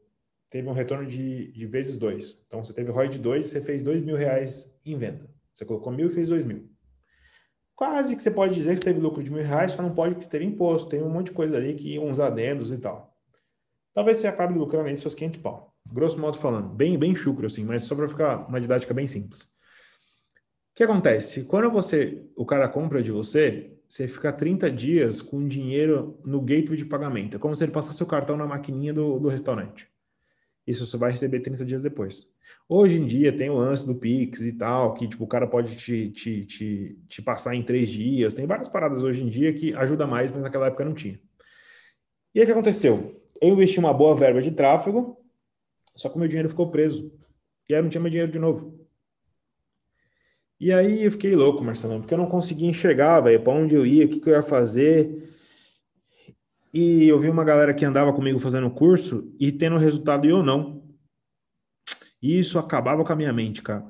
teve 0.50 0.68
um 0.68 0.72
retorno 0.72 1.06
de, 1.06 1.50
de 1.52 1.66
vezes 1.66 1.98
dois. 1.98 2.42
Então 2.46 2.62
você 2.62 2.72
teve 2.72 2.90
ROI 2.90 3.08
de 3.08 3.18
dois, 3.18 3.46
você 3.46 3.60
fez 3.60 3.82
dois 3.82 4.02
mil 4.02 4.16
reais 4.16 4.78
em 4.84 4.96
venda. 4.96 5.28
Você 5.52 5.64
colocou 5.64 5.92
mil 5.92 6.08
e 6.08 6.10
fez 6.10 6.28
dois 6.28 6.44
mil 6.44 6.74
quase 7.74 8.16
que 8.16 8.22
você 8.22 8.30
pode 8.30 8.54
dizer 8.54 8.70
que 8.72 8.78
você 8.78 8.84
teve 8.84 9.00
lucro 9.00 9.22
de 9.22 9.30
mil 9.30 9.42
reais, 9.42 9.72
só 9.72 9.82
não 9.82 9.94
pode 9.94 10.14
porque 10.14 10.28
teve 10.28 10.44
imposto, 10.44 10.88
tem 10.88 11.02
um 11.02 11.08
monte 11.08 11.26
de 11.26 11.32
coisa 11.32 11.56
ali, 11.56 11.74
que 11.74 11.98
uns 11.98 12.20
adendos 12.20 12.70
e 12.70 12.78
tal. 12.78 13.14
Talvez 13.92 14.18
você 14.18 14.26
acabe 14.26 14.58
lucrando 14.58 14.88
aí 14.88 14.96
seus 14.96 15.14
500 15.14 15.40
pau. 15.40 15.74
Grosso 15.86 16.18
modo 16.18 16.38
falando, 16.38 16.68
bem, 16.68 16.98
bem 16.98 17.14
chucro 17.14 17.46
assim, 17.46 17.64
mas 17.64 17.84
só 17.84 17.94
para 17.94 18.08
ficar 18.08 18.48
uma 18.48 18.60
didática 18.60 18.94
bem 18.94 19.06
simples. 19.06 19.52
O 20.74 20.76
que 20.76 20.82
acontece? 20.82 21.44
Quando 21.44 21.70
você, 21.70 22.20
o 22.34 22.44
cara 22.44 22.68
compra 22.68 23.00
de 23.00 23.12
você, 23.12 23.78
você 23.88 24.08
fica 24.08 24.32
30 24.32 24.68
dias 24.72 25.22
com 25.22 25.46
dinheiro 25.46 26.18
no 26.24 26.40
gateway 26.40 26.76
de 26.76 26.84
pagamento. 26.84 27.36
É 27.36 27.38
como 27.38 27.54
se 27.54 27.62
ele 27.62 27.70
passasse 27.70 28.02
o 28.02 28.06
cartão 28.06 28.36
na 28.36 28.44
maquininha 28.44 28.92
do, 28.92 29.20
do 29.20 29.28
restaurante. 29.28 29.88
Isso 30.66 30.84
você 30.84 30.96
vai 30.96 31.12
receber 31.12 31.38
30 31.38 31.64
dias 31.64 31.80
depois. 31.80 32.28
Hoje 32.68 32.96
em 32.98 33.06
dia 33.06 33.32
tem 33.32 33.50
o 33.50 33.58
lance 33.58 33.86
do 33.86 33.94
Pix 33.94 34.40
e 34.40 34.52
tal, 34.52 34.94
que 34.94 35.06
tipo, 35.06 35.22
o 35.22 35.28
cara 35.28 35.46
pode 35.46 35.76
te, 35.76 36.10
te, 36.10 36.44
te, 36.44 36.98
te 37.06 37.22
passar 37.22 37.54
em 37.54 37.62
três 37.62 37.88
dias. 37.88 38.34
Tem 38.34 38.44
várias 38.44 38.66
paradas 38.66 39.04
hoje 39.04 39.22
em 39.22 39.28
dia 39.28 39.52
que 39.52 39.72
ajuda 39.74 40.08
mais, 40.08 40.32
mas 40.32 40.42
naquela 40.42 40.66
época 40.66 40.84
não 40.84 40.92
tinha. 40.92 41.20
E 42.34 42.40
aí 42.40 42.42
o 42.42 42.46
que 42.46 42.52
aconteceu? 42.52 43.22
Eu 43.40 43.50
investi 43.50 43.78
uma 43.78 43.94
boa 43.94 44.16
verba 44.16 44.42
de 44.42 44.50
tráfego, 44.50 45.16
só 45.94 46.08
que 46.08 46.16
o 46.16 46.18
meu 46.18 46.26
dinheiro 46.26 46.48
ficou 46.48 46.68
preso. 46.68 47.12
E 47.68 47.74
aí 47.74 47.78
eu 47.78 47.84
não 47.84 47.90
tinha 47.90 48.00
meu 48.00 48.10
dinheiro 48.10 48.32
de 48.32 48.40
novo. 48.40 48.83
E 50.60 50.72
aí 50.72 51.04
eu 51.04 51.10
fiquei 51.10 51.34
louco, 51.34 51.62
Marcelão, 51.62 52.00
porque 52.00 52.14
eu 52.14 52.18
não 52.18 52.28
conseguia 52.28 52.68
enxergar, 52.68 53.20
velho, 53.20 53.42
para 53.42 53.52
onde 53.52 53.74
eu 53.74 53.84
ia, 53.84 54.06
o 54.06 54.08
que, 54.08 54.20
que 54.20 54.28
eu 54.28 54.34
ia 54.34 54.42
fazer. 54.42 55.34
E 56.72 57.06
eu 57.06 57.18
vi 57.20 57.28
uma 57.28 57.44
galera 57.44 57.74
que 57.74 57.84
andava 57.84 58.12
comigo 58.12 58.38
fazendo 58.38 58.70
curso 58.70 59.34
e 59.38 59.52
tendo 59.52 59.76
resultado 59.78 60.26
e 60.26 60.30
eu 60.30 60.42
não. 60.42 60.82
E 62.22 62.38
isso 62.38 62.58
acabava 62.58 63.04
com 63.04 63.12
a 63.12 63.16
minha 63.16 63.32
mente, 63.32 63.62
cara. 63.62 63.84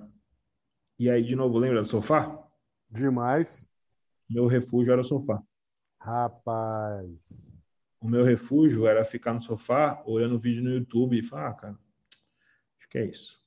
E 0.98 1.08
aí, 1.10 1.22
de 1.22 1.36
novo, 1.36 1.58
lembra 1.58 1.80
do 1.80 1.86
sofá? 1.86 2.38
Demais. 2.90 3.66
Meu 4.28 4.46
refúgio 4.46 4.92
era 4.92 5.00
o 5.00 5.04
sofá. 5.04 5.42
Rapaz. 6.00 7.56
O 8.00 8.08
meu 8.08 8.24
refúgio 8.24 8.86
era 8.86 9.04
ficar 9.04 9.32
no 9.32 9.40
sofá, 9.40 10.02
olhando 10.04 10.38
vídeo 10.38 10.62
no 10.62 10.70
YouTube 10.70 11.18
e 11.18 11.22
falar, 11.22 11.48
ah, 11.48 11.54
cara, 11.54 11.78
acho 12.78 12.88
que 12.88 12.98
é 12.98 13.06
isso. 13.06 13.43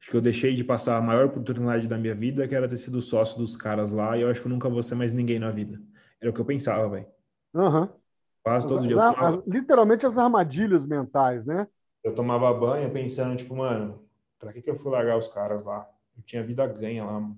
Acho 0.00 0.10
que 0.10 0.16
eu 0.16 0.20
deixei 0.20 0.54
de 0.54 0.62
passar 0.62 0.96
a 0.96 1.02
maior 1.02 1.26
oportunidade 1.26 1.88
da 1.88 1.98
minha 1.98 2.14
vida, 2.14 2.46
que 2.46 2.54
era 2.54 2.68
ter 2.68 2.76
sido 2.76 3.00
sócio 3.02 3.38
dos 3.38 3.56
caras 3.56 3.90
lá, 3.90 4.16
e 4.16 4.22
eu 4.22 4.30
acho 4.30 4.40
que 4.40 4.46
eu 4.46 4.52
nunca 4.52 4.68
vou 4.68 4.82
ser 4.82 4.94
mais 4.94 5.12
ninguém 5.12 5.38
na 5.38 5.50
vida. 5.50 5.80
Era 6.20 6.30
o 6.30 6.34
que 6.34 6.40
eu 6.40 6.44
pensava, 6.44 6.88
velho. 6.88 7.06
Uhum. 7.54 7.88
Quase 8.42 8.68
todo 8.68 8.80
as, 8.80 8.86
dia. 8.86 8.96
Tomava... 8.96 9.28
As, 9.28 9.46
literalmente 9.46 10.06
as 10.06 10.18
armadilhas 10.18 10.84
mentais, 10.84 11.44
né? 11.44 11.66
Eu 12.02 12.14
tomava 12.14 12.52
banho 12.54 12.90
pensando, 12.90 13.36
tipo, 13.36 13.56
mano, 13.56 14.02
pra 14.38 14.52
que, 14.52 14.62
que 14.62 14.70
eu 14.70 14.76
fui 14.76 14.92
largar 14.92 15.18
os 15.18 15.28
caras 15.28 15.62
lá? 15.64 15.88
Eu 16.16 16.22
tinha 16.22 16.42
vida 16.42 16.66
ganha 16.66 17.04
lá. 17.04 17.30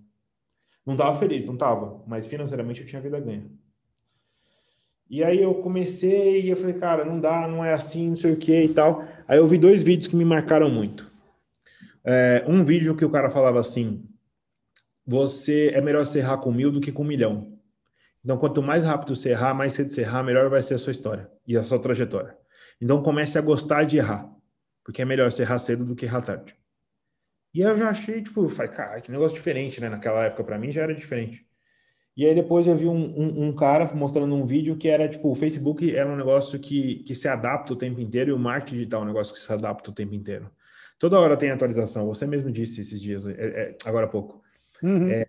Não 0.87 0.97
tava 0.97 1.15
feliz, 1.15 1.45
não 1.45 1.57
tava, 1.57 2.03
mas 2.07 2.27
financeiramente 2.27 2.81
eu 2.81 2.87
tinha 2.87 3.01
vida 3.01 3.19
ganha. 3.21 3.51
E 5.09 5.25
aí 5.25 5.43
eu 5.43 5.55
comecei 5.57 6.43
e 6.43 6.51
eu 6.51 6.57
falei, 6.57 6.75
cara, 6.75 7.05
não 7.05 7.19
dá, 7.19 7.49
não 7.49 7.65
é 7.65 7.73
assim, 7.73 8.11
não 8.11 8.17
sei 8.17 8.33
o 8.33 8.37
que 8.37 8.63
e 8.63 8.73
tal. 8.73 9.05
Aí 9.27 9.39
eu 9.39 9.47
vi 9.47 9.59
dois 9.59 9.83
vídeos 9.83 10.07
que 10.07 10.15
me 10.15 10.25
marcaram 10.25 10.71
muito. 10.71 11.10
É, 12.05 12.45
um 12.47 12.65
vídeo 12.65 12.97
que 12.97 13.05
o 13.05 13.11
cara 13.11 13.31
falava 13.31 13.61
assim: 13.61 14.05
você 15.07 15.69
é 15.69 15.81
melhor 15.81 16.05
se 16.07 16.19
errar 16.19 16.39
com 16.39 16.53
mil 16.53 16.71
do 16.71 16.81
que 16.81 16.93
com 16.93 17.03
um 17.03 17.07
milhão. 17.07 17.59
Então, 18.25 18.37
quanto 18.37 18.63
mais 18.63 18.85
rápido 18.85 19.17
você 19.17 19.31
errar, 19.31 19.55
mais 19.55 19.73
cedo 19.73 19.91
você 19.91 20.03
errar, 20.03 20.23
melhor 20.23 20.51
vai 20.51 20.63
ser 20.63 20.75
a 20.75 20.79
sua 20.79 20.91
história 20.91 21.31
e 21.47 21.57
a 21.57 21.63
sua 21.63 21.79
trajetória. 21.79 22.37
Então, 22.81 23.03
comece 23.03 23.39
a 23.39 23.43
gostar 23.43 23.85
de 23.85 23.97
errar, 23.97 24.31
porque 24.85 25.03
é 25.03 25.05
melhor 25.05 25.31
você 25.31 25.43
errar 25.43 25.59
cedo 25.59 25.85
do 25.85 25.95
que 25.95 26.05
errar 26.05 26.21
tarde. 26.23 26.55
E 27.53 27.61
eu 27.61 27.77
já 27.77 27.91
achei, 27.91 28.23
tipo, 28.23 28.45
eu 28.45 28.51
falei, 28.51 28.71
cara, 28.71 29.01
que 29.01 29.11
negócio 29.11 29.35
diferente, 29.35 29.81
né? 29.81 29.89
Naquela 29.89 30.25
época, 30.25 30.45
para 30.45 30.59
mim, 30.59 30.71
já 30.71 30.83
era 30.83 30.95
diferente. 30.95 31.47
E 32.17 32.27
aí 32.27 32.35
depois 32.35 32.67
eu 32.67 32.77
vi 32.77 32.87
um, 32.87 32.93
um, 32.93 33.49
um, 33.49 33.53
cara 33.55 33.93
mostrando 33.95 34.35
um 34.35 34.45
vídeo 34.45 34.77
que 34.77 34.89
era, 34.89 35.09
tipo, 35.09 35.31
o 35.31 35.35
Facebook 35.35 35.95
era 35.95 36.09
um 36.09 36.17
negócio 36.17 36.59
que, 36.59 37.03
que 37.05 37.15
se 37.15 37.27
adapta 37.29 37.73
o 37.73 37.77
tempo 37.77 38.01
inteiro 38.01 38.31
e 38.31 38.33
o 38.33 38.39
marketing 38.39 38.75
digital 38.77 39.01
é 39.01 39.05
um 39.05 39.07
negócio 39.07 39.33
que 39.33 39.41
se 39.41 39.53
adapta 39.53 39.91
o 39.91 39.95
tempo 39.95 40.15
inteiro. 40.15 40.51
Toda 41.01 41.19
hora 41.19 41.35
tem 41.35 41.51
atualização. 41.51 42.07
Você 42.09 42.27
mesmo 42.27 42.53
disse 42.53 42.83
esses 42.83 43.01
dias, 43.01 43.27
é, 43.27 43.33
é, 43.33 43.77
agora 43.87 44.05
há 44.05 44.09
pouco. 44.09 44.43
Uhum. 44.83 45.09
É, 45.09 45.27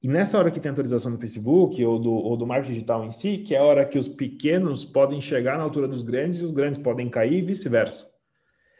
e 0.00 0.06
nessa 0.06 0.38
hora 0.38 0.48
que 0.48 0.60
tem 0.60 0.70
atualização 0.70 1.10
do 1.10 1.18
Facebook 1.18 1.84
ou 1.84 1.98
do, 1.98 2.12
ou 2.12 2.36
do 2.36 2.46
marketing 2.46 2.74
digital 2.74 3.04
em 3.04 3.10
si, 3.10 3.38
que 3.38 3.52
é 3.52 3.58
a 3.58 3.64
hora 3.64 3.84
que 3.84 3.98
os 3.98 4.06
pequenos 4.06 4.84
podem 4.84 5.20
chegar 5.20 5.58
na 5.58 5.64
altura 5.64 5.88
dos 5.88 6.02
grandes 6.02 6.38
e 6.40 6.44
os 6.44 6.52
grandes 6.52 6.80
podem 6.80 7.10
cair 7.10 7.34
e 7.34 7.42
vice-versa. 7.42 8.08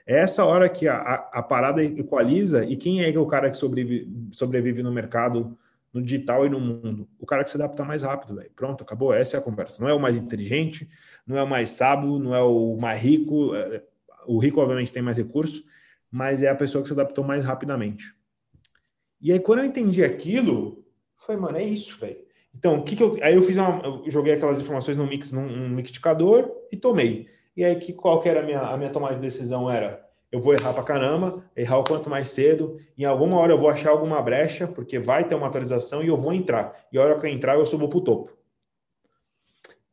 É 0.07 0.21
essa 0.21 0.45
hora 0.45 0.69
que 0.69 0.87
a, 0.87 0.97
a, 0.97 1.15
a, 1.41 1.43
parada 1.43 1.83
equaliza 1.83 2.65
e 2.65 2.77
quem 2.77 3.05
é 3.05 3.19
o 3.19 3.27
cara 3.27 3.51
que 3.51 3.57
sobrevive, 3.57 4.09
sobrevive 4.31 4.81
no 4.81 4.93
mercado, 4.93 5.59
no 5.93 6.01
digital 6.01 6.47
e 6.47 6.49
no 6.49 6.61
mundo? 6.61 7.09
O 7.19 7.27
cara 7.27 7.43
que 7.43 7.51
se 7.51 7.57
adapta 7.57 7.85
mais 7.85 8.05
rápido, 8.05 8.37
velho. 8.37 8.51
Pronto, 8.55 8.85
acabou. 8.85 9.13
Essa 9.13 9.37
é 9.37 9.41
a 9.41 9.43
conversa. 9.43 9.83
Não 9.83 9.89
é 9.91 9.93
o 9.93 9.99
mais 9.99 10.17
inteligente, 10.17 10.89
não 11.27 11.37
é 11.37 11.43
o 11.43 11.49
mais 11.49 11.71
sábio, 11.71 12.17
não 12.21 12.33
é 12.33 12.43
o 12.43 12.77
mais 12.77 13.03
rico. 13.03 13.51
O 14.29 14.39
rico, 14.39 14.61
obviamente, 14.61 14.93
tem 14.93 15.03
mais 15.03 15.19
recursos, 15.19 15.65
mas 16.11 16.43
é 16.43 16.49
a 16.49 16.55
pessoa 16.55 16.83
que 16.83 16.89
se 16.89 16.95
adaptou 16.95 17.25
mais 17.25 17.45
rapidamente. 17.45 18.15
E 19.21 19.33
aí, 19.33 19.41
quando 19.41 19.61
eu 19.61 19.65
entendi 19.65 20.05
aquilo, 20.05 20.85
Falei, 21.19 21.41
mano, 21.41 21.59
é 21.59 21.65
isso, 21.65 21.99
velho. 21.99 22.17
Então, 22.55 22.79
o 22.79 22.83
que 22.83 22.97
que 22.97 23.03
eu. 23.03 23.19
Aí 23.23 23.35
eu 23.35 23.43
fiz 23.43 23.57
uma. 23.57 23.81
Eu 23.85 24.11
joguei 24.11 24.33
aquelas 24.33 24.61
informações 24.61 24.97
no 24.97 25.07
mix, 25.07 25.31
num, 25.33 25.47
num 25.47 25.77
liquidificador 25.77 26.51
e 26.73 26.77
tomei. 26.77 27.29
E 27.57 27.65
aí, 27.65 27.77
que, 27.77 27.93
qual 27.93 28.21
que 28.21 28.29
era 28.29 28.41
a 28.41 28.43
minha, 28.43 28.61
a 28.61 28.77
minha 28.77 28.91
tomada 28.91 29.15
de 29.15 29.21
decisão? 29.21 29.71
Era: 29.71 30.03
eu 30.33 30.41
vou 30.41 30.55
errar 30.55 30.73
pra 30.73 30.83
caramba, 30.83 31.45
errar 31.57 31.79
o 31.79 31.85
quanto 31.85 32.09
mais 32.09 32.31
cedo. 32.31 32.77
Em 32.97 33.05
alguma 33.05 33.37
hora 33.37 33.53
eu 33.53 33.59
vou 33.59 33.69
achar 33.69 33.91
alguma 33.91 34.23
brecha, 34.23 34.67
porque 34.67 34.99
vai 34.99 35.27
ter 35.27 35.35
uma 35.35 35.49
atualização 35.49 36.03
e 36.03 36.09
eu 36.09 36.17
vou 36.17 36.33
entrar. 36.33 36.75
E 36.93 36.99
a 36.99 37.03
hora 37.03 37.21
que 37.21 37.27
eu 37.27 37.31
entrar, 37.31 37.57
eu 37.57 37.67
subo 37.67 37.89
pro 37.89 38.01
topo. 38.01 38.37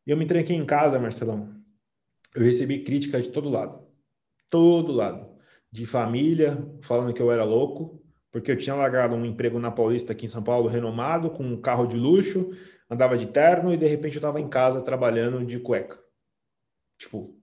E 0.08 0.12
eu 0.12 0.18
me 0.18 0.26
tranquei 0.26 0.56
em 0.56 0.66
casa, 0.66 1.00
Marcelão. 1.00 1.54
Eu 2.34 2.44
recebi 2.44 2.84
crítica 2.84 3.20
de 3.20 3.30
todo 3.30 3.50
lado. 3.50 3.85
Todo 4.50 4.92
lado. 4.92 5.36
De 5.72 5.86
família, 5.86 6.66
falando 6.82 7.14
que 7.14 7.22
eu 7.22 7.32
era 7.32 7.44
louco, 7.44 8.02
porque 8.32 8.52
eu 8.52 8.58
tinha 8.58 8.76
largado 8.76 9.16
um 9.16 9.26
emprego 9.26 9.60
na 9.60 9.72
Paulista 9.72 10.14
aqui 10.14 10.26
em 10.26 10.30
São 10.30 10.44
Paulo, 10.44 10.68
renomado, 10.68 11.30
com 11.30 11.44
um 11.44 11.60
carro 11.60 11.88
de 11.88 11.98
luxo, 11.98 12.52
andava 12.90 13.18
de 13.18 13.28
terno 13.28 13.74
e 13.74 13.78
de 13.78 13.88
repente 13.88 14.16
eu 14.16 14.20
estava 14.20 14.40
em 14.40 14.48
casa 14.48 14.82
trabalhando 14.82 15.46
de 15.46 15.60
cueca. 15.60 16.00
Tipo. 16.98 17.40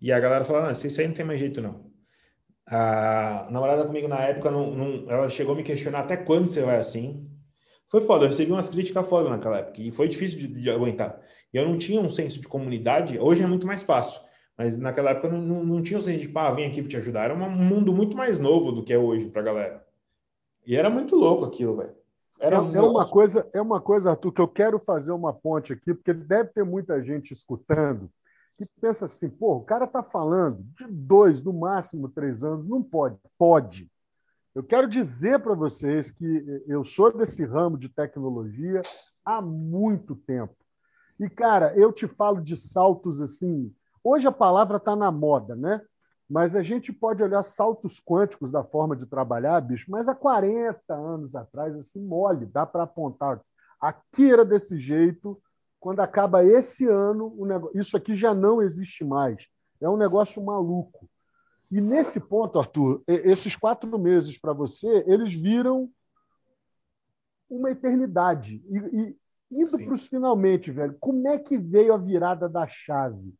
E 0.00 0.10
a 0.12 0.18
galera 0.18 0.44
falava: 0.44 0.68
ah, 0.68 0.72
isso 0.72 1.00
aí 1.00 1.06
não 1.06 1.14
tem 1.14 1.24
mais 1.24 1.38
jeito 1.38 1.60
não. 1.60 1.90
A 2.66 3.48
namorada 3.50 3.84
comigo 3.84 4.08
na 4.08 4.20
época, 4.20 4.50
não, 4.50 4.74
não, 4.74 5.10
ela 5.10 5.28
chegou 5.28 5.54
a 5.54 5.56
me 5.56 5.62
questionar 5.62 6.00
até 6.00 6.16
quando 6.16 6.48
você 6.48 6.62
vai 6.62 6.78
assim. 6.78 7.28
Foi 7.88 8.00
foda, 8.00 8.24
eu 8.24 8.28
recebi 8.28 8.50
umas 8.50 8.68
críticas 8.70 9.06
foda 9.06 9.28
naquela 9.28 9.58
época 9.58 9.82
e 9.82 9.92
foi 9.92 10.08
difícil 10.08 10.38
de, 10.38 10.48
de 10.48 10.70
aguentar. 10.70 11.20
E 11.52 11.58
eu 11.58 11.68
não 11.68 11.76
tinha 11.76 12.00
um 12.00 12.08
senso 12.08 12.40
de 12.40 12.48
comunidade, 12.48 13.18
hoje 13.18 13.42
é 13.42 13.46
muito 13.46 13.66
mais 13.66 13.82
fácil, 13.82 14.20
mas 14.62 14.78
naquela 14.78 15.10
época 15.10 15.28
não, 15.28 15.40
não, 15.40 15.64
não 15.64 15.82
tinha 15.82 15.98
um 15.98 16.02
senso 16.02 16.20
de, 16.20 16.28
pá, 16.28 16.48
vem 16.52 16.66
aqui 16.66 16.80
para 16.80 16.90
te 16.90 16.96
ajudar. 16.96 17.24
Era 17.24 17.34
um 17.34 17.50
mundo 17.50 17.92
muito 17.92 18.16
mais 18.16 18.38
novo 18.38 18.70
do 18.70 18.84
que 18.84 18.92
é 18.92 18.98
hoje 18.98 19.26
pra 19.26 19.42
galera. 19.42 19.84
E 20.64 20.76
era 20.76 20.88
muito 20.88 21.16
louco 21.16 21.44
aquilo, 21.44 21.76
velho. 21.78 21.94
Era 22.38 22.56
é, 22.56 22.60
um 22.60 22.72
é 22.72 22.80
uma 22.80 23.04
coisa, 23.04 23.44
é 23.52 23.60
uma 23.60 23.80
coisa, 23.80 24.10
Arthur, 24.10 24.32
que 24.32 24.40
eu 24.40 24.46
quero 24.46 24.78
fazer 24.78 25.10
uma 25.10 25.32
ponte 25.32 25.72
aqui, 25.72 25.92
porque 25.92 26.12
deve 26.12 26.50
ter 26.50 26.64
muita 26.64 27.02
gente 27.02 27.32
escutando 27.32 28.08
que 28.56 28.64
pensa 28.80 29.06
assim, 29.06 29.28
pô, 29.28 29.56
o 29.56 29.64
cara 29.64 29.84
está 29.84 30.00
falando 30.00 30.62
de 30.78 30.86
dois, 30.86 31.42
no 31.42 31.52
máximo 31.52 32.08
três 32.08 32.44
anos, 32.44 32.68
não 32.68 32.84
pode. 32.84 33.18
Pode. 33.36 33.90
Eu 34.54 34.62
quero 34.62 34.88
dizer 34.88 35.40
para 35.40 35.54
vocês 35.54 36.12
que 36.12 36.62
eu 36.68 36.84
sou 36.84 37.12
desse 37.12 37.44
ramo 37.44 37.76
de 37.76 37.88
tecnologia 37.88 38.82
há 39.24 39.42
muito 39.42 40.14
tempo. 40.14 40.54
E, 41.18 41.28
cara, 41.28 41.74
eu 41.76 41.92
te 41.92 42.06
falo 42.06 42.40
de 42.40 42.56
saltos 42.56 43.20
assim. 43.20 43.74
Hoje 44.04 44.26
a 44.26 44.32
palavra 44.32 44.78
está 44.78 44.96
na 44.96 45.10
moda, 45.10 45.54
né? 45.54 45.80
Mas 46.28 46.56
a 46.56 46.62
gente 46.62 46.92
pode 46.92 47.22
olhar 47.22 47.42
saltos 47.42 48.00
quânticos 48.00 48.50
da 48.50 48.64
forma 48.64 48.96
de 48.96 49.06
trabalhar, 49.06 49.60
bicho, 49.60 49.90
mas 49.90 50.08
há 50.08 50.14
40 50.14 50.94
anos 50.94 51.36
atrás, 51.36 51.76
assim, 51.76 52.02
mole, 52.02 52.46
dá 52.46 52.64
para 52.64 52.84
apontar. 52.84 53.40
Aqui 53.80 54.32
era 54.32 54.44
desse 54.44 54.78
jeito, 54.78 55.40
quando 55.78 56.00
acaba 56.00 56.44
esse 56.44 56.86
ano, 56.86 57.34
negócio, 57.44 57.78
isso 57.78 57.96
aqui 57.96 58.16
já 58.16 58.32
não 58.32 58.62
existe 58.62 59.04
mais. 59.04 59.44
É 59.80 59.88
um 59.88 59.96
negócio 59.96 60.42
maluco. 60.42 61.08
E 61.70 61.80
nesse 61.80 62.20
ponto, 62.20 62.58
Arthur, 62.58 63.02
esses 63.06 63.56
quatro 63.56 63.98
meses 63.98 64.38
para 64.38 64.52
você, 64.52 65.04
eles 65.06 65.32
viram 65.32 65.90
uma 67.50 67.70
eternidade. 67.70 68.62
E, 68.68 68.76
e 68.78 69.16
indo 69.50 69.78
para 69.78 69.94
os 69.94 70.06
finalmente, 70.06 70.70
velho, 70.70 70.96
como 71.00 71.26
é 71.28 71.38
que 71.38 71.58
veio 71.58 71.92
a 71.92 71.98
virada 71.98 72.48
da 72.48 72.66
chave? 72.66 73.34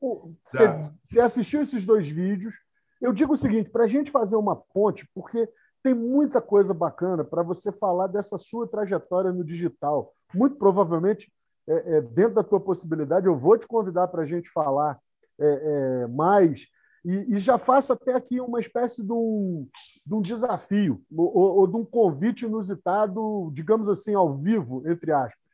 Você, 0.00 1.20
assistiu 1.20 1.62
esses 1.62 1.84
dois 1.84 2.08
vídeos? 2.08 2.54
Eu 3.00 3.12
digo 3.12 3.34
o 3.34 3.36
seguinte, 3.36 3.70
para 3.70 3.84
a 3.84 3.88
gente 3.88 4.10
fazer 4.10 4.36
uma 4.36 4.56
ponte, 4.56 5.08
porque 5.14 5.48
tem 5.82 5.94
muita 5.94 6.40
coisa 6.40 6.74
bacana 6.74 7.24
para 7.24 7.42
você 7.42 7.70
falar 7.70 8.06
dessa 8.06 8.36
sua 8.38 8.66
trajetória 8.66 9.32
no 9.32 9.44
digital. 9.44 10.12
Muito 10.34 10.56
provavelmente 10.56 11.30
é, 11.68 11.96
é, 11.96 12.00
dentro 12.00 12.34
da 12.34 12.44
tua 12.44 12.60
possibilidade, 12.60 13.26
eu 13.26 13.36
vou 13.36 13.58
te 13.58 13.66
convidar 13.66 14.08
para 14.08 14.22
a 14.22 14.26
gente 14.26 14.48
falar 14.50 14.98
é, 15.38 15.46
é, 15.46 16.06
mais. 16.06 16.66
E, 17.04 17.34
e, 17.34 17.38
já 17.38 17.58
faço 17.58 17.92
até 17.92 18.14
aqui 18.14 18.40
uma 18.40 18.58
espécie 18.58 19.02
de 19.02 19.12
um, 19.12 19.68
de 20.04 20.14
um 20.14 20.20
desafio, 20.20 21.00
ou, 21.16 21.58
ou, 21.58 21.66
de 21.66 21.76
um 21.76 21.84
convite 21.84 22.44
inusitado, 22.44 23.50
digamos 23.52 23.88
assim, 23.88 24.14
ao 24.14 24.36
vivo, 24.36 24.82
entre 24.88 25.12
aspas. 25.12 25.45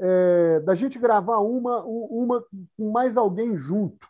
É, 0.00 0.60
da 0.60 0.74
gente 0.74 0.98
gravar 0.98 1.38
uma, 1.38 1.82
uma 1.84 2.44
com 2.76 2.90
mais 2.90 3.16
alguém 3.16 3.56
junto, 3.56 4.06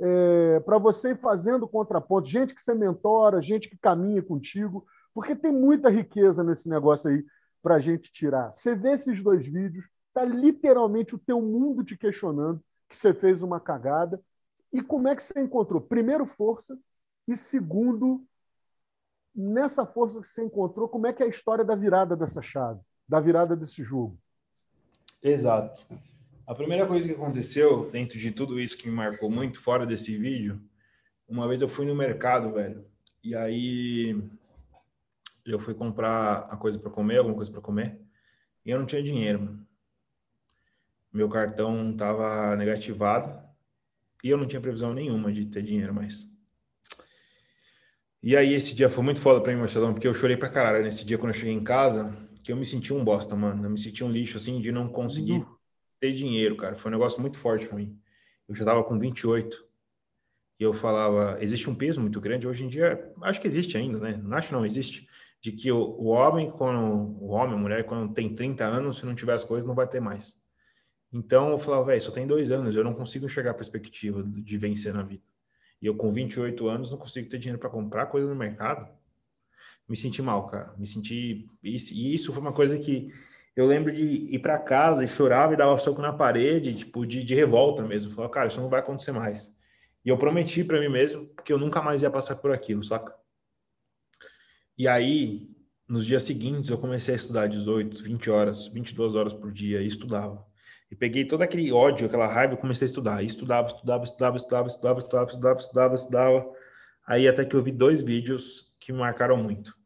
é, 0.00 0.60
para 0.60 0.78
você 0.78 1.10
ir 1.10 1.18
fazendo 1.18 1.68
contraponto, 1.68 2.28
gente 2.28 2.54
que 2.54 2.62
você 2.62 2.74
mentora, 2.74 3.42
gente 3.42 3.68
que 3.68 3.76
caminha 3.76 4.22
contigo, 4.22 4.86
porque 5.12 5.34
tem 5.34 5.52
muita 5.52 5.90
riqueza 5.90 6.44
nesse 6.44 6.68
negócio 6.68 7.10
aí 7.10 7.24
para 7.62 7.76
a 7.76 7.80
gente 7.80 8.10
tirar. 8.12 8.52
Você 8.52 8.74
vê 8.74 8.92
esses 8.92 9.22
dois 9.22 9.46
vídeos, 9.46 9.84
Está 10.12 10.26
literalmente 10.26 11.14
o 11.14 11.18
teu 11.18 11.40
mundo 11.40 11.82
te 11.82 11.96
questionando 11.96 12.62
que 12.86 12.96
você 12.96 13.14
fez 13.14 13.42
uma 13.42 13.58
cagada. 13.58 14.22
E 14.70 14.82
como 14.82 15.08
é 15.08 15.16
que 15.16 15.22
você 15.22 15.40
encontrou? 15.40 15.80
Primeiro, 15.80 16.26
força. 16.26 16.78
E 17.26 17.34
segundo, 17.34 18.22
nessa 19.34 19.86
força 19.86 20.20
que 20.20 20.28
você 20.28 20.44
encontrou, 20.44 20.86
como 20.86 21.06
é 21.06 21.14
que 21.14 21.22
é 21.22 21.26
a 21.26 21.30
história 21.30 21.64
da 21.64 21.74
virada 21.74 22.14
dessa 22.14 22.42
chave, 22.42 22.78
da 23.08 23.20
virada 23.20 23.56
desse 23.56 23.82
jogo? 23.82 24.18
Exato. 25.22 25.86
A 26.46 26.54
primeira 26.54 26.86
coisa 26.86 27.06
que 27.06 27.14
aconteceu 27.14 27.90
dentro 27.90 28.18
de 28.18 28.30
tudo 28.32 28.60
isso 28.60 28.76
que 28.76 28.88
me 28.88 28.94
marcou 28.94 29.30
muito 29.30 29.60
fora 29.60 29.86
desse 29.86 30.16
vídeo, 30.18 30.60
uma 31.28 31.46
vez 31.46 31.62
eu 31.62 31.68
fui 31.68 31.86
no 31.86 31.94
mercado, 31.94 32.52
velho, 32.52 32.84
e 33.22 33.34
aí 33.34 34.20
eu 35.46 35.58
fui 35.58 35.74
comprar 35.74 36.46
a 36.50 36.56
coisa 36.56 36.78
para 36.78 36.90
comer, 36.90 37.18
alguma 37.18 37.36
coisa 37.36 37.50
para 37.50 37.60
comer, 37.60 37.98
e 38.64 38.70
eu 38.70 38.78
não 38.78 38.86
tinha 38.86 39.02
dinheiro. 39.02 39.40
Mano 39.40 39.62
meu 41.12 41.28
cartão 41.28 41.90
estava 41.90 42.56
negativado 42.56 43.38
e 44.24 44.30
eu 44.30 44.38
não 44.38 44.46
tinha 44.46 44.60
previsão 44.60 44.94
nenhuma 44.94 45.30
de 45.30 45.44
ter 45.44 45.62
dinheiro 45.62 45.92
mais. 45.92 46.26
E 48.22 48.36
aí 48.36 48.54
esse 48.54 48.74
dia 48.74 48.88
foi 48.88 49.04
muito 49.04 49.20
foda 49.20 49.40
para 49.40 49.52
mim, 49.52 49.58
Marcelão, 49.58 49.92
porque 49.92 50.06
eu 50.06 50.14
chorei 50.14 50.36
pra 50.36 50.48
caralho 50.48 50.82
nesse 50.82 51.04
dia 51.04 51.18
quando 51.18 51.34
eu 51.34 51.38
cheguei 51.38 51.52
em 51.52 51.62
casa, 51.62 52.16
que 52.42 52.52
eu 52.52 52.56
me 52.56 52.66
senti 52.66 52.92
um 52.92 53.04
bosta, 53.04 53.36
mano. 53.36 53.64
Eu 53.64 53.70
me 53.70 53.78
senti 53.78 54.02
um 54.02 54.10
lixo, 54.10 54.36
assim, 54.36 54.60
de 54.60 54.72
não 54.72 54.88
conseguir 54.88 55.40
uhum. 55.40 55.56
ter 56.00 56.12
dinheiro, 56.12 56.56
cara. 56.56 56.76
Foi 56.76 56.90
um 56.90 56.94
negócio 56.94 57.20
muito 57.20 57.38
forte 57.38 57.66
para 57.66 57.76
mim. 57.76 57.98
Eu 58.48 58.54
já 58.54 58.64
tava 58.64 58.82
com 58.84 58.98
28 58.98 59.64
e 60.58 60.64
eu 60.64 60.72
falava, 60.72 61.38
existe 61.40 61.68
um 61.68 61.74
peso 61.74 62.00
muito 62.00 62.20
grande, 62.20 62.46
hoje 62.46 62.64
em 62.64 62.68
dia, 62.68 63.12
acho 63.22 63.40
que 63.40 63.48
existe 63.48 63.76
ainda, 63.76 63.98
né? 63.98 64.20
Não 64.22 64.36
acho 64.36 64.52
não, 64.52 64.64
existe, 64.64 65.08
de 65.40 65.50
que 65.50 65.72
o, 65.72 65.78
o 65.78 66.06
homem, 66.06 66.50
quando, 66.50 66.78
o 67.20 67.30
homem, 67.30 67.54
a 67.54 67.58
mulher, 67.58 67.84
quando 67.84 68.12
tem 68.14 68.32
30 68.32 68.64
anos, 68.64 68.98
se 68.98 69.06
não 69.06 69.14
tiver 69.14 69.34
as 69.34 69.42
coisas, 69.42 69.66
não 69.66 69.74
vai 69.74 69.88
ter 69.88 70.00
mais. 70.00 70.40
Então 71.12 71.50
eu 71.50 71.58
falava, 71.58 71.86
velho, 71.86 72.00
só 72.00 72.12
tem 72.12 72.26
dois 72.26 72.50
anos, 72.50 72.76
eu 72.76 72.84
não 72.84 72.94
consigo 72.94 73.26
enxergar 73.26 73.50
a 73.50 73.54
perspectiva 73.54 74.22
de 74.22 74.56
vencer 74.56 74.94
na 74.94 75.02
vida. 75.02 75.24
E 75.80 75.86
eu 75.86 75.96
com 75.96 76.12
28 76.12 76.68
anos 76.68 76.90
não 76.90 76.96
consigo 76.96 77.28
ter 77.28 77.38
dinheiro 77.38 77.58
para 77.58 77.68
comprar 77.68 78.06
coisa 78.06 78.28
no 78.28 78.36
mercado. 78.36 78.88
Me 79.88 79.96
senti 79.96 80.22
mal, 80.22 80.46
cara. 80.46 80.74
Me 80.78 80.86
senti. 80.86 81.48
E 81.62 82.14
isso 82.14 82.32
foi 82.32 82.40
uma 82.40 82.52
coisa 82.52 82.78
que 82.78 83.10
eu 83.54 83.66
lembro 83.66 83.92
de 83.92 84.04
ir 84.04 84.38
para 84.38 84.58
casa 84.58 85.04
e 85.04 85.08
chorava 85.08 85.52
e 85.52 85.56
dava 85.56 85.76
soco 85.78 86.00
na 86.00 86.12
parede, 86.12 86.74
tipo, 86.74 87.06
de, 87.06 87.22
de 87.22 87.34
revolta 87.34 87.82
mesmo. 87.82 88.14
Falava, 88.14 88.32
cara, 88.32 88.48
isso 88.48 88.60
não 88.60 88.68
vai 88.68 88.80
acontecer 88.80 89.12
mais. 89.12 89.54
E 90.04 90.08
eu 90.08 90.16
prometi 90.16 90.64
para 90.64 90.80
mim 90.80 90.88
mesmo 90.88 91.28
que 91.44 91.52
eu 91.52 91.58
nunca 91.58 91.82
mais 91.82 92.02
ia 92.02 92.10
passar 92.10 92.36
por 92.36 92.50
aquilo, 92.52 92.82
saca? 92.82 93.14
E 94.76 94.88
aí, 94.88 95.50
nos 95.86 96.06
dias 96.06 96.22
seguintes, 96.22 96.70
eu 96.70 96.78
comecei 96.78 97.14
a 97.14 97.16
estudar 97.16 97.46
18, 97.46 98.02
20 98.02 98.30
horas, 98.30 98.66
22 98.68 99.14
horas 99.14 99.34
por 99.34 99.52
dia 99.52 99.82
e 99.82 99.86
estudava. 99.86 100.44
E 100.90 100.96
peguei 100.96 101.24
todo 101.24 101.42
aquele 101.42 101.70
ódio, 101.70 102.06
aquela 102.06 102.26
raiva 102.26 102.54
e 102.54 102.56
comecei 102.56 102.86
a 102.86 102.90
estudar. 102.90 103.22
E 103.22 103.26
estudava, 103.26 103.68
estudava, 103.68 104.04
estudava, 104.04 104.36
estudava, 104.36 104.68
estudava, 104.68 104.98
estudava, 104.98 105.30
estudava, 105.30 105.58
estudava, 105.60 105.94
estudava. 105.94 106.52
Aí 107.06 107.28
até 107.28 107.44
que 107.44 107.54
eu 107.54 107.62
vi 107.62 107.70
dois 107.70 108.02
vídeos 108.02 108.71
que 108.84 108.92
me 108.92 108.98
marcaram 108.98 109.36
muito. 109.36 109.76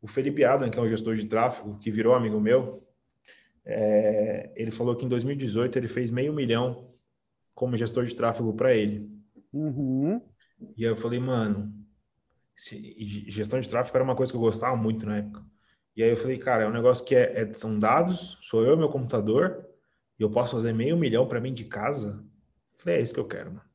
O 0.00 0.06
Felipe 0.06 0.44
Adam, 0.44 0.70
que 0.70 0.78
é 0.78 0.82
um 0.82 0.88
gestor 0.88 1.14
de 1.14 1.26
tráfego, 1.26 1.78
que 1.78 1.90
virou 1.90 2.14
amigo 2.14 2.40
meu, 2.40 2.86
é, 3.64 4.52
ele 4.56 4.70
falou 4.70 4.96
que 4.96 5.04
em 5.04 5.08
2018 5.08 5.78
ele 5.78 5.88
fez 5.88 6.10
meio 6.10 6.32
milhão 6.32 6.94
como 7.54 7.76
gestor 7.76 8.04
de 8.04 8.14
tráfego 8.14 8.52
para 8.54 8.74
ele. 8.74 9.10
Uhum. 9.52 10.22
E 10.76 10.84
aí 10.84 10.90
eu 10.90 10.96
falei, 10.96 11.20
mano, 11.20 11.72
gestão 12.56 13.60
de 13.60 13.68
tráfego 13.68 13.96
era 13.96 14.04
uma 14.04 14.16
coisa 14.16 14.32
que 14.32 14.36
eu 14.36 14.42
gostava 14.42 14.76
muito 14.76 15.06
na 15.06 15.18
época. 15.18 15.44
E 15.96 16.02
aí 16.02 16.10
eu 16.10 16.16
falei, 16.16 16.38
cara, 16.38 16.64
é 16.64 16.68
um 16.68 16.72
negócio 16.72 17.04
que 17.04 17.14
é, 17.14 17.40
é 17.42 17.52
são 17.52 17.78
dados, 17.78 18.38
sou 18.42 18.64
eu, 18.64 18.76
meu 18.76 18.88
computador, 18.88 19.66
e 20.18 20.22
eu 20.22 20.30
posso 20.30 20.52
fazer 20.52 20.72
meio 20.72 20.96
milhão 20.96 21.26
para 21.26 21.40
mim 21.40 21.52
de 21.52 21.64
casa, 21.64 22.24
falei, 22.76 22.98
é 22.98 23.02
isso 23.02 23.14
que 23.14 23.20
eu 23.20 23.26
quero, 23.26 23.52
mano. 23.52 23.68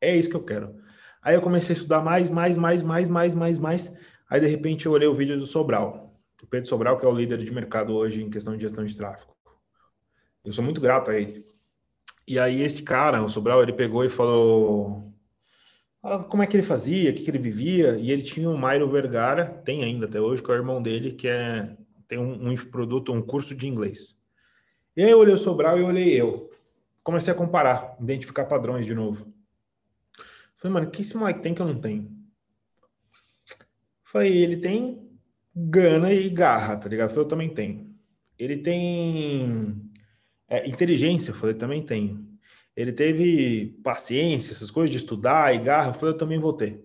É 0.00 0.16
isso 0.16 0.28
que 0.28 0.36
eu 0.36 0.44
quero. 0.44 0.81
Aí 1.22 1.34
eu 1.36 1.40
comecei 1.40 1.74
a 1.74 1.76
estudar 1.76 2.00
mais, 2.00 2.28
mais, 2.28 2.58
mais, 2.58 2.82
mais, 2.82 3.08
mais, 3.08 3.34
mais, 3.34 3.58
mais. 3.58 3.96
Aí 4.28 4.40
de 4.40 4.46
repente 4.48 4.86
eu 4.86 4.92
olhei 4.92 5.06
o 5.06 5.14
vídeo 5.14 5.38
do 5.38 5.46
Sobral. 5.46 6.12
O 6.42 6.46
Pedro 6.46 6.68
Sobral, 6.68 6.98
que 6.98 7.06
é 7.06 7.08
o 7.08 7.14
líder 7.14 7.38
de 7.38 7.52
mercado 7.52 7.94
hoje 7.94 8.22
em 8.22 8.28
questão 8.28 8.56
de 8.56 8.62
gestão 8.62 8.84
de 8.84 8.96
tráfego. 8.96 9.32
Eu 10.44 10.52
sou 10.52 10.64
muito 10.64 10.80
grato 10.80 11.12
a 11.12 11.14
ele. 11.14 11.46
E 12.26 12.38
aí 12.38 12.60
esse 12.62 12.82
cara, 12.82 13.22
o 13.22 13.28
Sobral, 13.28 13.62
ele 13.62 13.72
pegou 13.72 14.04
e 14.04 14.08
falou 14.08 15.12
ah, 16.02 16.18
como 16.18 16.42
é 16.42 16.46
que 16.48 16.56
ele 16.56 16.64
fazia, 16.64 17.10
o 17.10 17.14
que, 17.14 17.22
que 17.22 17.30
ele 17.30 17.38
vivia. 17.38 17.96
E 17.96 18.10
ele 18.10 18.22
tinha 18.22 18.50
o 18.50 18.58
Mairo 18.58 18.90
Vergara, 18.90 19.46
tem 19.64 19.84
ainda 19.84 20.06
até 20.06 20.20
hoje, 20.20 20.42
que 20.42 20.50
é 20.50 20.54
o 20.54 20.56
irmão 20.56 20.82
dele, 20.82 21.12
que 21.12 21.28
é, 21.28 21.76
tem 22.08 22.18
um, 22.18 22.50
um 22.50 22.56
produto, 22.56 23.12
um 23.12 23.22
curso 23.22 23.54
de 23.54 23.68
inglês. 23.68 24.16
E 24.96 25.04
aí 25.04 25.10
eu 25.10 25.18
olhei 25.18 25.34
o 25.34 25.38
Sobral 25.38 25.78
e 25.78 25.82
olhei 25.82 26.20
eu. 26.20 26.50
Comecei 27.04 27.32
a 27.32 27.36
comparar, 27.36 27.96
identificar 28.00 28.46
padrões 28.46 28.84
de 28.84 28.94
novo. 28.94 29.32
Falei, 30.62 30.74
mano, 30.74 30.90
que 30.92 31.02
esse 31.02 31.16
moleque 31.16 31.42
tem 31.42 31.52
que 31.52 31.60
eu 31.60 31.66
não 31.66 31.80
tenho? 31.80 32.08
Falei, 34.04 34.36
ele 34.36 34.56
tem 34.56 35.10
gana 35.52 36.12
e 36.12 36.30
garra, 36.30 36.76
tá 36.76 36.88
ligado? 36.88 37.08
Falei, 37.08 37.24
eu 37.24 37.28
também 37.28 37.52
tenho. 37.52 37.92
Ele 38.38 38.56
tem 38.58 39.90
é, 40.48 40.68
inteligência, 40.68 41.34
falei, 41.34 41.56
também 41.56 41.84
tenho. 41.84 42.24
Ele 42.76 42.92
teve 42.92 43.76
paciência, 43.82 44.52
essas 44.52 44.70
coisas 44.70 44.88
de 44.88 44.98
estudar 44.98 45.52
e 45.52 45.58
garra, 45.58 45.92
falei, 45.92 46.14
eu 46.14 46.18
também 46.18 46.38
vou 46.38 46.52
ter. 46.52 46.80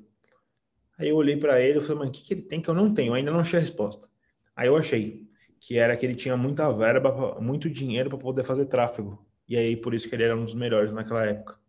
Aí 0.98 1.10
eu 1.10 1.16
olhei 1.16 1.38
para 1.38 1.62
ele 1.62 1.78
e 1.78 1.82
falei, 1.82 1.99
mano, 1.99 2.10
o 2.10 2.14
que, 2.14 2.24
que 2.26 2.34
ele 2.34 2.41
tem 2.41 2.60
que 2.60 2.70
eu 2.70 2.74
não 2.74 2.91
tenho? 2.91 3.12
Eu 3.12 3.14
ainda 3.14 3.30
não 3.30 3.41
achei 3.41 3.60
a 3.60 3.62
resposta. 3.62 4.10
Aí 4.56 4.68
eu 4.68 4.76
achei 4.76 5.30
que 5.60 5.78
era 5.78 5.95
que 5.95 6.04
ele 6.04 6.16
tinha 6.16 6.36
muita 6.36 6.72
verba, 6.74 7.40
muito 7.40 7.70
dinheiro 7.70 8.10
para 8.10 8.18
poder 8.18 8.44
fazer 8.44 8.66
tráfego. 8.66 9.24
E 9.48 9.56
aí 9.56 9.78
por 9.78 9.94
isso 9.94 10.10
que 10.10 10.16
ele 10.16 10.24
era 10.24 10.36
um 10.36 10.44
dos 10.44 10.56
melhores 10.56 10.91
naquela 10.91 11.24
época. 11.24 11.60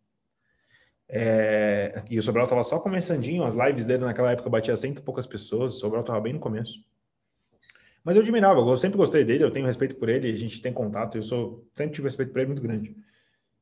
É... 1.09 2.03
E 2.11 2.19
o 2.19 2.23
Sobral 2.23 2.47
tava 2.47 2.63
só 2.63 2.79
começandinho, 2.79 3.45
as 3.45 3.55
lives 3.55 3.85
dele 3.85 4.05
naquela 4.05 4.33
época 4.33 4.51
batia 4.51 4.77
cento 4.77 4.99
e 4.99 5.03
poucas 5.03 5.27
pessoas, 5.27 5.77
o 5.77 5.79
Sobral 5.81 6.05
tava 6.05 6.21
bem 6.21 6.35
no 6.35 6.41
começo. 6.41 6.85
Mas 8.05 8.17
eu 8.17 8.23
admirava, 8.23 8.61
eu 8.61 8.77
sempre 8.77 8.97
gostei 8.97 9.25
dele, 9.25 9.45
eu 9.45 9.51
tenho 9.51 9.67
respeito 9.67 9.97
por 9.97 10.09
ele, 10.09 10.31
a 10.31 10.37
gente 10.37 10.63
tem 10.63 10.73
contato, 10.73 11.17
eu 11.17 11.23
sou 11.23 11.67
sempre 11.75 11.95
tive 11.95 12.07
respeito 12.07 12.33
por 12.33 12.39
ele 12.39 12.49
muito 12.49 12.63
grande. 12.63 12.97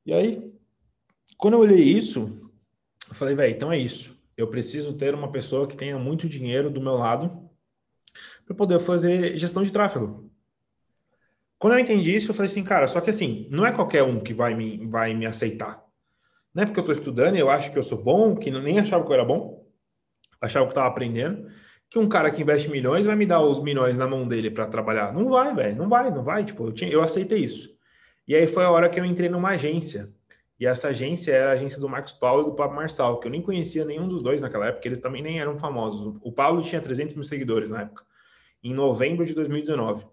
E 0.05 0.12
aí, 0.12 0.52
quando 1.36 1.55
eu 1.55 1.60
olhei 1.60 1.81
isso, 1.81 2.51
eu 3.09 3.14
falei, 3.14 3.35
velho, 3.35 3.55
então 3.55 3.73
é 3.73 3.78
isso. 3.78 4.16
Eu 4.36 4.48
preciso 4.48 4.93
ter 4.93 5.14
uma 5.14 5.32
pessoa 5.32 5.66
que 5.66 5.77
tenha 5.77 5.98
muito 5.98 6.28
dinheiro 6.28 6.70
do 6.70 6.81
meu 6.81 6.94
lado 6.94 7.48
para 8.44 8.55
poder 8.55 8.78
fazer 8.81 9.36
gestão 9.39 9.62
de 9.62 9.73
tráfego. 9.73 10.31
Quando 11.59 11.73
eu 11.73 11.78
entendi 11.78 12.14
isso, 12.14 12.31
eu 12.31 12.35
falei 12.35 12.51
assim, 12.51 12.62
cara, 12.62 12.86
só 12.86 13.01
que 13.01 13.10
assim, 13.10 13.48
não 13.51 13.64
é 13.64 13.73
qualquer 13.73 14.02
um 14.02 14.20
que 14.20 14.35
vai 14.35 14.55
me, 14.55 14.86
vai 14.86 15.14
me 15.14 15.27
aceitar. 15.27 15.85
Não 16.57 16.62
é 16.62 16.66
porque 16.66 16.81
eu 16.81 16.85
estou 16.85 16.95
estudando 16.95 17.37
e 17.37 17.39
eu 17.39 17.51
acho 17.51 17.70
que 17.70 17.78
eu 17.78 17.83
sou 17.83 18.03
bom, 18.03 18.35
que 18.35 18.51
nem 18.51 18.78
achava 18.78 19.05
que 19.05 19.11
eu 19.11 19.15
era 19.15 19.24
bom, 19.27 19.62
achava 20.41 20.65
que 20.65 20.70
estava 20.70 20.89
aprendendo, 20.89 21.51
que 21.91 21.99
um 21.99 22.09
cara 22.09 22.31
que 22.31 22.41
investe 22.41 22.70
milhões 22.70 23.05
vai 23.05 23.15
me 23.15 23.27
dar 23.27 23.43
os 23.43 23.62
milhões 23.62 23.99
na 23.99 24.07
mão 24.07 24.27
dele 24.27 24.51
para 24.51 24.66
trabalhar. 24.66 25.12
Não 25.12 25.28
vai, 25.28 25.55
velho, 25.55 25.77
não 25.77 25.87
vai, 25.87 26.11
não 26.11 26.24
vai. 26.24 26.47
Tipo, 26.47 26.69
eu, 26.69 26.73
tinha, 26.73 26.91
eu 26.91 27.03
aceitei 27.03 27.45
isso. 27.45 27.69
E 28.27 28.35
aí 28.35 28.47
foi 28.47 28.65
a 28.65 28.70
hora 28.70 28.89
que 28.89 28.99
eu 28.99 29.05
entrei 29.05 29.28
numa 29.28 29.51
agência. 29.51 30.11
E 30.59 30.66
essa 30.66 30.89
agência 30.89 31.31
era 31.31 31.51
a 31.51 31.53
agência 31.53 31.78
do 31.78 31.91
Marcos 31.91 32.12
Paulo 32.12 32.45
e 32.45 32.47
do 32.47 32.55
Pablo 32.55 32.74
Marçal, 32.74 33.20
que 33.20 33.27
eu 33.27 33.31
nem 33.31 33.43
conhecia 33.43 33.85
nenhum 33.85 34.09
dos 34.09 34.23
dois 34.23 34.41
naquela 34.41 34.69
época, 34.69 34.89
eles 34.89 34.99
também 34.99 35.23
nem 35.23 35.39
eram 35.39 35.59
famosos. 35.59 36.16
O 36.23 36.33
Paulo 36.33 36.62
tinha 36.62 36.81
300 36.81 37.15
mil 37.15 37.24
seguidores 37.24 37.70
na 37.70 37.83
época, 37.83 38.03
em 38.65 38.73
novembro 38.73 39.27
de 39.27 39.35
2019. 39.35 40.07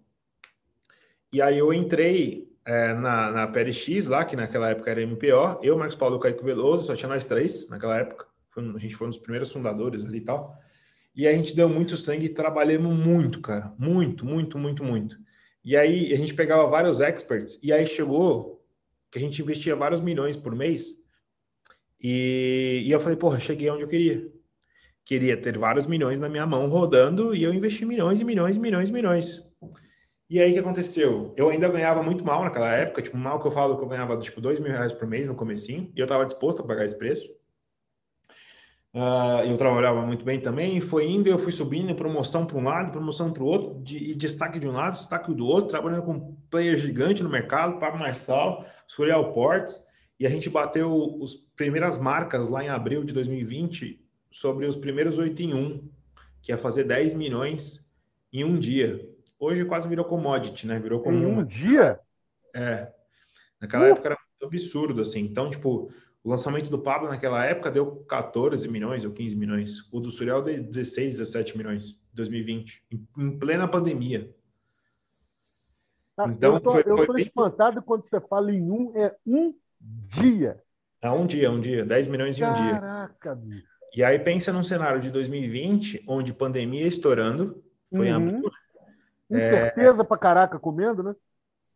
E 1.32 1.42
aí 1.42 1.58
eu 1.58 1.74
entrei 1.74 2.53
é, 2.66 2.94
na, 2.94 3.32
na 3.32 3.48
PRX 3.48 4.08
lá, 4.08 4.24
que 4.24 4.36
naquela 4.36 4.70
época 4.70 4.90
era 4.90 5.02
MPO, 5.02 5.60
eu, 5.62 5.78
Marcos 5.78 5.96
Paulo 5.96 6.16
e 6.16 6.18
o 6.18 6.20
Caio 6.20 6.42
Veloso, 6.44 6.88
só 6.88 6.96
tinha 6.96 7.10
nós 7.10 7.26
três 7.26 7.68
naquela 7.70 7.98
época. 7.98 8.26
Foi, 8.50 8.64
a 8.64 8.80
gente 8.80 8.96
foi 8.96 9.08
um 9.08 9.10
dos 9.10 9.20
primeiros 9.20 9.52
fundadores 9.52 10.04
ali 10.04 10.20
e 10.20 10.22
tal. 10.22 10.54
E 11.16 11.28
a 11.28 11.34
gente 11.34 11.56
deu 11.56 11.70
muito 11.70 11.96
sangue 11.96 12.26
e 12.26 12.30
trabalhamos 12.30 12.98
muito, 12.98 13.42
cara. 13.42 13.74
Muito, 13.78 14.26
muito, 14.26 14.58
muito, 14.58 14.84
muito. 14.84 15.18
E 15.64 15.78
aí 15.78 16.14
a 16.14 16.18
gente 16.18 16.34
pegava 16.34 16.68
vários 16.68 17.00
experts, 17.00 17.60
e 17.64 17.72
aí 17.72 17.86
chegou 17.86 18.62
que 19.12 19.18
a 19.18 19.22
gente 19.22 19.42
investia 19.42 19.76
vários 19.76 20.02
milhões 20.02 20.36
por 20.36 20.56
mês. 20.56 21.04
E, 22.02 22.84
e 22.86 22.92
eu 22.92 23.00
falei, 23.00 23.18
porra, 23.18 23.40
cheguei 23.40 23.70
onde 23.70 23.84
eu 23.84 23.88
queria. 23.88 24.30
Queria 25.06 25.38
ter 25.38 25.58
vários 25.58 25.86
milhões 25.86 26.20
na 26.20 26.28
minha 26.28 26.46
mão 26.46 26.68
rodando, 26.68 27.36
e 27.36 27.44
eu 27.44 27.54
investi 27.54 27.86
milhões 27.86 28.20
e 28.20 28.26
milhões 28.26 28.58
e 28.58 28.60
milhões 28.60 28.90
e 28.90 28.94
milhões. 28.94 29.53
E 30.30 30.40
aí 30.40 30.52
o 30.52 30.54
que 30.54 30.60
aconteceu? 30.60 31.34
Eu 31.38 31.50
ainda 31.50 31.70
ganhava 31.70 32.02
muito 32.02 32.24
mal 32.24 32.44
naquela 32.44 32.72
época, 32.72 33.02
tipo, 33.02 33.18
mal 33.18 33.40
que 33.40 33.48
eu 33.48 33.52
falo 33.52 33.78
que 33.78 33.84
eu 33.84 33.88
ganhava 33.88 34.18
tipo 34.18 34.42
dois 34.42 34.60
mil 34.60 34.72
reais 34.72 34.92
por 34.92 35.08
mês 35.08 35.28
no 35.28 35.36
comecinho, 35.36 35.92
e 35.96 36.00
eu 36.00 36.06
estava 36.06 36.26
disposto 36.26 36.62
a 36.62 36.66
pagar 36.66 36.86
esse 36.86 36.98
preço. 36.98 37.28
Uh, 38.94 39.42
eu 39.46 39.58
trabalhava 39.58 40.06
muito 40.06 40.24
bem 40.24 40.40
também, 40.40 40.80
foi 40.80 41.10
indo, 41.10 41.28
eu 41.28 41.40
fui 41.40 41.52
subindo, 41.52 41.96
promoção 41.96 42.46
para 42.46 42.58
um 42.58 42.64
lado, 42.64 42.92
promoção 42.92 43.34
para 43.34 43.42
o 43.42 43.48
outro, 43.48 43.82
de, 43.84 44.14
destaque 44.14 44.60
de 44.60 44.68
um 44.68 44.72
lado, 44.72 44.94
destaque 44.94 45.34
do 45.34 45.48
outro, 45.48 45.72
trabalhando 45.72 46.04
com 46.04 46.12
um 46.14 46.38
player 46.50 46.78
gigante 46.78 47.24
no 47.24 47.30
mercado, 47.30 47.80
Pablo 47.80 48.00
Marçal, 48.00 48.64
Suriel 48.88 49.34
Portes, 49.34 49.84
e 50.20 50.28
a 50.28 50.30
gente 50.30 50.48
bateu 50.48 51.20
as 51.24 51.34
primeiras 51.34 51.98
marcas 51.98 52.50
lá 52.50 52.64
em 52.64 52.70
abril 52.70 53.04
de 53.04 53.14
2020 53.14 54.00
sobre 54.32 54.68
os 54.68 54.76
primeiros 54.76 55.18
8 55.18 55.42
em 55.42 55.54
1, 55.56 55.90
que 56.44 56.52
ia 56.52 56.58
fazer 56.58 56.84
10 56.84 57.16
milhões 57.16 57.92
em 58.32 58.44
um 58.44 58.60
dia. 58.60 59.13
Hoje 59.44 59.66
quase 59.66 59.90
virou 59.90 60.06
commodity, 60.06 60.66
né? 60.66 60.80
Virou 60.80 61.02
como 61.02 61.18
em 61.18 61.26
um 61.26 61.44
dia? 61.44 62.00
É. 62.56 62.90
Naquela 63.60 63.88
uh. 63.88 63.88
época 63.90 64.08
era 64.08 64.18
muito 64.18 64.46
absurdo, 64.46 65.02
assim. 65.02 65.20
Então, 65.20 65.50
tipo, 65.50 65.92
o 66.24 66.30
lançamento 66.30 66.70
do 66.70 66.80
Pablo 66.80 67.10
naquela 67.10 67.44
época 67.44 67.70
deu 67.70 68.06
14 68.08 68.66
milhões 68.70 69.04
ou 69.04 69.12
15 69.12 69.36
milhões. 69.36 69.90
O 69.92 70.00
do 70.00 70.10
Suriel 70.10 70.42
deu 70.42 70.64
16, 70.64 71.18
17 71.18 71.58
milhões 71.58 71.90
em 71.90 72.16
2020, 72.16 72.86
em, 73.18 73.38
plena 73.38 73.68
pandemia. 73.68 74.34
Ah, 76.16 76.28
então, 76.30 76.54
eu 76.54 76.62
tô, 76.62 76.72
foi, 76.72 76.84
eu 76.86 77.06
tô 77.06 77.14
bem... 77.14 77.24
espantado 77.24 77.82
quando 77.82 78.06
você 78.06 78.22
fala 78.22 78.50
em 78.50 78.72
um, 78.72 78.94
é 78.96 79.14
um 79.28 79.54
dia. 79.82 80.58
É 81.02 81.10
um 81.10 81.28
dia, 81.28 81.52
um 81.52 81.60
dia, 81.60 81.84
10 81.84 82.08
milhões 82.08 82.40
em 82.40 82.46
um 82.46 82.54
dia. 82.54 82.80
Caraca, 82.80 83.36
bicho. 83.36 83.68
E 83.94 84.04
aí 84.04 84.18
pensa 84.20 84.54
num 84.54 84.64
cenário 84.64 85.02
de 85.02 85.12
2020, 85.12 86.06
onde 86.08 86.34
pandemia 86.34 86.88
estourando, 86.88 87.62
foi 87.94 88.10
uhum. 88.10 88.16
abril. 88.16 88.52
Incerteza 89.30 90.04
é... 90.04 90.06
pra 90.06 90.18
caraca 90.18 90.60
comendo, 90.60 91.04
né? 91.04 91.16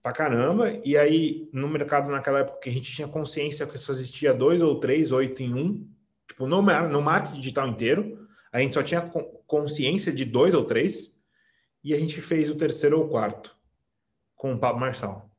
pra 0.07 0.13
caramba. 0.13 0.71
E 0.85 0.97
aí, 0.97 1.49
no 1.51 1.67
mercado 1.67 2.09
naquela 2.09 2.39
época 2.39 2.59
que 2.59 2.69
a 2.69 2.71
gente 2.71 2.93
tinha 2.93 3.07
consciência 3.07 3.67
que 3.67 3.77
só 3.77 3.91
existia 3.91 4.33
dois 4.33 4.61
ou 4.61 4.79
três, 4.79 5.11
oito 5.11 5.43
em 5.43 5.53
um, 5.53 5.89
tipo, 6.27 6.47
no, 6.47 6.61
no 6.61 7.01
marketing 7.01 7.39
digital 7.39 7.67
inteiro, 7.67 8.27
a 8.51 8.59
gente 8.59 8.73
só 8.73 8.83
tinha 8.83 9.01
consciência 9.45 10.11
de 10.13 10.23
dois 10.23 10.53
ou 10.53 10.63
três, 10.63 11.21
e 11.83 11.93
a 11.93 11.97
gente 11.97 12.21
fez 12.21 12.49
o 12.49 12.55
terceiro 12.55 12.99
ou 12.99 13.09
quarto 13.09 13.55
com 14.35 14.53
o 14.53 14.59
Pablo 14.59 14.79
Marçal. 14.79 15.29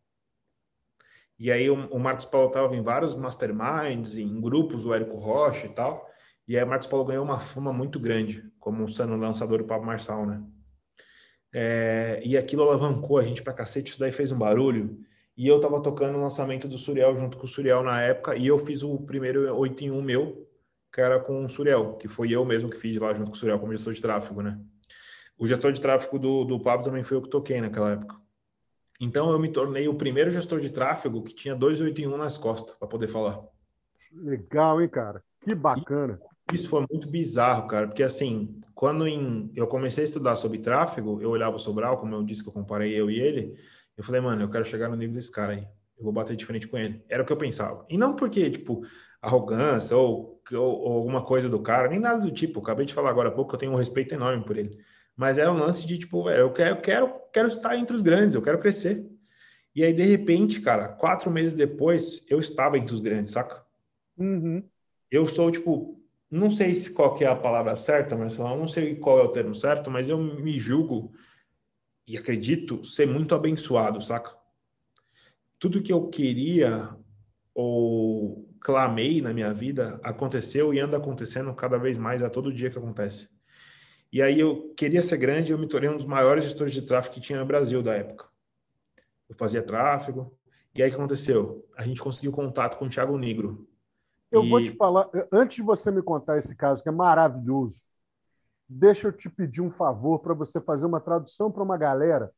E 1.39 1.52
aí 1.52 1.70
o, 1.70 1.86
o 1.89 1.98
Marcos 1.98 2.24
Paulo 2.24 2.48
estava 2.48 2.74
em 2.74 2.82
vários 2.82 3.14
masterminds, 3.14 4.16
em 4.16 4.40
grupos 4.40 4.82
do 4.82 4.93
Érico 4.93 5.16
Rocha 5.16 5.66
e 5.66 5.70
tal. 5.70 6.09
E 6.47 6.56
aí 6.56 6.64
o 6.64 6.66
Marcos 6.66 6.89
Paulo 6.89 7.05
ganhou 7.05 7.24
uma 7.24 7.39
fama 7.39 7.72
muito 7.72 8.01
grande, 8.01 8.44
como 8.59 8.89
sendo 8.89 9.16
lançador 9.16 9.59
do 9.59 9.64
Pablo 9.64 9.86
Marçal, 9.86 10.26
né? 10.26 10.43
É, 11.53 12.20
e 12.25 12.37
aquilo 12.37 12.62
alavancou 12.62 13.19
a 13.19 13.23
gente 13.23 13.43
pra 13.43 13.53
cacete, 13.53 13.91
isso 13.91 14.01
daí 14.01 14.12
fez 14.12 14.33
um 14.33 14.39
barulho. 14.39 14.99
E 15.37 15.47
eu 15.47 15.61
tava 15.61 15.81
tocando 15.81 16.19
o 16.19 16.23
lançamento 16.23 16.66
do 16.66 16.77
Suriel 16.77 17.16
junto 17.16 17.39
com 17.39 17.45
o 17.45 17.49
Suriel 17.49 17.83
na 17.83 18.03
época, 18.03 18.37
e 18.37 18.47
eu 18.47 18.59
fiz 18.59 18.83
o 18.83 18.99
primeiro 18.99 19.55
8 19.57 19.85
em 19.85 19.91
1 19.91 20.03
meu, 20.03 20.49
que 20.93 21.01
era 21.01 21.20
com 21.20 21.45
o 21.45 21.49
Suriel, 21.49 21.95
que 21.95 22.09
foi 22.09 22.31
eu 22.31 22.45
mesmo 22.45 22.69
que 22.69 22.77
fiz 22.77 22.97
lá 22.99 23.15
junto 23.15 23.31
com 23.31 23.37
o 23.37 23.39
Suriel 23.39 23.59
como 23.59 23.73
gestor 23.73 23.93
de 23.93 24.01
tráfego, 24.01 24.43
né? 24.43 24.59
O 25.39 25.47
gestor 25.47 25.70
de 25.70 25.81
tráfego 25.81 26.19
do, 26.19 26.45
do 26.45 26.61
Pablo 26.61 26.85
também 26.85 27.05
foi 27.05 27.16
eu 27.16 27.23
que 27.23 27.31
toquei 27.31 27.61
naquela 27.61 27.93
época. 27.93 28.16
Então 29.01 29.31
eu 29.31 29.39
me 29.39 29.53
tornei 29.53 29.87
o 29.87 29.95
primeiro 29.95 30.31
gestor 30.31 30.61
de 30.61 30.70
tráfego 30.70 31.23
que 31.23 31.33
tinha 31.33 31.55
dois 31.55 31.81
8 31.81 32.01
em 32.01 32.09
1 32.09 32.16
nas 32.16 32.37
costas 32.37 32.75
para 32.75 32.89
poder 32.89 33.07
falar. 33.07 33.41
Legal, 34.12 34.81
hein, 34.83 34.89
cara? 34.89 35.23
Que 35.41 35.55
bacana. 35.55 36.19
Isso 36.53 36.69
foi 36.69 36.87
muito 36.91 37.09
bizarro, 37.09 37.66
cara, 37.66 37.87
porque 37.87 38.03
assim, 38.03 38.61
quando 38.75 39.07
em, 39.07 39.51
eu 39.55 39.66
comecei 39.66 40.05
a 40.05 40.07
estudar 40.07 40.37
sobre 40.37 40.59
tráfego, 40.59 41.20
eu 41.20 41.31
olhava 41.31 41.57
o 41.57 41.59
Sobral, 41.59 41.97
como 41.97 42.15
eu 42.15 42.23
disse 42.23 42.43
que 42.43 42.49
eu 42.49 42.53
comparei 42.53 42.95
eu 42.95 43.11
e 43.11 43.19
ele, 43.19 43.55
eu 43.97 44.05
falei, 44.05 44.20
mano, 44.20 44.43
eu 44.43 44.49
quero 44.49 44.65
chegar 44.65 44.89
no 44.89 44.97
nível 44.97 45.15
desse 45.15 45.33
cara 45.33 45.53
aí, 45.53 45.66
eu 45.99 46.05
vou 46.05 46.12
bater 46.12 46.37
de 46.37 46.47
frente 46.47 46.69
com 46.69 46.79
ele. 46.79 47.03
Era 47.09 47.23
o 47.23 47.27
que 47.27 47.33
eu 47.33 47.37
pensava. 47.37 47.85
E 47.89 47.99
não 47.99 48.15
porque, 48.15 48.49
tipo, 48.51 48.83
arrogância 49.20 49.97
ou, 49.97 50.41
ou, 50.53 50.61
ou 50.61 50.93
alguma 50.93 51.25
coisa 51.25 51.49
do 51.49 51.61
cara, 51.61 51.89
nem 51.89 51.99
nada 51.99 52.20
do 52.20 52.31
tipo. 52.31 52.59
Eu 52.59 52.62
acabei 52.62 52.87
de 52.87 52.95
falar 52.95 53.11
agora 53.11 53.29
há 53.29 53.33
pouco 53.33 53.51
que 53.51 53.57
eu 53.57 53.59
tenho 53.59 53.73
um 53.73 53.77
respeito 53.77 54.15
enorme 54.15 54.45
por 54.45 54.57
ele. 54.57 54.79
Mas 55.16 55.37
era 55.37 55.53
um 55.53 55.59
lance 55.59 55.85
de, 55.85 55.99
tipo, 55.99 56.23
velho, 56.23 56.43
eu 56.43 56.53
quero, 56.53 56.70
eu 56.70 56.81
quero, 56.81 57.12
quero 57.33 57.49
estar 57.49 57.77
entre 57.77 57.97
os 57.97 58.03
grandes, 58.03 58.37
eu 58.37 58.43
quero 58.43 58.61
crescer. 58.61 59.05
E 59.75 59.83
aí, 59.83 59.93
de 59.93 60.05
repente, 60.05 60.61
cara, 60.61 60.89
quatro 60.89 61.31
meses 61.31 61.55
depois, 61.55 62.25
eu 62.29 62.39
estava 62.39 62.79
entre 62.79 62.95
os 62.95 63.01
grandes, 63.01 63.33
saca? 63.33 63.65
Uhum. 64.16 64.62
Eu 65.11 65.27
sou, 65.27 65.51
tipo, 65.51 66.01
não 66.31 66.51
sei 66.51 66.75
se 66.75 66.93
qual 66.93 67.15
que 67.15 67.25
é 67.25 67.29
a 67.29 67.37
palavra 67.37 67.75
certa, 67.77 68.17
Marcelo, 68.17 68.57
não 68.57 68.69
sei 68.69 68.97
qual 68.97 69.19
é 69.19 69.23
o 69.23 69.33
termo 69.33 69.55
certo, 69.55 69.91
mas 69.91 70.09
eu 70.09 70.19
me 70.19 70.59
julgo 70.59 71.13
e 72.07 72.17
acredito 72.17 72.85
ser 72.85 73.07
muito 73.07 73.35
abençoado, 73.35 74.01
saca? 74.03 74.37
Tudo 75.59 75.83
que 75.83 75.93
eu 75.93 76.09
queria 76.09 76.97
ou 77.55 78.49
clamei 78.61 79.21
na 79.21 79.33
minha 79.33 79.53
vida 79.53 80.01
aconteceu 80.03 80.73
e 80.73 80.81
anda 80.81 80.97
acontecendo 80.97 81.53
cada 81.55 81.79
vez 81.79 81.99
mais 81.99 82.23
a 82.23 82.31
todo 82.31 82.53
dia 82.53 82.71
que 82.71 82.79
acontece. 82.79 83.29
E 84.13 84.23
aí 84.23 84.41
eu 84.41 84.73
queria 84.75 85.03
ser 85.03 85.19
grande, 85.19 85.53
eu 85.53 85.59
me 85.59 85.69
tornei 85.69 85.91
um 85.91 85.97
dos 85.97 86.07
maiores 86.07 86.45
gestores 86.45 86.73
de 86.73 86.83
tráfego 86.83 87.15
que 87.15 87.21
tinha 87.21 87.39
no 87.39 87.47
Brasil 87.47 87.83
da 87.83 87.95
época. 87.95 88.27
Eu 89.29 89.37
fazia 89.37 89.63
tráfego, 89.63 90.35
e 90.75 90.83
aí 90.83 90.89
o 90.89 90.93
que 90.93 90.97
aconteceu? 90.97 91.69
A 91.77 91.83
gente 91.83 92.01
conseguiu 92.01 92.33
contato 92.33 92.79
com 92.79 92.87
o 92.87 92.89
Thiago 92.89 93.19
Negro, 93.19 93.68
eu 94.31 94.45
e... 94.45 94.49
vou 94.49 94.63
te 94.63 94.73
falar, 94.73 95.09
antes 95.33 95.57
de 95.57 95.63
você 95.63 95.91
me 95.91 96.03
contar 96.03 96.39
esse 96.39 96.55
caso, 96.55 96.83
que 96.83 96.89
é 96.89 96.93
maravilhoso, 96.93 97.85
deixa 98.69 99.09
eu 99.09 99.13
te 99.13 99.29
pedir 99.31 99.63
um 99.63 99.71
favor 99.71 100.19
para 100.19 100.35
você 100.35 100.61
fazer 100.61 100.87
uma 100.87 101.01
tradução 101.01 101.51
para 101.51 101.63
uma 101.63 101.77
galera 101.77 102.33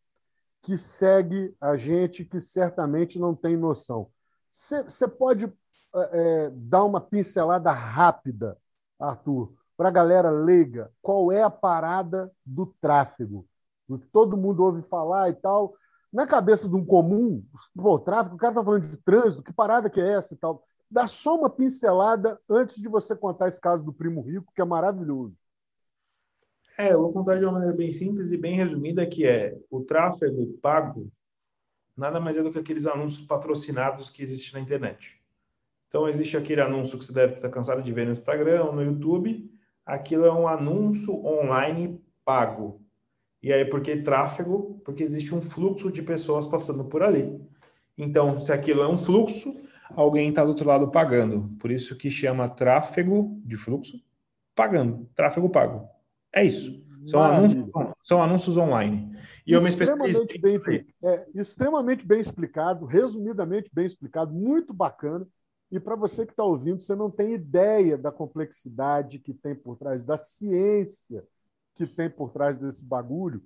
que 0.62 0.76
segue 0.76 1.54
a 1.60 1.76
gente, 1.76 2.24
que 2.24 2.40
certamente 2.40 3.18
não 3.18 3.34
tem 3.34 3.56
noção. 3.56 4.10
Você 4.50 5.08
pode 5.08 5.50
é, 5.94 6.50
dar 6.52 6.84
uma 6.84 7.00
pincelada 7.00 7.72
rápida, 7.72 8.56
Arthur, 8.98 9.52
para 9.76 9.88
a 9.88 9.92
galera 9.92 10.30
leiga, 10.30 10.92
qual 11.00 11.32
é 11.32 11.42
a 11.42 11.50
parada 11.50 12.30
do 12.44 12.66
tráfego? 12.80 13.46
Do 13.88 13.98
que 13.98 14.06
todo 14.08 14.36
mundo 14.36 14.62
ouve 14.62 14.82
falar 14.82 15.30
e 15.30 15.32
tal. 15.32 15.74
Na 16.12 16.26
cabeça 16.26 16.68
de 16.68 16.76
um 16.76 16.84
comum, 16.84 17.42
pô, 17.74 17.98
tráfego, 17.98 18.34
o 18.34 18.38
cara 18.38 18.52
está 18.52 18.64
falando 18.64 18.88
de 18.88 18.96
trânsito, 18.98 19.42
que 19.42 19.52
parada 19.52 19.88
que 19.88 20.00
é 20.00 20.12
essa 20.12 20.34
e 20.34 20.36
tal. 20.36 20.62
Dá 20.90 21.06
só 21.06 21.38
uma 21.38 21.48
pincelada 21.48 22.40
antes 22.48 22.80
de 22.80 22.88
você 22.88 23.14
contar 23.14 23.48
esse 23.48 23.60
caso 23.60 23.84
do 23.84 23.92
Primo 23.92 24.20
Rico, 24.20 24.52
que 24.54 24.60
é 24.60 24.64
maravilhoso. 24.64 25.36
É, 26.76 26.92
eu 26.92 27.00
vou 27.00 27.12
contar 27.12 27.38
de 27.38 27.44
uma 27.44 27.52
maneira 27.52 27.74
bem 27.74 27.92
simples 27.92 28.32
e 28.32 28.36
bem 28.36 28.56
resumida, 28.56 29.06
que 29.06 29.26
é 29.26 29.56
o 29.70 29.82
tráfego 29.82 30.46
pago 30.62 31.10
nada 32.00 32.18
mais 32.18 32.36
é 32.36 32.42
do 32.42 32.50
que 32.50 32.58
aqueles 32.58 32.86
anúncios 32.86 33.26
patrocinados 33.26 34.08
que 34.08 34.22
existem 34.22 34.54
na 34.54 34.60
internet. 34.60 35.20
Então, 35.88 36.08
existe 36.08 36.36
aquele 36.36 36.62
anúncio 36.62 36.98
que 36.98 37.04
você 37.04 37.12
deve 37.12 37.34
estar 37.34 37.50
cansado 37.50 37.82
de 37.82 37.92
ver 37.92 38.06
no 38.06 38.12
Instagram, 38.12 38.72
no 38.72 38.82
YouTube. 38.82 39.50
Aquilo 39.84 40.24
é 40.24 40.32
um 40.32 40.48
anúncio 40.48 41.12
online 41.26 42.00
pago. 42.24 42.80
E 43.42 43.52
aí, 43.52 43.64
por 43.64 43.82
que 43.82 43.98
tráfego? 43.98 44.80
Porque 44.84 45.02
existe 45.02 45.34
um 45.34 45.42
fluxo 45.42 45.92
de 45.92 46.02
pessoas 46.02 46.46
passando 46.46 46.84
por 46.84 47.02
ali. 47.02 47.38
Então, 47.98 48.40
se 48.40 48.52
aquilo 48.52 48.82
é 48.82 48.88
um 48.88 48.96
fluxo, 48.96 49.60
alguém 49.94 50.28
está 50.28 50.42
do 50.42 50.50
outro 50.50 50.66
lado 50.66 50.90
pagando. 50.90 51.50
Por 51.58 51.70
isso 51.70 51.96
que 51.96 52.10
chama 52.10 52.48
tráfego 52.48 53.40
de 53.44 53.56
fluxo 53.56 54.02
pagando. 54.54 55.08
Tráfego 55.14 55.48
pago. 55.48 55.88
É 56.32 56.44
isso. 56.44 56.84
São, 57.06 57.22
anúncios, 57.22 57.70
são 58.04 58.22
anúncios 58.22 58.56
online. 58.56 59.16
E 59.46 59.52
eu 59.52 59.62
me 59.62 59.68
extremamente 59.68 60.38
bem, 60.38 60.58
é, 61.02 61.26
extremamente 61.34 62.06
bem 62.06 62.20
explicado, 62.20 62.84
resumidamente 62.84 63.70
bem 63.72 63.86
explicado, 63.86 64.32
muito 64.32 64.72
bacana. 64.72 65.26
E 65.70 65.80
para 65.80 65.96
você 65.96 66.26
que 66.26 66.32
está 66.32 66.44
ouvindo, 66.44 66.80
você 66.80 66.94
não 66.94 67.10
tem 67.10 67.32
ideia 67.32 67.96
da 67.96 68.12
complexidade 68.12 69.18
que 69.18 69.32
tem 69.32 69.54
por 69.54 69.76
trás, 69.76 70.04
da 70.04 70.18
ciência 70.18 71.24
que 71.74 71.86
tem 71.86 72.10
por 72.10 72.30
trás 72.30 72.58
desse 72.58 72.84
bagulho. 72.84 73.42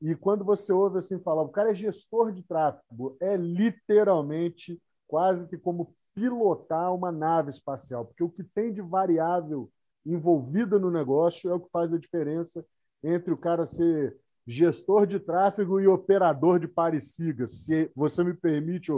E 0.00 0.14
quando 0.14 0.44
você 0.44 0.72
ouve 0.72 0.98
assim 0.98 1.18
falar, 1.18 1.42
o 1.42 1.48
cara 1.48 1.70
é 1.70 1.74
gestor 1.74 2.32
de 2.32 2.42
tráfego, 2.42 3.16
é 3.20 3.36
literalmente 3.36 4.80
quase 5.06 5.46
que 5.46 5.56
como 5.56 5.94
pilotar 6.14 6.94
uma 6.94 7.10
nave 7.10 7.50
espacial, 7.50 8.04
porque 8.04 8.22
o 8.22 8.30
que 8.30 8.44
tem 8.44 8.72
de 8.72 8.80
variável 8.80 9.70
envolvida 10.06 10.78
no 10.78 10.90
negócio 10.90 11.50
é 11.50 11.54
o 11.54 11.60
que 11.60 11.70
faz 11.70 11.92
a 11.92 11.98
diferença 11.98 12.64
entre 13.02 13.32
o 13.32 13.36
cara 13.36 13.66
ser 13.66 14.16
gestor 14.46 15.06
de 15.06 15.18
tráfego 15.18 15.80
e 15.80 15.86
operador 15.86 16.58
de 16.58 16.68
parecigas, 16.68 17.64
se 17.64 17.90
você 17.94 18.22
me 18.22 18.34
permite, 18.34 18.92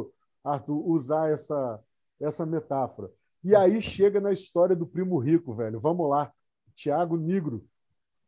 Arthur, 0.44 0.88
usar 0.88 1.30
essa, 1.30 1.80
essa 2.20 2.44
metáfora. 2.44 3.10
E 3.42 3.54
aí 3.54 3.80
chega 3.80 4.20
na 4.20 4.32
história 4.32 4.74
do 4.74 4.86
primo 4.86 5.18
rico, 5.18 5.54
velho. 5.54 5.78
Vamos 5.78 6.08
lá. 6.08 6.32
Tiago 6.74 7.16
Negro. 7.16 7.64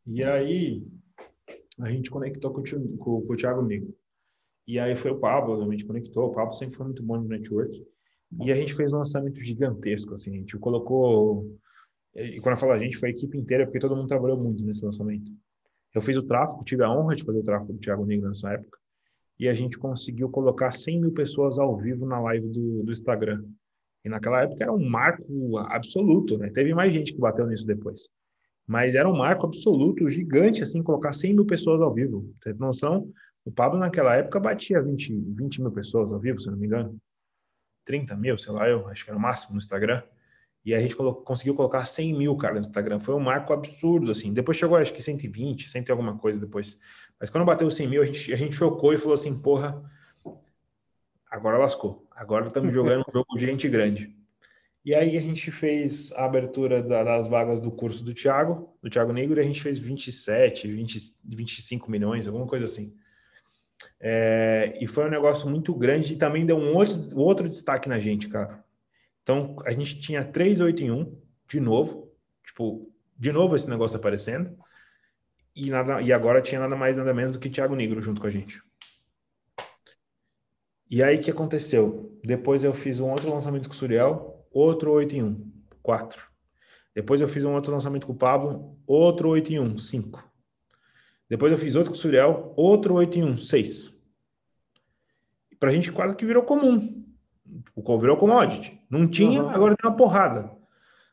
E 0.07 0.23
aí 0.23 0.87
a 1.81 1.91
gente 1.91 2.11
conectou 2.11 2.53
com, 2.53 2.63
com, 2.99 3.27
com 3.27 3.33
o 3.33 3.37
Tiago 3.37 3.63
Negro. 3.63 3.93
E 4.69 4.79
aí 4.79 4.95
foi 4.95 5.11
o 5.11 5.19
Pablo, 5.19 5.61
a 5.63 5.71
gente 5.71 5.87
conectou. 5.87 6.27
O 6.27 6.35
Pablo 6.35 6.53
sempre 6.53 6.77
foi 6.77 6.85
muito 6.85 7.03
bom 7.03 7.17
no 7.17 7.27
network. 7.27 7.83
E 8.43 8.53
a 8.53 8.55
gente 8.55 8.75
fez 8.75 8.93
um 8.93 8.99
lançamento 8.99 9.43
gigantesco, 9.43 10.13
assim. 10.13 10.35
A 10.35 10.39
gente 10.41 10.59
colocou... 10.59 11.59
E 12.15 12.39
quando 12.41 12.57
eu 12.57 12.61
falo 12.61 12.73
a 12.73 12.79
gente, 12.79 12.99
foi 12.99 13.09
a 13.09 13.13
equipe 13.13 13.39
inteira, 13.39 13.65
porque 13.65 13.79
todo 13.79 13.97
mundo 13.97 14.09
trabalhou 14.09 14.39
muito 14.39 14.63
nesse 14.63 14.85
lançamento. 14.85 15.33
Eu 15.95 16.03
fiz 16.03 16.19
o 16.19 16.23
tráfego, 16.23 16.63
tive 16.65 16.85
a 16.85 16.91
honra 16.91 17.17
de 17.17 17.25
fazer 17.25 17.39
o 17.39 17.43
tráfego 17.43 17.73
do 17.73 17.79
Thiago 17.79 18.05
Negro 18.05 18.29
nessa 18.29 18.53
época, 18.53 18.79
e 19.39 19.49
a 19.49 19.55
gente 19.55 19.79
conseguiu 19.79 20.29
colocar 20.29 20.71
100 20.71 21.01
mil 21.01 21.13
pessoas 21.13 21.59
ao 21.59 21.77
vivo 21.77 22.05
na 22.05 22.21
live 22.21 22.49
do, 22.49 22.83
do 22.83 22.93
Instagram. 22.93 23.45
E 24.05 24.09
naquela 24.09 24.43
época 24.43 24.65
era 24.65 24.73
um 24.73 24.87
marco 24.87 25.57
absoluto, 25.57 26.37
né? 26.37 26.51
Teve 26.51 26.75
mais 26.75 26.93
gente 26.93 27.15
que 27.15 27.21
bateu 27.21 27.47
nisso 27.47 27.67
depois. 27.67 28.09
Mas 28.67 28.95
era 28.95 29.09
um 29.09 29.17
marco 29.17 29.47
absoluto, 29.47 30.11
gigante, 30.11 30.63
assim, 30.63 30.83
colocar 30.83 31.15
100 31.15 31.35
mil 31.35 31.47
pessoas 31.47 31.81
ao 31.81 31.95
vivo. 31.95 32.31
Você 32.39 32.53
tem 32.53 32.61
noção? 32.61 33.11
O 33.49 33.51
Pablo 33.51 33.79
naquela 33.79 34.15
época 34.15 34.39
batia 34.39 34.79
20, 34.83 35.11
20 35.11 35.63
mil 35.63 35.71
pessoas 35.71 36.13
ao 36.13 36.21
vivo, 36.21 36.39
se 36.39 36.51
não 36.51 36.59
me 36.59 36.67
engano. 36.67 37.01
30 37.87 38.15
mil, 38.15 38.37
sei 38.37 38.53
lá, 38.53 38.69
eu 38.69 38.87
acho 38.89 39.03
que 39.03 39.11
era 39.11 39.17
o 39.19 39.23
máximo 39.23 39.53
no 39.53 39.59
Instagram. 39.59 40.03
E 40.63 40.75
a 40.75 40.81
gente 40.81 40.95
conseguiu 40.95 41.55
colocar 41.55 41.87
100 41.87 42.19
mil, 42.19 42.37
cara, 42.37 42.57
no 42.57 42.61
Instagram. 42.61 43.01
Foi 43.01 43.15
um 43.15 43.21
marco 43.21 43.55
absurdo, 43.55 44.11
assim. 44.11 44.35
Depois 44.35 44.59
chegou, 44.59 44.77
acho 44.77 44.93
que 44.93 45.01
120, 45.01 45.71
100 45.71 45.85
alguma 45.89 46.19
coisa 46.19 46.39
depois. 46.39 46.79
Mas 47.19 47.31
quando 47.31 47.47
bateu 47.47 47.71
100 47.71 47.89
mil, 47.89 48.03
a 48.03 48.05
gente, 48.05 48.35
a 48.35 48.37
gente 48.37 48.55
chocou 48.55 48.93
e 48.93 48.99
falou 48.99 49.15
assim, 49.15 49.41
porra, 49.41 49.83
agora 51.31 51.57
lascou. 51.57 52.07
Agora 52.11 52.49
estamos 52.49 52.71
jogando 52.71 53.07
um 53.09 53.13
jogo 53.15 53.35
de 53.35 53.47
gente 53.47 53.67
grande. 53.67 54.15
E 54.85 54.95
aí 54.95 55.17
a 55.17 55.23
gente 55.23 55.51
fez 55.51 56.13
a 56.13 56.27
abertura 56.27 56.83
da, 56.83 57.03
das 57.03 57.27
vagas 57.27 57.61
do 57.61 57.71
curso 57.71 58.05
do 58.05 58.13
Thiago, 58.13 58.77
do 58.83 58.91
Thiago 58.91 59.11
Negro, 59.11 59.41
e 59.41 59.43
a 59.43 59.47
gente 59.47 59.63
fez 59.63 59.79
27, 59.79 60.69
20, 60.69 60.99
25 61.25 61.91
milhões, 61.91 62.27
alguma 62.27 62.47
coisa 62.47 62.67
assim. 62.67 62.95
É, 64.01 64.79
e 64.81 64.87
foi 64.87 65.07
um 65.07 65.11
negócio 65.11 65.49
muito 65.49 65.75
grande 65.75 66.13
e 66.13 66.17
também 66.17 66.47
deu 66.47 66.57
um 66.57 66.75
outro, 66.75 67.19
outro 67.19 67.49
destaque 67.49 67.89
na 67.89 67.99
gente, 67.99 68.29
cara. 68.29 68.65
Então, 69.23 69.57
a 69.65 69.71
gente 69.73 69.99
tinha 69.99 70.25
3, 70.25 70.61
8 70.61 70.83
em 70.83 70.91
1, 70.91 71.21
de 71.49 71.61
novo, 71.61 72.13
tipo, 72.45 72.91
de 73.17 73.33
novo 73.33 73.57
esse 73.57 73.69
negócio 73.69 73.97
aparecendo, 73.97 74.57
e, 75.55 75.71
nada, 75.71 76.01
e 76.01 76.13
agora 76.13 76.41
tinha 76.41 76.61
nada 76.61 76.77
mais, 76.77 76.97
nada 76.97 77.13
menos 77.13 77.33
do 77.33 77.39
que 77.39 77.51
Thiago 77.51 77.75
Negro 77.75 78.01
junto 78.01 78.21
com 78.21 78.27
a 78.27 78.31
gente. 78.31 78.63
E 80.91 81.03
aí, 81.03 81.17
o 81.17 81.21
que 81.21 81.31
aconteceu? 81.31 82.19
Depois 82.25 82.65
eu 82.65 82.73
fiz 82.73 83.01
um 83.01 83.11
outro 83.11 83.31
lançamento 83.31 83.69
com 83.69 83.75
o 83.75 83.77
Suriel, 83.77 84.47
outro 84.51 84.93
8 84.93 85.17
em 85.17 85.23
1, 85.23 85.53
4. 85.83 86.23
Depois 86.95 87.21
eu 87.21 87.29
fiz 87.29 87.45
um 87.45 87.53
outro 87.55 87.73
lançamento 87.73 88.07
com 88.07 88.13
o 88.13 88.17
Pablo, 88.17 88.79
outro 88.87 89.29
8 89.29 89.53
em 89.53 89.61
1, 89.61 89.79
5. 89.79 90.28
Depois 91.29 91.53
eu 91.53 91.59
fiz 91.59 91.75
outro 91.75 91.93
com 91.93 91.99
o 91.99 92.01
Suriel, 92.01 92.53
outro 92.57 92.95
8 92.95 93.19
em 93.19 93.25
1, 93.25 93.37
6. 93.37 93.95
Pra 95.61 95.73
gente 95.73 95.93
quase 95.93 96.17
que 96.17 96.25
virou 96.25 96.43
comum. 96.43 97.05
O 97.75 97.99
virou 97.99 98.17
commodity. 98.17 98.81
Não 98.89 99.07
tinha, 99.07 99.43
uhum. 99.43 99.51
agora 99.51 99.77
tem 99.77 99.89
uma 99.89 99.97
porrada. 99.97 100.51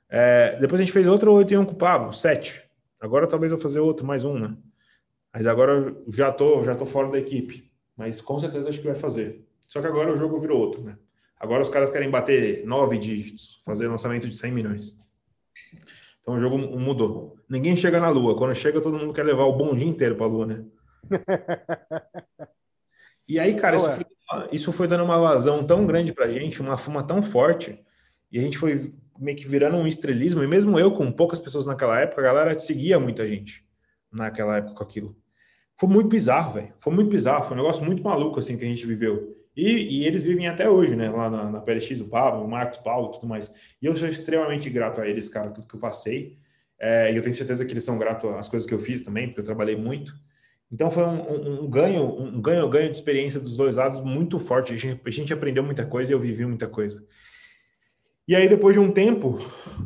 É, 0.09 0.57
depois 0.59 0.79
a 0.79 0.83
gente 0.83 0.93
fez 0.93 1.07
outro 1.07 1.33
8 1.33 1.53
em 1.53 1.57
1 1.57 1.65
com 1.65 1.73
o 1.73 1.77
Pablo, 1.77 2.13
7. 2.13 2.63
Agora 2.99 3.27
talvez 3.27 3.51
eu 3.51 3.57
fazer 3.57 3.79
outro, 3.79 4.05
mais 4.05 4.23
um, 4.23 4.37
né? 4.39 4.55
Mas 5.33 5.45
agora 5.45 5.95
já 6.07 6.31
tô, 6.31 6.63
já 6.63 6.75
tô 6.75 6.85
fora 6.85 7.09
da 7.09 7.19
equipe. 7.19 7.69
Mas 7.97 8.21
com 8.21 8.39
certeza 8.39 8.69
acho 8.69 8.79
que 8.79 8.87
vai 8.87 8.95
fazer. 8.95 9.45
Só 9.67 9.81
que 9.81 9.87
agora 9.87 10.11
o 10.11 10.15
jogo 10.15 10.39
virou 10.39 10.59
outro, 10.59 10.83
né? 10.83 10.97
Agora 11.37 11.61
os 11.61 11.69
caras 11.69 11.89
querem 11.89 12.09
bater 12.09 12.65
nove 12.65 12.97
dígitos, 12.97 13.61
fazer 13.65 13.87
lançamento 13.87 14.27
de 14.27 14.35
100 14.35 14.51
milhões. 14.51 14.97
Então 16.25 16.33
o 16.33 16.39
jogo 16.39 16.57
mudou. 16.57 17.37
Ninguém 17.47 17.77
chega 17.77 17.99
na 17.99 18.09
Lua. 18.09 18.35
Quando 18.35 18.55
chega, 18.55 18.81
todo 18.81 18.97
mundo 18.97 19.13
quer 19.13 19.23
levar 19.23 19.43
o 19.43 19.53
bom 19.53 19.75
dia 19.75 19.87
inteiro 19.87 20.15
para 20.15 20.25
a 20.25 20.29
Lua, 20.29 20.47
né? 20.47 20.65
e 23.29 23.39
aí, 23.39 23.53
cara, 23.53 23.75
isso 23.75 23.91
foi 23.91 24.05
isso 24.51 24.71
foi 24.71 24.87
dando 24.87 25.03
uma 25.03 25.19
vazão 25.19 25.63
tão 25.63 25.85
grande 25.85 26.11
para 26.11 26.25
a 26.25 26.31
gente, 26.31 26.61
uma 26.61 26.77
fuma 26.77 27.03
tão 27.03 27.21
forte, 27.21 27.79
e 28.31 28.39
a 28.39 28.41
gente 28.41 28.57
foi 28.57 28.91
meio 29.19 29.37
que 29.37 29.47
virando 29.47 29.77
um 29.77 29.87
estrelismo, 29.87 30.43
e 30.43 30.47
mesmo 30.47 30.79
eu, 30.79 30.91
com 30.91 31.11
poucas 31.11 31.39
pessoas 31.39 31.65
naquela 31.65 31.99
época, 31.99 32.21
a 32.21 32.25
galera 32.25 32.59
seguia 32.59 32.99
muita 32.99 33.27
gente 33.27 33.63
naquela 34.11 34.57
época 34.57 34.73
com 34.73 34.83
aquilo. 34.83 35.15
Foi 35.77 35.87
muito 35.87 36.09
bizarro, 36.09 36.53
velho. 36.53 36.73
Foi 36.79 36.91
muito 36.91 37.09
bizarro, 37.09 37.43
foi 37.43 37.53
um 37.53 37.61
negócio 37.61 37.85
muito 37.85 38.03
maluco, 38.03 38.39
assim, 38.39 38.57
que 38.57 38.65
a 38.65 38.67
gente 38.67 38.85
viveu. 38.85 39.37
E, 39.55 40.01
e 40.01 40.05
eles 40.05 40.21
vivem 40.21 40.47
até 40.47 40.69
hoje, 40.69 40.95
né? 40.95 41.09
Lá 41.09 41.29
na, 41.29 41.49
na 41.51 41.61
PLX, 41.61 42.01
o 42.01 42.09
Pablo, 42.09 42.43
o 42.43 42.47
Marcos 42.47 42.79
Paulo 42.79 43.13
tudo 43.13 43.27
mais. 43.27 43.53
E 43.81 43.85
eu 43.85 43.95
sou 43.95 44.07
extremamente 44.07 44.69
grato 44.69 44.99
a 44.99 45.07
eles, 45.07 45.29
cara, 45.29 45.49
tudo 45.49 45.67
que 45.67 45.75
eu 45.75 45.79
passei. 45.79 46.37
É, 46.79 47.11
e 47.11 47.15
eu 47.15 47.21
tenho 47.21 47.35
certeza 47.35 47.65
que 47.65 47.71
eles 47.71 47.83
são 47.83 47.97
gratos 47.97 48.29
às 48.35 48.49
coisas 48.49 48.67
que 48.67 48.73
eu 48.73 48.79
fiz 48.79 49.01
também, 49.01 49.27
porque 49.27 49.39
eu 49.39 49.45
trabalhei 49.45 49.75
muito. 49.75 50.13
Então 50.71 50.91
foi 50.91 51.03
um, 51.03 51.31
um, 51.31 51.63
um, 51.63 51.69
ganho, 51.69 52.03
um 52.03 52.41
ganho, 52.41 52.67
ganho 52.67 52.89
de 52.89 52.97
experiência 52.97 53.39
dos 53.39 53.55
dois 53.55 53.77
lados 53.77 54.01
muito 54.01 54.39
forte. 54.39 54.73
A 54.73 54.77
gente, 54.77 55.01
a 55.05 55.09
gente 55.09 55.33
aprendeu 55.33 55.63
muita 55.63 55.85
coisa 55.85 56.11
e 56.11 56.13
eu 56.13 56.19
vivi 56.19 56.45
muita 56.45 56.67
coisa. 56.67 57.01
E 58.27 58.35
aí 58.35 58.49
depois 58.49 58.75
de 58.75 58.79
um 58.79 58.91
tempo, 58.91 59.37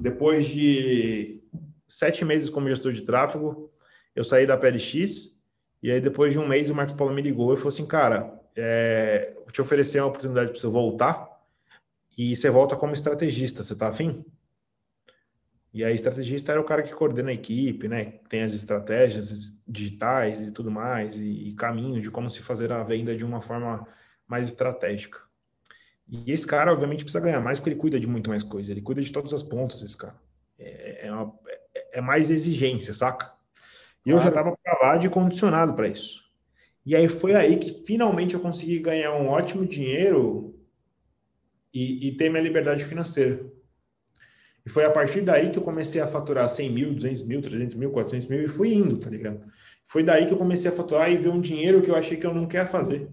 depois 0.02 0.48
de 0.48 1.44
sete 1.88 2.24
meses 2.24 2.50
como 2.50 2.70
gestor 2.70 2.92
de 2.92 3.02
tráfego, 3.02 3.72
eu 4.16 4.24
saí 4.24 4.48
da 4.48 4.58
PLX 4.58 5.38
e 5.84 5.92
aí 5.92 6.02
depois 6.02 6.34
de 6.34 6.40
um 6.40 6.48
mês 6.48 6.70
o 6.70 6.76
Marcos 6.76 6.96
Paulo 6.96 7.14
me 7.14 7.22
ligou 7.22 7.54
e 7.54 7.58
falou 7.58 7.70
assim, 7.70 7.86
cara, 7.86 8.39
é, 8.60 9.36
te 9.52 9.62
oferecer 9.62 10.00
uma 10.00 10.08
oportunidade 10.08 10.52
para 10.52 10.60
você 10.60 10.68
voltar 10.68 11.30
e 12.18 12.36
você 12.36 12.50
volta 12.50 12.76
como 12.76 12.94
estrategista, 12.94 13.64
você 13.64 13.76
tá 13.76 13.88
afim? 13.88 14.26
E 15.74 15.84
a 15.84 15.92
estrategista 15.92 16.52
era 16.52 16.60
o 16.60 16.64
cara 16.64 16.82
que 16.82 16.94
coordena 16.94 17.30
a 17.30 17.34
equipe, 17.34 17.88
né? 17.88 18.20
Tem 18.28 18.44
as 18.44 18.54
estratégias 18.54 19.62
digitais 19.68 20.42
e 20.42 20.52
tudo 20.52 20.72
mais, 20.72 21.16
e, 21.16 21.50
e 21.50 21.54
caminho 21.54 22.02
de 22.02 22.10
como 22.10 22.30
se 22.30 22.42
fazer 22.42 22.72
a 22.72 22.84
venda 22.84 23.16
de 23.16 23.24
uma 23.24 23.40
forma 23.40 23.88
mais 24.28 24.48
estratégica. 24.48 25.20
E 26.08 26.32
esse 26.32 26.46
cara, 26.46 26.74
obviamente, 26.74 27.04
precisa 27.04 27.24
ganhar 27.24 27.40
mais 27.40 27.60
porque 27.60 27.70
ele 27.70 27.80
cuida 27.80 28.00
de 28.00 28.08
muito 28.08 28.30
mais 28.30 28.44
coisa. 28.44 28.72
Ele 28.72 28.82
cuida 28.82 29.02
de 29.02 29.12
todas 29.12 29.32
as 29.32 29.44
pontas, 29.44 29.82
esse 29.82 29.96
cara. 29.96 30.20
É, 30.58 31.08
é, 31.08 31.12
uma, 31.12 31.34
é, 31.48 32.00
é 32.00 32.02
mais 32.02 32.32
exigência, 32.32 32.94
saca? 32.94 33.32
E 34.04 34.10
claro. 34.10 34.18
eu 34.18 34.20
já 34.20 34.30
estava 34.30 34.58
para 34.58 34.80
lá 34.82 34.98
de 34.98 35.08
condicionado 35.08 35.76
para 35.76 35.88
isso. 35.88 36.29
E 36.86 36.96
aí 36.96 37.08
foi 37.08 37.36
aí 37.36 37.58
que 37.58 37.84
finalmente 37.86 38.36
eu 38.36 38.40
consegui 38.40 38.80
ganhar 38.80 39.14
um 39.14 39.28
ótimo 39.28 39.66
dinheiro 39.66 40.56
e, 41.74 42.08
e 42.08 42.12
ter 42.18 42.30
minha 42.30 42.42
liberdade 42.42 42.84
financeira. 42.84 43.46
E 44.66 44.70
foi 44.70 44.86
a 44.86 44.92
partir 44.92 45.22
daí 45.22 45.50
que 45.52 45.58
eu 45.58 45.64
comecei 45.64 46.02
a 46.02 46.08
faturar 46.08 46.48
100 46.48 46.72
mil, 46.72 46.94
200 46.94 47.26
mil, 47.26 47.42
300 47.42 47.76
mil, 47.76 47.92
400 47.92 48.28
mil 48.28 48.44
e 48.44 48.48
fui 48.48 48.74
indo, 48.74 48.98
tá 48.98 49.10
ligado? 49.10 49.42
Foi 49.88 50.04
daí 50.04 50.26
que 50.26 50.34
eu 50.34 50.38
comecei 50.38 50.70
a 50.70 50.74
faturar 50.74 51.12
e 51.12 51.18
ver 51.18 51.30
um 51.30 51.42
dinheiro 51.42 51.82
que 51.82 51.90
eu 51.90 51.96
achei 51.96 52.18
que 52.18 52.26
eu 52.26 52.34
não 52.34 52.48
quero 52.48 52.68
fazer. 52.68 53.10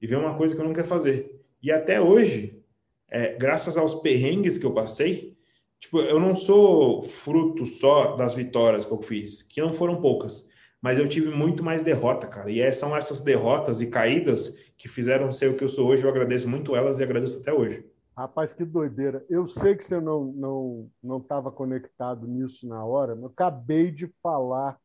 E 0.00 0.06
ver 0.06 0.16
uma 0.16 0.36
coisa 0.36 0.54
que 0.54 0.60
eu 0.60 0.64
não 0.64 0.72
quero 0.72 0.86
fazer. 0.86 1.40
E 1.62 1.70
até 1.70 2.00
hoje, 2.00 2.62
é, 3.08 3.34
graças 3.36 3.76
aos 3.76 3.96
perrengues 3.96 4.56
que 4.56 4.64
eu 4.64 4.72
passei, 4.72 5.36
tipo, 5.78 6.00
eu 6.00 6.20
não 6.20 6.34
sou 6.34 7.02
fruto 7.02 7.66
só 7.66 8.16
das 8.16 8.34
vitórias 8.34 8.86
que 8.86 8.92
eu 8.92 9.02
fiz, 9.02 9.42
que 9.42 9.60
não 9.60 9.72
foram 9.72 10.00
poucas, 10.00 10.48
mas 10.80 10.98
eu 10.98 11.08
tive 11.08 11.30
muito 11.30 11.62
mais 11.62 11.82
derrota, 11.82 12.26
cara. 12.26 12.50
E 12.50 12.60
é, 12.60 12.72
são 12.72 12.96
essas 12.96 13.20
derrotas 13.20 13.80
e 13.80 13.86
caídas 13.86 14.56
que 14.76 14.88
fizeram 14.88 15.30
ser 15.30 15.50
o 15.50 15.56
que 15.56 15.64
eu 15.64 15.68
sou 15.68 15.88
hoje. 15.88 16.04
Eu 16.04 16.10
agradeço 16.10 16.48
muito 16.48 16.74
elas 16.74 17.00
e 17.00 17.02
agradeço 17.02 17.40
até 17.40 17.52
hoje. 17.52 17.84
Rapaz, 18.16 18.52
que 18.52 18.64
doideira. 18.64 19.24
Eu 19.28 19.46
sei 19.46 19.76
que 19.76 19.84
você 19.84 20.00
não 20.00 20.24
não 20.32 20.90
não 21.02 21.18
estava 21.18 21.50
conectado 21.50 22.26
nisso 22.26 22.66
na 22.68 22.84
hora, 22.84 23.14
mas 23.14 23.24
eu 23.24 23.28
acabei 23.28 23.90
de 23.90 24.06
falar 24.22 24.78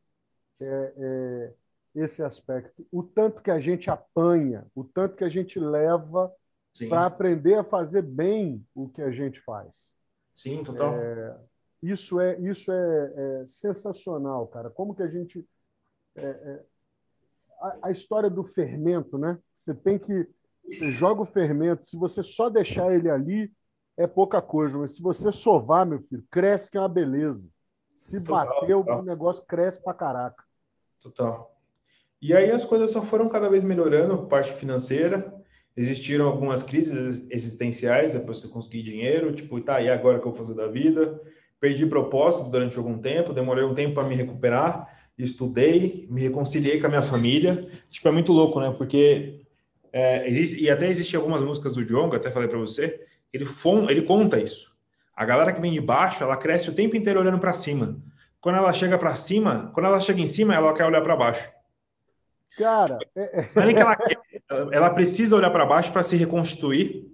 é, 0.60 0.92
é, 0.96 1.52
esse 1.94 2.22
aspecto. 2.22 2.86
O 2.90 3.02
tanto 3.02 3.42
que 3.42 3.50
a 3.50 3.60
gente 3.60 3.90
apanha, 3.90 4.66
o 4.74 4.84
tanto 4.84 5.16
que 5.16 5.24
a 5.24 5.28
gente 5.28 5.58
leva 5.58 6.32
para 6.88 7.06
aprender 7.06 7.54
a 7.54 7.64
fazer 7.64 8.02
bem 8.02 8.64
o 8.74 8.88
que 8.88 9.00
a 9.00 9.10
gente 9.10 9.40
faz. 9.40 9.94
Sim, 10.36 10.62
total. 10.62 10.94
É, 10.94 11.36
isso 11.82 12.20
é 12.20 12.38
isso 12.40 12.70
é, 12.70 13.12
é, 13.16 13.46
sensacional, 13.46 14.46
cara. 14.48 14.70
Como 14.70 14.94
que 14.94 15.02
a 15.02 15.08
gente 15.08 15.46
é, 16.16 16.26
é, 16.26 16.64
a, 17.60 17.78
a 17.84 17.90
história 17.90 18.30
do 18.30 18.44
fermento, 18.44 19.18
né? 19.18 19.38
Você 19.54 19.74
tem 19.74 19.98
que 19.98 20.28
você 20.68 20.90
joga 20.90 21.22
o 21.22 21.26
fermento, 21.26 21.86
se 21.86 21.96
você 21.96 22.22
só 22.22 22.50
deixar 22.50 22.92
ele 22.92 23.08
ali, 23.08 23.50
é 23.96 24.06
pouca 24.06 24.42
coisa. 24.42 24.76
Mas 24.78 24.96
se 24.96 25.02
você 25.02 25.30
sovar, 25.30 25.86
meu 25.86 26.00
filho, 26.02 26.24
cresce 26.30 26.70
que 26.70 26.76
é 26.76 26.80
uma 26.80 26.88
beleza. 26.88 27.48
Se 27.94 28.20
bater, 28.20 28.74
o 28.74 29.02
negócio 29.02 29.46
cresce 29.46 29.82
pra 29.82 29.94
caraca. 29.94 30.44
Total. 31.00 31.54
E 32.20 32.34
aí 32.34 32.50
as 32.50 32.64
coisas 32.64 32.90
só 32.90 33.00
foram 33.00 33.28
cada 33.28 33.48
vez 33.48 33.62
melhorando, 33.62 34.26
parte 34.26 34.52
financeira. 34.52 35.32
Existiram 35.76 36.26
algumas 36.26 36.62
crises 36.62 37.26
existenciais 37.30 38.14
depois 38.14 38.40
que 38.40 38.46
eu 38.46 38.50
consegui 38.50 38.82
dinheiro, 38.82 39.34
tipo, 39.34 39.60
tá, 39.60 39.80
e 39.80 39.88
agora 39.90 40.18
que 40.18 40.26
eu 40.26 40.32
vou 40.32 40.38
fazer 40.38 40.54
da 40.54 40.66
vida? 40.66 41.20
Perdi 41.60 41.86
propósito 41.86 42.50
durante 42.50 42.76
algum 42.76 42.98
tempo, 42.98 43.32
demorei 43.32 43.64
um 43.64 43.74
tempo 43.74 43.94
para 43.94 44.08
me 44.08 44.14
recuperar, 44.14 45.05
estudei, 45.24 46.06
me 46.10 46.20
reconciliei 46.20 46.78
com 46.78 46.86
a 46.86 46.90
minha 46.90 47.02
família. 47.02 47.66
Tipo, 47.88 48.08
é 48.08 48.10
muito 48.10 48.32
louco, 48.32 48.60
né? 48.60 48.74
Porque 48.76 49.40
é, 49.92 50.28
existe, 50.28 50.62
e 50.62 50.70
até 50.70 50.88
existem 50.88 51.16
algumas 51.16 51.42
músicas 51.42 51.72
do 51.72 51.84
Djonga, 51.84 52.18
até 52.18 52.30
falei 52.30 52.48
para 52.48 52.58
você, 52.58 53.00
ele, 53.32 53.46
ele 53.88 54.02
conta 54.02 54.38
isso. 54.38 54.74
A 55.14 55.24
galera 55.24 55.52
que 55.52 55.60
vem 55.60 55.72
de 55.72 55.80
baixo, 55.80 56.22
ela 56.22 56.36
cresce 56.36 56.68
o 56.68 56.74
tempo 56.74 56.96
inteiro 56.96 57.18
olhando 57.18 57.38
para 57.38 57.52
cima. 57.52 57.98
Quando 58.40 58.56
ela 58.56 58.72
chega 58.72 58.98
para 58.98 59.14
cima, 59.14 59.70
quando 59.72 59.86
ela 59.86 59.98
chega 59.98 60.20
em 60.20 60.26
cima, 60.26 60.54
ela 60.54 60.74
quer 60.74 60.84
olhar 60.84 61.00
para 61.00 61.16
baixo. 61.16 61.50
Cara, 62.58 62.98
é... 63.14 63.40
é. 63.40 63.48
é 63.54 63.80
ela, 63.80 63.96
quer, 63.96 64.18
ela 64.72 64.90
precisa 64.90 65.34
olhar 65.34 65.50
para 65.50 65.64
baixo 65.64 65.92
para 65.92 66.02
se 66.02 66.16
reconstituir 66.16 67.10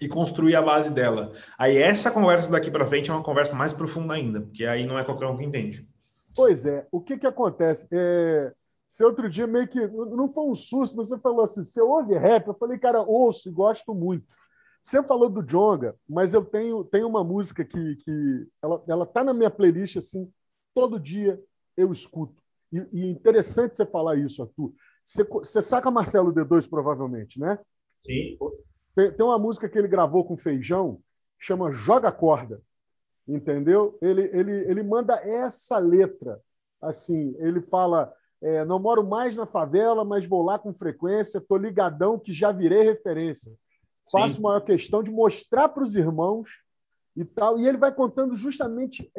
e 0.00 0.08
construir 0.08 0.56
a 0.56 0.62
base 0.62 0.92
dela. 0.92 1.32
Aí 1.56 1.76
essa 1.78 2.10
conversa 2.10 2.50
daqui 2.50 2.70
para 2.70 2.86
frente 2.86 3.10
é 3.10 3.14
uma 3.14 3.22
conversa 3.22 3.54
mais 3.54 3.72
profunda 3.72 4.14
ainda, 4.14 4.40
porque 4.40 4.64
aí 4.64 4.84
não 4.84 4.98
é 4.98 5.04
qualquer 5.04 5.26
um 5.26 5.36
que 5.36 5.44
entende. 5.44 5.88
Pois 6.36 6.66
é. 6.66 6.86
O 6.92 7.00
que 7.00 7.18
que 7.18 7.26
acontece? 7.26 7.88
É 7.90 8.52
você 8.88 9.04
outro 9.04 9.28
dia 9.28 9.46
meio 9.46 9.66
que. 9.66 9.84
Não 9.86 10.28
foi 10.28 10.44
um 10.44 10.54
susto, 10.54 10.96
mas 10.96 11.08
você 11.08 11.18
falou 11.18 11.42
assim: 11.42 11.64
você 11.64 11.80
ouve 11.80 12.16
rap? 12.16 12.46
Eu 12.46 12.54
falei, 12.54 12.78
cara, 12.78 13.02
ouço 13.02 13.48
e 13.48 13.52
gosto 13.52 13.94
muito. 13.94 14.24
Você 14.82 15.02
falou 15.02 15.28
do 15.28 15.42
Jonga, 15.42 15.96
mas 16.08 16.32
eu 16.32 16.44
tenho, 16.44 16.84
tenho 16.84 17.08
uma 17.08 17.24
música 17.24 17.64
que, 17.64 17.96
que 17.96 18.48
ela, 18.62 18.84
ela 18.86 19.04
tá 19.04 19.24
na 19.24 19.34
minha 19.34 19.50
playlist 19.50 19.96
assim, 19.96 20.32
todo 20.72 21.00
dia 21.00 21.42
eu 21.76 21.90
escuto. 21.92 22.40
E, 22.72 22.86
e 22.92 23.10
interessante 23.10 23.74
você 23.74 23.84
falar 23.84 24.14
isso, 24.16 24.42
Arthur. 24.42 24.72
Você, 25.04 25.24
você 25.24 25.60
saca 25.60 25.90
Marcelo 25.90 26.32
D2, 26.32 26.70
provavelmente, 26.70 27.40
né? 27.40 27.58
Sim. 28.04 28.38
Tem, 28.94 29.10
tem 29.10 29.26
uma 29.26 29.38
música 29.38 29.68
que 29.68 29.76
ele 29.76 29.88
gravou 29.88 30.24
com 30.24 30.36
Feijão, 30.36 31.00
chama 31.36 31.72
Joga 31.72 32.12
Corda. 32.12 32.62
Entendeu? 33.28 33.98
Ele, 34.00 34.30
ele, 34.32 34.52
ele 34.70 34.82
manda 34.82 35.14
essa 35.16 35.78
letra. 35.78 36.40
Assim, 36.80 37.34
ele 37.38 37.62
fala 37.62 38.12
é, 38.42 38.64
não 38.64 38.78
moro 38.78 39.02
mais 39.04 39.34
na 39.34 39.46
favela, 39.46 40.04
mas 40.04 40.26
vou 40.26 40.42
lá 40.42 40.58
com 40.58 40.72
frequência. 40.74 41.38
Estou 41.38 41.56
ligadão 41.56 42.18
que 42.18 42.32
já 42.32 42.52
virei 42.52 42.82
referência. 42.82 43.52
Faço 44.10 44.40
maior 44.40 44.60
questão 44.60 45.02
de 45.02 45.10
mostrar 45.10 45.68
para 45.68 45.82
os 45.82 45.94
irmãos 45.96 46.62
e 47.16 47.24
tal. 47.24 47.58
E 47.58 47.66
ele 47.66 47.78
vai 47.78 47.92
contando 47.92 48.36
justamente 48.36 49.10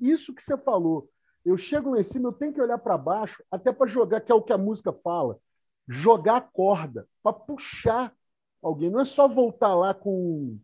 isso 0.00 0.34
que 0.34 0.42
você 0.42 0.56
falou. 0.56 1.08
Eu 1.44 1.56
chego 1.56 1.90
lá 1.90 2.00
em 2.00 2.02
cima, 2.02 2.28
eu 2.28 2.32
tenho 2.32 2.52
que 2.52 2.60
olhar 2.60 2.78
para 2.78 2.98
baixo, 2.98 3.42
até 3.50 3.72
para 3.72 3.86
jogar, 3.86 4.20
que 4.20 4.32
é 4.32 4.34
o 4.34 4.42
que 4.42 4.52
a 4.52 4.58
música 4.58 4.92
fala. 4.92 5.38
Jogar 5.88 6.36
a 6.36 6.40
corda, 6.40 7.08
para 7.22 7.32
puxar 7.32 8.12
alguém. 8.62 8.90
Não 8.90 9.00
é 9.00 9.04
só 9.04 9.28
voltar 9.28 9.74
lá 9.74 9.94
com, 9.94 10.58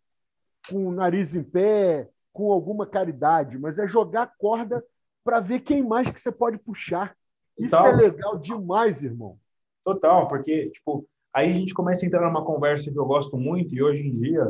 com 0.69 0.89
o 0.89 0.93
nariz 0.93 1.35
em 1.35 1.43
pé, 1.43 2.09
com 2.33 2.53
alguma 2.53 2.87
caridade, 2.87 3.59
mas 3.59 3.79
é 3.79 3.87
jogar 3.87 4.33
corda 4.39 4.85
para 5.25 5.41
ver 5.41 5.61
quem 5.61 5.83
mais 5.83 6.11
que 6.11 6.21
você 6.21 6.33
pode 6.33 6.59
puxar. 6.59 7.17
Isso 7.59 7.77
é 7.77 7.95
legal 7.95 8.39
demais, 8.39 9.03
irmão. 9.03 9.39
Total, 9.85 10.29
porque, 10.29 10.71
tipo, 10.71 11.07
aí 11.33 11.51
a 11.51 11.55
gente 11.55 11.75
começa 11.75 12.05
a 12.05 12.07
entrar 12.07 12.27
numa 12.27 12.45
conversa 12.45 12.91
que 12.91 12.99
eu 12.99 13.05
gosto 13.05 13.37
muito 13.37 13.75
e 13.75 13.83
hoje 13.83 14.07
em 14.07 14.19
dia 14.19 14.47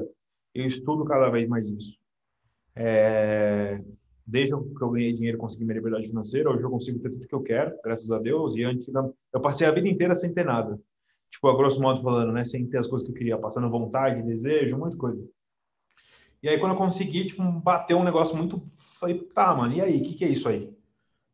eu 0.54 0.66
estudo 0.66 1.04
cada 1.04 1.28
vez 1.30 1.48
mais 1.48 1.68
isso. 1.68 1.98
É... 2.76 3.82
Desde 4.24 4.56
que 4.56 4.82
eu 4.82 4.90
ganhei 4.90 5.12
dinheiro, 5.12 5.36
consegui 5.36 5.64
minha 5.64 5.74
liberdade 5.74 6.06
financeira, 6.06 6.48
hoje 6.48 6.62
eu 6.62 6.70
consigo 6.70 7.00
ter 7.00 7.10
tudo 7.10 7.26
que 7.26 7.34
eu 7.34 7.42
quero, 7.42 7.76
graças 7.82 8.10
a 8.12 8.18
Deus, 8.18 8.54
e 8.54 8.62
antes 8.62 8.88
eu 9.32 9.40
passei 9.40 9.66
a 9.66 9.72
vida 9.72 9.88
inteira 9.88 10.14
sem 10.14 10.32
ter 10.32 10.44
nada. 10.44 10.78
Tipo, 11.28 11.48
a 11.48 11.56
grosso 11.56 11.80
modo 11.80 12.00
falando, 12.00 12.30
né, 12.32 12.44
sem 12.44 12.66
ter 12.66 12.78
as 12.78 12.86
coisas 12.86 13.06
que 13.06 13.12
eu 13.12 13.16
queria, 13.16 13.36
passando 13.36 13.68
vontade, 13.68 14.22
desejo, 14.22 14.78
muita 14.78 14.96
coisa. 14.96 15.22
E 16.42 16.48
aí 16.48 16.58
quando 16.58 16.72
eu 16.72 16.78
consegui, 16.78 17.24
tipo, 17.26 17.42
bater 17.42 17.94
um 17.94 18.02
negócio 18.02 18.36
muito, 18.36 18.60
falei, 18.98 19.18
tá, 19.34 19.54
mano, 19.54 19.74
e 19.74 19.80
aí, 19.80 19.98
o 19.98 20.02
que, 20.02 20.14
que 20.14 20.24
é 20.24 20.28
isso 20.28 20.48
aí? 20.48 20.74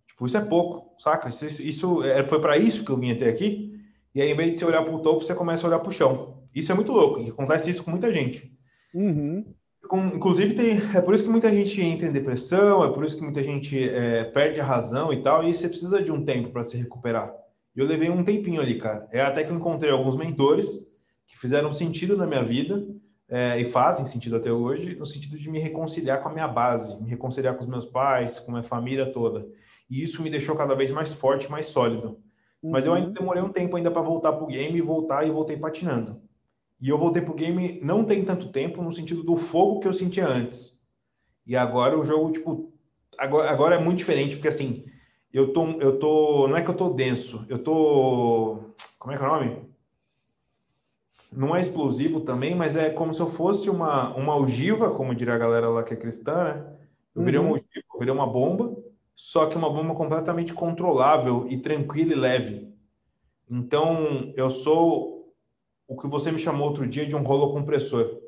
Tipo, 0.06 0.26
isso 0.26 0.36
é 0.36 0.44
pouco, 0.44 1.00
saca? 1.00 1.28
Isso, 1.28 1.62
isso 1.62 2.02
é, 2.04 2.26
foi 2.26 2.40
para 2.40 2.58
isso 2.58 2.84
que 2.84 2.90
eu 2.90 2.96
vim 2.96 3.12
até 3.12 3.28
aqui. 3.28 3.80
E 4.14 4.20
aí, 4.20 4.30
em 4.30 4.34
vez 4.34 4.52
de 4.52 4.58
você 4.58 4.64
olhar 4.64 4.82
para 4.82 4.94
o 4.94 5.00
topo, 5.00 5.24
você 5.24 5.34
começa 5.34 5.66
a 5.66 5.68
olhar 5.68 5.78
para 5.78 5.88
o 5.88 5.92
chão. 5.92 6.42
Isso 6.54 6.72
é 6.72 6.74
muito 6.74 6.92
louco. 6.92 7.20
E 7.20 7.30
acontece 7.30 7.70
isso 7.70 7.84
com 7.84 7.90
muita 7.90 8.12
gente. 8.12 8.52
Uhum. 8.92 9.44
Com, 9.88 10.08
inclusive, 10.08 10.54
tem, 10.54 10.78
é 10.94 11.00
por 11.00 11.14
isso 11.14 11.24
que 11.24 11.30
muita 11.30 11.50
gente 11.50 11.80
entra 11.80 12.08
em 12.08 12.12
depressão, 12.12 12.84
é 12.84 12.92
por 12.92 13.04
isso 13.04 13.16
que 13.16 13.22
muita 13.22 13.42
gente 13.42 13.88
é, 13.88 14.24
perde 14.24 14.60
a 14.60 14.64
razão 14.64 15.12
e 15.12 15.22
tal. 15.22 15.48
E 15.48 15.54
você 15.54 15.68
precisa 15.68 16.02
de 16.02 16.12
um 16.12 16.24
tempo 16.24 16.50
para 16.50 16.64
se 16.64 16.76
recuperar. 16.76 17.32
E 17.74 17.80
eu 17.80 17.86
levei 17.86 18.10
um 18.10 18.24
tempinho 18.24 18.60
ali, 18.60 18.76
cara. 18.78 19.08
É 19.12 19.20
até 19.20 19.44
que 19.44 19.52
eu 19.52 19.56
encontrei 19.56 19.90
alguns 19.90 20.16
mentores 20.16 20.86
que 21.26 21.38
fizeram 21.38 21.72
sentido 21.72 22.16
na 22.16 22.26
minha 22.26 22.42
vida 22.42 22.84
é, 23.28 23.60
e 23.60 23.64
fazem 23.64 24.06
sentido 24.06 24.36
até 24.36 24.50
hoje, 24.50 24.96
no 24.96 25.04
sentido 25.04 25.38
de 25.38 25.50
me 25.50 25.58
reconciliar 25.58 26.22
com 26.22 26.30
a 26.30 26.32
minha 26.32 26.48
base, 26.48 27.00
me 27.00 27.08
reconciliar 27.08 27.54
com 27.54 27.60
os 27.60 27.68
meus 27.68 27.84
pais, 27.84 28.38
com 28.38 28.50
a 28.50 28.54
minha 28.54 28.62
família 28.62 29.12
toda. 29.12 29.46
E 29.90 30.02
isso 30.02 30.22
me 30.22 30.30
deixou 30.30 30.56
cada 30.56 30.74
vez 30.74 30.90
mais 30.90 31.12
forte, 31.12 31.50
mais 31.50 31.66
sólido. 31.66 32.18
Uhum. 32.62 32.70
Mas 32.70 32.86
eu 32.86 32.94
ainda 32.94 33.08
uhum. 33.08 33.14
demorei 33.14 33.42
um 33.42 33.50
tempo 33.50 33.76
ainda 33.76 33.90
para 33.90 34.02
voltar 34.02 34.32
para 34.32 34.44
o 34.44 34.48
game 34.48 34.78
e 34.78 34.82
voltar 34.82 35.26
e 35.26 35.30
voltei 35.30 35.56
patinando. 35.56 36.20
E 36.80 36.88
eu 36.88 36.98
voltei 36.98 37.20
para 37.20 37.32
o 37.32 37.36
game 37.36 37.80
não 37.82 38.04
tem 38.04 38.24
tanto 38.24 38.50
tempo 38.50 38.82
no 38.82 38.92
sentido 38.92 39.22
do 39.22 39.36
fogo 39.36 39.80
que 39.80 39.88
eu 39.88 39.92
sentia 39.92 40.26
antes. 40.26 40.80
E 41.46 41.56
agora 41.56 41.98
o 41.98 42.04
jogo, 42.04 42.32
tipo, 42.32 42.72
agora, 43.18 43.50
agora 43.50 43.74
é 43.74 43.78
muito 43.78 43.98
diferente, 43.98 44.36
porque 44.36 44.48
assim, 44.48 44.84
eu 45.32 45.52
tô, 45.52 45.66
eu 45.80 45.98
tô, 45.98 46.46
não 46.48 46.56
é 46.56 46.62
que 46.62 46.70
eu 46.70 46.76
tô 46.76 46.90
denso, 46.90 47.44
eu 47.48 47.58
tô, 47.58 48.74
como 48.98 49.12
é 49.12 49.16
que 49.16 49.22
é 49.22 49.26
o 49.26 49.30
nome? 49.30 49.67
Não 51.30 51.54
é 51.54 51.60
explosivo 51.60 52.20
também, 52.20 52.54
mas 52.54 52.74
é 52.76 52.90
como 52.90 53.12
se 53.12 53.20
eu 53.20 53.30
fosse 53.30 53.68
uma, 53.68 54.14
uma 54.16 54.36
ogiva, 54.36 54.90
como 54.90 55.14
diria 55.14 55.34
a 55.34 55.38
galera 55.38 55.68
lá 55.68 55.82
que 55.82 55.92
é 55.92 55.96
cristã, 55.96 56.44
né? 56.44 56.74
Eu 57.14 57.22
virei 57.22 57.40
uma 57.40 57.50
uhum. 57.50 57.54
ogiva, 57.56 57.86
eu 57.92 57.98
virei 57.98 58.14
uma 58.14 58.26
bomba, 58.26 58.76
só 59.14 59.46
que 59.46 59.56
uma 59.56 59.68
bomba 59.68 59.94
completamente 59.94 60.54
controlável 60.54 61.46
e 61.48 61.58
tranquila 61.58 62.12
e 62.12 62.16
leve. 62.16 62.74
Então, 63.50 64.32
eu 64.36 64.48
sou 64.48 65.34
o 65.86 65.96
que 65.96 66.06
você 66.06 66.30
me 66.30 66.38
chamou 66.38 66.68
outro 66.68 66.86
dia 66.86 67.06
de 67.06 67.16
um 67.16 67.22
rolo 67.22 67.52
compressor. 67.52 68.20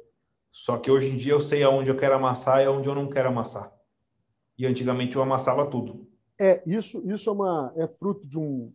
Só 0.51 0.79
que 0.79 0.91
hoje 0.91 1.13
em 1.13 1.17
dia 1.17 1.33
eu 1.33 1.41
sei 1.41 1.63
aonde 1.63 1.91
eu 1.91 1.97
quero 1.97 2.17
amassar 2.17 2.63
e 2.63 2.65
aonde 2.65 2.89
eu 2.89 2.95
não 2.95 3.09
quero 3.09 3.29
amassar. 3.29 3.73
E 4.59 4.67
antigamente 4.67 5.15
eu 5.15 5.23
amassava 5.23 5.67
tudo. 5.67 6.09
É, 6.39 6.63
isso, 6.67 7.03
isso 7.09 7.29
é, 7.29 7.33
uma, 7.33 7.73
é 7.77 7.87
fruto 7.87 8.27
de, 8.27 8.39
um, 8.39 8.73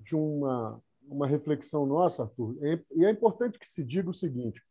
de 0.00 0.16
uma, 0.16 0.80
uma 1.08 1.26
reflexão 1.26 1.86
nossa, 1.86 2.24
Arthur. 2.24 2.56
É, 2.62 2.80
e 2.94 3.04
é 3.04 3.10
importante 3.10 3.58
que 3.58 3.68
se 3.68 3.84
diga 3.84 4.10
o 4.10 4.14
seguinte: 4.14 4.62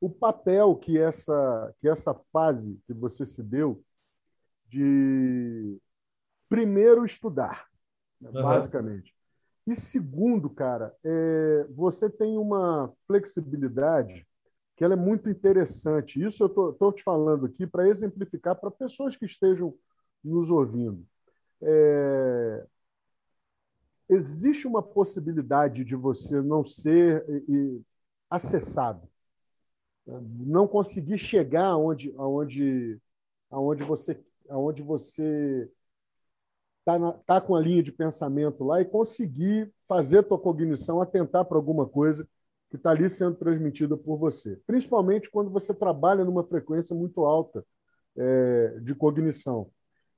o 0.00 0.08
papel 0.10 0.76
que 0.76 0.98
essa, 0.98 1.74
que 1.80 1.88
essa 1.88 2.14
fase 2.14 2.80
que 2.86 2.92
você 2.92 3.24
se 3.24 3.42
deu 3.42 3.82
de 4.66 5.78
primeiro, 6.48 7.04
estudar, 7.04 7.66
né, 8.20 8.30
uhum. 8.30 8.42
basicamente. 8.42 9.14
E 9.66 9.74
segundo, 9.74 10.50
cara, 10.50 10.94
é, 11.02 11.66
você 11.70 12.10
tem 12.10 12.36
uma 12.36 12.92
flexibilidade 13.06 14.26
que 14.76 14.84
ela 14.84 14.94
é 14.94 14.96
muito 14.96 15.30
interessante. 15.30 16.22
Isso 16.22 16.42
eu 16.44 16.70
estou 16.70 16.92
te 16.92 17.02
falando 17.02 17.46
aqui 17.46 17.66
para 17.66 17.88
exemplificar 17.88 18.56
para 18.56 18.70
pessoas 18.70 19.16
que 19.16 19.24
estejam 19.24 19.74
nos 20.22 20.50
ouvindo. 20.50 21.06
É... 21.62 22.66
Existe 24.08 24.66
uma 24.66 24.82
possibilidade 24.82 25.84
de 25.84 25.96
você 25.96 26.40
não 26.40 26.62
ser 26.62 27.24
acessado, 28.28 29.08
né? 30.06 30.20
não 30.40 30.66
conseguir 30.68 31.18
chegar 31.18 31.66
aonde, 31.66 32.14
aonde, 32.16 33.00
aonde 33.50 33.84
você, 33.84 34.22
aonde 34.48 34.82
você 34.82 35.70
está 36.80 37.12
tá 37.24 37.40
com 37.40 37.54
a 37.54 37.60
linha 37.60 37.82
de 37.82 37.92
pensamento 37.92 38.62
lá 38.62 38.80
e 38.80 38.84
conseguir 38.84 39.72
fazer 39.88 40.18
a 40.18 40.22
tua 40.22 40.38
cognição 40.38 41.00
atentar 41.00 41.44
para 41.46 41.56
alguma 41.56 41.86
coisa 41.86 42.28
que 42.68 42.76
está 42.76 42.90
ali 42.90 43.08
sendo 43.08 43.36
transmitida 43.36 43.96
por 43.96 44.18
você. 44.18 44.60
Principalmente 44.66 45.30
quando 45.30 45.50
você 45.50 45.72
trabalha 45.72 46.24
numa 46.24 46.44
frequência 46.44 46.94
muito 46.94 47.24
alta 47.24 47.64
é, 48.16 48.78
de 48.80 48.94
cognição. 48.94 49.70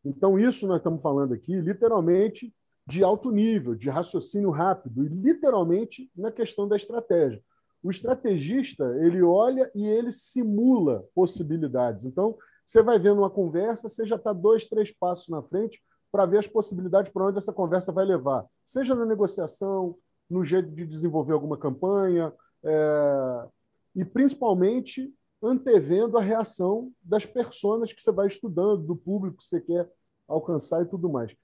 Então, 0.04 0.38
isso 0.38 0.66
nós 0.66 0.78
estamos 0.78 1.02
falando 1.02 1.34
aqui, 1.34 1.54
literalmente, 1.60 2.54
de 2.86 3.02
alto 3.02 3.30
nível, 3.30 3.74
de 3.74 3.90
raciocínio 3.90 4.50
rápido, 4.50 5.04
e 5.04 5.08
literalmente 5.08 6.10
na 6.16 6.30
questão 6.30 6.68
da 6.68 6.76
estratégia. 6.76 7.42
O 7.82 7.90
estrategista, 7.90 8.84
ele 9.00 9.22
olha 9.22 9.70
e 9.74 9.86
ele 9.86 10.12
simula 10.12 11.04
possibilidades. 11.14 12.04
Então, 12.04 12.36
você 12.64 12.82
vai 12.82 12.98
vendo 12.98 13.18
uma 13.18 13.30
conversa, 13.30 13.88
você 13.88 14.06
já 14.06 14.16
está 14.16 14.32
dois, 14.32 14.66
três 14.66 14.92
passos 14.92 15.28
na 15.28 15.42
frente, 15.42 15.82
para 16.10 16.26
ver 16.26 16.38
as 16.38 16.46
possibilidades 16.46 17.12
para 17.12 17.26
onde 17.26 17.38
essa 17.38 17.52
conversa 17.52 17.92
vai 17.92 18.04
levar, 18.04 18.46
seja 18.64 18.94
na 18.94 19.04
negociação, 19.04 19.96
no 20.30 20.44
jeito 20.44 20.70
de 20.70 20.86
desenvolver 20.86 21.32
alguma 21.32 21.56
campanha, 21.56 22.32
é... 22.64 23.48
e 23.94 24.04
principalmente 24.04 25.12
antevendo 25.42 26.16
a 26.16 26.20
reação 26.20 26.90
das 27.02 27.26
pessoas 27.26 27.92
que 27.92 28.00
você 28.00 28.10
vai 28.10 28.26
estudando, 28.26 28.82
do 28.82 28.96
público 28.96 29.38
que 29.38 29.44
você 29.44 29.60
quer 29.60 29.88
alcançar 30.26 30.82
e 30.82 30.86
tudo 30.86 31.08
mais. 31.08 31.36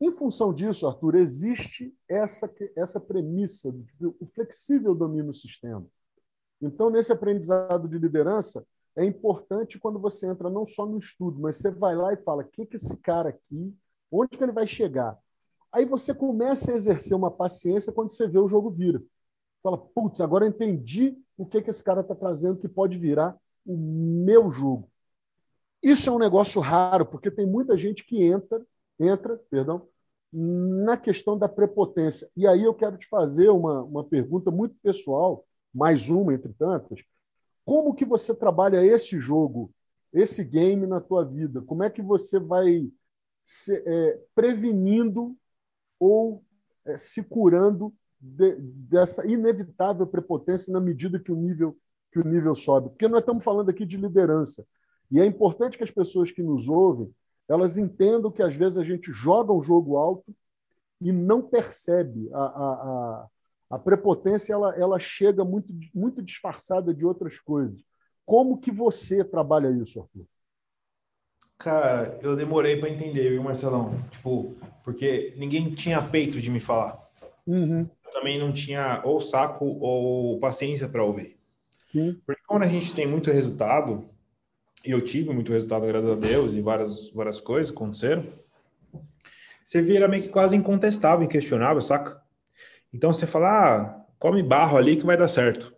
Em 0.00 0.12
função 0.12 0.52
disso, 0.52 0.86
Arthur, 0.86 1.14
existe 1.16 1.94
essa, 2.08 2.52
essa 2.76 3.00
premissa, 3.00 3.72
do, 3.98 4.16
o 4.20 4.26
flexível 4.26 4.94
domínio 4.94 5.26
do 5.26 5.32
sistema. 5.32 5.86
Então, 6.60 6.90
nesse 6.90 7.12
aprendizado 7.12 7.88
de 7.88 7.98
liderança, 7.98 8.66
é 8.96 9.04
importante 9.04 9.78
quando 9.78 9.98
você 9.98 10.26
entra 10.26 10.50
não 10.50 10.66
só 10.66 10.86
no 10.86 10.98
estudo, 10.98 11.40
mas 11.40 11.56
você 11.56 11.70
vai 11.70 11.96
lá 11.96 12.12
e 12.12 12.16
fala: 12.16 12.42
o 12.42 12.48
que, 12.48 12.66
que 12.66 12.76
esse 12.76 12.96
cara 12.98 13.30
aqui 13.30 13.74
Onde 14.14 14.38
que 14.38 14.44
ele 14.44 14.52
vai 14.52 14.66
chegar? 14.66 15.18
Aí 15.72 15.84
você 15.84 16.14
começa 16.14 16.70
a 16.70 16.74
exercer 16.74 17.16
uma 17.16 17.32
paciência 17.32 17.92
quando 17.92 18.12
você 18.12 18.28
vê 18.28 18.38
o 18.38 18.48
jogo 18.48 18.70
vira. 18.70 19.02
Fala, 19.60 19.76
putz, 19.76 20.20
agora 20.20 20.44
eu 20.44 20.50
entendi 20.50 21.18
o 21.36 21.44
que, 21.44 21.60
que 21.60 21.70
esse 21.70 21.82
cara 21.82 22.00
está 22.00 22.14
trazendo 22.14 22.60
que 22.60 22.68
pode 22.68 22.96
virar 22.96 23.36
o 23.66 23.76
meu 23.76 24.52
jogo. 24.52 24.88
Isso 25.82 26.08
é 26.08 26.12
um 26.12 26.18
negócio 26.18 26.60
raro, 26.60 27.04
porque 27.04 27.28
tem 27.28 27.44
muita 27.44 27.76
gente 27.76 28.04
que 28.04 28.22
entra, 28.22 28.64
entra, 28.98 29.36
perdão, 29.50 29.88
na 30.32 30.96
questão 30.96 31.38
da 31.38 31.48
prepotência. 31.48 32.28
E 32.36 32.46
aí 32.46 32.64
eu 32.64 32.74
quero 32.74 32.96
te 32.98 33.06
fazer 33.06 33.48
uma, 33.50 33.82
uma 33.82 34.04
pergunta 34.04 34.50
muito 34.50 34.76
pessoal, 34.82 35.46
mais 35.72 36.08
uma 36.08 36.34
entre 36.34 36.52
tantas. 36.54 37.00
Como 37.64 37.94
que 37.94 38.04
você 38.04 38.34
trabalha 38.34 38.84
esse 38.84 39.18
jogo, 39.18 39.72
esse 40.12 40.44
game 40.44 40.86
na 40.86 41.00
tua 41.00 41.24
vida? 41.24 41.62
Como 41.62 41.82
é 41.82 41.90
que 41.90 42.02
você 42.02 42.38
vai 42.38 42.90
se, 43.44 43.76
é, 43.86 44.20
prevenindo 44.34 45.36
ou 45.98 46.44
é, 46.84 46.96
se 46.96 47.22
curando 47.22 47.94
de, 48.20 48.56
dessa 48.56 49.26
inevitável 49.26 50.06
prepotência 50.06 50.72
na 50.72 50.80
medida 50.80 51.18
que 51.18 51.32
o 51.32 51.36
nível 51.36 51.76
que 52.10 52.20
o 52.20 52.24
nível 52.24 52.54
sobe, 52.54 52.90
porque 52.90 53.08
nós 53.08 53.20
estamos 53.20 53.42
falando 53.42 53.70
aqui 53.70 53.84
de 53.84 53.96
liderança 53.96 54.64
e 55.10 55.20
é 55.20 55.26
importante 55.26 55.76
que 55.76 55.82
as 55.82 55.90
pessoas 55.90 56.30
que 56.30 56.44
nos 56.44 56.68
ouvem 56.68 57.12
elas 57.48 57.76
entendam 57.78 58.30
que 58.30 58.42
às 58.42 58.54
vezes 58.54 58.78
a 58.78 58.84
gente 58.84 59.12
joga 59.12 59.52
um 59.52 59.62
jogo 59.62 59.96
alto 59.96 60.34
e 61.00 61.12
não 61.12 61.42
percebe 61.42 62.30
a, 62.32 62.38
a, 62.38 62.72
a, 62.72 63.26
a 63.70 63.78
prepotência 63.78 64.52
ela, 64.52 64.74
ela 64.76 64.98
chega 64.98 65.44
muito 65.44 65.72
muito 65.94 66.22
disfarçada 66.22 66.94
de 66.94 67.04
outras 67.04 67.38
coisas. 67.38 67.82
Como 68.24 68.58
que 68.58 68.70
você 68.70 69.22
trabalha 69.22 69.70
isso, 69.70 70.00
Arthur? 70.00 70.24
Cara, 71.58 72.18
eu 72.22 72.34
demorei 72.34 72.76
para 72.78 72.90
entender, 72.90 73.30
viu, 73.30 73.42
Marcelão? 73.42 73.94
Tipo, 74.10 74.56
porque 74.82 75.34
ninguém 75.36 75.70
tinha 75.74 76.02
peito 76.02 76.40
de 76.40 76.50
me 76.50 76.60
falar. 76.60 77.02
Uhum. 77.46 77.88
Eu 78.04 78.12
também 78.12 78.38
não 78.38 78.52
tinha 78.52 79.00
ou 79.04 79.20
saco 79.20 79.64
ou 79.80 80.38
paciência 80.40 80.88
para 80.88 81.04
ouvir. 81.04 81.38
Sim. 81.86 82.20
Porque 82.26 82.42
quando 82.46 82.64
a 82.64 82.68
gente 82.68 82.94
tem 82.94 83.06
muito 83.06 83.30
resultado, 83.30 84.08
e 84.84 84.90
eu 84.90 85.00
tive 85.00 85.32
muito 85.32 85.52
resultado, 85.52 85.86
graças 85.86 86.10
a 86.10 86.14
Deus, 86.14 86.54
e 86.54 86.60
várias, 86.60 87.10
várias 87.10 87.40
coisas 87.40 87.72
aconteceram, 87.72 88.24
você 89.64 89.80
vira 89.80 90.06
meio 90.06 90.22
que 90.22 90.28
quase 90.28 90.54
incontestável, 90.54 91.24
inquestionável, 91.24 91.80
saca? 91.80 92.20
Então 92.92 93.12
você 93.12 93.26
fala, 93.26 93.48
ah, 93.48 94.04
come 94.18 94.42
barro 94.42 94.76
ali 94.76 94.96
que 94.96 95.06
vai 95.06 95.16
dar 95.16 95.28
certo. 95.28 95.74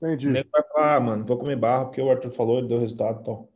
Entendi. 0.00 0.30
Vai 0.30 0.62
falar, 0.72 0.96
ah, 0.96 1.00
mano, 1.00 1.24
vou 1.24 1.36
comer 1.36 1.56
barro 1.56 1.86
porque 1.86 2.00
o 2.00 2.10
Arthur 2.10 2.30
falou, 2.30 2.58
ele 2.58 2.68
deu 2.68 2.78
resultado 2.78 3.20
e 3.20 3.24
tal. 3.24 3.48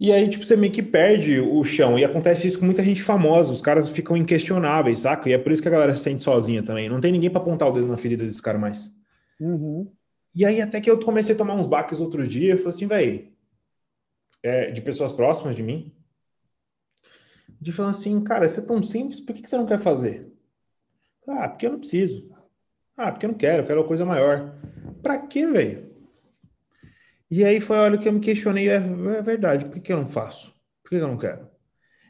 E 0.00 0.10
aí, 0.10 0.28
tipo, 0.28 0.44
você 0.44 0.56
meio 0.56 0.72
que 0.72 0.82
perde 0.82 1.38
o 1.38 1.62
chão. 1.62 1.96
E 1.96 2.04
acontece 2.04 2.48
isso 2.48 2.58
com 2.58 2.64
muita 2.64 2.82
gente 2.82 3.00
famosa. 3.00 3.52
Os 3.52 3.62
caras 3.62 3.88
ficam 3.88 4.16
inquestionáveis, 4.16 5.00
saca? 5.00 5.28
E 5.28 5.32
é 5.32 5.38
por 5.38 5.52
isso 5.52 5.62
que 5.62 5.68
a 5.68 5.70
galera 5.70 5.94
se 5.94 6.02
sente 6.02 6.24
sozinha 6.24 6.60
também. 6.60 6.88
Não 6.88 7.00
tem 7.00 7.12
ninguém 7.12 7.30
para 7.30 7.40
apontar 7.40 7.68
o 7.68 7.72
dedo 7.72 7.86
na 7.86 7.96
ferida 7.96 8.24
desse 8.24 8.42
cara 8.42 8.58
mais. 8.58 8.98
Uhum. 9.38 9.88
E 10.34 10.44
aí, 10.44 10.60
até 10.60 10.80
que 10.80 10.90
eu 10.90 10.98
comecei 10.98 11.36
a 11.36 11.38
tomar 11.38 11.54
uns 11.54 11.68
baques 11.68 12.00
outro 12.00 12.26
dia, 12.26 12.54
eu 12.54 12.58
falei 12.58 12.70
assim, 12.70 12.86
velho, 12.88 13.31
é, 14.42 14.70
de 14.70 14.82
pessoas 14.82 15.12
próximas 15.12 15.54
de 15.56 15.62
mim, 15.62 15.92
de 17.60 17.72
falar 17.72 17.90
assim, 17.90 18.22
cara, 18.24 18.46
isso 18.46 18.60
é 18.60 18.66
tão 18.66 18.82
simples, 18.82 19.20
por 19.20 19.34
que, 19.34 19.42
que 19.42 19.48
você 19.48 19.56
não 19.56 19.66
quer 19.66 19.78
fazer? 19.78 20.32
Ah, 21.28 21.48
porque 21.48 21.66
eu 21.66 21.72
não 21.72 21.78
preciso. 21.78 22.28
Ah, 22.96 23.12
porque 23.12 23.26
eu 23.26 23.30
não 23.30 23.38
quero, 23.38 23.62
eu 23.62 23.66
quero 23.66 23.80
uma 23.80 23.86
coisa 23.86 24.04
maior. 24.04 24.58
Pra 25.02 25.18
quê, 25.26 25.46
velho? 25.46 25.92
E 27.30 27.44
aí 27.44 27.60
foi 27.60 27.78
a 27.78 27.82
hora 27.82 27.98
que 27.98 28.06
eu 28.06 28.12
me 28.12 28.20
questionei, 28.20 28.68
é, 28.68 28.74
é 28.76 29.22
verdade, 29.22 29.64
por 29.64 29.74
que, 29.74 29.80
que 29.80 29.92
eu 29.92 29.96
não 29.96 30.08
faço? 30.08 30.52
Por 30.82 30.90
que, 30.90 30.96
que 30.96 31.02
eu 31.02 31.08
não 31.08 31.16
quero? 31.16 31.48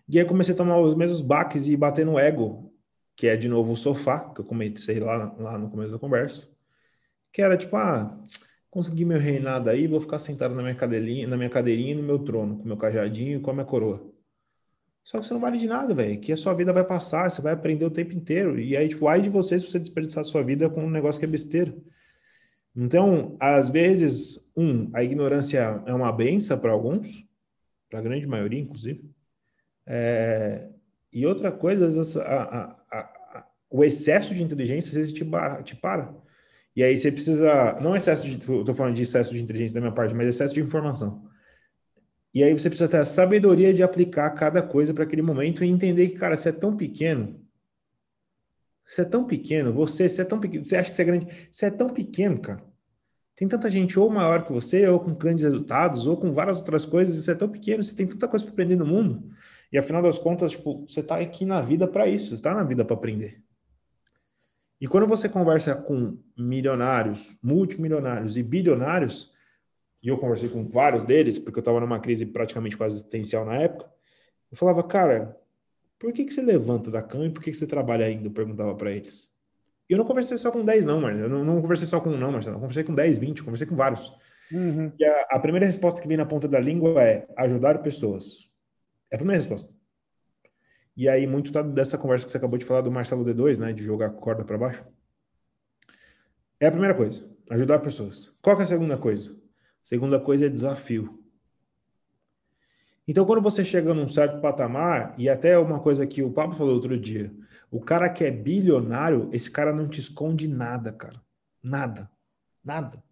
E 0.08 0.18
aí 0.18 0.24
comecei 0.24 0.54
a 0.54 0.56
tomar 0.56 0.80
os 0.80 0.94
mesmos 0.94 1.20
baques 1.20 1.66
e 1.66 1.76
bater 1.76 2.04
no 2.04 2.18
ego, 2.18 2.74
que 3.14 3.26
é 3.28 3.36
de 3.36 3.48
novo 3.48 3.72
o 3.72 3.76
sofá, 3.76 4.30
que 4.34 4.40
eu 4.40 4.44
comecei 4.44 4.98
lá, 4.98 5.32
lá 5.38 5.58
no 5.58 5.70
começo 5.70 5.92
da 5.92 5.98
conversa, 5.98 6.48
que 7.32 7.40
era 7.40 7.56
tipo, 7.56 7.76
ah, 7.76 8.18
consegui 8.72 9.04
meu 9.04 9.18
reinado 9.18 9.68
aí, 9.68 9.86
vou 9.86 10.00
ficar 10.00 10.18
sentado 10.18 10.54
na 10.54 10.62
minha 10.62 10.74
cadeirinha, 10.74 11.28
na 11.28 11.36
minha 11.36 11.50
cadeirinha 11.50 11.94
no 11.94 12.02
meu 12.02 12.18
trono, 12.18 12.56
com 12.56 12.64
meu 12.64 12.76
cajadinho 12.78 13.38
e 13.38 13.40
com 13.40 13.50
a 13.50 13.52
minha 13.54 13.66
coroa. 13.66 14.10
Só 15.04 15.20
que 15.20 15.26
você 15.26 15.34
não 15.34 15.40
vale 15.42 15.58
de 15.58 15.66
nada, 15.66 15.92
velho. 15.92 16.18
Que 16.18 16.32
a 16.32 16.36
sua 16.36 16.54
vida 16.54 16.72
vai 16.72 16.82
passar, 16.82 17.30
você 17.30 17.42
vai 17.42 17.52
aprender 17.52 17.84
o 17.84 17.90
tempo 17.90 18.14
inteiro. 18.14 18.58
E 18.58 18.74
aí, 18.74 18.88
tipo, 18.88 19.06
ai 19.08 19.20
de 19.20 19.28
você 19.28 19.58
se 19.58 19.68
você 19.68 19.78
desperdiçar 19.78 20.22
a 20.22 20.24
sua 20.24 20.42
vida 20.42 20.70
com 20.70 20.86
um 20.86 20.90
negócio 20.90 21.18
que 21.18 21.26
é 21.26 21.28
besteira. 21.28 21.76
Então, 22.74 23.36
às 23.38 23.68
vezes, 23.68 24.50
um, 24.56 24.88
a 24.94 25.04
ignorância 25.04 25.82
é 25.84 25.92
uma 25.92 26.10
benção 26.10 26.58
para 26.58 26.72
alguns, 26.72 27.26
para 27.90 27.98
a 27.98 28.02
grande 28.02 28.26
maioria, 28.26 28.60
inclusive. 28.60 29.04
É, 29.84 30.66
e 31.12 31.26
outra 31.26 31.52
coisa, 31.52 31.90
a, 32.22 32.42
a, 32.42 32.76
a, 32.90 33.46
o 33.68 33.84
excesso 33.84 34.34
de 34.34 34.42
inteligência 34.42 34.88
às 34.88 34.94
vezes 34.94 35.12
te, 35.12 35.26
te 35.62 35.76
para. 35.76 36.21
E 36.74 36.82
aí 36.82 36.96
você 36.96 37.12
precisa, 37.12 37.78
não 37.80 37.94
excesso 37.94 38.26
de, 38.26 38.34
estou 38.36 38.74
falando 38.74 38.94
de 38.94 39.02
excesso 39.02 39.32
de 39.32 39.42
inteligência 39.42 39.74
da 39.74 39.80
minha 39.80 39.92
parte, 39.92 40.14
mas 40.14 40.26
excesso 40.26 40.54
de 40.54 40.60
informação. 40.60 41.28
E 42.34 42.42
aí 42.42 42.52
você 42.52 42.70
precisa 42.70 42.88
ter 42.88 42.98
a 42.98 43.04
sabedoria 43.04 43.74
de 43.74 43.82
aplicar 43.82 44.30
cada 44.30 44.62
coisa 44.62 44.94
para 44.94 45.04
aquele 45.04 45.20
momento 45.20 45.62
e 45.62 45.68
entender 45.68 46.08
que, 46.08 46.16
cara, 46.16 46.34
você 46.34 46.48
é 46.48 46.52
tão 46.52 46.74
pequeno, 46.74 47.42
você 48.86 49.02
é 49.02 49.04
tão 49.04 49.24
pequeno, 49.24 49.72
você, 49.72 50.08
você 50.08 50.22
é 50.22 50.24
tão 50.24 50.40
pequeno, 50.40 50.64
você 50.64 50.76
acha 50.76 50.90
que 50.90 50.96
você 50.96 51.02
é 51.02 51.04
grande, 51.04 51.26
você 51.50 51.66
é 51.66 51.70
tão 51.70 51.90
pequeno, 51.90 52.40
cara. 52.40 52.64
Tem 53.34 53.48
tanta 53.48 53.68
gente 53.70 53.98
ou 53.98 54.10
maior 54.10 54.44
que 54.44 54.52
você, 54.52 54.86
ou 54.86 55.00
com 55.00 55.14
grandes 55.14 55.44
resultados, 55.44 56.06
ou 56.06 56.16
com 56.16 56.32
várias 56.32 56.58
outras 56.58 56.84
coisas, 56.84 57.16
e 57.16 57.22
você 57.22 57.32
é 57.32 57.34
tão 57.34 57.48
pequeno, 57.48 57.82
você 57.82 57.94
tem 57.94 58.06
tanta 58.06 58.28
coisa 58.28 58.44
para 58.44 58.52
aprender 58.52 58.76
no 58.76 58.86
mundo. 58.86 59.30
E 59.72 59.78
afinal 59.78 60.02
das 60.02 60.18
contas, 60.18 60.52
tipo, 60.52 60.86
você 60.86 61.00
está 61.00 61.18
aqui 61.18 61.44
na 61.46 61.62
vida 61.62 61.88
para 61.88 62.06
isso, 62.06 62.28
você 62.28 62.34
está 62.34 62.54
na 62.54 62.62
vida 62.62 62.84
para 62.84 62.94
aprender. 62.94 63.42
E 64.82 64.88
quando 64.88 65.06
você 65.06 65.28
conversa 65.28 65.76
com 65.76 66.18
milionários, 66.36 67.38
multimilionários 67.40 68.36
e 68.36 68.42
bilionários, 68.42 69.32
e 70.02 70.08
eu 70.08 70.18
conversei 70.18 70.48
com 70.48 70.68
vários 70.68 71.04
deles, 71.04 71.38
porque 71.38 71.60
eu 71.60 71.60
estava 71.60 71.78
numa 71.78 72.00
crise 72.00 72.26
praticamente 72.26 72.76
quase 72.76 72.96
existencial 72.96 73.44
na 73.44 73.54
época, 73.54 73.88
eu 74.50 74.56
falava, 74.56 74.82
cara, 74.82 75.38
por 76.00 76.12
que, 76.12 76.24
que 76.24 76.32
você 76.32 76.42
levanta 76.42 76.90
da 76.90 77.00
cama 77.00 77.26
e 77.26 77.30
por 77.30 77.40
que, 77.44 77.52
que 77.52 77.56
você 77.56 77.64
trabalha 77.64 78.04
ainda? 78.04 78.26
Eu 78.26 78.32
perguntava 78.32 78.74
para 78.74 78.90
eles. 78.90 79.30
E 79.88 79.92
eu 79.92 79.98
não 79.98 80.04
conversei 80.04 80.36
só 80.36 80.50
com 80.50 80.64
10, 80.64 80.84
não, 80.84 81.00
Marcelo. 81.00 81.26
Eu 81.26 81.28
não, 81.28 81.44
não 81.44 81.62
conversei 81.62 81.86
só 81.86 82.00
com 82.00 82.10
um, 82.10 82.18
não, 82.18 82.32
Marcelo. 82.32 82.56
Eu 82.56 82.60
conversei 82.60 82.82
com 82.82 82.92
10, 82.92 83.18
20, 83.18 83.44
conversei 83.44 83.68
com 83.68 83.76
vários. 83.76 84.12
Uhum. 84.50 84.90
E 84.98 85.04
a, 85.04 85.26
a, 85.30 85.38
primeira 85.38 85.64
resposta 85.64 86.02
que 86.02 86.08
vem 86.08 86.16
na 86.16 86.26
ponta 86.26 86.48
da 86.48 86.58
língua 86.58 87.00
é 87.04 87.28
ajudar 87.36 87.84
pessoas. 87.84 88.48
É 89.12 89.14
a 89.14 89.18
primeira 89.18 89.40
resposta. 89.40 89.72
E 90.96 91.08
aí, 91.08 91.26
muito 91.26 91.52
tá 91.52 91.62
dessa 91.62 91.96
conversa 91.96 92.26
que 92.26 92.32
você 92.32 92.36
acabou 92.36 92.58
de 92.58 92.64
falar 92.64 92.82
do 92.82 92.90
Marcelo 92.90 93.24
D2, 93.24 93.58
né? 93.58 93.72
De 93.72 93.82
jogar 93.82 94.10
corda 94.10 94.44
para 94.44 94.58
baixo. 94.58 94.84
É 96.60 96.66
a 96.66 96.70
primeira 96.70 96.94
coisa, 96.94 97.28
ajudar 97.50 97.80
pessoas. 97.80 98.30
Qual 98.40 98.58
é 98.60 98.62
a 98.62 98.66
segunda 98.66 98.96
coisa? 98.96 99.36
Segunda 99.82 100.20
coisa 100.20 100.46
é 100.46 100.48
desafio. 100.48 101.18
Então, 103.06 103.24
quando 103.26 103.42
você 103.42 103.64
chega 103.64 103.92
num 103.92 104.06
certo 104.06 104.40
patamar, 104.40 105.14
e 105.18 105.28
até 105.28 105.58
uma 105.58 105.80
coisa 105.80 106.06
que 106.06 106.22
o 106.22 106.32
Pablo 106.32 106.56
falou 106.56 106.74
outro 106.74 106.96
dia, 106.98 107.34
o 107.70 107.80
cara 107.80 108.08
que 108.08 108.24
é 108.24 108.30
bilionário, 108.30 109.28
esse 109.32 109.50
cara 109.50 109.74
não 109.74 109.88
te 109.88 109.98
esconde 109.98 110.46
nada, 110.46 110.92
cara. 110.92 111.20
Nada. 111.62 112.08
Nada. 112.64 113.02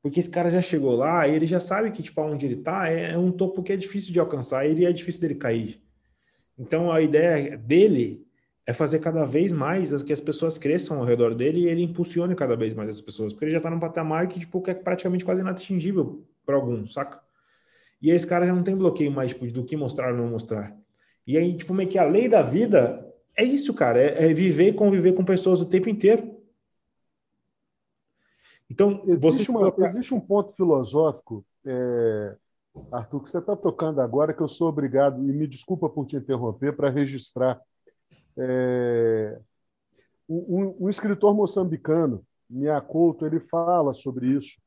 Porque 0.00 0.20
esse 0.20 0.30
cara 0.30 0.50
já 0.50 0.62
chegou 0.62 0.94
lá 0.94 1.26
e 1.26 1.34
ele 1.34 1.46
já 1.46 1.58
sabe 1.58 1.90
que, 1.90 2.02
tipo, 2.02 2.20
onde 2.22 2.46
ele 2.46 2.56
tá 2.56 2.88
é, 2.88 3.12
é 3.12 3.18
um 3.18 3.32
topo 3.32 3.62
que 3.62 3.72
é 3.72 3.76
difícil 3.76 4.12
de 4.12 4.20
alcançar, 4.20 4.66
ele 4.66 4.84
é 4.84 4.92
difícil 4.92 5.20
dele 5.20 5.34
cair. 5.34 5.83
Então, 6.58 6.92
a 6.92 7.00
ideia 7.00 7.56
dele 7.56 8.24
é 8.66 8.72
fazer 8.72 8.98
cada 8.98 9.24
vez 9.24 9.52
mais 9.52 10.02
que 10.02 10.12
as 10.12 10.20
pessoas 10.20 10.56
cresçam 10.56 10.98
ao 10.98 11.04
redor 11.04 11.34
dele 11.34 11.60
e 11.60 11.68
ele 11.68 11.82
impulsione 11.82 12.34
cada 12.34 12.56
vez 12.56 12.72
mais 12.72 12.88
as 12.88 13.00
pessoas, 13.00 13.32
porque 13.32 13.46
ele 13.46 13.52
já 13.52 13.60
tá 13.60 13.70
num 13.70 13.80
patamar 13.80 14.26
que, 14.28 14.40
tipo, 14.40 14.62
que 14.62 14.70
é 14.70 14.74
praticamente 14.74 15.24
quase 15.24 15.40
inatingível 15.40 16.24
para 16.46 16.56
alguns, 16.56 16.92
saca? 16.92 17.20
E 18.00 18.10
esse 18.10 18.26
cara 18.26 18.46
já 18.46 18.54
não 18.54 18.62
tem 18.62 18.76
bloqueio 18.76 19.10
mais 19.10 19.30
tipo, 19.30 19.46
do 19.46 19.64
que 19.64 19.76
mostrar 19.76 20.12
ou 20.12 20.16
não 20.16 20.28
mostrar. 20.28 20.76
E 21.26 21.38
aí, 21.38 21.54
tipo, 21.54 21.72
meio 21.72 21.88
que 21.88 21.98
a 21.98 22.04
lei 22.04 22.28
da 22.28 22.42
vida 22.42 23.04
é 23.36 23.44
isso, 23.44 23.72
cara. 23.74 23.98
É, 24.00 24.30
é 24.30 24.34
viver 24.34 24.68
e 24.68 24.72
conviver 24.74 25.14
com 25.14 25.24
pessoas 25.24 25.60
o 25.60 25.66
tempo 25.66 25.88
inteiro. 25.88 26.34
Então, 28.70 29.02
existe, 29.06 29.50
uma, 29.50 29.74
existe 29.78 30.14
um 30.14 30.20
ponto 30.20 30.52
filosófico, 30.52 31.44
é, 31.64 32.36
Arthur, 32.90 33.22
que 33.22 33.30
você 33.30 33.38
está 33.38 33.56
tocando 33.56 34.00
agora, 34.00 34.34
que 34.34 34.40
eu 34.40 34.48
sou 34.48 34.68
obrigado, 34.68 35.22
e 35.22 35.32
me 35.32 35.46
desculpa 35.46 35.88
por 35.88 36.06
te 36.06 36.16
interromper, 36.16 36.74
para 36.76 36.90
registrar. 36.90 37.60
É, 38.36 39.38
um, 40.28 40.76
um, 40.80 40.88
escritor 40.88 41.34
moçambicano, 41.34 42.24
Couto, 42.88 43.26
ele 43.26 43.40
fala 43.40 43.92
sobre 43.92 44.28
isso, 44.28 44.60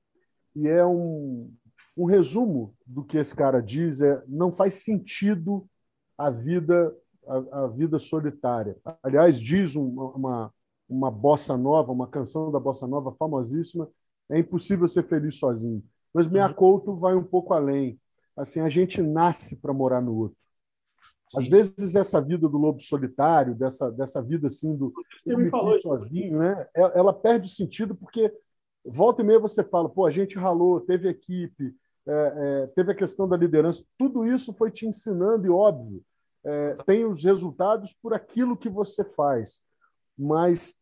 e 0.55 0.67
é 0.67 0.85
um, 0.85 1.51
um 1.95 2.05
resumo 2.05 2.73
do 2.85 3.03
que 3.03 3.17
esse 3.17 3.35
cara 3.35 3.61
diz 3.61 4.01
é 4.01 4.23
não 4.27 4.51
faz 4.51 4.75
sentido 4.75 5.67
a 6.17 6.29
vida 6.29 6.95
a, 7.27 7.63
a 7.63 7.67
vida 7.67 7.99
solitária. 7.99 8.77
Aliás, 9.03 9.39
diz 9.39 9.75
uma, 9.75 10.11
uma, 10.11 10.53
uma 10.87 11.11
bossa 11.11 11.57
nova, 11.57 11.91
uma 11.91 12.07
canção 12.07 12.51
da 12.51 12.59
bossa 12.59 12.87
nova 12.87 13.11
famosíssima, 13.11 13.89
é 14.29 14.39
impossível 14.39 14.87
ser 14.87 15.03
feliz 15.03 15.37
sozinho. 15.37 15.83
Mas 16.17 16.27
Meia 16.27 16.47
uhum. 16.47 16.53
Couto 16.55 16.95
vai 16.95 17.13
um 17.13 17.23
pouco 17.23 17.53
além. 17.53 17.99
Assim, 18.35 18.59
a 18.59 18.69
gente 18.69 19.03
nasce 19.03 19.55
para 19.57 19.71
morar 19.71 20.01
no 20.01 20.15
outro. 20.15 20.35
Sim. 21.29 21.37
Às 21.37 21.47
vezes 21.47 21.95
essa 21.95 22.19
vida 22.19 22.49
do 22.49 22.57
lobo 22.57 22.81
solitário, 22.81 23.53
dessa, 23.53 23.91
dessa 23.91 24.19
vida 24.19 24.47
assim 24.47 24.75
do 24.75 24.91
eu 25.23 25.37
me 25.37 25.47
falou 25.51 25.77
sozinho, 25.77 26.39
né? 26.39 26.67
Ela 26.73 27.13
perde 27.13 27.47
o 27.47 27.51
sentido 27.51 27.93
porque 27.93 28.33
volta 28.83 29.21
e 29.21 29.25
meia 29.25 29.37
você 29.37 29.63
fala, 29.63 29.87
pô, 29.87 30.07
a 30.07 30.11
gente 30.11 30.39
ralou, 30.39 30.81
teve 30.81 31.07
equipe, 31.07 31.75
é, 32.07 32.33
é, 32.63 32.67
teve 32.73 32.93
a 32.93 32.95
questão 32.95 33.29
da 33.29 33.37
liderança, 33.37 33.85
tudo 33.95 34.25
isso 34.25 34.51
foi 34.53 34.71
te 34.71 34.87
ensinando, 34.87 35.45
e 35.45 35.51
óbvio, 35.51 36.01
é, 36.43 36.77
tem 36.83 37.05
os 37.05 37.23
resultados 37.23 37.93
por 38.01 38.11
aquilo 38.11 38.57
que 38.57 38.69
você 38.69 39.03
faz, 39.03 39.61
mas 40.17 40.73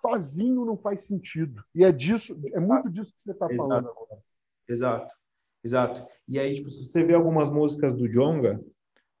sozinho 0.00 0.64
não 0.64 0.76
faz 0.76 1.02
sentido. 1.02 1.62
E 1.72 1.84
é 1.84 1.92
disso, 1.92 2.36
é 2.52 2.58
muito 2.58 2.90
disso 2.90 3.12
que 3.14 3.22
você 3.22 3.30
está 3.30 3.46
falando 3.48 3.90
agora. 3.90 4.26
Exato, 4.68 5.14
exato. 5.64 6.06
E 6.28 6.38
aí, 6.38 6.54
tipo, 6.54 6.70
se 6.70 6.86
você 6.86 7.04
vê 7.04 7.14
algumas 7.14 7.48
músicas 7.48 7.94
do 7.94 8.08
Jonga, 8.08 8.60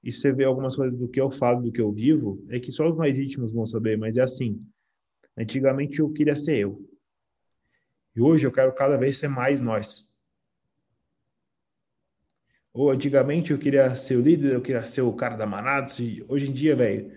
e 0.02 0.12
se 0.12 0.20
você 0.20 0.32
vê 0.32 0.44
algumas 0.44 0.76
coisas 0.76 0.96
do 0.96 1.08
que 1.08 1.20
eu 1.20 1.30
falo, 1.30 1.62
do 1.62 1.72
que 1.72 1.80
eu 1.80 1.92
vivo, 1.92 2.44
é 2.48 2.60
que 2.60 2.70
só 2.70 2.88
os 2.88 2.96
mais 2.96 3.18
íntimos 3.18 3.52
vão 3.52 3.66
saber, 3.66 3.96
mas 3.98 4.16
é 4.16 4.22
assim. 4.22 4.64
Antigamente 5.36 5.98
eu 5.98 6.10
queria 6.12 6.34
ser 6.34 6.58
eu. 6.58 6.88
E 8.14 8.20
hoje 8.20 8.46
eu 8.46 8.52
quero 8.52 8.72
cada 8.72 8.96
vez 8.96 9.18
ser 9.18 9.28
mais 9.28 9.60
nós. 9.60 10.06
Ou 12.72 12.90
antigamente 12.90 13.52
eu 13.52 13.58
queria 13.58 13.94
ser 13.94 14.16
o 14.16 14.20
líder, 14.20 14.52
eu 14.52 14.62
queria 14.62 14.84
ser 14.84 15.02
o 15.02 15.12
cara 15.12 15.36
da 15.36 15.46
manada. 15.46 15.90
Hoje 16.28 16.50
em 16.50 16.52
dia, 16.52 16.76
velho, 16.76 17.10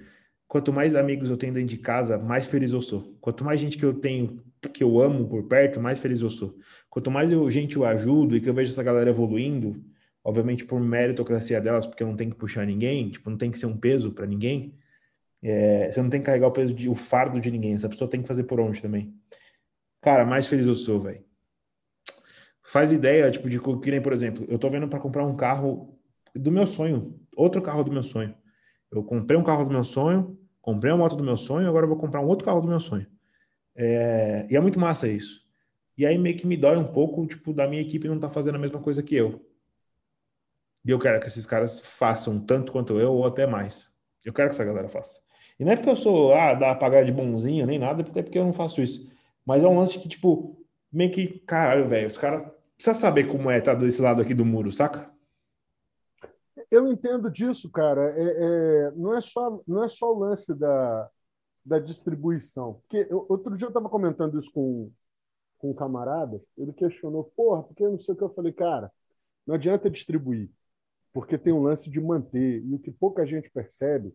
quanto 0.48 0.74
mais 0.74 0.96
amigos 0.96 1.30
eu 1.30 1.38
tenho 1.38 1.54
dentro 1.54 1.70
de 1.70 1.78
casa, 1.78 2.18
mais 2.18 2.46
feliz 2.46 2.72
eu 2.72 2.82
sou. 2.82 3.16
Quanto 3.22 3.44
mais 3.44 3.62
gente 3.62 3.78
que 3.78 3.86
eu 3.86 3.94
tenho, 3.94 4.44
que 4.68 4.84
eu 4.84 5.00
amo 5.02 5.28
por 5.28 5.44
perto, 5.48 5.80
mais 5.80 6.00
feliz 6.00 6.22
eu 6.22 6.30
sou. 6.30 6.58
Quanto 6.90 7.10
mais 7.10 7.32
eu, 7.32 7.50
gente 7.50 7.76
eu 7.76 7.86
ajudo 7.86 8.36
e 8.36 8.42
que 8.42 8.50
eu 8.50 8.54
vejo 8.54 8.72
essa 8.72 8.84
galera 8.84 9.10
evoluindo, 9.10 9.84
obviamente 10.24 10.66
por 10.66 10.80
meritocracia 10.82 11.62
delas, 11.62 11.86
porque 11.86 12.04
não 12.04 12.16
tenho 12.16 12.32
que 12.32 12.38
puxar 12.38 12.66
ninguém, 12.66 13.10
tipo, 13.10 13.30
não 13.30 13.38
tem 13.38 13.52
que 13.52 13.60
ser 13.60 13.68
um 13.68 13.78
peso 13.78 14.12
para 14.12 14.26
ninguém. 14.26 14.74
É, 15.42 15.92
você 15.92 16.02
não 16.02 16.10
tem 16.10 16.20
que 16.20 16.26
carregar 16.26 16.48
o 16.48 16.52
peso 16.52 16.74
de 16.74 16.90
o 16.90 16.96
fardo 16.96 17.40
de 17.40 17.50
ninguém, 17.52 17.74
essa 17.74 17.88
pessoa 17.90 18.10
tem 18.10 18.22
que 18.22 18.28
fazer 18.28 18.44
por 18.44 18.60
onde 18.60 18.82
também. 18.82 19.14
Cara, 20.02 20.26
mais 20.26 20.48
feliz 20.48 20.68
eu 20.68 20.76
sou, 20.76 21.00
velho 21.02 21.30
faz 22.70 22.92
ideia, 22.92 23.32
tipo, 23.32 23.50
de 23.50 23.60
que 23.60 23.92
nem, 23.92 24.02
por 24.02 24.14
exemplo, 24.14 24.46
eu 24.48 24.60
tô 24.60 24.70
vendo 24.70 24.88
para 24.88 25.00
comprar 25.00 25.26
um 25.26 25.36
carro 25.36 25.98
do 26.36 26.52
meu 26.52 26.68
sonho, 26.68 27.20
outro 27.36 27.62
carro 27.64 27.84
do 27.84 27.92
meu 27.92 28.04
sonho. 28.04 28.36
Eu 28.92 29.04
comprei 29.04 29.38
um 29.38 29.44
carro 29.44 29.64
do 29.66 29.72
meu 29.72 29.84
sonho, 29.84 30.38
comprei 30.62 30.92
uma 30.92 31.00
moto 31.00 31.16
do 31.16 31.24
meu 31.24 31.36
sonho, 31.36 31.68
agora 31.68 31.86
eu 31.86 31.90
vou 31.90 31.98
comprar 31.98 32.22
um 32.22 32.28
outro 32.28 32.46
carro 32.46 32.62
do 32.62 32.68
meu 32.68 32.80
sonho. 32.80 33.08
É, 33.82 34.46
e 34.50 34.58
é 34.58 34.60
muito 34.60 34.78
massa 34.78 35.08
isso. 35.08 35.42
E 35.98 36.06
aí 36.06 36.18
meio 36.18 36.38
que 36.38 36.46
me 36.46 36.58
dói 36.58 36.76
um 36.76 36.92
pouco, 36.92 37.26
tipo, 37.26 37.54
da 37.54 37.66
minha 37.66 37.82
equipe 37.82 38.10
não 38.10 38.20
tá 38.20 38.28
fazendo 38.28 38.56
a 38.56 38.60
mesma 38.60 38.82
coisa 38.82 39.02
que 39.02 39.16
eu. 39.16 39.42
E 40.86 40.92
eu 40.92 41.00
quero 41.00 41.18
que 41.22 41.28
esses 41.28 41.46
caras 41.46 41.80
façam 41.80 42.40
tanto 42.42 42.74
quanto 42.74 43.00
eu 43.00 43.14
ou 43.14 43.26
até 43.26 43.48
mais. 43.48 43.90
Eu 44.24 44.34
quero 44.34 44.50
que 44.50 44.56
essa 44.56 44.66
galera 44.66 44.90
faça. 44.90 45.22
E 45.58 45.64
não 45.64 45.72
é 45.72 45.78
porque 45.78 45.90
eu 45.90 45.96
sou, 45.96 46.34
ah, 46.34 46.54
dá 46.54 46.76
pagar 46.76 47.06
de 47.06 47.12
bonzinho 47.12 47.66
nem 47.66 47.80
nada, 47.80 48.02
até 48.02 48.22
porque 48.22 48.38
eu 48.38 48.44
não 48.44 48.52
faço 48.52 48.82
isso. 48.82 49.10
Mas 49.46 49.64
é 49.64 49.68
um 49.68 49.78
lance 49.78 49.98
que, 49.98 50.10
tipo, 50.10 50.62
meio 50.92 51.12
que, 51.12 51.40
caralho, 51.40 51.88
velho, 51.88 52.08
os 52.08 52.18
caras 52.18 52.52
precisa 52.76 52.94
saber 52.94 53.28
como 53.28 53.50
é 53.50 53.60
estar 53.60 53.76
tá 53.76 53.80
desse 53.80 54.02
lado 54.02 54.22
aqui 54.22 54.34
do 54.34 54.46
muro, 54.46 54.74
saca? 54.74 55.10
Eu 56.70 56.92
entendo 56.92 57.32
disso, 57.32 57.72
cara. 57.72 58.12
É, 58.14 58.88
é, 58.88 58.92
não, 58.92 59.16
é 59.16 59.22
só, 59.22 59.62
não 59.66 59.86
é 59.86 59.90
só 59.90 60.14
o 60.14 60.20
lance 60.20 60.54
da, 60.58 61.10
da 61.70 61.78
distribuição. 61.78 62.82
Porque 62.82 63.08
eu, 63.10 63.26
outro 63.30 63.56
dia 63.56 63.68
eu 63.68 63.70
estava 63.70 63.88
comentando 63.88 64.38
isso 64.40 64.52
com, 64.52 64.92
com 65.60 65.70
um 65.70 65.74
camarada, 65.74 66.42
ele 66.58 66.74
questionou, 66.74 67.32
porra, 67.36 67.62
porque 67.62 67.88
não 67.88 68.00
sei 68.00 68.16
o 68.16 68.18
que 68.18 68.24
eu 68.24 68.34
falei, 68.34 68.52
cara, 68.52 68.92
não 69.46 69.56
adianta 69.56 69.90
distribuir, 69.90 70.50
porque 71.14 71.38
tem 71.38 71.54
um 71.54 71.62
lance 71.62 71.90
de 71.90 72.02
manter. 72.02 72.64
E 72.66 72.74
o 72.74 72.80
que 72.80 72.92
pouca 72.92 73.26
gente 73.26 73.52
percebe 73.52 74.14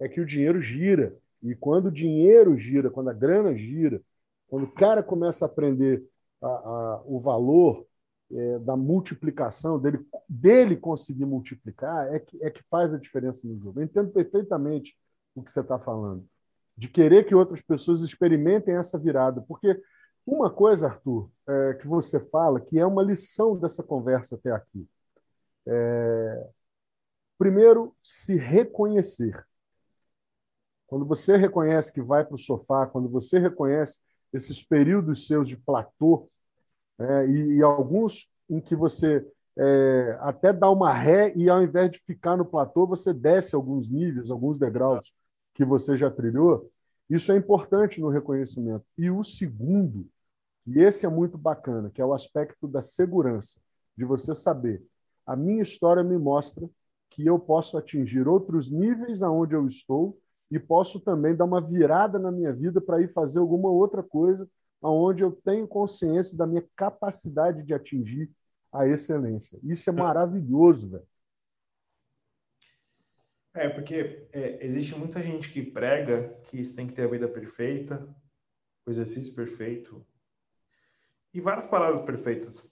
é 0.00 0.08
que 0.08 0.20
o 0.20 0.26
dinheiro 0.26 0.60
gira. 0.60 1.16
E 1.42 1.54
quando 1.54 1.86
o 1.86 1.92
dinheiro 1.92 2.58
gira, 2.58 2.90
quando 2.90 3.08
a 3.08 3.12
grana 3.12 3.56
gira, 3.56 4.02
quando 4.48 4.64
o 4.64 4.72
cara 4.72 5.02
começa 5.02 5.44
a 5.44 5.48
aprender 5.48 6.04
a, 6.42 6.46
a, 6.48 7.02
o 7.04 7.20
valor 7.20 7.86
é, 8.32 8.58
da 8.58 8.76
multiplicação, 8.76 9.78
dele, 9.78 10.04
dele 10.28 10.76
conseguir 10.76 11.24
multiplicar, 11.24 12.12
é 12.12 12.18
que, 12.18 12.42
é 12.42 12.50
que 12.50 12.62
faz 12.68 12.94
a 12.94 12.98
diferença 12.98 13.46
no 13.46 13.56
jogo. 13.60 13.80
Eu 13.80 13.84
entendo 13.84 14.10
perfeitamente 14.10 14.96
o 15.34 15.42
que 15.42 15.50
você 15.50 15.60
está 15.60 15.78
falando, 15.78 16.26
de 16.76 16.88
querer 16.88 17.24
que 17.24 17.34
outras 17.34 17.62
pessoas 17.62 18.02
experimentem 18.02 18.76
essa 18.76 18.98
virada, 18.98 19.40
porque 19.42 19.80
uma 20.26 20.50
coisa, 20.50 20.88
Arthur, 20.88 21.30
é, 21.48 21.74
que 21.74 21.86
você 21.86 22.20
fala, 22.20 22.60
que 22.60 22.78
é 22.78 22.84
uma 22.84 23.02
lição 23.02 23.56
dessa 23.56 23.82
conversa 23.82 24.34
até 24.34 24.50
aqui, 24.50 24.86
é, 25.66 26.48
primeiro, 27.38 27.94
se 28.02 28.36
reconhecer. 28.36 29.46
Quando 30.86 31.04
você 31.04 31.36
reconhece 31.36 31.92
que 31.92 32.02
vai 32.02 32.24
para 32.24 32.34
o 32.34 32.38
sofá, 32.38 32.86
quando 32.86 33.08
você 33.08 33.38
reconhece 33.38 34.00
esses 34.32 34.62
períodos 34.62 35.26
seus 35.26 35.48
de 35.48 35.56
platô, 35.56 36.28
é, 36.98 37.26
e, 37.26 37.56
e, 37.56 37.62
alguns 37.62 38.30
em 38.48 38.60
que 38.60 38.74
você 38.74 39.26
é, 39.58 40.18
até 40.20 40.52
dá 40.52 40.70
uma 40.70 40.92
ré 40.92 41.32
e 41.36 41.48
ao 41.48 41.62
invés 41.62 41.90
de 41.90 41.98
ficar 41.98 42.36
no 42.36 42.44
platô, 42.44 42.86
você 42.86 43.12
desce 43.12 43.54
alguns 43.54 43.88
níveis, 43.88 44.30
alguns 44.30 44.58
degraus 44.58 45.12
que 45.56 45.64
você 45.64 45.96
já 45.96 46.10
trilhou. 46.10 46.70
Isso 47.08 47.32
é 47.32 47.36
importante 47.36 48.00
no 48.00 48.10
reconhecimento. 48.10 48.84
E 48.96 49.10
o 49.10 49.22
segundo, 49.22 50.06
e 50.66 50.80
esse 50.80 51.06
é 51.06 51.08
muito 51.08 51.38
bacana, 51.38 51.90
que 51.90 52.00
é 52.00 52.04
o 52.04 52.12
aspecto 52.12 52.68
da 52.68 52.82
segurança, 52.82 53.58
de 53.96 54.04
você 54.04 54.34
saber. 54.34 54.84
A 55.26 55.34
minha 55.34 55.62
história 55.62 56.04
me 56.04 56.18
mostra 56.18 56.68
que 57.08 57.24
eu 57.26 57.38
posso 57.38 57.78
atingir 57.78 58.28
outros 58.28 58.70
níveis 58.70 59.22
aonde 59.22 59.54
eu 59.54 59.66
estou 59.66 60.18
e 60.50 60.58
posso 60.58 61.00
também 61.00 61.34
dar 61.34 61.46
uma 61.46 61.60
virada 61.60 62.18
na 62.18 62.30
minha 62.30 62.52
vida 62.52 62.80
para 62.80 63.00
ir 63.00 63.08
fazer 63.08 63.38
alguma 63.38 63.70
outra 63.70 64.02
coisa 64.02 64.48
onde 64.82 65.24
eu 65.24 65.32
tenho 65.32 65.66
consciência 65.66 66.36
da 66.36 66.46
minha 66.46 66.64
capacidade 66.76 67.62
de 67.62 67.74
atingir 67.74 68.30
a 68.72 68.86
excelência. 68.86 69.58
Isso 69.64 69.88
é 69.88 69.92
maravilhoso, 69.92 70.90
velho. 70.90 71.06
É, 73.56 73.70
porque 73.70 74.28
é, 74.32 74.64
existe 74.64 74.94
muita 74.94 75.22
gente 75.22 75.50
que 75.50 75.62
prega 75.62 76.38
que 76.44 76.62
você 76.62 76.76
tem 76.76 76.86
que 76.86 76.92
ter 76.92 77.04
a 77.04 77.08
vida 77.08 77.26
perfeita, 77.26 78.06
o 78.84 78.90
exercício 78.90 79.34
perfeito 79.34 80.06
e 81.32 81.40
várias 81.40 81.64
palavras 81.64 82.00
perfeitas. 82.00 82.70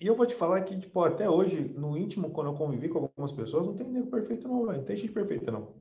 E 0.00 0.06
eu 0.06 0.16
vou 0.16 0.26
te 0.26 0.34
falar 0.34 0.62
que, 0.62 0.78
tipo, 0.80 1.04
até 1.04 1.28
hoje, 1.28 1.60
no 1.76 1.96
íntimo, 1.96 2.30
quando 2.30 2.48
eu 2.48 2.54
convivi 2.54 2.88
com 2.88 3.00
algumas 3.00 3.32
pessoas, 3.32 3.66
não 3.66 3.74
tem 3.74 3.86
nego 3.86 4.10
perfeito 4.10 4.48
não, 4.48 4.64
velho. 4.66 4.78
Não 4.78 4.84
tem 4.84 4.96
gente 4.96 5.12
perfeita, 5.12 5.52
não. 5.52 5.74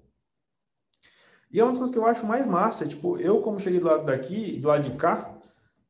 E 1.50 1.60
é 1.60 1.64
uma 1.64 1.72
das 1.72 1.80
coisas 1.80 1.94
que 1.94 2.00
eu 2.00 2.06
acho 2.06 2.26
mais 2.26 2.46
massa. 2.46 2.88
Tipo, 2.88 3.18
eu, 3.18 3.42
como 3.42 3.60
cheguei 3.60 3.80
do 3.80 3.88
lado 3.88 4.06
daqui 4.06 4.56
e 4.56 4.60
do 4.60 4.68
lado 4.68 4.90
de 4.90 4.96
cá, 4.98 5.38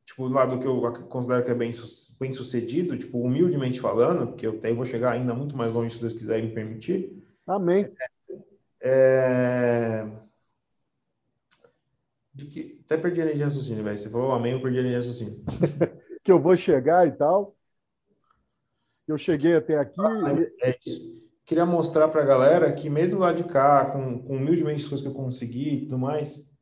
tipo, 0.04 0.28
do 0.28 0.34
lado 0.34 0.60
que 0.60 0.66
eu 0.66 0.80
considero 1.08 1.44
que 1.44 1.50
é 1.50 1.54
bem, 1.54 1.72
bem 2.20 2.32
sucedido, 2.32 2.96
tipo, 2.96 3.18
humildemente 3.18 3.80
falando, 3.80 4.34
que 4.34 4.46
eu 4.46 4.52
até 4.52 4.72
vou 4.72 4.86
chegar 4.86 5.12
ainda 5.12 5.34
muito 5.34 5.56
mais 5.56 5.72
longe 5.72 5.94
se 5.94 6.00
Deus 6.00 6.14
quiser 6.14 6.40
me 6.40 6.54
permitir. 6.54 7.22
Amém. 7.46 7.84
É... 7.84 8.11
De 12.34 12.46
que... 12.46 12.80
Até 12.84 12.96
perdi 12.96 13.20
a 13.20 13.24
linha 13.24 13.36
de 13.36 13.42
raciocínio, 13.42 13.84
velho. 13.84 13.98
Você 13.98 14.10
falou 14.10 14.32
amém, 14.32 14.52
eu 14.52 14.62
perdi 14.62 14.78
a 14.78 14.82
linha 14.82 15.00
de 15.00 15.06
raciocínio. 15.06 15.44
que 16.22 16.32
eu 16.32 16.40
vou 16.40 16.56
chegar 16.56 17.06
e 17.06 17.12
tal. 17.12 17.56
Eu 19.06 19.18
cheguei 19.18 19.56
até 19.56 19.76
aqui. 19.78 20.00
Ah, 20.00 20.34
é 20.62 20.78
isso. 20.86 21.22
Queria 21.44 21.66
mostrar 21.66 22.08
para 22.08 22.22
a 22.22 22.24
galera 22.24 22.72
que, 22.72 22.88
mesmo 22.88 23.18
lá 23.18 23.32
de 23.32 23.44
cá, 23.44 23.86
com, 23.86 24.22
com 24.22 24.36
humildemente 24.36 24.82
as 24.82 24.88
coisas 24.88 25.02
que 25.02 25.08
eu 25.08 25.14
consegui 25.14 25.74
e 25.74 25.80
tudo 25.82 25.98
mais, 25.98 26.56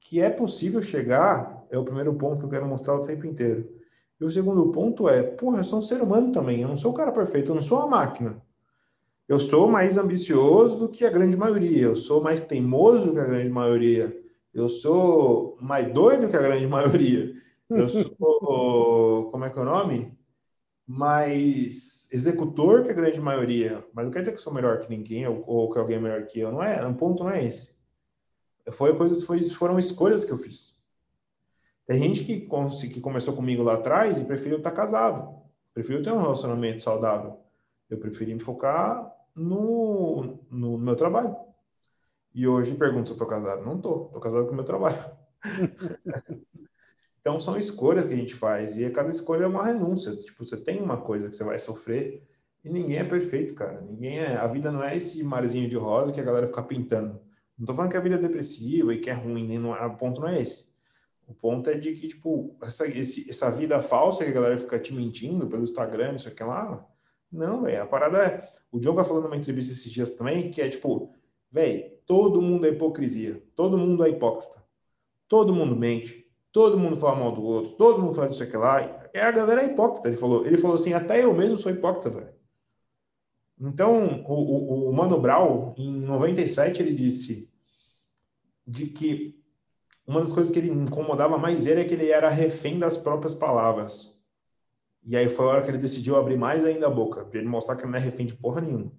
que 0.00 0.20
é 0.20 0.30
possível 0.30 0.80
chegar, 0.80 1.66
é 1.70 1.78
o 1.78 1.84
primeiro 1.84 2.14
ponto 2.14 2.38
que 2.38 2.44
eu 2.46 2.48
quero 2.48 2.66
mostrar 2.66 2.94
o 2.94 3.06
tempo 3.06 3.26
inteiro. 3.26 3.68
E 4.18 4.24
o 4.24 4.30
segundo 4.30 4.72
ponto 4.72 5.08
é, 5.08 5.22
porra, 5.22 5.58
eu 5.58 5.64
sou 5.64 5.78
um 5.78 5.82
ser 5.82 6.00
humano 6.02 6.32
também, 6.32 6.62
eu 6.62 6.68
não 6.68 6.76
sou 6.76 6.90
o 6.90 6.94
cara 6.94 7.12
perfeito, 7.12 7.50
eu 7.50 7.54
não 7.54 7.62
sou 7.62 7.78
uma 7.78 7.86
máquina. 7.86 8.42
Eu 9.28 9.38
sou 9.38 9.68
mais 9.68 9.98
ambicioso 9.98 10.78
do 10.78 10.88
que 10.88 11.04
a 11.04 11.10
grande 11.10 11.36
maioria, 11.36 11.82
eu 11.82 11.94
sou 11.94 12.22
mais 12.22 12.40
teimoso 12.40 13.12
que 13.12 13.18
a 13.18 13.24
grande 13.24 13.50
maioria, 13.50 14.18
eu 14.54 14.70
sou 14.70 15.58
mais 15.60 15.92
doido 15.92 16.30
que 16.30 16.36
a 16.36 16.40
grande 16.40 16.64
maioria, 16.66 17.34
eu 17.68 17.86
sou, 17.86 19.30
como 19.30 19.44
é 19.44 19.50
que 19.50 19.58
é 19.58 19.62
o 19.62 19.66
nome? 19.66 20.16
Mais 20.86 22.08
executor 22.10 22.82
que 22.82 22.90
a 22.90 22.94
grande 22.94 23.20
maioria, 23.20 23.84
mas 23.92 24.06
não 24.06 24.10
quer 24.10 24.20
dizer 24.20 24.32
que 24.32 24.38
eu 24.38 24.42
sou 24.42 24.54
melhor 24.54 24.80
que 24.80 24.88
ninguém 24.88 25.28
ou, 25.28 25.44
ou 25.46 25.70
que 25.70 25.78
alguém 25.78 25.98
é 25.98 26.00
melhor 26.00 26.24
que 26.24 26.40
eu, 26.40 26.50
não 26.50 26.62
é, 26.62 26.82
o 26.86 26.94
ponto 26.94 27.22
não 27.22 27.30
é 27.30 27.44
esse. 27.44 27.76
Foi 28.72 28.96
coisas, 28.96 29.22
foi, 29.24 29.42
foram 29.42 29.78
escolhas 29.78 30.24
que 30.24 30.32
eu 30.32 30.38
fiz. 30.38 30.78
Tem 31.86 31.98
gente 31.98 32.24
que, 32.24 32.48
que 32.88 33.00
começou 33.00 33.34
comigo 33.34 33.62
lá 33.62 33.74
atrás 33.74 34.18
e 34.18 34.24
preferiu 34.24 34.56
estar 34.56 34.70
casado, 34.70 35.42
preferiu 35.74 36.02
ter 36.02 36.12
um 36.12 36.20
relacionamento 36.20 36.82
saudável. 36.82 37.40
Eu 37.90 37.98
preferi 37.98 38.32
me 38.32 38.40
focar 38.40 39.17
no, 39.38 40.38
no 40.50 40.76
meu 40.76 40.96
trabalho. 40.96 41.36
E 42.34 42.46
hoje 42.46 42.74
pergunto 42.74 43.08
se 43.08 43.12
eu 43.12 43.14
estou 43.14 43.28
casado. 43.28 43.64
Não 43.64 43.76
estou, 43.76 44.06
estou 44.06 44.20
casado 44.20 44.46
com 44.46 44.52
o 44.52 44.54
meu 44.54 44.64
trabalho. 44.64 44.98
então 47.20 47.40
são 47.40 47.56
escolhas 47.56 48.06
que 48.06 48.14
a 48.14 48.16
gente 48.16 48.34
faz 48.34 48.76
e 48.76 48.88
cada 48.90 49.08
escolha 49.08 49.44
é 49.44 49.48
uma 49.48 49.64
renúncia. 49.64 50.14
Tipo, 50.16 50.44
você 50.44 50.56
tem 50.56 50.82
uma 50.82 50.98
coisa 50.98 51.28
que 51.28 51.34
você 51.34 51.44
vai 51.44 51.58
sofrer 51.58 52.26
e 52.64 52.70
ninguém 52.70 52.98
é 52.98 53.04
perfeito, 53.04 53.54
cara. 53.54 53.80
Ninguém 53.80 54.18
é. 54.18 54.36
A 54.36 54.46
vida 54.46 54.70
não 54.70 54.82
é 54.82 54.96
esse 54.96 55.22
marzinho 55.22 55.68
de 55.68 55.76
rosa 55.76 56.12
que 56.12 56.20
a 56.20 56.24
galera 56.24 56.48
fica 56.48 56.62
pintando. 56.62 57.20
Não 57.58 57.66
tô 57.66 57.74
falando 57.74 57.90
que 57.90 57.96
a 57.96 58.00
vida 58.00 58.16
é 58.16 58.18
depressiva 58.18 58.94
e 58.94 59.00
que 59.00 59.10
é 59.10 59.14
ruim, 59.14 59.46
nem 59.46 59.58
não, 59.58 59.72
o 59.72 59.96
ponto 59.96 60.20
não 60.20 60.28
é 60.28 60.40
esse. 60.40 60.68
O 61.26 61.34
ponto 61.34 61.68
é 61.68 61.74
de 61.74 61.92
que, 61.92 62.08
tipo, 62.08 62.56
essa, 62.62 62.86
esse, 62.86 63.28
essa 63.28 63.50
vida 63.50 63.80
falsa 63.80 64.24
que 64.24 64.30
a 64.30 64.34
galera 64.34 64.56
fica 64.56 64.78
te 64.78 64.94
mentindo 64.94 65.46
pelo 65.46 65.64
Instagram, 65.64 66.14
isso 66.14 66.28
aqui 66.28 66.42
lá. 66.42 66.86
Não, 67.30 67.62
velho. 67.62 67.82
A 67.82 67.86
parada 67.86 68.18
é. 68.18 68.48
O 68.70 68.78
John 68.78 68.94
vai 68.94 69.04
falando 69.04 69.24
numa 69.24 69.36
entrevista 69.36 69.72
esses 69.72 69.90
dias 69.90 70.10
também, 70.10 70.50
que 70.50 70.60
é 70.60 70.68
tipo, 70.68 71.12
velho, 71.50 71.90
todo 72.06 72.42
mundo 72.42 72.66
é 72.66 72.70
hipocrisia. 72.70 73.42
Todo 73.54 73.78
mundo 73.78 74.04
é 74.04 74.10
hipócrita. 74.10 74.62
Todo 75.26 75.54
mundo 75.54 75.76
mente. 75.76 76.26
Todo 76.52 76.78
mundo 76.78 76.96
fala 76.96 77.16
mal 77.16 77.32
do 77.32 77.42
outro. 77.42 77.72
Todo 77.72 78.00
mundo 78.00 78.14
faz 78.14 78.32
isso 78.32 78.42
aqui 78.42 78.56
lá. 78.56 78.80
É 79.12 79.20
a 79.20 79.30
galera 79.30 79.62
é 79.62 79.66
hipócrita. 79.66 80.08
Ele 80.08 80.16
falou, 80.16 80.46
ele 80.46 80.58
falou 80.58 80.74
assim: 80.74 80.92
até 80.92 81.22
eu 81.22 81.34
mesmo 81.34 81.58
sou 81.58 81.70
hipócrita, 81.70 82.10
velho. 82.10 82.38
Então, 83.60 84.24
o, 84.26 84.34
o, 84.34 84.90
o 84.90 84.92
Mano 84.92 85.20
Brown, 85.20 85.74
em 85.76 85.90
97, 85.90 86.80
ele 86.80 86.94
disse 86.94 87.50
de 88.66 88.86
que 88.86 89.38
uma 90.06 90.20
das 90.20 90.32
coisas 90.32 90.52
que 90.52 90.58
ele 90.58 90.70
incomodava 90.70 91.36
mais 91.36 91.66
ele 91.66 91.80
é 91.80 91.84
que 91.84 91.92
ele 91.92 92.10
era 92.10 92.28
refém 92.28 92.78
das 92.78 92.96
próprias 92.96 93.34
palavras. 93.34 94.17
E 95.08 95.16
aí 95.16 95.26
foi 95.26 95.46
a 95.46 95.48
hora 95.48 95.62
que 95.62 95.70
ele 95.70 95.78
decidiu 95.78 96.16
abrir 96.16 96.36
mais 96.36 96.62
ainda 96.62 96.86
a 96.86 96.90
boca, 96.90 97.24
para 97.24 97.38
ele 97.38 97.48
mostrar 97.48 97.76
que 97.76 97.86
não 97.86 97.94
é 97.94 97.98
refém 97.98 98.26
de 98.26 98.34
porra 98.34 98.60
nenhuma. 98.60 98.92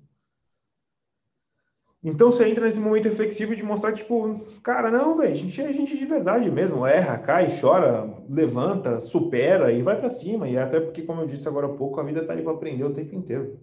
Então 2.04 2.32
você 2.32 2.50
entra 2.50 2.66
nesse 2.66 2.80
momento 2.80 3.04
reflexivo 3.04 3.56
de 3.56 3.62
mostrar 3.62 3.92
que, 3.92 4.00
tipo, 4.00 4.40
cara, 4.64 4.90
não, 4.90 5.16
velho, 5.16 5.34
a 5.34 5.36
gente 5.36 5.62
é 5.62 5.72
gente 5.72 5.96
de 5.96 6.06
verdade 6.08 6.50
mesmo. 6.50 6.84
Erra, 6.84 7.20
cai, 7.20 7.50
chora, 7.62 8.12
levanta, 8.28 9.00
supera 9.00 9.72
e 9.72 9.84
vai 9.84 10.00
para 10.00 10.10
cima. 10.10 10.50
E 10.50 10.58
até 10.58 10.80
porque, 10.80 11.04
como 11.04 11.22
eu 11.22 11.28
disse 11.28 11.48
agora 11.48 11.68
há 11.68 11.76
pouco, 11.76 12.00
a 12.00 12.04
vida 12.04 12.26
tá 12.26 12.34
aí 12.34 12.42
para 12.42 12.54
aprender 12.54 12.86
o 12.86 12.94
tempo 12.94 13.14
inteiro. 13.14 13.60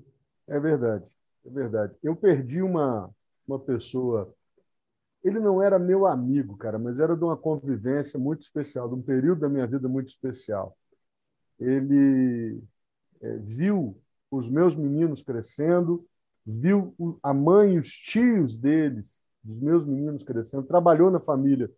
É 0.47 0.61
verdade, 0.61 1.11
é 1.45 1.51
verdade. 1.51 1.97
Eu 2.01 2.15
perdi 2.15 2.63
uma, 2.63 3.11
uma 3.49 3.59
pessoa. 3.59 4.33
Ele 5.25 5.41
não 5.41 5.61
era 5.61 5.81
meu 5.81 6.07
amigo, 6.07 6.57
cara, 6.57 6.79
mas 6.79 7.01
era 7.01 7.17
de 7.17 7.25
uma 7.25 7.37
convivência 7.37 8.21
muito 8.21 8.43
especial, 8.43 8.89
de 8.89 8.95
um 8.95 9.03
período 9.03 9.41
da 9.41 9.49
minha 9.49 9.67
vida 9.67 9.89
muito 9.89 10.11
especial. 10.11 10.77
Ele 11.59 12.63
é, 13.21 13.37
viu 13.39 14.01
os 14.31 14.49
meus 14.49 14.75
meninos 14.77 15.23
crescendo, 15.23 16.07
viu 16.45 16.95
a 17.23 17.33
mãe 17.33 17.75
e 17.75 17.79
os 17.79 17.91
tios 17.91 18.59
deles, 18.59 19.21
dos 19.43 19.61
meus 19.61 19.85
meninos 19.85 20.23
crescendo, 20.23 20.67
trabalhou 20.67 21.11
na 21.11 21.21
família 21.21 21.71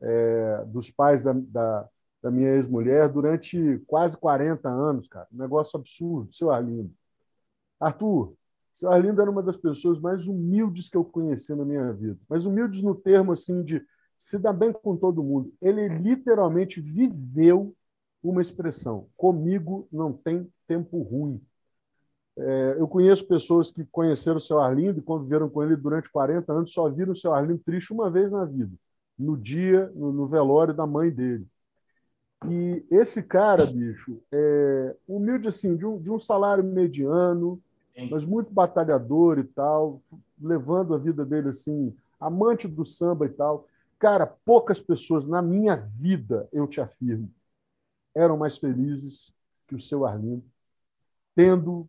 é, 0.00 0.64
dos 0.66 0.90
pais 0.90 1.22
da, 1.22 1.32
da, 1.32 1.88
da 2.22 2.30
minha 2.30 2.54
ex-mulher 2.54 3.08
durante 3.08 3.82
quase 3.86 4.16
40 4.16 4.68
anos, 4.68 5.08
cara. 5.08 5.26
Um 5.32 5.38
negócio 5.38 5.78
absurdo, 5.78 6.34
seu 6.34 6.50
Arlindo. 6.50 6.92
Arthur, 7.80 8.34
o 8.82 8.88
Arlindo 8.88 9.20
era 9.20 9.30
uma 9.30 9.42
das 9.42 9.56
pessoas 9.56 10.00
mais 10.00 10.26
humildes 10.26 10.88
que 10.88 10.96
eu 10.96 11.04
conheci 11.04 11.54
na 11.54 11.64
minha 11.64 11.92
vida. 11.92 12.18
Mas 12.28 12.46
humildes 12.46 12.82
no 12.82 12.94
termo 12.94 13.32
assim 13.32 13.62
de 13.62 13.82
se 14.16 14.38
dar 14.38 14.52
bem 14.52 14.72
com 14.72 14.96
todo 14.96 15.22
mundo. 15.22 15.52
Ele 15.60 15.88
literalmente 15.88 16.80
viveu 16.80 17.75
uma 18.30 18.42
expressão: 18.42 19.06
comigo 19.16 19.86
não 19.92 20.12
tem 20.12 20.48
tempo 20.66 21.00
ruim. 21.02 21.40
É, 22.38 22.76
eu 22.78 22.86
conheço 22.86 23.26
pessoas 23.26 23.70
que 23.70 23.84
conheceram 23.84 24.36
o 24.36 24.40
seu 24.40 24.60
Arlindo 24.60 24.98
e 24.98 25.02
conviveram 25.02 25.48
com 25.48 25.62
ele 25.62 25.74
durante 25.74 26.10
40 26.10 26.52
anos, 26.52 26.72
só 26.72 26.88
viram 26.88 27.12
o 27.12 27.16
seu 27.16 27.32
Arlindo 27.32 27.62
triste 27.64 27.92
uma 27.92 28.10
vez 28.10 28.30
na 28.30 28.44
vida, 28.44 28.72
no 29.18 29.36
dia, 29.36 29.90
no, 29.94 30.12
no 30.12 30.26
velório 30.26 30.74
da 30.74 30.86
mãe 30.86 31.10
dele. 31.10 31.46
E 32.46 32.84
esse 32.90 33.22
cara, 33.22 33.64
bicho, 33.64 34.20
é 34.30 34.94
humilde 35.08 35.48
assim, 35.48 35.74
de 35.76 35.86
um, 35.86 35.98
de 35.98 36.10
um 36.10 36.18
salário 36.18 36.62
mediano, 36.62 37.58
mas 38.10 38.26
muito 38.26 38.52
batalhador 38.52 39.38
e 39.38 39.44
tal, 39.44 40.02
levando 40.38 40.94
a 40.94 40.98
vida 40.98 41.24
dele 41.24 41.48
assim, 41.48 41.94
amante 42.20 42.68
do 42.68 42.84
samba 42.84 43.24
e 43.24 43.30
tal. 43.30 43.66
Cara, 43.98 44.26
poucas 44.26 44.78
pessoas 44.78 45.26
na 45.26 45.40
minha 45.40 45.74
vida, 45.74 46.46
eu 46.52 46.66
te 46.66 46.78
afirmo, 46.78 47.30
eram 48.16 48.36
mais 48.36 48.56
felizes 48.56 49.32
que 49.68 49.74
o 49.74 49.80
seu 49.80 50.06
Arlindo, 50.06 50.44
tendo 51.34 51.88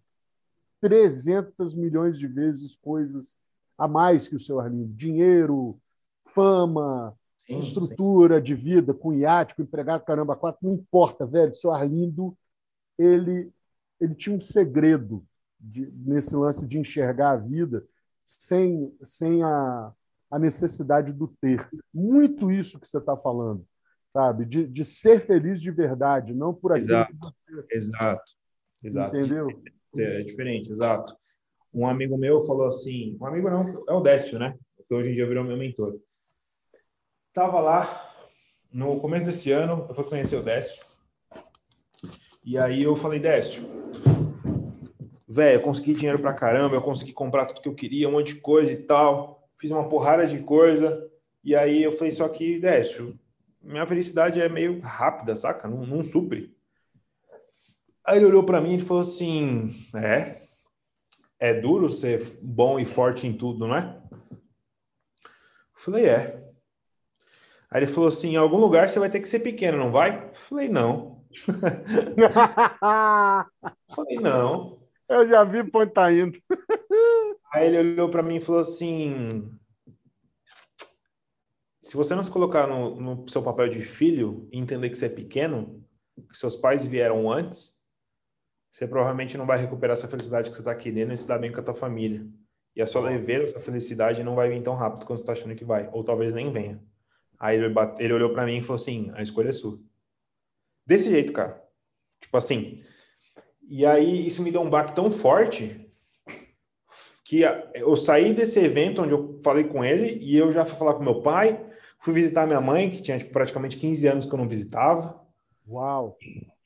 300 0.81 1.73
milhões 1.73 2.19
de 2.19 2.27
vezes 2.27 2.75
coisas 2.75 3.37
a 3.77 3.87
mais 3.87 4.27
que 4.27 4.35
o 4.35 4.39
seu 4.39 4.59
Arlindo. 4.59 4.93
Dinheiro, 4.93 5.79
fama, 6.25 7.17
sim, 7.45 7.59
estrutura 7.59 8.37
sim. 8.37 8.43
de 8.43 8.55
vida, 8.55 8.93
com 8.93 9.13
iate, 9.13 9.55
com 9.55 9.61
empregado, 9.61 10.03
caramba, 10.03 10.35
quatro, 10.35 10.67
não 10.67 10.75
importa, 10.75 11.25
velho. 11.25 11.51
O 11.51 11.55
seu 11.55 11.71
Arlindo, 11.71 12.37
ele, 12.97 13.51
ele 13.99 14.13
tinha 14.13 14.35
um 14.35 14.41
segredo 14.41 15.25
de, 15.59 15.89
nesse 15.91 16.35
lance 16.35 16.67
de 16.67 16.77
enxergar 16.77 17.31
a 17.31 17.37
vida 17.37 17.87
sem, 18.25 18.93
sem 19.01 19.43
a, 19.43 19.93
a 20.29 20.37
necessidade 20.37 21.13
do 21.13 21.27
ter. 21.27 21.69
Muito 21.93 22.51
isso 22.51 22.79
que 22.79 22.87
você 22.87 22.97
está 22.97 23.15
falando, 23.15 23.65
sabe? 24.17 24.45
De, 24.45 24.65
de 24.65 24.83
ser 24.83 25.21
feliz 25.21 25.61
de 25.61 25.69
verdade, 25.69 26.33
não 26.33 26.51
por 26.51 26.71
aquilo 26.71 26.89
exato, 26.89 27.13
que 27.13 27.53
você... 27.53 27.67
Exato, 27.69 28.31
exato. 28.83 29.15
Entendeu? 29.15 29.47
É, 29.95 30.21
é 30.21 30.23
diferente, 30.23 30.71
exato. 30.71 31.15
Um 31.71 31.87
amigo 31.87 32.17
meu 32.17 32.41
falou 32.41 32.65
assim, 32.65 33.15
um 33.21 33.27
amigo 33.27 33.47
não, 33.47 33.83
é 33.87 33.93
o 33.93 34.01
Décio, 34.01 34.39
né? 34.39 34.57
Que 34.87 34.93
hoje 34.95 35.11
em 35.11 35.13
dia 35.13 35.27
virou 35.27 35.43
meu 35.43 35.55
mentor. 35.55 35.99
Tava 37.31 37.59
lá 37.59 38.11
no 38.71 38.99
começo 38.99 39.27
desse 39.27 39.51
ano, 39.51 39.85
eu 39.87 39.93
fui 39.93 40.03
conhecer 40.05 40.35
o 40.35 40.43
Décio. 40.43 40.83
E 42.43 42.57
aí 42.57 42.81
eu 42.81 42.95
falei, 42.95 43.19
Décio, 43.19 43.69
velho, 45.27 45.59
eu 45.59 45.61
consegui 45.61 45.93
dinheiro 45.93 46.17
pra 46.17 46.33
caramba, 46.33 46.75
eu 46.75 46.81
consegui 46.81 47.13
comprar 47.13 47.45
tudo 47.45 47.61
que 47.61 47.69
eu 47.69 47.75
queria, 47.75 48.09
um 48.09 48.13
monte 48.13 48.33
de 48.33 48.41
coisa 48.41 48.71
e 48.71 48.77
tal. 48.77 49.47
Fiz 49.59 49.69
uma 49.69 49.87
porrada 49.87 50.25
de 50.25 50.39
coisa. 50.39 51.07
E 51.43 51.55
aí 51.55 51.83
eu 51.83 51.91
falei, 51.91 52.11
só 52.11 52.27
que, 52.27 52.59
Décio, 52.59 53.15
minha 53.67 53.85
felicidade 53.85 54.41
é 54.41 54.47
meio 54.47 54.79
rápida, 54.79 55.35
saca? 55.35 55.67
Não, 55.67 55.85
não 55.85 56.03
supre. 56.03 56.55
Aí 58.05 58.17
ele 58.17 58.25
olhou 58.25 58.43
para 58.43 58.61
mim 58.61 58.75
e 58.75 58.81
falou 58.81 59.03
assim: 59.03 59.75
É, 59.93 60.41
é 61.37 61.53
duro 61.53 61.89
ser 61.89 62.39
bom 62.41 62.79
e 62.79 62.85
forte 62.85 63.27
em 63.27 63.33
tudo, 63.33 63.67
não 63.67 63.75
é? 63.75 64.01
Eu 64.41 64.47
falei: 65.73 66.05
É. 66.05 66.47
Aí 67.69 67.83
ele 67.83 67.91
falou 67.91 68.07
assim: 68.07 68.29
em 68.29 68.37
algum 68.37 68.57
lugar 68.57 68.89
você 68.89 68.99
vai 68.99 69.09
ter 69.09 69.19
que 69.19 69.27
ser 69.27 69.39
pequeno, 69.39 69.77
não 69.77 69.91
vai? 69.91 70.29
Eu 70.29 70.35
falei: 70.35 70.69
Não. 70.69 71.25
falei: 73.89 74.17
Não. 74.19 74.79
Eu 75.09 75.27
já 75.27 75.43
vi 75.43 75.69
onde 75.73 75.91
tá 75.91 76.11
indo. 76.11 76.39
Aí 77.53 77.67
ele 77.67 77.79
olhou 77.79 78.09
para 78.09 78.23
mim 78.23 78.37
e 78.37 78.41
falou 78.41 78.61
assim: 78.61 79.51
se 81.87 81.95
você 81.95 82.13
não 82.13 82.21
se 82.21 82.29
colocar 82.29 82.67
no, 82.67 82.99
no, 82.99 83.29
seu 83.29 83.41
papel 83.41 83.69
de 83.69 83.81
filho 83.81 84.45
e 84.51 84.59
entender 84.59 84.89
que 84.89 84.97
você 84.97 85.05
é 85.05 85.09
pequeno, 85.09 85.81
que 86.29 86.37
seus 86.37 86.53
pais 86.53 86.83
vieram 86.83 87.31
antes, 87.31 87.81
você 88.69 88.85
provavelmente 88.85 89.37
não 89.37 89.45
vai 89.45 89.57
recuperar 89.57 89.95
essa 89.95 90.07
felicidade 90.07 90.49
que 90.49 90.55
você 90.57 90.61
está 90.61 90.75
querendo 90.75 91.13
e 91.13 91.17
se 91.17 91.25
dar 91.25 91.39
bem 91.39 91.49
com 91.49 91.61
a 91.61 91.63
tua 91.63 91.73
família. 91.73 92.27
E 92.75 92.81
a 92.81 92.87
sua 92.87 93.03
leveza, 93.03 93.45
a 93.45 93.49
sua 93.51 93.61
felicidade 93.61 94.21
não 94.21 94.35
vai 94.35 94.49
vir 94.49 94.61
tão 94.61 94.75
rápido 94.75 95.05
quanto 95.05 95.19
você 95.19 95.23
está 95.23 95.31
achando 95.31 95.55
que 95.55 95.63
vai. 95.63 95.89
Ou 95.93 96.03
talvez 96.03 96.33
nem 96.33 96.51
venha. 96.51 96.83
Aí 97.39 97.57
ele, 97.57 97.69
bate, 97.69 98.03
ele 98.03 98.11
olhou 98.11 98.33
para 98.33 98.45
mim 98.45 98.57
e 98.57 98.61
falou 98.61 98.75
assim: 98.75 99.09
a 99.13 99.23
escolha 99.23 99.47
é 99.47 99.53
sua. 99.53 99.79
Desse 100.85 101.09
jeito, 101.09 101.31
cara. 101.31 101.63
Tipo 102.19 102.35
assim. 102.35 102.83
E 103.61 103.85
aí 103.85 104.27
isso 104.27 104.43
me 104.43 104.51
deu 104.51 104.61
um 104.61 104.69
baque 104.69 104.93
tão 104.93 105.09
forte 105.09 105.89
que 107.23 107.43
eu 107.73 107.95
saí 107.95 108.33
desse 108.33 108.59
evento 108.59 109.01
onde 109.01 109.13
eu 109.13 109.39
falei 109.41 109.63
com 109.63 109.85
ele 109.85 110.17
e 110.21 110.37
eu 110.37 110.51
já 110.51 110.65
fui 110.65 110.77
falar 110.77 110.93
com 110.93 111.03
meu 111.03 111.21
pai, 111.21 111.66
fui 111.99 112.13
visitar 112.13 112.45
minha 112.45 112.61
mãe, 112.61 112.89
que 112.89 113.01
tinha 113.01 113.17
tipo, 113.17 113.31
praticamente 113.31 113.77
15 113.77 114.07
anos 114.07 114.25
que 114.25 114.33
eu 114.33 114.37
não 114.37 114.47
visitava. 114.47 115.21
Uau! 115.67 116.17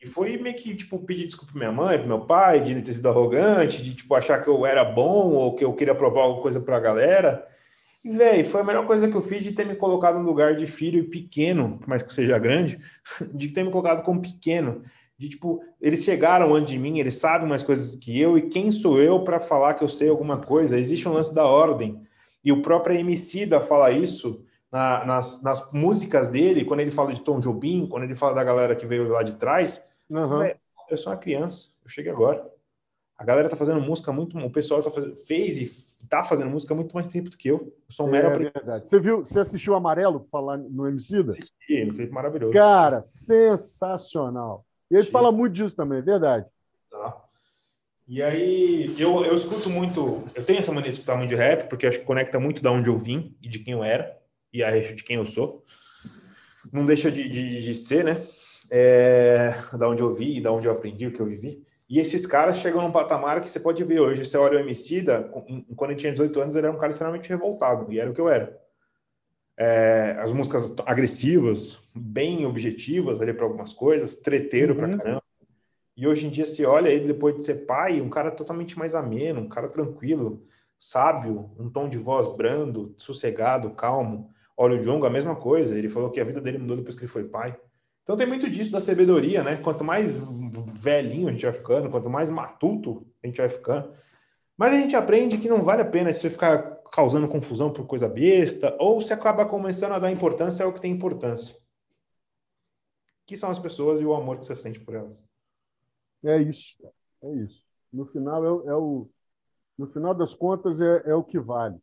E 0.01 0.07
foi 0.07 0.37
meio 0.37 0.55
que, 0.55 0.75
tipo, 0.75 0.99
pedir 0.99 1.25
desculpa 1.25 1.53
pra 1.53 1.59
minha 1.59 1.71
mãe, 1.71 1.97
pro 1.97 2.07
meu 2.07 2.21
pai, 2.21 2.61
de 2.61 2.81
ter 2.81 2.93
sido 2.93 3.09
arrogante, 3.09 3.81
de, 3.81 3.95
tipo, 3.95 4.13
achar 4.15 4.43
que 4.43 4.49
eu 4.49 4.65
era 4.65 4.83
bom 4.83 5.31
ou 5.31 5.55
que 5.55 5.63
eu 5.63 5.73
queria 5.73 5.95
provar 5.95 6.23
alguma 6.23 6.41
coisa 6.41 6.59
pra 6.59 6.79
galera. 6.79 7.47
E, 8.03 8.09
velho, 8.09 8.45
foi 8.45 8.61
a 8.61 8.63
melhor 8.63 8.87
coisa 8.87 9.07
que 9.09 9.15
eu 9.15 9.21
fiz 9.21 9.43
de 9.43 9.51
ter 9.51 9.65
me 9.65 9.75
colocado 9.75 10.17
no 10.17 10.25
lugar 10.25 10.55
de 10.55 10.65
filho 10.65 11.09
pequeno, 11.09 11.77
por 11.79 11.87
mais 11.87 12.01
que 12.01 12.13
seja 12.13 12.39
grande, 12.39 12.79
de 13.33 13.49
ter 13.49 13.63
me 13.63 13.71
colocado 13.71 14.03
como 14.03 14.21
pequeno 14.21 14.81
de 15.21 15.29
tipo, 15.29 15.61
eles 15.79 16.03
chegaram 16.03 16.55
antes 16.55 16.71
de 16.71 16.79
mim, 16.79 16.97
eles 16.97 17.13
sabem 17.13 17.47
mais 17.47 17.61
coisas 17.61 17.95
que 17.95 18.19
eu, 18.19 18.39
e 18.39 18.49
quem 18.49 18.71
sou 18.71 18.99
eu 18.99 19.23
para 19.23 19.39
falar 19.39 19.75
que 19.75 19.83
eu 19.83 19.87
sei 19.87 20.09
alguma 20.09 20.39
coisa? 20.39 20.79
Existe 20.79 21.07
um 21.07 21.13
lance 21.13 21.31
da 21.31 21.45
ordem. 21.45 22.01
E 22.43 22.51
o 22.51 22.63
próprio 22.63 22.97
MC 22.97 23.45
da 23.45 23.61
fala 23.61 23.91
isso 23.91 24.43
na, 24.71 25.05
nas, 25.05 25.43
nas 25.43 25.71
músicas 25.73 26.29
dele, 26.29 26.63
quando 26.63 26.79
ele 26.79 26.91
fala 26.91 27.13
de 27.13 27.21
Tom 27.21 27.39
Jobim, 27.39 27.85
quando 27.87 28.03
ele 28.03 28.15
fala 28.15 28.33
da 28.33 28.43
galera 28.43 28.75
que 28.75 28.85
veio 28.85 29.09
lá 29.09 29.21
de 29.21 29.33
trás. 29.33 29.85
Uhum. 30.09 30.43
eu 30.89 30.97
sou 30.97 31.11
uma 31.11 31.19
criança, 31.19 31.69
eu 31.83 31.89
cheguei 31.89 32.11
agora. 32.11 32.49
A 33.17 33.23
galera 33.23 33.49
tá 33.49 33.55
fazendo 33.55 33.79
música 33.81 34.11
muito, 34.11 34.37
o 34.37 34.51
pessoal 34.51 34.81
tá 34.81 34.89
fazendo, 34.89 35.15
fez 35.15 35.57
e 35.57 35.91
tá 36.09 36.23
fazendo 36.23 36.49
música 36.49 36.73
muito 36.73 36.93
mais 36.93 37.05
tempo 37.05 37.29
do 37.29 37.37
que 37.37 37.49
eu. 37.49 37.57
Eu 37.57 37.91
sou 37.91 38.07
um 38.07 38.09
é, 38.09 38.11
mero 38.13 38.51
verdade. 38.51 38.89
Você 38.89 38.99
viu, 38.99 39.19
você 39.19 39.39
assistiu 39.39 39.75
Amarelo 39.75 40.25
falar 40.31 40.57
no 40.57 40.87
MC 40.87 41.21
da? 41.21 41.29
Assisti, 41.29 41.83
um 41.83 41.93
clipe 41.93 42.11
maravilhoso. 42.11 42.53
Cara, 42.53 43.03
sensacional. 43.03 44.65
E 44.89 44.95
ele 44.95 45.03
Sim. 45.03 45.11
fala 45.11 45.31
muito 45.31 45.53
disso 45.53 45.75
também, 45.75 45.99
é 45.99 46.01
verdade. 46.01 46.45
Tá. 46.89 47.21
E 48.07 48.21
aí, 48.21 48.93
eu, 48.97 49.23
eu 49.23 49.35
escuto 49.35 49.69
muito, 49.69 50.23
eu 50.33 50.43
tenho 50.43 50.59
essa 50.59 50.71
maneira 50.71 50.91
de 50.91 50.97
escutar 50.97 51.15
muito 51.15 51.29
de 51.29 51.35
rap, 51.35 51.69
porque 51.69 51.87
acho 51.87 51.99
que 51.99 52.05
conecta 52.05 52.39
muito 52.39 52.61
da 52.61 52.71
onde 52.71 52.89
eu 52.89 52.97
vim 52.97 53.37
e 53.41 53.47
de 53.47 53.59
quem 53.59 53.73
eu 53.73 53.83
era, 53.83 54.20
e 54.53 54.63
a 54.63 54.71
de 54.71 55.03
quem 55.03 55.17
eu 55.17 55.25
sou. 55.25 55.63
Não 56.71 56.85
deixa 56.85 57.11
de, 57.11 57.27
de, 57.27 57.61
de 57.63 57.75
ser, 57.75 58.03
né? 58.03 58.21
É, 58.69 59.53
da 59.77 59.89
onde 59.89 60.01
eu 60.01 60.13
vi, 60.13 60.39
da 60.39 60.51
onde 60.51 60.67
eu 60.67 60.71
aprendi, 60.71 61.07
o 61.07 61.11
que 61.11 61.19
eu 61.19 61.25
vivi. 61.25 61.65
E 61.89 61.99
esses 61.99 62.25
caras 62.25 62.57
chegam 62.57 62.81
num 62.81 62.91
patamar 62.91 63.41
que 63.41 63.49
você 63.49 63.59
pode 63.59 63.83
ver 63.83 63.99
hoje. 63.99 64.23
Você 64.23 64.37
olha 64.37 64.57
o 64.57 64.61
Emicida, 64.61 65.29
quando 65.75 65.91
ele 65.91 65.99
tinha 65.99 66.13
18 66.13 66.39
anos, 66.39 66.55
ele 66.55 66.67
era 66.67 66.75
um 66.75 66.79
cara 66.79 66.91
extremamente 66.91 67.27
revoltado, 67.27 67.91
e 67.91 67.99
era 67.99 68.09
o 68.09 68.13
que 68.13 68.21
eu 68.21 68.29
era. 68.29 68.57
É, 69.57 70.15
as 70.19 70.31
músicas 70.31 70.73
agressivas, 70.85 71.79
bem 71.93 72.45
objetivas 72.45 73.19
ali 73.21 73.33
para 73.33 73.43
algumas 73.43 73.73
coisas, 73.73 74.15
treteiro 74.15 74.73
uhum. 74.73 74.79
para 74.79 74.97
caramba. 74.97 75.23
E 75.95 76.07
hoje 76.07 76.25
em 76.25 76.29
dia 76.29 76.45
se 76.45 76.65
olha 76.65 76.89
ele 76.89 77.07
depois 77.07 77.35
de 77.35 77.43
ser 77.43 77.65
pai, 77.65 78.01
um 78.01 78.09
cara 78.09 78.31
totalmente 78.31 78.79
mais 78.79 78.95
ameno, 78.95 79.41
um 79.41 79.49
cara 79.49 79.67
tranquilo, 79.67 80.43
sábio, 80.79 81.51
um 81.59 81.69
tom 81.69 81.87
de 81.87 81.97
voz 81.97 82.27
brando, 82.35 82.95
sossegado, 82.97 83.69
calmo. 83.71 84.33
Olha 84.57 84.79
o 84.79 84.83
Jonga, 84.83 85.07
a 85.07 85.11
mesma 85.11 85.35
coisa. 85.35 85.77
Ele 85.77 85.89
falou 85.89 86.09
que 86.09 86.19
a 86.19 86.23
vida 86.23 86.41
dele 86.41 86.57
mudou 86.57 86.77
depois 86.77 86.95
que 86.95 87.03
ele 87.03 87.11
foi 87.11 87.23
pai. 87.23 87.57
Então 88.03 88.15
tem 88.17 88.27
muito 88.27 88.49
disso 88.49 88.71
da 88.71 88.79
sabedoria, 88.79 89.43
né? 89.43 89.57
Quanto 89.57 89.83
mais 89.83 90.11
velhinho 90.11 91.27
a 91.27 91.31
gente 91.31 91.45
vai 91.45 91.53
ficando, 91.53 91.89
quanto 91.89 92.09
mais 92.09 92.29
matuto 92.29 93.05
a 93.23 93.27
gente 93.27 93.37
vai 93.37 93.49
ficando, 93.49 93.93
mas 94.57 94.73
a 94.73 94.77
gente 94.77 94.95
aprende 94.95 95.37
que 95.37 95.49
não 95.49 95.61
vale 95.61 95.81
a 95.81 95.85
pena 95.85 96.13
você 96.13 96.29
ficar 96.29 96.81
causando 96.91 97.27
confusão 97.27 97.71
por 97.71 97.87
coisa 97.87 98.07
besta, 98.07 98.75
ou 98.79 98.99
se 98.99 99.13
acaba 99.13 99.45
começando 99.45 99.93
a 99.93 99.99
dar 99.99 100.11
importância 100.11 100.65
ao 100.65 100.73
que 100.73 100.81
tem 100.81 100.91
importância. 100.91 101.57
Que 103.25 103.37
são 103.37 103.49
as 103.49 103.59
pessoas 103.59 104.01
e 104.01 104.05
o 104.05 104.13
amor 104.13 104.39
que 104.39 104.45
você 104.45 104.55
sente 104.55 104.79
por 104.79 104.93
elas. 104.93 105.23
É 106.23 106.37
isso. 106.37 106.77
É 107.23 107.33
isso. 107.35 107.65
No 107.91 108.05
final, 108.05 108.43
é, 108.43 108.71
é 108.71 108.75
o, 108.75 109.09
no 109.77 109.87
final 109.87 110.13
das 110.13 110.35
contas, 110.35 110.81
é, 110.81 111.03
é 111.05 111.15
o 111.15 111.23
que 111.23 111.39
vale. 111.39 111.77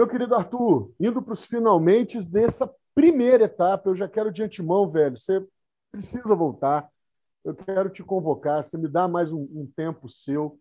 Meu 0.00 0.08
querido 0.08 0.34
Arthur, 0.34 0.94
indo 0.98 1.20
para 1.20 1.34
os 1.34 1.44
finalmente 1.44 2.26
dessa 2.26 2.74
primeira 2.94 3.44
etapa, 3.44 3.90
eu 3.90 3.94
já 3.94 4.08
quero 4.08 4.32
de 4.32 4.42
antemão, 4.42 4.88
velho, 4.88 5.18
você 5.18 5.46
precisa 5.92 6.34
voltar. 6.34 6.88
Eu 7.44 7.54
quero 7.54 7.90
te 7.90 8.02
convocar, 8.02 8.64
você 8.64 8.78
me 8.78 8.88
dá 8.88 9.06
mais 9.06 9.30
um, 9.30 9.42
um 9.52 9.70
tempo 9.76 10.08
seu. 10.08 10.58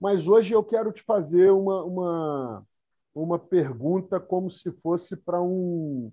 Mas 0.00 0.26
hoje 0.26 0.54
eu 0.54 0.64
quero 0.64 0.90
te 0.90 1.04
fazer 1.04 1.52
uma, 1.52 1.84
uma, 1.84 2.66
uma 3.14 3.38
pergunta 3.38 4.18
como 4.18 4.50
se 4.50 4.72
fosse 4.72 5.16
para 5.16 5.40
um, 5.40 6.10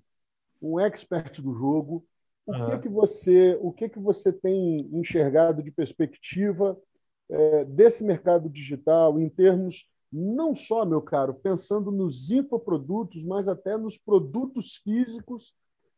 um 0.61 0.79
expert 0.79 1.41
do 1.41 1.51
jogo. 1.51 2.05
O 2.45 2.55
uhum. 2.55 2.69
que 2.69 2.77
que 2.77 2.89
você 2.89 3.57
o 3.59 3.73
que 3.73 3.89
que 3.89 3.99
você 3.99 4.31
tem 4.31 4.87
enxergado 4.93 5.63
de 5.63 5.71
perspectiva 5.71 6.79
é, 7.27 7.65
desse 7.65 8.03
mercado 8.03 8.47
digital 8.47 9.19
em 9.19 9.29
termos 9.29 9.89
não 10.15 10.55
só, 10.55 10.85
meu 10.85 11.01
caro, 11.01 11.33
pensando 11.33 11.91
nos 11.91 12.31
infoprodutos, 12.31 13.23
mas 13.23 13.47
até 13.47 13.77
nos 13.77 13.97
produtos 13.97 14.75
físicos 14.77 15.53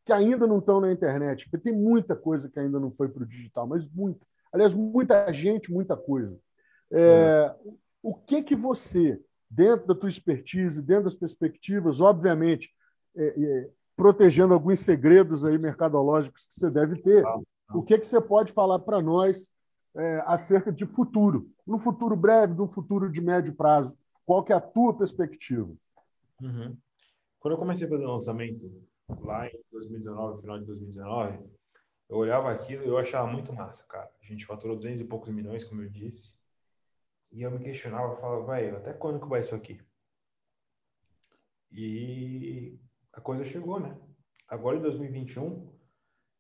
que 0.06 0.14
ainda 0.14 0.48
não 0.48 0.60
estão 0.60 0.80
na 0.80 0.92
internet, 0.92 1.50
porque 1.50 1.70
tem 1.70 1.78
muita 1.78 2.16
coisa 2.16 2.50
que 2.50 2.60
ainda 2.60 2.80
não 2.80 2.92
foi 2.92 3.10
para 3.10 3.24
o 3.24 3.28
digital, 3.28 3.68
mas 3.68 3.88
muita. 3.90 4.26
Aliás, 4.52 4.74
muita 4.74 5.32
gente, 5.34 5.72
muita 5.72 5.98
coisa. 5.98 6.38
É. 6.92 7.54
O 8.02 8.14
que 8.14 8.42
que 8.42 8.56
você 8.56 9.22
dentro 9.50 9.88
da 9.88 9.96
tua 9.96 10.10
expertise, 10.10 10.82
dentro 10.82 11.06
das 11.06 11.16
perspectivas, 11.16 12.02
obviamente, 12.02 12.74
é, 13.16 13.28
é, 13.28 13.70
protegendo 13.96 14.54
alguns 14.54 14.80
segredos 14.82 15.46
aí 15.46 15.58
mercadológicos 15.58 16.46
que 16.46 16.54
você 16.54 16.70
deve 16.70 17.02
ter. 17.02 17.24
O 17.74 17.82
que, 17.82 17.98
que 17.98 18.08
você 18.08 18.22
pode 18.22 18.54
falar 18.54 18.80
para 18.80 19.02
nós 19.02 19.50
é, 19.96 20.24
acerca 20.26 20.72
de 20.72 20.86
futuro? 20.86 21.50
No 21.66 21.80
futuro 21.80 22.16
breve, 22.16 22.54
no 22.54 22.68
futuro 22.68 23.12
de 23.12 23.22
médio 23.22 23.56
prazo, 23.56 23.98
qual 24.28 24.44
que 24.44 24.52
é 24.52 24.56
a 24.58 24.62
tua 24.62 24.94
perspectiva? 24.94 25.74
Uhum. 26.42 26.78
Quando 27.40 27.54
eu 27.54 27.58
comecei 27.58 27.88
a 27.88 27.90
fazer 27.90 28.04
o 28.04 28.12
lançamento 28.12 28.86
lá 29.22 29.48
em 29.48 29.58
2019, 29.72 30.42
final 30.42 30.60
de 30.60 30.66
2019, 30.66 31.50
eu 32.10 32.18
olhava 32.18 32.52
aquilo 32.52 32.84
e 32.84 32.90
eu 32.90 32.98
achava 32.98 33.26
muito 33.26 33.54
massa, 33.54 33.88
cara. 33.88 34.12
A 34.22 34.26
gente 34.26 34.46
faturou 34.46 34.76
200 34.76 35.00
e 35.00 35.06
poucos 35.06 35.34
milhões, 35.34 35.64
como 35.64 35.82
eu 35.82 35.90
disse. 35.90 36.38
E 37.32 37.42
eu 37.42 37.50
me 37.50 37.60
questionava, 37.60 38.18
falava, 38.18 38.46
velho, 38.52 38.76
até 38.76 38.92
quando 38.92 39.22
que 39.22 39.30
vai 39.30 39.40
isso 39.40 39.56
aqui? 39.56 39.80
E 41.72 42.78
a 43.14 43.22
coisa 43.22 43.46
chegou, 43.46 43.80
né? 43.80 43.98
Agora 44.46 44.76
em 44.76 44.82
2021 44.82 45.74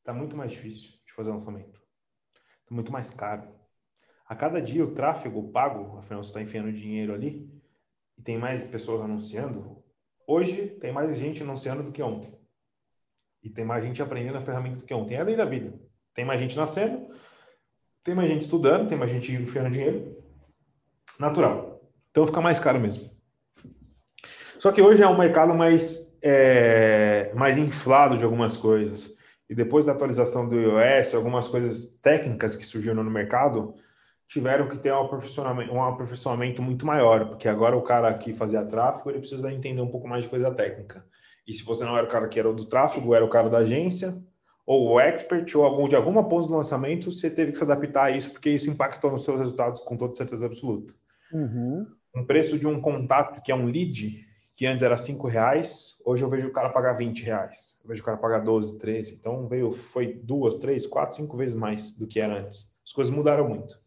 tá 0.03 0.13
muito 0.13 0.35
mais 0.35 0.51
difícil 0.51 0.91
de 1.05 1.13
fazer 1.13 1.31
lançamento. 1.31 1.79
Tá 2.65 2.75
muito 2.75 2.91
mais 2.91 3.11
caro. 3.11 3.49
A 4.25 4.35
cada 4.35 4.61
dia 4.61 4.83
o 4.83 4.93
tráfego 4.93 5.53
pago, 5.53 5.99
afinal 5.99 6.21
você 6.21 6.31
está 6.31 6.41
enfiando 6.41 6.73
dinheiro 6.73 7.13
ali, 7.13 7.56
e 8.17 8.21
tem 8.21 8.37
mais 8.37 8.63
pessoas 8.63 9.01
anunciando. 9.01 9.83
Hoje 10.25 10.67
tem 10.81 10.91
mais 10.91 11.17
gente 11.17 11.43
anunciando 11.43 11.83
do 11.83 11.91
que 11.91 12.01
ontem. 12.01 12.33
E 13.43 13.49
tem 13.49 13.63
mais 13.63 13.83
gente 13.83 14.01
aprendendo 14.01 14.37
a 14.37 14.41
ferramenta 14.41 14.77
do 14.77 14.85
que 14.85 14.93
ontem. 14.93 15.15
É 15.15 15.21
a 15.21 15.23
lei 15.23 15.35
da 15.35 15.45
vida. 15.45 15.73
Tem 16.13 16.25
mais 16.25 16.39
gente 16.39 16.57
nascendo, 16.57 17.07
tem 18.03 18.15
mais 18.15 18.29
gente 18.29 18.41
estudando, 18.41 18.89
tem 18.89 18.97
mais 18.97 19.11
gente 19.11 19.31
enfiando 19.31 19.71
dinheiro 19.71 20.17
natural. 21.19 21.81
Então 22.11 22.25
fica 22.25 22.41
mais 22.41 22.59
caro 22.59 22.79
mesmo. 22.79 23.09
Só 24.59 24.71
que 24.71 24.81
hoje 24.81 25.03
é 25.03 25.07
um 25.07 25.17
mercado 25.17 25.53
mais, 25.53 26.17
é, 26.21 27.31
mais 27.35 27.57
inflado 27.57 28.17
de 28.17 28.23
algumas 28.23 28.57
coisas. 28.57 29.15
E 29.49 29.55
depois 29.55 29.85
da 29.85 29.91
atualização 29.91 30.47
do 30.47 30.55
iOS, 30.59 31.13
algumas 31.13 31.47
coisas 31.47 31.99
técnicas 32.01 32.55
que 32.55 32.65
surgiram 32.65 33.03
no 33.03 33.11
mercado 33.11 33.75
tiveram 34.27 34.67
que 34.67 34.77
ter 34.77 34.91
um 34.91 35.01
aperfeiçoamento, 35.01 35.73
um 35.73 35.83
aperfeiçoamento 35.83 36.61
muito 36.61 36.85
maior, 36.85 37.29
porque 37.29 37.47
agora 37.47 37.75
o 37.75 37.81
cara 37.81 38.13
que 38.13 38.33
fazia 38.33 38.65
tráfego 38.65 39.09
ele 39.09 39.19
precisa 39.19 39.51
entender 39.51 39.81
um 39.81 39.89
pouco 39.89 40.07
mais 40.07 40.23
de 40.23 40.29
coisa 40.29 40.51
técnica. 40.51 41.05
E 41.47 41.53
se 41.53 41.63
você 41.63 41.85
não 41.85 41.97
era 41.97 42.05
o 42.05 42.09
cara 42.09 42.27
que 42.27 42.39
era 42.39 42.51
do 42.51 42.65
tráfego, 42.65 43.15
era 43.15 43.23
o 43.23 43.29
cara 43.29 43.49
da 43.49 43.59
agência, 43.59 44.21
ou 44.65 44.89
o 44.89 44.99
expert, 44.99 45.55
ou 45.55 45.63
algum 45.63 45.87
de 45.87 45.95
alguma 45.95 46.27
ponta 46.27 46.47
do 46.47 46.55
lançamento, 46.55 47.09
você 47.09 47.29
teve 47.29 47.53
que 47.53 47.57
se 47.57 47.63
adaptar 47.63 48.05
a 48.05 48.11
isso, 48.11 48.31
porque 48.31 48.49
isso 48.49 48.69
impactou 48.69 49.09
nos 49.09 49.23
seus 49.23 49.39
resultados 49.39 49.79
com 49.79 49.95
toda 49.95 50.13
certeza 50.13 50.45
absoluta. 50.45 50.93
Uhum. 51.31 51.87
Um 52.13 52.25
preço 52.25 52.59
de 52.59 52.67
um 52.67 52.81
contato 52.81 53.41
que 53.41 53.49
é 53.49 53.55
um 53.55 53.65
lead, 53.65 54.27
que 54.53 54.65
antes 54.65 54.83
era 54.83 54.97
cinco 54.97 55.25
reais, 55.27 55.95
hoje 56.03 56.23
eu 56.23 56.29
vejo 56.29 56.47
o 56.47 56.51
cara 56.51 56.69
pagar 56.69 56.93
20 56.93 57.23
reais. 57.23 57.79
Eu 57.81 57.89
vejo 57.89 58.01
o 58.01 58.05
cara 58.05 58.17
pagar 58.17 58.39
12, 58.39 58.77
13. 58.77 59.15
Então 59.15 59.47
veio, 59.47 59.71
foi 59.71 60.19
duas, 60.21 60.55
três, 60.55 60.85
quatro, 60.85 61.15
cinco 61.15 61.37
vezes 61.37 61.55
mais 61.55 61.91
do 61.91 62.07
que 62.07 62.19
era 62.19 62.39
antes. 62.39 62.75
As 62.85 62.91
coisas 62.91 63.13
mudaram 63.13 63.47
muito. 63.47 63.77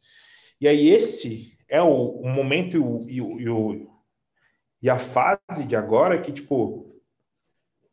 E 0.60 0.68
aí 0.68 0.90
esse 0.90 1.56
é 1.68 1.80
o, 1.80 2.20
o 2.20 2.28
momento 2.28 2.76
e, 2.76 2.80
o, 2.80 3.08
e, 3.08 3.20
o, 3.20 3.40
e, 3.40 3.48
o, 3.48 3.90
e 4.82 4.90
a 4.90 4.98
fase 4.98 5.66
de 5.66 5.74
agora 5.74 6.20
que, 6.20 6.32
tipo, 6.32 7.00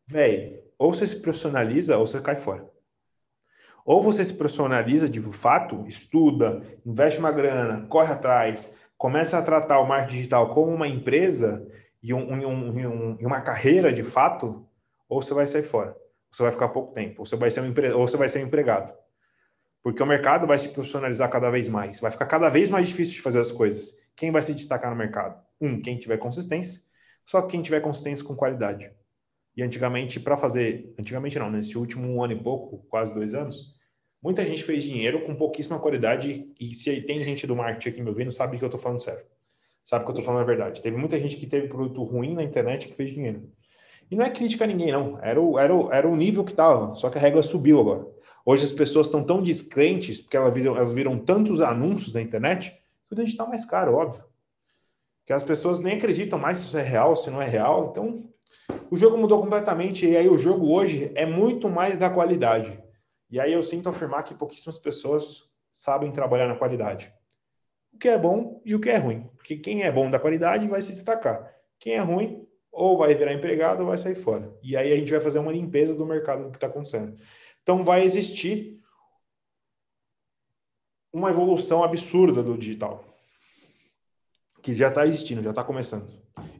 velho, 0.06 0.62
ou 0.78 0.94
você 0.94 1.08
se 1.08 1.22
profissionaliza 1.22 1.98
ou 1.98 2.06
você 2.06 2.20
cai 2.20 2.36
fora. 2.36 2.70
Ou 3.86 4.04
você 4.04 4.26
se 4.26 4.34
profissionaliza 4.34 5.08
de 5.08 5.22
fato, 5.22 5.86
estuda, 5.88 6.62
investe 6.86 7.20
uma 7.20 7.32
grana, 7.32 7.88
corre 7.88 8.12
atrás, 8.12 8.78
começa 8.98 9.38
a 9.38 9.42
tratar 9.42 9.80
o 9.80 9.88
marketing 9.88 10.18
digital 10.18 10.54
como 10.54 10.74
uma 10.74 10.90
empresa 10.90 11.66
e, 12.04 12.14
um, 12.14 12.34
um, 12.34 12.48
um, 12.48 13.18
uma 13.22 13.40
carreira 13.40 13.94
de 13.94 14.04
fato, 14.04 14.68
ou 15.08 15.22
você 15.22 15.34
vai 15.34 15.48
sair 15.48 15.64
fora. 15.64 15.96
Você 16.30 16.44
vai 16.44 16.52
ficar 16.52 16.68
pouco 16.68 16.94
tempo, 16.94 17.22
ou 17.22 17.26
você 17.26 17.38
vai 17.38 17.50
ser 17.50 17.62
um, 17.62 17.68
empre... 17.68 17.92
ou 17.92 18.06
você 18.06 18.18
vai 18.18 18.28
ser 18.28 18.42
empregado. 18.42 18.94
Porque 19.88 20.04
o 20.04 20.06
mercado 20.06 20.46
vai 20.46 20.58
se 20.58 20.68
profissionalizar 20.68 21.30
cada 21.30 21.50
vez 21.50 21.70
mais. 21.70 22.02
Vai 22.02 22.12
ficar 22.12 22.26
cada 22.26 22.50
vez 22.50 22.70
mais 22.70 22.90
difícil 22.90 23.14
de 23.14 23.22
fazer 23.22 23.40
as 23.40 23.54
coisas. 23.54 23.98
Quem 24.18 24.32
vai 24.32 24.42
se 24.42 24.54
destacar 24.54 24.92
no 24.92 24.98
mercado? 24.98 25.42
Um, 25.62 25.82
quem 25.82 25.98
tiver 25.98 26.18
consistência, 26.18 26.82
só 27.26 27.42
quem 27.44 27.62
tiver 27.62 27.80
consistência 27.80 28.26
com 28.26 28.36
qualidade. 28.36 28.92
E 29.56 29.64
antigamente, 29.64 30.20
para 30.20 30.36
fazer. 30.36 30.94
Antigamente 31.00 31.40
não, 31.40 31.50
nesse 31.50 31.78
último 31.78 32.22
ano 32.22 32.34
e 32.34 32.36
pouco, 32.36 32.86
quase 32.90 33.14
dois 33.14 33.34
anos, 33.34 33.78
muita 34.22 34.44
gente 34.44 34.62
fez 34.62 34.84
dinheiro 34.84 35.24
com 35.24 35.34
pouquíssima 35.34 35.80
qualidade. 35.80 36.54
E 36.60 36.76
se 36.76 37.00
tem 37.04 37.24
gente 37.24 37.48
do 37.48 37.56
marketing 37.56 37.88
aqui 37.88 38.02
me 38.02 38.10
ouvindo, 38.10 38.32
sabe 38.34 38.58
que 38.58 38.66
eu 38.66 38.68
estou 38.68 38.82
falando 38.82 39.00
sério. 39.00 39.24
Sabe 39.86 40.04
que 40.04 40.12
eu 40.12 40.16
estou 40.16 40.26
falando 40.26 40.42
a 40.42 40.46
verdade. 40.46 40.82
Teve 40.82 40.98
muita 40.98 41.18
gente 41.18 41.38
que 41.38 41.48
teve 41.48 41.70
produto 41.70 42.04
ruim 42.04 42.36
na 42.36 42.44
internet 42.44 42.90
que 42.90 42.94
fez 42.94 43.12
dinheiro. 43.12 43.50
E 44.12 44.18
não 44.18 44.26
é 44.26 44.30
crítica 44.30 44.66
a 44.66 44.68
ninguém, 44.68 44.92
não. 44.92 45.18
Era 45.24 45.42
o, 45.42 45.58
era 45.58 45.74
o, 45.74 45.94
era 45.94 46.10
o 46.10 46.14
nível 46.18 46.44
que 46.44 46.52
estava. 46.52 46.94
Só 46.96 47.10
que 47.10 47.18
a 47.18 47.22
regra 47.22 47.42
subiu 47.42 47.80
agora. 47.80 48.17
Hoje 48.50 48.64
as 48.64 48.72
pessoas 48.72 49.08
estão 49.08 49.22
tão 49.22 49.44
descrentes, 49.44 50.22
porque 50.22 50.38
elas 50.38 50.54
viram, 50.54 50.78
elas 50.78 50.94
viram 50.94 51.20
tantos 51.20 51.60
anúncios 51.60 52.14
na 52.14 52.22
internet, 52.22 52.82
que 53.06 53.14
o 53.14 53.16
digital 53.16 53.48
é 53.48 53.50
mais 53.50 53.66
caro, 53.66 53.96
óbvio. 53.96 54.24
Que 55.26 55.34
as 55.34 55.44
pessoas 55.44 55.82
nem 55.82 55.98
acreditam 55.98 56.40
mais 56.40 56.60
se 56.60 56.64
isso 56.68 56.78
é 56.78 56.82
real, 56.82 57.14
se 57.18 57.30
não 57.30 57.42
é 57.42 57.46
real. 57.50 57.90
Então, 57.92 58.24
o 58.90 58.96
jogo 58.96 59.18
mudou 59.18 59.42
completamente. 59.42 60.08
E 60.08 60.16
aí 60.16 60.30
o 60.30 60.38
jogo 60.38 60.72
hoje 60.72 61.12
é 61.14 61.26
muito 61.26 61.70
mais 61.70 62.00
da 62.00 62.10
qualidade. 62.10 62.82
E 63.30 63.38
aí 63.38 63.52
eu 63.52 63.62
sinto 63.62 63.90
afirmar 63.90 64.24
que 64.24 64.34
pouquíssimas 64.34 64.78
pessoas 64.78 65.52
sabem 65.74 66.10
trabalhar 66.10 66.48
na 66.48 66.56
qualidade. 66.56 67.14
O 67.92 67.98
que 67.98 68.08
é 68.08 68.18
bom 68.18 68.62
e 68.64 68.74
o 68.74 68.80
que 68.80 68.90
é 68.90 68.96
ruim. 68.96 69.30
Porque 69.36 69.58
quem 69.58 69.84
é 69.84 69.92
bom 69.92 70.10
da 70.10 70.20
qualidade 70.20 70.66
vai 70.70 70.82
se 70.82 70.94
destacar. 70.94 71.54
Quem 71.78 71.96
é 71.96 72.00
ruim 72.00 72.48
ou 72.72 72.98
vai 72.98 73.14
virar 73.14 73.34
empregado 73.34 73.82
ou 73.82 73.88
vai 73.88 73.98
sair 73.98 74.16
fora. 74.16 74.56
E 74.64 74.78
aí 74.78 74.94
a 74.94 74.96
gente 74.96 75.12
vai 75.12 75.20
fazer 75.20 75.40
uma 75.40 75.52
limpeza 75.52 75.94
do 75.94 76.06
mercado 76.06 76.46
do 76.46 76.52
que 76.52 76.58
está 76.58 76.68
acontecendo. 76.68 77.18
Então 77.68 77.84
vai 77.84 78.06
existir 78.06 78.80
uma 81.12 81.30
evolução 81.30 81.84
absurda 81.84 82.42
do 82.42 82.58
digital, 82.58 83.04
que 84.64 84.74
já 84.74 84.88
está 84.88 85.06
existindo, 85.06 85.44
já 85.44 85.50
está 85.50 85.66
começando. 85.66 86.08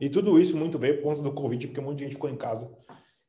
E 0.02 0.10
tudo 0.10 0.38
isso 0.38 0.58
muito 0.58 0.78
veio 0.78 0.98
por 0.98 1.04
conta 1.04 1.22
do 1.22 1.32
Covid, 1.32 1.66
porque 1.68 1.80
muita 1.80 2.04
gente 2.04 2.16
ficou 2.16 2.30
em 2.30 2.36
casa. 2.36 2.78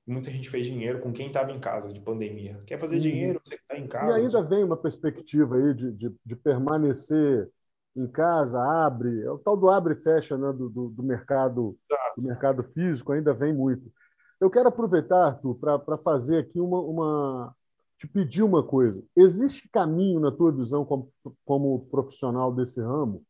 Muita 0.04 0.28
gente 0.28 0.50
fez 0.50 0.66
dinheiro 0.66 0.98
com 0.98 1.12
quem 1.12 1.28
estava 1.28 1.52
em 1.52 1.60
casa, 1.60 1.92
de 1.92 2.00
pandemia. 2.00 2.60
Quer 2.66 2.80
fazer 2.80 2.96
uhum. 2.96 3.00
dinheiro, 3.00 3.40
você 3.44 3.54
está 3.54 3.78
em 3.78 3.86
casa. 3.86 4.18
E 4.18 4.22
ainda 4.22 4.42
vem 4.42 4.64
uma 4.64 4.76
perspectiva 4.76 5.54
aí 5.54 5.72
de, 5.72 5.92
de, 5.92 6.12
de, 6.26 6.34
permanecer 6.34 7.48
em 7.94 8.08
casa, 8.08 8.60
abre, 8.60 9.22
é 9.22 9.30
o 9.30 9.38
tal 9.38 9.56
do 9.56 9.70
abre 9.70 9.94
e 9.94 10.02
fecha 10.02 10.36
né, 10.36 10.52
do, 10.52 10.68
do, 10.68 10.88
do 10.88 11.02
mercado, 11.04 11.78
do 12.16 12.22
mercado 12.24 12.64
físico, 12.74 13.12
ainda 13.12 13.32
vem 13.32 13.54
muito. 13.54 13.88
Eu 14.40 14.50
quero 14.50 14.68
aproveitar, 14.68 15.26
Arthur, 15.26 15.54
para 15.56 15.98
fazer 15.98 16.38
aqui 16.38 16.60
uma, 16.60 16.80
uma, 16.80 17.56
te 17.98 18.06
pedir 18.06 18.42
uma 18.42 18.62
coisa. 18.62 19.04
Existe 19.16 19.68
caminho, 19.68 20.20
na 20.20 20.30
tua 20.30 20.52
visão, 20.52 20.84
como, 20.84 21.12
como 21.44 21.86
profissional 21.90 22.54
desse 22.54 22.80
ramo, 22.80 23.22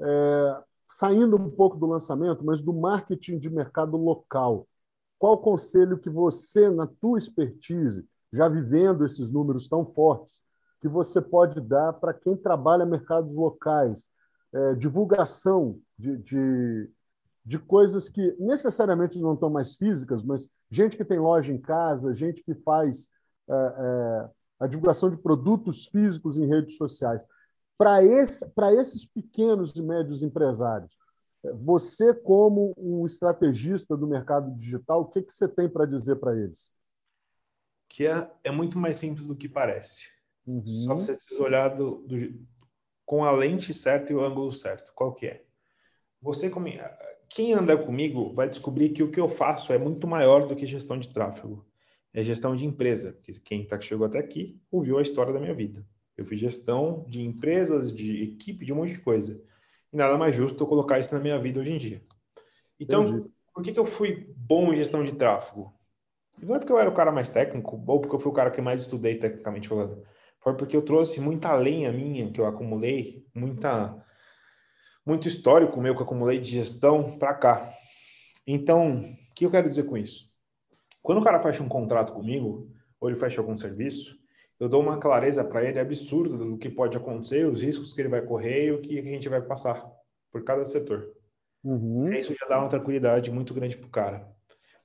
é, 0.00 0.62
saindo 0.88 1.36
um 1.36 1.50
pouco 1.50 1.76
do 1.76 1.86
lançamento, 1.86 2.44
mas 2.44 2.60
do 2.60 2.72
marketing 2.72 3.38
de 3.38 3.50
mercado 3.50 3.96
local? 3.96 4.66
Qual 5.18 5.38
conselho 5.38 5.98
que 5.98 6.08
você, 6.08 6.70
na 6.70 6.86
tua 6.86 7.18
expertise, 7.18 8.06
já 8.32 8.48
vivendo 8.48 9.04
esses 9.04 9.30
números 9.30 9.66
tão 9.68 9.84
fortes, 9.84 10.40
que 10.80 10.88
você 10.88 11.20
pode 11.20 11.60
dar 11.60 11.92
para 11.94 12.14
quem 12.14 12.36
trabalha 12.36 12.86
mercados 12.86 13.34
locais? 13.34 14.08
É, 14.52 14.74
divulgação 14.74 15.80
de, 15.98 16.16
de, 16.18 16.90
de 17.44 17.58
coisas 17.58 18.08
que 18.08 18.36
necessariamente 18.38 19.18
não 19.18 19.34
estão 19.34 19.50
mais 19.50 19.74
físicas, 19.74 20.22
mas 20.22 20.48
gente 20.70 20.96
que 20.96 21.04
tem 21.04 21.18
loja 21.18 21.52
em 21.52 21.60
casa, 21.60 22.14
gente 22.14 22.42
que 22.44 22.54
faz 22.54 23.08
é, 23.48 23.54
é, 23.54 24.30
a 24.60 24.66
divulgação 24.66 25.10
de 25.10 25.18
produtos 25.18 25.86
físicos 25.86 26.38
em 26.38 26.46
redes 26.46 26.76
sociais. 26.76 27.24
Para 27.78 28.02
esse, 28.02 28.50
esses 28.78 29.04
pequenos 29.04 29.74
e 29.76 29.82
médios 29.82 30.22
empresários, 30.22 30.96
você, 31.54 32.14
como 32.14 32.74
um 32.76 33.06
estrategista 33.06 33.96
do 33.96 34.06
mercado 34.06 34.50
digital, 34.56 35.02
o 35.02 35.06
que, 35.06 35.22
que 35.22 35.32
você 35.32 35.46
tem 35.46 35.68
para 35.68 35.86
dizer 35.86 36.16
para 36.16 36.34
eles? 36.36 36.70
Que 37.88 38.06
é, 38.06 38.30
é 38.42 38.50
muito 38.50 38.78
mais 38.78 38.96
simples 38.96 39.26
do 39.26 39.36
que 39.36 39.48
parece. 39.48 40.08
Uhum. 40.46 40.66
Só 40.66 40.96
que 40.96 41.02
você 41.02 41.14
precisa 41.14 41.42
olhar 41.42 41.68
do, 41.68 41.98
do, 42.06 42.16
com 43.04 43.24
a 43.24 43.30
lente 43.30 43.72
certa 43.72 44.12
e 44.12 44.16
o 44.16 44.24
ângulo 44.24 44.52
certo. 44.52 44.92
Qual 44.94 45.14
que 45.14 45.26
é? 45.26 45.44
Você, 46.20 46.50
como, 46.50 46.66
quem 47.28 47.52
anda 47.52 47.76
comigo 47.76 48.32
vai 48.34 48.48
descobrir 48.48 48.90
que 48.90 49.02
o 49.02 49.10
que 49.10 49.20
eu 49.20 49.28
faço 49.28 49.72
é 49.72 49.78
muito 49.78 50.06
maior 50.06 50.48
do 50.48 50.56
que 50.56 50.66
gestão 50.66 50.98
de 50.98 51.08
tráfego 51.08 51.64
é 52.16 52.22
gestão 52.22 52.56
de 52.56 52.64
empresa, 52.64 53.12
porque 53.12 53.38
quem 53.40 53.66
tá, 53.66 53.78
chegou 53.78 54.06
até 54.06 54.18
aqui 54.18 54.58
ouviu 54.72 54.96
a 54.96 55.02
história 55.02 55.34
da 55.34 55.38
minha 55.38 55.52
vida. 55.52 55.86
Eu 56.16 56.24
fiz 56.24 56.40
gestão 56.40 57.04
de 57.06 57.20
empresas, 57.20 57.94
de 57.94 58.22
equipe, 58.22 58.64
de 58.64 58.72
um 58.72 58.76
monte 58.76 58.94
de 58.94 59.00
coisa. 59.00 59.38
E 59.92 59.96
nada 59.98 60.16
mais 60.16 60.34
justo 60.34 60.64
eu 60.64 60.66
colocar 60.66 60.98
isso 60.98 61.14
na 61.14 61.20
minha 61.20 61.38
vida 61.38 61.60
hoje 61.60 61.72
em 61.72 61.76
dia. 61.76 62.02
Então, 62.80 63.06
Entendi. 63.06 63.30
por 63.52 63.62
que, 63.62 63.70
que 63.70 63.78
eu 63.78 63.84
fui 63.84 64.32
bom 64.34 64.72
em 64.72 64.78
gestão 64.78 65.04
de 65.04 65.12
tráfego? 65.12 65.74
Não 66.42 66.54
é 66.56 66.58
porque 66.58 66.72
eu 66.72 66.78
era 66.78 66.88
o 66.88 66.94
cara 66.94 67.12
mais 67.12 67.28
técnico, 67.28 67.84
ou 67.86 68.00
porque 68.00 68.16
eu 68.16 68.20
fui 68.20 68.32
o 68.32 68.34
cara 68.34 68.50
que 68.50 68.62
mais 68.62 68.80
estudei 68.80 69.16
tecnicamente 69.18 69.68
falando. 69.68 70.02
Foi 70.40 70.56
porque 70.56 70.74
eu 70.74 70.82
trouxe 70.82 71.20
muita 71.20 71.54
lenha 71.54 71.92
minha 71.92 72.32
que 72.32 72.40
eu 72.40 72.46
acumulei, 72.46 73.26
muita, 73.34 73.94
muito 75.04 75.28
histórico 75.28 75.82
meu 75.82 75.94
que 75.94 76.00
eu 76.00 76.06
acumulei 76.06 76.40
de 76.40 76.50
gestão 76.50 77.18
para 77.18 77.34
cá. 77.34 77.74
Então, 78.46 79.00
o 79.00 79.34
que 79.34 79.44
eu 79.44 79.50
quero 79.50 79.68
dizer 79.68 79.82
com 79.82 79.98
isso? 79.98 80.34
Quando 81.06 81.18
o 81.18 81.22
cara 81.22 81.38
fecha 81.38 81.62
um 81.62 81.68
contrato 81.68 82.12
comigo, 82.12 82.68
ou 82.98 83.08
ele 83.08 83.16
fecha 83.16 83.40
algum 83.40 83.56
serviço, 83.56 84.18
eu 84.58 84.68
dou 84.68 84.82
uma 84.82 84.98
clareza 84.98 85.44
para 85.44 85.64
ele 85.64 85.78
absurda 85.78 86.36
do 86.36 86.58
que 86.58 86.68
pode 86.68 86.96
acontecer, 86.96 87.46
os 87.46 87.62
riscos 87.62 87.94
que 87.94 88.00
ele 88.00 88.08
vai 88.08 88.22
correr 88.22 88.66
e 88.66 88.72
o 88.72 88.80
que 88.80 88.98
a 88.98 89.02
gente 89.04 89.28
vai 89.28 89.40
passar 89.40 89.88
por 90.32 90.42
cada 90.42 90.64
setor. 90.64 91.12
Uhum. 91.62 92.12
Isso 92.12 92.34
já 92.34 92.48
dá 92.48 92.58
uma 92.58 92.68
tranquilidade 92.68 93.30
muito 93.30 93.54
grande 93.54 93.76
para 93.76 93.86
o 93.86 93.90
cara. 93.90 94.28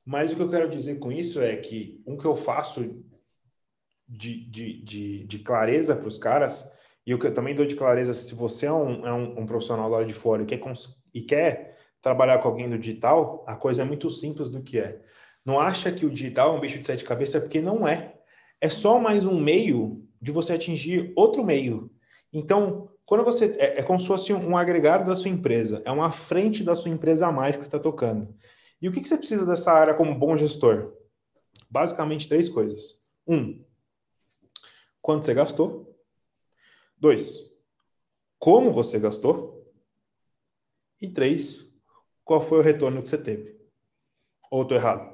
Mas 0.05 0.31
o 0.31 0.35
que 0.35 0.43
eu 0.43 0.49
quero 0.49 0.69
dizer 0.69 0.99
com 0.99 1.11
isso 1.11 1.41
é 1.41 1.55
que 1.55 1.99
um 2.05 2.15
que 2.15 2.25
eu 2.25 2.35
faço 2.35 3.03
de, 4.07 4.45
de, 4.47 4.83
de, 4.83 5.23
de 5.23 5.39
clareza 5.39 5.95
para 5.95 6.07
os 6.07 6.19
caras, 6.19 6.71
e 7.03 7.15
o 7.15 7.17
que 7.17 7.25
eu 7.25 7.33
também 7.33 7.55
dou 7.55 7.65
de 7.65 7.75
clareza, 7.75 8.13
se 8.13 8.35
você 8.35 8.67
é 8.67 8.71
um, 8.71 9.07
é 9.07 9.11
um, 9.11 9.39
um 9.39 9.45
profissional 9.47 9.89
lá 9.89 10.03
de 10.03 10.13
fora 10.13 10.43
e 10.43 10.45
quer, 10.45 10.61
e 11.15 11.21
quer 11.23 11.79
trabalhar 11.99 12.37
com 12.37 12.47
alguém 12.47 12.69
do 12.69 12.77
digital, 12.77 13.43
a 13.47 13.55
coisa 13.55 13.81
é 13.81 13.85
muito 13.85 14.07
simples 14.07 14.51
do 14.51 14.61
que 14.61 14.77
é. 14.77 15.01
Não 15.45 15.59
acha 15.59 15.91
que 15.91 16.05
o 16.05 16.09
digital 16.09 16.53
é 16.53 16.57
um 16.57 16.61
bicho 16.61 16.79
de 16.79 16.85
sete 16.85 17.03
cabeças, 17.03 17.41
porque 17.41 17.61
não 17.61 17.87
é. 17.87 18.15
É 18.59 18.69
só 18.69 18.99
mais 18.99 19.25
um 19.25 19.39
meio 19.39 20.07
de 20.21 20.31
você 20.31 20.53
atingir 20.53 21.11
outro 21.15 21.43
meio. 21.43 21.91
Então, 22.31 22.89
quando 23.05 23.23
você. 23.23 23.55
É, 23.57 23.79
é 23.79 23.83
como 23.83 23.99
se 23.99 24.07
fosse 24.07 24.31
um, 24.31 24.51
um, 24.51 24.57
agregado 24.57 25.09
da 25.09 25.15
sua 25.15 25.29
empresa, 25.29 25.81
é 25.83 25.91
uma 25.91 26.11
frente 26.11 26.63
da 26.63 26.75
sua 26.75 26.91
empresa 26.91 27.27
a 27.27 27.31
mais 27.31 27.55
que 27.55 27.63
você 27.63 27.67
está 27.67 27.79
tocando. 27.79 28.33
E 28.81 28.87
o 28.87 28.91
que, 28.91 29.01
que 29.01 29.07
você 29.07 29.17
precisa 29.17 29.45
dessa 29.45 29.71
área 29.71 29.93
como 29.93 30.17
bom 30.17 30.37
gestor? 30.37 30.93
Basicamente, 31.69 32.29
três 32.29 32.47
coisas. 32.47 32.99
Um, 33.27 33.63
quanto 35.01 35.25
você 35.25 35.33
gastou. 35.33 35.91
Dois, 36.97 37.39
como 38.37 38.71
você 38.71 38.99
gastou. 38.99 39.59
E 41.01 41.07
três, 41.07 41.67
qual 42.23 42.41
foi 42.41 42.59
o 42.59 42.61
retorno 42.61 43.01
que 43.01 43.09
você 43.09 43.17
teve. 43.17 43.59
Ou 44.51 44.61
estou 44.61 44.77
errado? 44.77 45.10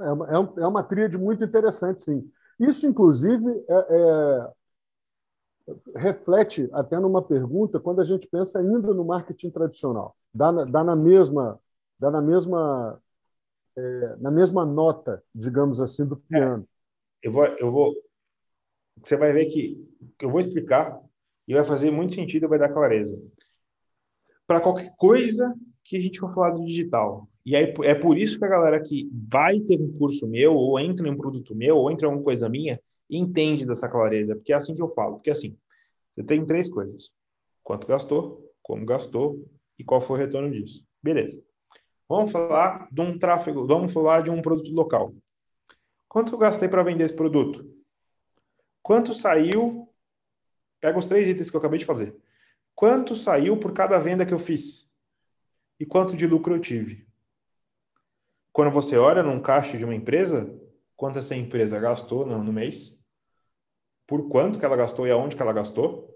É 0.00 0.12
uma, 0.12 0.26
é, 0.28 0.62
é 0.62 0.66
uma 0.66 0.82
tríade 0.82 1.16
muito 1.18 1.44
interessante, 1.44 2.02
sim. 2.02 2.30
Isso, 2.58 2.86
inclusive, 2.86 3.48
é, 3.68 3.74
é, 3.74 4.50
reflete 5.96 6.68
até 6.72 6.98
numa 6.98 7.22
pergunta 7.22 7.80
quando 7.80 8.00
a 8.00 8.04
gente 8.04 8.26
pensa 8.26 8.58
ainda 8.58 8.92
no 8.92 9.04
marketing 9.04 9.50
tradicional. 9.50 10.16
Dá 10.32 10.52
na, 10.52 10.64
dá 10.64 10.84
na 10.84 10.96
mesma, 10.96 11.58
dá 11.98 12.10
na 12.10 12.20
mesma, 12.20 13.00
é, 13.76 14.16
na 14.16 14.30
mesma 14.30 14.64
nota, 14.64 15.22
digamos 15.34 15.80
assim, 15.80 16.06
do 16.06 16.16
piano. 16.16 16.66
Eu 17.22 17.32
vou, 17.32 17.44
eu 17.46 17.70
vou, 17.70 17.94
você 19.02 19.16
vai 19.16 19.32
ver 19.32 19.46
que 19.46 19.82
eu 20.20 20.30
vou 20.30 20.38
explicar 20.38 21.00
e 21.46 21.54
vai 21.54 21.64
fazer 21.64 21.90
muito 21.90 22.14
sentido, 22.14 22.48
vai 22.48 22.58
dar 22.58 22.72
clareza. 22.72 23.20
Para 24.46 24.60
qualquer 24.60 24.94
coisa 24.96 25.54
que 25.84 25.96
a 25.96 26.00
gente 26.00 26.20
for 26.20 26.32
falar 26.34 26.50
do 26.50 26.64
digital, 26.64 27.28
e 27.44 27.56
aí 27.56 27.74
é 27.82 27.94
por 27.94 28.18
isso 28.18 28.38
que 28.38 28.44
a 28.44 28.48
galera 28.48 28.82
que 28.82 29.10
vai 29.12 29.60
ter 29.60 29.80
um 29.80 29.92
curso 29.92 30.26
meu, 30.26 30.54
ou 30.54 30.78
entra 30.78 31.08
em 31.08 31.10
um 31.10 31.16
produto 31.16 31.54
meu, 31.54 31.76
ou 31.76 31.90
entra 31.90 32.06
em 32.06 32.10
alguma 32.10 32.24
coisa 32.24 32.48
minha, 32.48 32.80
entende 33.08 33.66
dessa 33.66 33.88
clareza, 33.88 34.34
porque 34.36 34.52
é 34.52 34.56
assim 34.56 34.74
que 34.74 34.82
eu 34.82 34.92
falo. 34.94 35.16
Porque 35.16 35.30
assim, 35.30 35.56
você 36.10 36.22
tem 36.22 36.44
três 36.44 36.68
coisas: 36.68 37.10
quanto 37.62 37.86
gastou, 37.86 38.50
como 38.62 38.84
gastou 38.84 39.44
e 39.78 39.84
qual 39.84 40.00
foi 40.00 40.16
o 40.16 40.20
retorno 40.20 40.50
disso. 40.50 40.84
Beleza. 41.02 41.42
Vamos 42.08 42.30
falar 42.30 42.88
de 42.90 43.00
um 43.00 43.18
tráfego, 43.18 43.66
vamos 43.66 43.92
falar 43.92 44.22
de 44.22 44.30
um 44.30 44.42
produto 44.42 44.72
local. 44.72 45.14
Quanto 46.08 46.32
eu 46.32 46.38
gastei 46.38 46.68
para 46.68 46.82
vender 46.82 47.04
esse 47.04 47.14
produto? 47.14 47.64
quanto 48.82 49.14
saiu. 49.14 49.88
Pega 50.80 50.98
os 50.98 51.06
três 51.06 51.28
itens 51.28 51.50
que 51.50 51.56
eu 51.56 51.60
acabei 51.60 51.78
de 51.78 51.84
fazer. 51.84 52.16
Quanto 52.74 53.14
saiu 53.14 53.56
por 53.56 53.72
cada 53.72 53.98
venda 53.98 54.24
que 54.24 54.32
eu 54.32 54.38
fiz? 54.38 54.92
E 55.78 55.86
quanto 55.86 56.16
de 56.16 56.26
lucro 56.26 56.56
eu 56.56 56.60
tive? 56.60 57.06
Quando 58.52 58.70
você 58.70 58.96
olha 58.96 59.22
num 59.22 59.40
caixa 59.40 59.78
de 59.78 59.84
uma 59.84 59.94
empresa, 59.94 60.52
quanto 60.96 61.18
essa 61.18 61.34
empresa 61.34 61.78
gastou 61.78 62.26
no, 62.26 62.42
no 62.42 62.52
mês, 62.52 62.98
por 64.06 64.28
quanto 64.28 64.58
que 64.58 64.64
ela 64.64 64.76
gastou 64.76 65.06
e 65.06 65.10
aonde 65.10 65.36
que 65.36 65.42
ela 65.42 65.52
gastou, 65.52 66.10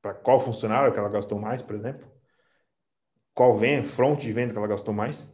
para 0.00 0.14
qual 0.14 0.40
funcionário 0.40 0.92
que 0.92 0.98
ela 0.98 1.08
gastou 1.08 1.38
mais, 1.38 1.60
por 1.62 1.76
exemplo, 1.76 2.10
qual 3.34 3.54
vem, 3.54 3.84
front 3.84 4.18
de 4.18 4.32
venda 4.32 4.52
que 4.52 4.58
ela 4.58 4.66
gastou 4.66 4.94
mais, 4.94 5.30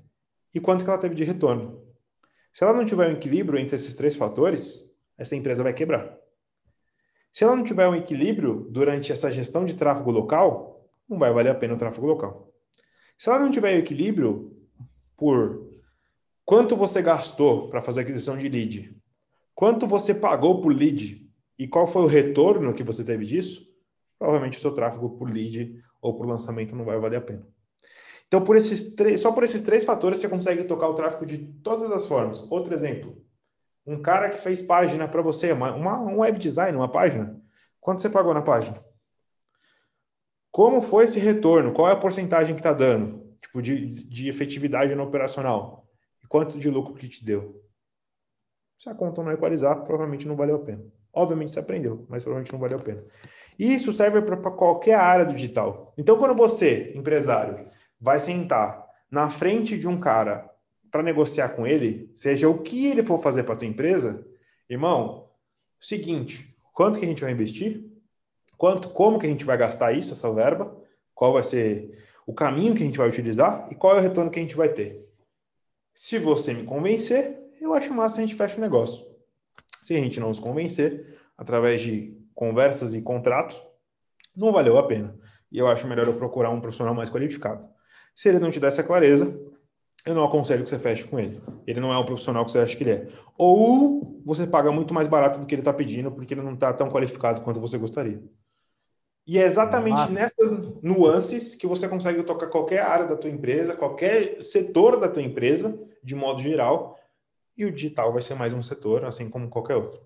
e 0.53 0.61
quanto 0.61 0.85
que 0.85 0.90
ela 0.90 0.99
teve 0.99 1.15
de 1.15 1.24
retorno. 1.24 1.86
Se 2.53 2.65
ela 2.65 2.73
não 2.73 2.85
tiver 2.85 3.09
um 3.09 3.12
equilíbrio 3.12 3.59
entre 3.59 3.77
esses 3.77 3.95
três 3.95 4.16
fatores, 4.16 4.93
essa 5.16 5.36
empresa 5.36 5.62
vai 5.62 5.73
quebrar. 5.73 6.19
Se 7.32 7.45
ela 7.45 7.55
não 7.55 7.62
tiver 7.62 7.89
um 7.89 7.95
equilíbrio 7.95 8.66
durante 8.70 9.12
essa 9.12 9.31
gestão 9.31 9.65
de 9.65 9.74
tráfego 9.74 10.11
local, 10.11 10.90
não 11.09 11.19
vai 11.19 11.32
valer 11.32 11.51
a 11.51 11.55
pena 11.55 11.74
o 11.74 11.78
tráfego 11.78 12.07
local. 12.07 12.53
Se 13.16 13.28
ela 13.28 13.39
não 13.39 13.51
tiver 13.51 13.77
equilíbrio 13.77 14.57
por 15.16 15.68
quanto 16.49 16.75
você 16.75 17.03
gastou 17.03 17.69
para 17.69 17.83
fazer 17.83 18.01
aquisição 18.01 18.39
de 18.39 18.49
lead, 18.49 18.97
quanto 19.55 19.87
você 19.87 20.15
pagou 20.15 20.62
por 20.62 20.73
lead 20.73 21.31
e 21.59 21.69
qual 21.69 21.87
foi 21.87 22.01
o 22.01 22.07
retorno 22.07 22.73
que 22.73 22.83
você 22.83 23.05
teve 23.05 23.27
disso, 23.27 23.66
provavelmente 24.19 24.57
o 24.57 24.61
seu 24.62 24.73
tráfego 24.73 25.11
por 25.11 25.29
lead 25.31 25.79
ou 26.01 26.16
por 26.16 26.27
lançamento 26.27 26.75
não 26.75 26.87
vai 26.87 26.99
valer 26.99 27.16
a 27.16 27.20
pena. 27.20 27.47
Então, 28.27 28.43
por 28.43 28.57
esses 28.57 28.95
três, 28.95 29.20
só 29.20 29.31
por 29.31 29.45
esses 29.45 29.61
três 29.61 29.85
fatores 29.85 30.20
você 30.20 30.29
consegue 30.29 30.65
tocar 30.65 30.89
o 30.89 30.95
tráfego 30.95 31.27
de 31.27 31.37
todas 31.37 31.93
as 31.93 32.07
formas. 32.07 32.51
Outro 32.51 32.73
exemplo, 32.73 33.23
um 33.87 34.01
cara 34.01 34.31
que 34.31 34.39
fez 34.39 34.62
página 34.62 35.07
para 35.07 35.20
você, 35.20 35.53
uma, 35.53 35.77
um 35.77 36.20
web 36.20 36.39
design, 36.39 36.79
uma 36.79 36.91
página. 36.91 37.39
Quanto 37.79 38.01
você 38.01 38.09
pagou 38.09 38.33
na 38.33 38.41
página? 38.41 38.83
Como 40.51 40.81
foi 40.81 41.05
esse 41.05 41.19
retorno? 41.19 41.75
Qual 41.75 41.91
é 41.91 41.93
a 41.93 41.97
porcentagem 41.97 42.55
que 42.55 42.61
está 42.61 42.73
dando? 42.73 43.37
Tipo, 43.39 43.61
de, 43.61 44.09
de 44.09 44.31
efetividade 44.31 44.95
no 44.95 45.03
operacional? 45.03 45.88
E 46.29 46.29
quanto 46.29 46.59
de 46.59 46.69
lucro 46.69 46.93
que 46.93 47.09
te 47.09 47.25
deu? 47.25 47.65
Se 48.79 48.89
a 48.89 48.95
conta 48.95 49.23
não 49.23 49.33
equalizar, 49.33 49.83
provavelmente 49.85 50.29
não 50.29 50.37
valeu 50.37 50.57
a 50.57 50.59
pena. 50.61 50.85
Obviamente 51.13 51.53
você 51.53 51.61
aprendeu, 51.61 52.05
mas 52.07 52.23
provavelmente 52.23 52.53
não 52.53 52.61
valeu 52.61 52.79
a 52.79 52.83
pena. 52.83 53.03
Isso 53.59 53.93
serve 53.93 54.21
para 54.21 54.37
qualquer 54.51 54.95
área 54.95 55.25
do 55.25 55.33
digital. 55.33 55.95
Então, 55.97 56.19
quando 56.19 56.37
você, 56.37 56.93
empresário, 56.95 57.67
vai 57.99 58.21
sentar 58.21 58.87
na 59.11 59.31
frente 59.31 59.79
de 59.79 59.89
um 59.89 59.99
cara 59.99 60.49
para 60.91 61.03
negociar 61.03 61.49
com 61.51 61.67
ele, 61.67 62.13
seja 62.15 62.49
o 62.49 62.59
que 62.59 62.87
ele 62.87 63.03
for 63.03 63.19
fazer 63.19 63.43
para 63.43 63.57
tua 63.57 63.67
empresa, 63.67 64.25
irmão, 64.69 65.31
seguinte, 65.81 66.55
quanto 66.75 66.99
que 66.99 67.05
a 67.05 67.09
gente 67.09 67.23
vai 67.23 67.33
investir? 67.33 67.85
Quanto, 68.57 68.91
como 68.91 69.19
que 69.19 69.27
a 69.27 69.29
gente 69.29 69.45
vai 69.45 69.57
gastar 69.57 69.93
isso, 69.93 70.13
essa 70.13 70.33
verba? 70.33 70.77
Qual 71.15 71.33
vai 71.33 71.43
ser 71.43 72.05
o 72.27 72.35
caminho 72.35 72.75
que 72.75 72.83
a 72.83 72.87
gente 72.87 72.99
vai 72.99 73.09
utilizar 73.09 73.67
e 73.71 73.75
qual 73.75 73.97
é 73.97 73.99
o 73.99 74.03
retorno 74.03 74.31
que 74.31 74.39
a 74.39 74.43
gente 74.43 74.55
vai 74.55 74.69
ter? 74.69 75.08
Se 75.99 76.16
você 76.16 76.55
me 76.55 76.62
convencer, 76.62 77.51
eu 77.61 77.75
acho 77.75 77.93
massa 77.93 78.19
a 78.19 78.20
gente 78.20 78.37
fecha 78.37 78.57
o 78.57 78.61
negócio. 78.61 79.05
Se 79.83 79.97
a 79.97 79.99
gente 79.99 80.20
não 80.20 80.29
nos 80.29 80.39
convencer, 80.39 81.19
através 81.37 81.81
de 81.81 82.16
conversas 82.37 82.95
e 82.95 83.03
contratos, 83.03 83.61
não 84.35 84.53
valeu 84.53 84.79
a 84.79 84.87
pena. 84.87 85.19
E 85.51 85.59
eu 85.59 85.66
acho 85.66 85.89
melhor 85.89 86.07
eu 86.07 86.15
procurar 86.15 86.51
um 86.51 86.61
profissional 86.61 86.95
mais 86.95 87.11
qualificado. 87.11 87.69
Se 88.15 88.29
ele 88.29 88.39
não 88.39 88.49
te 88.49 88.61
der 88.61 88.69
essa 88.69 88.85
clareza, 88.85 89.37
eu 90.07 90.15
não 90.15 90.23
aconselho 90.23 90.62
que 90.62 90.70
você 90.70 90.79
feche 90.79 91.03
com 91.03 91.19
ele. 91.19 91.43
Ele 91.66 91.81
não 91.81 91.93
é 91.93 91.99
o 91.99 92.07
profissional 92.07 92.47
que 92.47 92.53
você 92.53 92.61
acha 92.61 92.77
que 92.77 92.85
ele 92.85 92.93
é. 92.93 93.09
Ou 93.37 94.23
você 94.25 94.47
paga 94.47 94.70
muito 94.70 94.95
mais 94.95 95.09
barato 95.09 95.41
do 95.41 95.47
que 95.47 95.55
ele 95.57 95.62
está 95.62 95.73
pedindo, 95.73 96.12
porque 96.12 96.33
ele 96.33 96.43
não 96.43 96.55
está 96.55 96.73
tão 96.73 96.89
qualificado 96.89 97.41
quanto 97.41 97.59
você 97.59 97.77
gostaria. 97.77 98.23
E 99.27 99.37
é 99.37 99.43
exatamente 99.43 99.99
Nossa. 99.99 100.12
nessas 100.12 100.81
nuances 100.81 101.55
que 101.55 101.66
você 101.66 101.87
consegue 101.87 102.23
tocar 102.23 102.47
qualquer 102.47 102.81
área 102.81 103.07
da 103.07 103.15
tua 103.15 103.29
empresa, 103.29 103.77
qualquer 103.77 104.41
setor 104.43 104.99
da 104.99 105.07
tua 105.07 105.23
empresa, 105.23 105.79
de 106.03 106.15
modo 106.15 106.41
geral, 106.41 106.99
e 107.57 107.65
o 107.65 107.73
digital 107.73 108.12
vai 108.12 108.23
ser 108.23 108.35
mais 108.35 108.53
um 108.53 108.62
setor, 108.62 109.05
assim 109.05 109.29
como 109.29 109.49
qualquer 109.49 109.77
outro. 109.77 110.01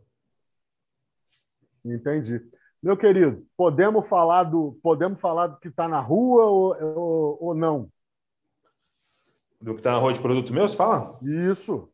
Entendi. 1.85 2.40
Meu 2.82 2.97
querido, 2.97 3.47
podemos 3.56 4.09
falar 4.09 4.44
do 4.44 4.78
podemos 4.82 5.20
falar 5.20 5.47
do 5.48 5.59
que 5.59 5.69
está 5.69 5.86
na 5.86 6.01
rua 6.01 6.47
ou, 6.47 6.82
ou, 6.82 7.39
ou 7.40 7.55
não? 7.55 7.89
Do 9.60 9.74
que 9.74 9.81
está 9.81 9.93
na 9.93 9.98
rua 9.98 10.12
de 10.12 10.20
produto 10.20 10.52
meu, 10.52 10.69
você 10.69 10.77
fala? 10.77 11.19
Isso. 11.23 11.89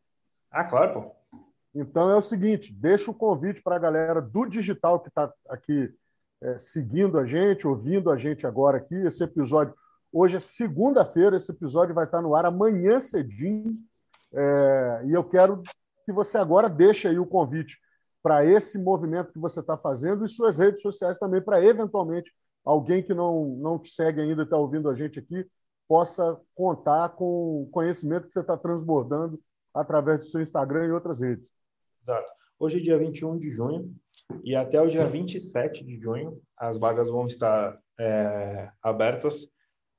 Ah, 0.49 0.63
claro, 0.63 0.93
pô. 0.93 1.39
Então 1.75 2.09
é 2.09 2.15
o 2.15 2.21
seguinte, 2.21 2.73
deixa 2.73 3.11
o 3.11 3.13
convite 3.13 3.61
para 3.61 3.75
a 3.75 3.79
galera 3.79 4.21
do 4.21 4.45
digital 4.45 4.99
que 4.99 5.09
está 5.09 5.31
aqui 5.47 5.93
é, 6.41 6.57
seguindo 6.57 7.19
a 7.19 7.25
gente, 7.25 7.67
ouvindo 7.67 8.09
a 8.09 8.17
gente 8.17 8.47
agora 8.47 8.77
aqui. 8.77 8.95
Esse 8.95 9.23
episódio, 9.23 9.75
hoje 10.11 10.37
é 10.37 10.39
segunda-feira, 10.39 11.37
esse 11.37 11.51
episódio 11.51 11.93
vai 11.93 12.05
estar 12.05 12.21
no 12.21 12.35
ar 12.35 12.45
amanhã 12.45 12.99
cedinho. 12.99 13.77
É, 14.33 15.03
e 15.05 15.13
eu 15.13 15.23
quero 15.23 15.61
que 16.05 16.11
você 16.11 16.37
agora 16.37 16.69
deixe 16.69 17.07
aí 17.07 17.19
o 17.19 17.25
convite 17.25 17.77
para 18.21 18.45
esse 18.45 18.77
movimento 18.77 19.31
que 19.31 19.39
você 19.39 19.59
está 19.59 19.77
fazendo 19.77 20.25
e 20.25 20.29
suas 20.29 20.57
redes 20.57 20.81
sociais 20.81 21.17
também, 21.17 21.41
para 21.41 21.63
eventualmente 21.63 22.31
alguém 22.65 23.01
que 23.01 23.13
não, 23.13 23.55
não 23.57 23.79
te 23.79 23.89
segue 23.89 24.21
ainda 24.21 24.41
e 24.41 24.45
está 24.45 24.57
ouvindo 24.57 24.89
a 24.89 24.95
gente 24.95 25.19
aqui, 25.19 25.45
possa 25.87 26.39
contar 26.53 27.09
com 27.09 27.63
o 27.63 27.69
conhecimento 27.71 28.27
que 28.27 28.33
você 28.33 28.41
está 28.41 28.57
transbordando 28.57 29.39
através 29.73 30.19
do 30.19 30.25
seu 30.25 30.41
Instagram 30.41 30.85
e 30.85 30.91
outras 30.91 31.21
redes. 31.21 31.51
Exato. 32.01 32.31
Hoje 32.59 32.77
é 32.77 32.81
dia 32.81 32.97
21 32.97 33.37
de 33.39 33.51
junho 33.51 33.95
e 34.43 34.55
até 34.55 34.79
o 34.81 34.87
dia 34.87 35.07
27 35.07 35.83
de 35.83 35.97
junho 35.97 36.39
as 36.57 36.77
vagas 36.77 37.09
vão 37.09 37.25
estar 37.25 37.79
é, 37.99 38.69
abertas 38.81 39.47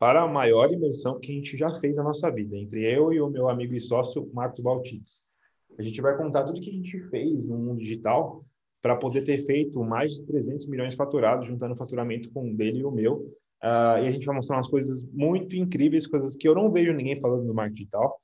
para 0.00 0.22
a 0.22 0.26
maior 0.26 0.72
imersão 0.72 1.20
que 1.20 1.30
a 1.30 1.34
gente 1.36 1.56
já 1.56 1.72
fez 1.76 1.96
na 1.96 2.02
nossa 2.02 2.28
vida, 2.28 2.56
entre 2.56 2.82
eu 2.92 3.12
e 3.12 3.20
o 3.20 3.30
meu 3.30 3.48
amigo 3.48 3.74
e 3.74 3.80
sócio 3.80 4.28
Marcos 4.32 4.60
Baltides. 4.60 5.30
A 5.78 5.82
gente 5.82 6.00
vai 6.00 6.16
contar 6.16 6.42
tudo 6.42 6.60
que 6.60 6.70
a 6.70 6.72
gente 6.72 6.98
fez 7.10 7.46
no 7.46 7.56
mundo 7.56 7.78
digital 7.78 8.44
para 8.82 8.96
poder 8.96 9.22
ter 9.22 9.44
feito 9.44 9.84
mais 9.84 10.14
de 10.14 10.26
300 10.26 10.66
milhões 10.66 10.94
faturados, 10.96 11.46
juntando 11.46 11.74
o 11.74 11.76
faturamento 11.76 12.32
com 12.32 12.50
o 12.50 12.56
dele 12.56 12.80
e 12.80 12.84
o 12.84 12.90
meu, 12.90 13.30
Uh, 13.62 14.00
e 14.02 14.08
a 14.08 14.10
gente 14.10 14.24
vai 14.24 14.34
mostrar 14.34 14.56
umas 14.56 14.68
coisas 14.68 15.02
muito 15.12 15.54
incríveis, 15.54 16.06
coisas 16.06 16.34
que 16.34 16.48
eu 16.48 16.54
não 16.54 16.72
vejo 16.72 16.94
ninguém 16.94 17.20
falando 17.20 17.44
no 17.44 17.52
marketing 17.52 17.82
digital, 17.82 18.18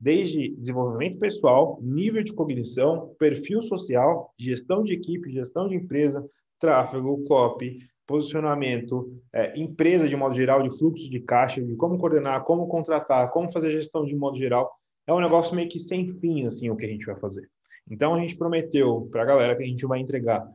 desde 0.00 0.50
desenvolvimento 0.56 1.18
pessoal, 1.18 1.78
nível 1.80 2.24
de 2.24 2.34
cognição, 2.34 3.14
perfil 3.16 3.62
social, 3.62 4.34
gestão 4.36 4.82
de 4.82 4.94
equipe, 4.94 5.30
gestão 5.30 5.68
de 5.68 5.76
empresa, 5.76 6.28
tráfego, 6.58 7.22
copy, 7.24 7.78
posicionamento, 8.10 9.16
é, 9.32 9.58
empresa 9.58 10.08
de 10.08 10.16
modo 10.16 10.34
geral, 10.34 10.62
de 10.62 10.76
fluxo 10.76 11.08
de 11.08 11.20
caixa, 11.20 11.62
de 11.62 11.76
como 11.76 11.96
coordenar, 11.96 12.42
como 12.42 12.66
contratar, 12.66 13.30
como 13.30 13.50
fazer 13.52 13.70
gestão 13.70 14.04
de 14.04 14.16
modo 14.16 14.36
geral. 14.36 14.68
É 15.06 15.14
um 15.14 15.20
negócio 15.20 15.54
meio 15.54 15.68
que 15.68 15.78
sem 15.78 16.12
fim, 16.18 16.44
assim, 16.44 16.68
o 16.68 16.76
que 16.76 16.84
a 16.84 16.88
gente 16.88 17.06
vai 17.06 17.16
fazer. 17.16 17.48
Então, 17.88 18.14
a 18.14 18.18
gente 18.18 18.36
prometeu 18.36 19.08
para 19.10 19.22
a 19.22 19.24
galera 19.24 19.56
que 19.56 19.62
a 19.62 19.66
gente 19.66 19.86
vai 19.86 20.00
entregar 20.00 20.46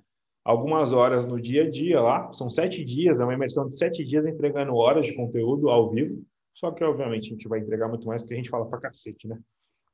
algumas 0.43 0.91
horas 0.91 1.25
no 1.25 1.41
dia 1.41 1.63
a 1.63 1.69
dia 1.69 1.99
lá. 2.01 2.31
São 2.33 2.49
sete 2.49 2.83
dias, 2.83 3.19
é 3.19 3.23
uma 3.23 3.33
imersão 3.33 3.65
de 3.65 3.75
sete 3.75 4.05
dias 4.05 4.25
entregando 4.25 4.75
horas 4.75 5.05
de 5.05 5.15
conteúdo 5.15 5.69
ao 5.69 5.89
vivo. 5.89 6.21
Só 6.53 6.71
que, 6.71 6.83
obviamente, 6.83 7.27
a 7.27 7.29
gente 7.31 7.47
vai 7.47 7.59
entregar 7.59 7.87
muito 7.87 8.07
mais 8.07 8.21
porque 8.21 8.33
a 8.33 8.37
gente 8.37 8.49
fala 8.49 8.65
pra 8.65 8.79
cacete, 8.79 9.27
né? 9.27 9.39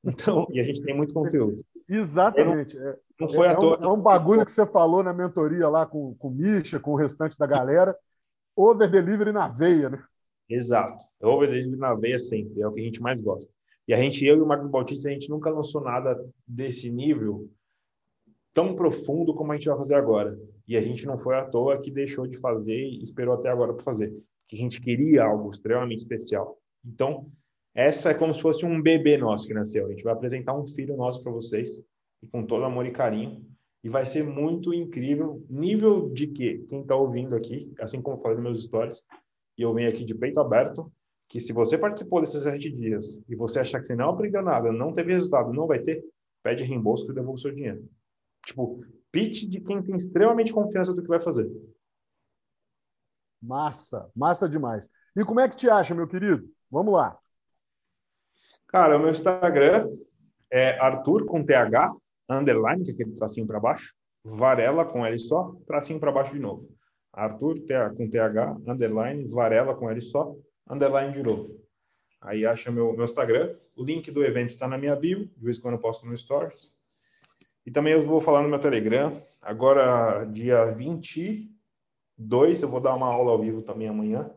Então, 0.03 0.47
e 0.51 0.59
a 0.59 0.63
gente 0.63 0.81
tem 0.81 0.95
muito 0.95 1.13
conteúdo. 1.13 1.63
Exatamente. 1.87 2.75
Não, 2.75 2.95
não 3.21 3.29
foi 3.29 3.47
é, 3.47 3.51
à 3.51 3.55
toa. 3.55 3.77
É 3.79 3.85
um, 3.85 3.91
é 3.91 3.93
um 3.93 4.01
bagulho 4.01 4.45
que 4.45 4.51
você 4.51 4.65
falou 4.65 5.03
na 5.03 5.13
mentoria 5.13 5.67
lá 5.67 5.85
com, 5.85 6.15
com 6.15 6.29
o 6.29 6.31
Misha, 6.31 6.79
com 6.79 6.91
o 6.91 6.95
restante 6.95 7.37
da 7.37 7.45
galera. 7.45 7.95
Over 8.55 8.89
delivery 8.89 9.31
na 9.31 9.47
veia, 9.47 9.89
né? 9.89 10.03
Exato. 10.49 11.03
Over 11.21 11.49
delivery 11.49 11.77
na 11.77 11.93
veia 11.93 12.17
sempre. 12.17 12.61
É 12.61 12.67
o 12.67 12.71
que 12.71 12.81
a 12.81 12.83
gente 12.83 13.01
mais 13.01 13.21
gosta. 13.21 13.51
E 13.87 13.93
a 13.93 13.97
gente, 13.97 14.25
eu 14.25 14.37
e 14.37 14.41
o 14.41 14.45
Marco 14.45 14.67
Bautista, 14.69 15.09
a 15.09 15.11
gente 15.11 15.29
nunca 15.29 15.49
lançou 15.49 15.81
nada 15.81 16.17
desse 16.47 16.89
nível 16.89 17.49
tão 18.53 18.75
profundo 18.75 19.33
como 19.33 19.51
a 19.51 19.55
gente 19.55 19.67
vai 19.67 19.77
fazer 19.77 19.95
agora. 19.95 20.37
E 20.67 20.77
a 20.77 20.81
gente 20.81 21.05
não 21.05 21.17
foi 21.17 21.35
à 21.35 21.45
toa 21.45 21.79
que 21.79 21.91
deixou 21.91 22.27
de 22.27 22.39
fazer 22.39 22.77
e 22.77 23.01
esperou 23.01 23.33
até 23.33 23.49
agora 23.49 23.73
para 23.73 23.83
fazer. 23.83 24.13
Que 24.47 24.55
a 24.55 24.59
gente 24.59 24.79
queria 24.79 25.23
algo 25.23 25.51
extremamente 25.51 25.99
especial. 25.99 26.57
Então, 26.85 27.29
essa 27.73 28.11
é 28.11 28.13
como 28.13 28.33
se 28.33 28.41
fosse 28.41 28.65
um 28.65 28.81
bebê 28.81 29.17
nosso 29.17 29.47
que 29.47 29.53
nasceu. 29.53 29.87
A 29.87 29.89
gente 29.89 30.03
vai 30.03 30.13
apresentar 30.13 30.57
um 30.57 30.67
filho 30.67 30.95
nosso 30.97 31.23
para 31.23 31.31
vocês, 31.31 31.81
e 32.21 32.27
com 32.27 32.45
todo 32.45 32.65
amor 32.65 32.85
e 32.85 32.91
carinho. 32.91 33.45
E 33.83 33.89
vai 33.89 34.05
ser 34.05 34.23
muito 34.23 34.73
incrível. 34.73 35.43
Nível 35.49 36.09
de 36.09 36.27
que 36.27 36.59
quem 36.69 36.81
está 36.81 36.95
ouvindo 36.95 37.35
aqui, 37.35 37.73
assim 37.79 38.01
como 38.01 38.17
eu 38.17 38.21
falei 38.21 38.37
nos 38.37 38.43
meus 38.43 38.63
stories, 38.65 39.03
e 39.57 39.61
eu 39.61 39.73
venho 39.73 39.89
aqui 39.89 40.03
de 40.03 40.13
peito 40.13 40.39
aberto, 40.39 40.91
que 41.27 41.39
se 41.39 41.53
você 41.53 41.77
participou 41.77 42.19
desses 42.19 42.43
sete 42.43 42.69
dias 42.69 43.23
e 43.27 43.35
você 43.35 43.59
achar 43.59 43.79
que 43.79 43.87
você 43.87 43.95
não 43.95 44.09
aprendeu 44.09 44.43
nada, 44.43 44.71
não 44.71 44.93
teve 44.93 45.13
resultado, 45.13 45.53
não 45.53 45.65
vai 45.65 45.79
ter, 45.79 46.03
pede 46.43 46.63
reembolso 46.63 47.07
que 47.07 47.13
devolve 47.13 47.39
o 47.39 47.41
seu 47.41 47.55
dinheiro. 47.55 47.87
Tipo, 48.45 48.83
pitch 49.11 49.45
de 49.45 49.61
quem 49.61 49.81
tem 49.81 49.95
extremamente 49.95 50.51
confiança 50.51 50.93
do 50.93 51.01
que 51.01 51.07
vai 51.07 51.21
fazer. 51.21 51.49
Massa, 53.41 54.11
massa 54.15 54.47
demais. 54.47 54.91
E 55.15 55.23
como 55.23 55.39
é 55.39 55.47
que 55.47 55.55
te 55.55 55.69
acha, 55.69 55.95
meu 55.95 56.07
querido? 56.07 56.47
Vamos 56.69 56.93
lá. 56.93 57.17
Cara, 58.71 58.95
o 58.95 58.99
meu 58.99 59.09
Instagram 59.09 59.89
é 60.49 60.79
Arthur 60.79 61.25
com 61.25 61.43
TH, 61.43 61.93
underline, 62.29 62.85
que 62.85 62.91
é 62.91 62.93
aquele 62.93 63.11
tracinho 63.11 63.45
para 63.45 63.59
baixo. 63.59 63.93
Varela 64.23 64.85
com 64.85 65.05
L 65.05 65.19
só, 65.19 65.53
tracinho 65.67 65.99
para 65.99 66.09
baixo 66.09 66.31
de 66.31 66.39
novo. 66.39 66.69
Arthur 67.11 67.59
com 67.97 68.09
TH, 68.09 68.61
underline, 68.65 69.27
Varela 69.27 69.75
com 69.75 69.89
L 69.89 70.01
só, 70.01 70.33
underline 70.69 71.11
de 71.11 71.21
novo. 71.21 71.59
Aí 72.21 72.45
acha 72.45 72.71
meu, 72.71 72.93
meu 72.93 73.03
Instagram. 73.03 73.53
O 73.75 73.83
link 73.83 74.09
do 74.09 74.23
evento 74.23 74.51
está 74.51 74.69
na 74.69 74.77
minha 74.77 74.95
bio, 74.95 75.25
de 75.25 75.43
vez 75.43 75.57
em 75.57 75.61
quando 75.61 75.73
eu 75.73 75.81
posto 75.81 76.05
no 76.05 76.15
Stories. 76.15 76.71
E 77.65 77.71
também 77.71 77.91
eu 77.91 78.05
vou 78.05 78.21
falar 78.21 78.41
no 78.41 78.47
meu 78.47 78.59
Telegram. 78.59 79.21
Agora, 79.41 80.23
dia 80.23 80.71
22, 80.71 82.61
eu 82.61 82.69
vou 82.69 82.79
dar 82.79 82.95
uma 82.95 83.07
aula 83.07 83.31
ao 83.31 83.39
vivo 83.41 83.61
também 83.63 83.89
amanhã. 83.89 84.31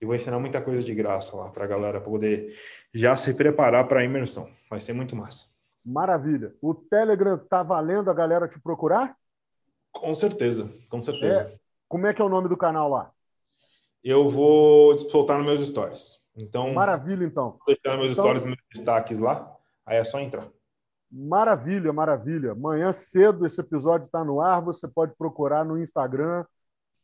E 0.00 0.06
vou 0.06 0.14
ensinar 0.14 0.38
muita 0.38 0.60
coisa 0.62 0.84
de 0.84 0.94
graça 0.94 1.36
lá 1.36 1.48
para 1.50 1.64
a 1.64 1.66
galera 1.66 2.00
poder 2.00 2.54
já 2.94 3.16
se 3.16 3.34
preparar 3.34 3.88
para 3.88 4.00
a 4.00 4.04
imersão. 4.04 4.48
Vai 4.70 4.80
ser 4.80 4.92
muito 4.92 5.16
massa. 5.16 5.46
Maravilha. 5.84 6.54
O 6.60 6.74
Telegram 6.74 7.38
tá 7.38 7.62
valendo 7.62 8.10
a 8.10 8.14
galera 8.14 8.46
te 8.46 8.60
procurar? 8.60 9.16
Com 9.90 10.14
certeza, 10.14 10.70
com 10.88 11.02
certeza. 11.02 11.40
É. 11.40 11.58
Como 11.88 12.06
é 12.06 12.14
que 12.14 12.22
é 12.22 12.24
o 12.24 12.28
nome 12.28 12.48
do 12.48 12.56
canal 12.56 12.88
lá? 12.88 13.10
Eu 14.04 14.28
vou 14.28 14.96
soltar 14.98 15.38
nos 15.38 15.46
meus 15.46 15.66
stories. 15.66 16.20
Então, 16.36 16.72
maravilha, 16.72 17.24
então. 17.24 17.58
Vou 17.66 17.74
deixar 17.74 17.98
meus 17.98 18.12
então, 18.12 18.24
stories, 18.24 18.44
meus 18.44 18.58
destaques 18.72 19.18
lá. 19.18 19.56
Aí 19.84 19.96
é 19.96 20.04
só 20.04 20.20
entrar. 20.20 20.46
Maravilha, 21.10 21.92
maravilha. 21.92 22.52
Amanhã 22.52 22.92
cedo 22.92 23.46
esse 23.46 23.60
episódio 23.60 24.04
está 24.04 24.22
no 24.22 24.40
ar. 24.40 24.60
Você 24.62 24.86
pode 24.86 25.14
procurar 25.16 25.64
no 25.64 25.78
Instagram 25.78 26.44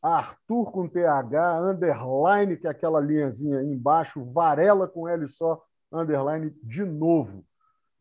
Arthur 0.04 0.70
com 0.70 0.86
TH, 0.86 1.60
underline, 1.62 2.58
que 2.58 2.66
é 2.66 2.70
aquela 2.70 3.00
linhazinha 3.00 3.60
aí 3.60 3.66
embaixo, 3.66 4.22
Varela 4.22 4.86
com 4.86 5.08
L 5.08 5.26
só, 5.26 5.64
underline 5.90 6.54
de 6.62 6.84
novo. 6.84 7.42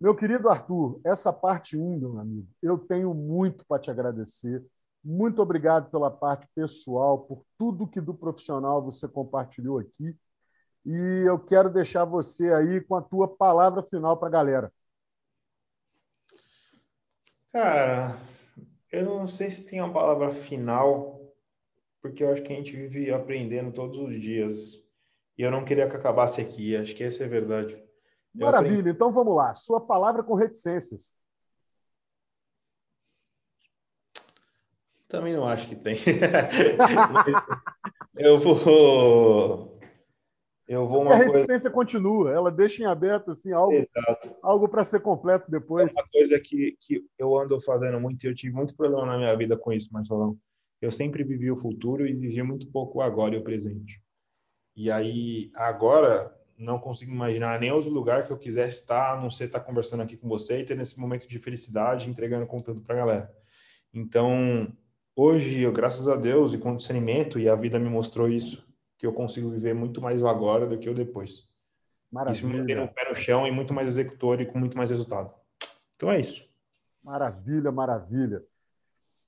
Meu 0.01 0.13
querido 0.13 0.49
Arthur, 0.49 0.99
essa 1.05 1.31
parte 1.31 1.77
1, 1.77 1.99
meu 1.99 2.19
amigo, 2.19 2.45
eu 2.61 2.77
tenho 2.77 3.13
muito 3.13 3.65
para 3.65 3.81
te 3.81 3.89
agradecer. 3.89 4.61
Muito 5.01 5.41
obrigado 5.41 5.89
pela 5.89 6.11
parte 6.11 6.45
pessoal, 6.53 7.19
por 7.19 7.45
tudo 7.57 7.87
que 7.87 8.01
do 8.01 8.13
profissional 8.13 8.83
você 8.83 9.07
compartilhou 9.07 9.79
aqui. 9.79 10.13
E 10.85 11.23
eu 11.25 11.39
quero 11.39 11.69
deixar 11.69 12.03
você 12.03 12.53
aí 12.53 12.81
com 12.81 12.95
a 12.97 13.01
tua 13.01 13.29
palavra 13.29 13.81
final 13.81 14.17
para 14.17 14.27
a 14.27 14.31
galera. 14.31 14.73
Cara, 17.53 18.17
eu 18.91 19.05
não 19.05 19.25
sei 19.25 19.49
se 19.49 19.63
tem 19.63 19.79
uma 19.81 19.93
palavra 19.93 20.33
final, 20.33 21.22
porque 22.03 22.21
eu 22.21 22.33
acho 22.33 22.43
que 22.43 22.51
a 22.51 22.55
gente 22.57 22.75
vive 22.75 23.13
aprendendo 23.13 23.71
todos 23.71 23.97
os 23.97 24.19
dias. 24.19 24.83
E 25.37 25.41
eu 25.41 25.49
não 25.49 25.63
queria 25.63 25.87
que 25.87 25.95
acabasse 25.95 26.41
aqui, 26.41 26.75
acho 26.75 26.93
que 26.93 27.01
essa 27.01 27.23
é 27.23 27.25
a 27.25 27.29
verdade. 27.29 27.81
Maravilha, 28.35 28.89
então 28.89 29.09
vamos 29.09 29.33
lá. 29.33 29.55
Sua 29.55 29.79
palavra 29.79 30.21
com 30.21 30.35
reticências. 30.35 31.15
Também 35.07 35.33
não 35.33 35.47
acho 35.47 35.69
que 35.69 35.77
tem. 35.77 35.95
eu 38.17 38.37
vou. 38.37 39.79
Eu 40.67 40.87
vou 40.87 41.03
uma 41.03 41.13
a 41.13 41.15
reticência 41.15 41.47
coisa... 41.47 41.71
continua, 41.71 42.31
ela 42.31 42.51
deixa 42.51 42.81
em 42.81 42.85
aberto 42.85 43.31
assim, 43.31 43.51
algo, 43.51 43.87
algo 44.41 44.67
para 44.67 44.83
ser 44.83 45.01
completo 45.01 45.49
depois. 45.49 45.95
É 45.95 46.01
uma 46.01 46.09
coisa 46.09 46.39
que, 46.43 46.75
que 46.81 47.05
eu 47.17 47.37
ando 47.37 47.61
fazendo 47.61 47.99
muito 47.99 48.23
e 48.23 48.27
eu 48.27 48.35
tive 48.35 48.55
muito 48.55 48.75
problema 48.75 49.05
na 49.05 49.17
minha 49.17 49.37
vida 49.37 49.55
com 49.55 49.71
isso, 49.71 49.93
Marcelão. 49.93 50.37
Eu 50.83 50.91
sempre 50.91 51.23
vivi 51.23 51.49
o 51.49 51.55
futuro 51.55 52.05
e 52.05 52.11
vivi 52.11 52.43
muito 52.43 52.67
pouco 52.67 52.97
o 52.97 53.01
agora 53.01 53.35
e 53.35 53.37
o 53.37 53.41
presente. 53.41 54.03
E 54.75 54.91
aí, 54.91 55.49
agora, 55.55 56.37
não 56.57 56.77
consigo 56.77 57.09
imaginar 57.09 57.57
nem 57.57 57.71
outro 57.71 57.89
lugar 57.89 58.27
que 58.27 58.33
eu 58.33 58.37
quisesse 58.37 58.81
estar, 58.81 59.13
a 59.13 59.21
não 59.21 59.29
ser 59.29 59.45
estar 59.45 59.61
conversando 59.61 60.03
aqui 60.03 60.17
com 60.17 60.27
você 60.27 60.59
e 60.59 60.65
ter 60.65 60.75
nesse 60.75 60.99
momento 60.99 61.25
de 61.25 61.39
felicidade, 61.39 62.09
entregando 62.09 62.45
conteúdo 62.45 62.81
para 62.81 62.95
a 62.95 62.97
galera. 62.97 63.33
Então, 63.93 64.75
hoje, 65.15 65.61
eu, 65.61 65.71
graças 65.71 66.05
a 66.09 66.17
Deus 66.17 66.53
e 66.53 66.57
com 66.57 66.75
discernimento, 66.75 67.39
e 67.39 67.47
a 67.47 67.55
vida 67.55 67.79
me 67.79 67.89
mostrou 67.89 68.27
isso, 68.27 68.67
que 68.97 69.07
eu 69.07 69.13
consigo 69.13 69.49
viver 69.49 69.73
muito 69.73 70.01
mais 70.01 70.21
o 70.21 70.27
agora 70.27 70.67
do 70.67 70.77
que 70.77 70.89
o 70.89 70.93
depois. 70.93 71.47
Maravilha. 72.11 72.37
Isso 72.37 72.45
me 72.45 72.57
mantém 72.57 72.75
no 72.75 72.89
pé 72.89 73.07
no 73.07 73.15
chão 73.15 73.47
e 73.47 73.51
muito 73.51 73.73
mais 73.73 73.87
executor 73.87 74.41
e 74.41 74.45
com 74.45 74.59
muito 74.59 74.75
mais 74.75 74.89
resultado. 74.89 75.33
Então 75.95 76.11
é 76.11 76.19
isso. 76.19 76.45
Maravilha, 77.01 77.71
maravilha. 77.71 78.43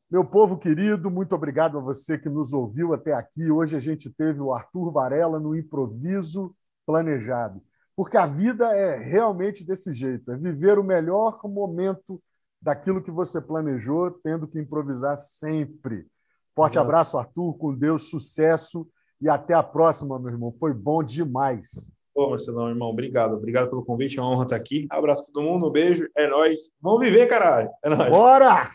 Meu 0.09 0.23
povo 0.23 0.57
querido, 0.57 1.09
muito 1.09 1.33
obrigado 1.33 1.77
a 1.77 1.81
você 1.81 2.17
que 2.17 2.29
nos 2.29 2.53
ouviu 2.53 2.93
até 2.93 3.11
aqui. 3.13 3.49
Hoje 3.49 3.75
a 3.75 3.79
gente 3.79 4.09
teve 4.09 4.39
o 4.39 4.53
Arthur 4.53 4.91
Varela 4.91 5.39
no 5.39 5.55
improviso 5.55 6.55
planejado. 6.85 7.59
Porque 7.95 8.15
a 8.15 8.27
vida 8.27 8.67
é 8.75 8.97
realmente 8.97 9.65
desse 9.65 9.95
jeito, 9.95 10.31
é 10.31 10.37
viver 10.37 10.77
o 10.77 10.83
melhor 10.83 11.39
momento 11.45 12.21
daquilo 12.61 13.01
que 13.01 13.09
você 13.09 13.41
planejou, 13.41 14.11
tendo 14.11 14.47
que 14.47 14.59
improvisar 14.59 15.17
sempre. 15.17 16.05
Forte 16.53 16.77
abraço, 16.77 17.17
Arthur, 17.17 17.57
com 17.57 17.73
Deus, 17.73 18.09
sucesso 18.09 18.87
e 19.19 19.27
até 19.27 19.53
a 19.53 19.63
próxima, 19.63 20.19
meu 20.19 20.31
irmão. 20.31 20.55
Foi 20.59 20.73
bom 20.73 21.03
demais. 21.03 21.91
Ô, 22.15 22.29
Marcelão, 22.29 22.69
irmão, 22.69 22.87
obrigado. 22.87 23.35
Obrigado 23.35 23.69
pelo 23.69 23.83
convite, 23.83 24.17
é 24.17 24.21
uma 24.21 24.31
honra 24.31 24.43
estar 24.43 24.55
aqui. 24.55 24.87
Abraço 24.89 25.25
para 25.25 25.33
todo 25.33 25.43
mundo, 25.43 25.67
um 25.67 25.69
beijo, 25.69 26.07
é 26.15 26.27
nóis. 26.27 26.71
Vamos 26.81 27.01
viver, 27.01 27.27
caralho. 27.27 27.69
É 27.83 27.89
nóis. 27.89 28.09
Bora! 28.09 28.71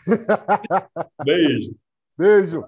Beijo. 1.25 1.71
Beijo. 2.15 2.59